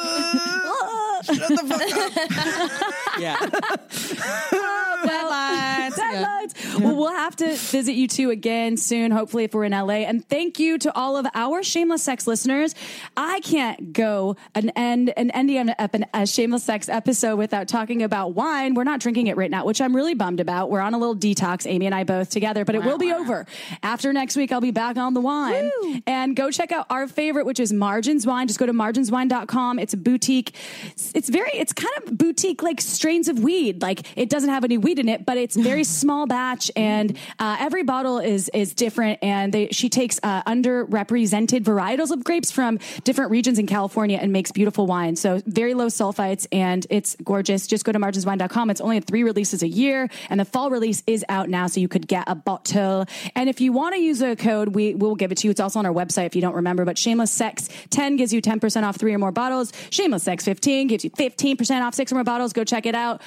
Shut 1.24 1.48
the 1.48 1.56
fuck 1.56 1.80
up. 1.96 2.90
Yeah. 3.20 3.36
Well, 6.80 6.96
we'll 6.96 7.12
have 7.12 7.36
to 7.36 7.54
visit 7.54 7.92
you 7.92 8.08
two 8.08 8.30
again 8.30 8.76
soon, 8.76 9.10
hopefully, 9.10 9.44
if 9.44 9.54
we're 9.54 9.64
in 9.64 9.72
LA. 9.72 10.04
And 10.04 10.26
thank 10.28 10.58
you 10.58 10.78
to 10.78 10.94
all 10.94 11.16
of 11.16 11.26
our 11.34 11.62
Shameless 11.62 12.02
Sex 12.02 12.26
listeners. 12.26 12.74
I 13.16 13.40
can't 13.40 13.92
go 13.92 14.36
an 14.54 14.70
end 14.70 15.12
an 15.16 15.30
ending 15.30 15.58
on 15.58 15.68
a, 15.78 15.90
a 16.12 16.26
Shameless 16.26 16.64
Sex 16.64 16.88
episode 16.88 17.36
without 17.36 17.68
talking 17.68 18.02
about 18.02 18.34
wine. 18.34 18.74
We're 18.74 18.84
not 18.84 19.00
drinking 19.00 19.28
it 19.28 19.36
right 19.36 19.50
now, 19.50 19.64
which 19.64 19.80
I'm 19.80 19.94
really 19.94 20.14
bummed 20.14 20.40
about. 20.40 20.70
We're 20.70 20.80
on 20.80 20.94
a 20.94 20.98
little 20.98 21.16
detox, 21.16 21.66
Amy 21.66 21.86
and 21.86 21.94
I 21.94 22.04
both 22.04 22.30
together, 22.30 22.64
but 22.64 22.74
it 22.74 22.84
will 22.84 22.98
be 22.98 23.12
over. 23.12 23.46
After 23.82 24.12
next 24.12 24.36
week, 24.36 24.52
I'll 24.52 24.60
be 24.60 24.70
back 24.70 24.96
on 24.96 25.14
the 25.14 25.20
wine. 25.20 25.70
And 26.06 26.36
go 26.36 26.50
check 26.50 26.72
out 26.72 26.86
our 26.90 27.06
favorite, 27.06 27.46
which 27.46 27.60
is 27.60 27.72
Margins 27.72 28.26
Wine. 28.26 28.46
Just 28.46 28.58
go 28.58 28.66
to 28.66 28.72
marginswine.com. 28.72 29.78
It's 29.78 29.94
a 29.94 29.96
boutique. 29.96 30.54
It's 31.14 31.28
very, 31.28 31.50
it's 31.54 31.72
kind 31.72 31.92
of 31.98 32.16
boutique 32.18 32.62
like 32.62 32.80
strains 32.80 33.28
of 33.28 33.38
weed. 33.38 33.82
Like 33.82 34.06
it 34.16 34.28
doesn't 34.28 34.50
have 34.50 34.64
any 34.64 34.78
weed 34.78 34.98
in 34.98 35.08
it, 35.08 35.24
but 35.24 35.36
it's 35.36 35.56
very 35.56 35.84
small 36.04 36.26
batch, 36.26 36.70
and 36.76 37.16
uh, 37.38 37.56
every 37.58 37.82
bottle 37.82 38.18
is 38.18 38.50
is 38.52 38.74
different. 38.74 39.18
And 39.22 39.54
they, 39.54 39.68
she 39.68 39.88
takes 39.88 40.20
uh, 40.22 40.42
underrepresented 40.42 41.64
varietals 41.64 42.10
of 42.10 42.22
grapes 42.22 42.50
from 42.50 42.78
different 43.04 43.30
regions 43.30 43.58
in 43.58 43.66
California 43.66 44.18
and 44.20 44.30
makes 44.30 44.52
beautiful 44.52 44.86
wine. 44.86 45.16
So 45.16 45.40
very 45.46 45.72
low 45.72 45.86
sulfites, 45.86 46.46
and 46.52 46.86
it's 46.90 47.16
gorgeous. 47.24 47.66
Just 47.66 47.86
go 47.86 47.92
to 47.92 47.98
marginswine.com. 47.98 48.68
It's 48.68 48.82
only 48.82 49.00
three 49.00 49.22
releases 49.22 49.62
a 49.62 49.68
year, 49.68 50.10
and 50.28 50.38
the 50.38 50.44
fall 50.44 50.68
release 50.68 51.02
is 51.06 51.24
out 51.30 51.48
now, 51.48 51.68
so 51.68 51.80
you 51.80 51.88
could 51.88 52.06
get 52.06 52.24
a 52.26 52.34
bottle. 52.34 53.06
And 53.34 53.48
if 53.48 53.62
you 53.62 53.72
want 53.72 53.94
to 53.94 54.00
use 54.00 54.20
a 54.20 54.36
code, 54.36 54.74
we 54.74 54.94
will 54.94 55.14
give 55.14 55.32
it 55.32 55.38
to 55.38 55.46
you. 55.46 55.52
It's 55.52 55.60
also 55.60 55.78
on 55.78 55.86
our 55.86 55.92
website 55.92 56.26
if 56.26 56.36
you 56.36 56.42
don't 56.42 56.54
remember. 56.54 56.84
But 56.84 56.98
Shameless 56.98 57.30
Sex 57.30 57.70
10 57.88 58.16
gives 58.16 58.30
you 58.30 58.42
10% 58.42 58.82
off 58.82 58.96
three 58.96 59.14
or 59.14 59.18
more 59.18 59.32
bottles. 59.32 59.72
Shameless 59.88 60.22
Sex 60.22 60.44
15 60.44 60.88
gives 60.88 61.02
you 61.02 61.10
15% 61.10 61.80
off 61.80 61.94
six 61.94 62.12
or 62.12 62.16
more 62.16 62.24
bottles. 62.24 62.52
Go 62.52 62.62
check 62.62 62.84
it 62.84 62.94
out. 62.94 63.22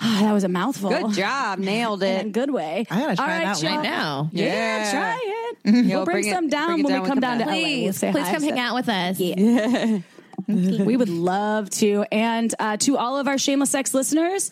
Ah, 0.00 0.20
that 0.22 0.32
was 0.32 0.44
a 0.44 0.48
mouthful. 0.48 0.90
Good 0.90 1.12
job. 1.14 1.58
Nailed 1.58 2.02
it. 2.02 2.20
In 2.22 2.26
a 2.26 2.30
good 2.30 2.50
way. 2.50 2.86
I 2.90 3.00
gotta 3.00 3.16
try 3.16 3.24
All 3.24 3.30
right, 3.30 3.44
that 3.54 3.62
y'all. 3.62 3.76
right 3.76 3.82
now. 3.82 4.30
Yeah, 4.32 4.44
Yeah. 4.44 4.90
try 4.90 5.20
it. 5.22 5.84
Yo, 5.86 5.96
we'll 5.96 6.04
bring, 6.04 6.14
bring 6.16 6.26
it- 6.26 6.34
some 6.34 6.48
down 6.48 6.66
bring 6.68 6.84
when 6.84 6.92
down 6.92 7.02
we 7.02 7.08
come 7.08 7.16
we 7.16 7.20
down 7.20 7.38
to 7.38 7.44
back. 7.44 7.54
LA. 7.54 7.54
We'll 7.54 7.64
Please, 7.64 7.96
say 7.96 8.10
please 8.12 8.26
hi 8.26 8.32
come 8.34 8.42
hang 8.42 8.58
out 8.58 8.74
with 8.74 8.88
us. 8.88 9.18
we 10.48 10.96
would 10.96 11.08
love 11.08 11.70
to. 11.70 12.04
And 12.12 12.54
uh, 12.58 12.76
to 12.78 12.96
all 12.98 13.16
of 13.18 13.26
our 13.26 13.38
Shameless 13.38 13.70
Sex 13.70 13.94
listeners, 13.94 14.50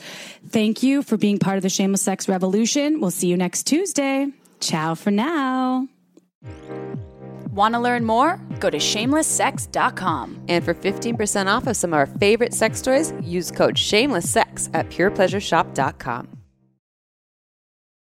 thank 0.49 0.82
you 0.82 1.03
for 1.03 1.16
being 1.16 1.38
part 1.38 1.57
of 1.57 1.62
the 1.62 1.68
Shameless 1.68 2.03
Sex 2.03 2.28
revolution. 2.28 3.01
We'll 3.01 3.11
see 3.11 3.28
you 3.28 3.36
next 3.36 3.64
Tuesday. 3.64 4.28
Ciao 4.61 4.95
for 4.95 5.11
now. 5.11 5.86
Want 7.55 7.75
to 7.75 7.81
learn 7.81 8.05
more? 8.05 8.41
Go 8.59 8.69
to 8.69 8.79
shamelesssex.com. 8.79 10.45
And 10.49 10.65
for 10.65 10.75
15% 10.75 11.47
off 11.47 11.69
of 11.69 11.77
some 11.77 11.93
of 11.93 11.99
our 11.99 12.07
favorite 12.07 12.53
sex 12.53 12.83
toys, 12.83 13.15
use 13.21 13.53
code 13.53 13.77
shamelesssex 13.77 14.71
at 14.75 14.89
purepleasureshop.com. 14.91 16.43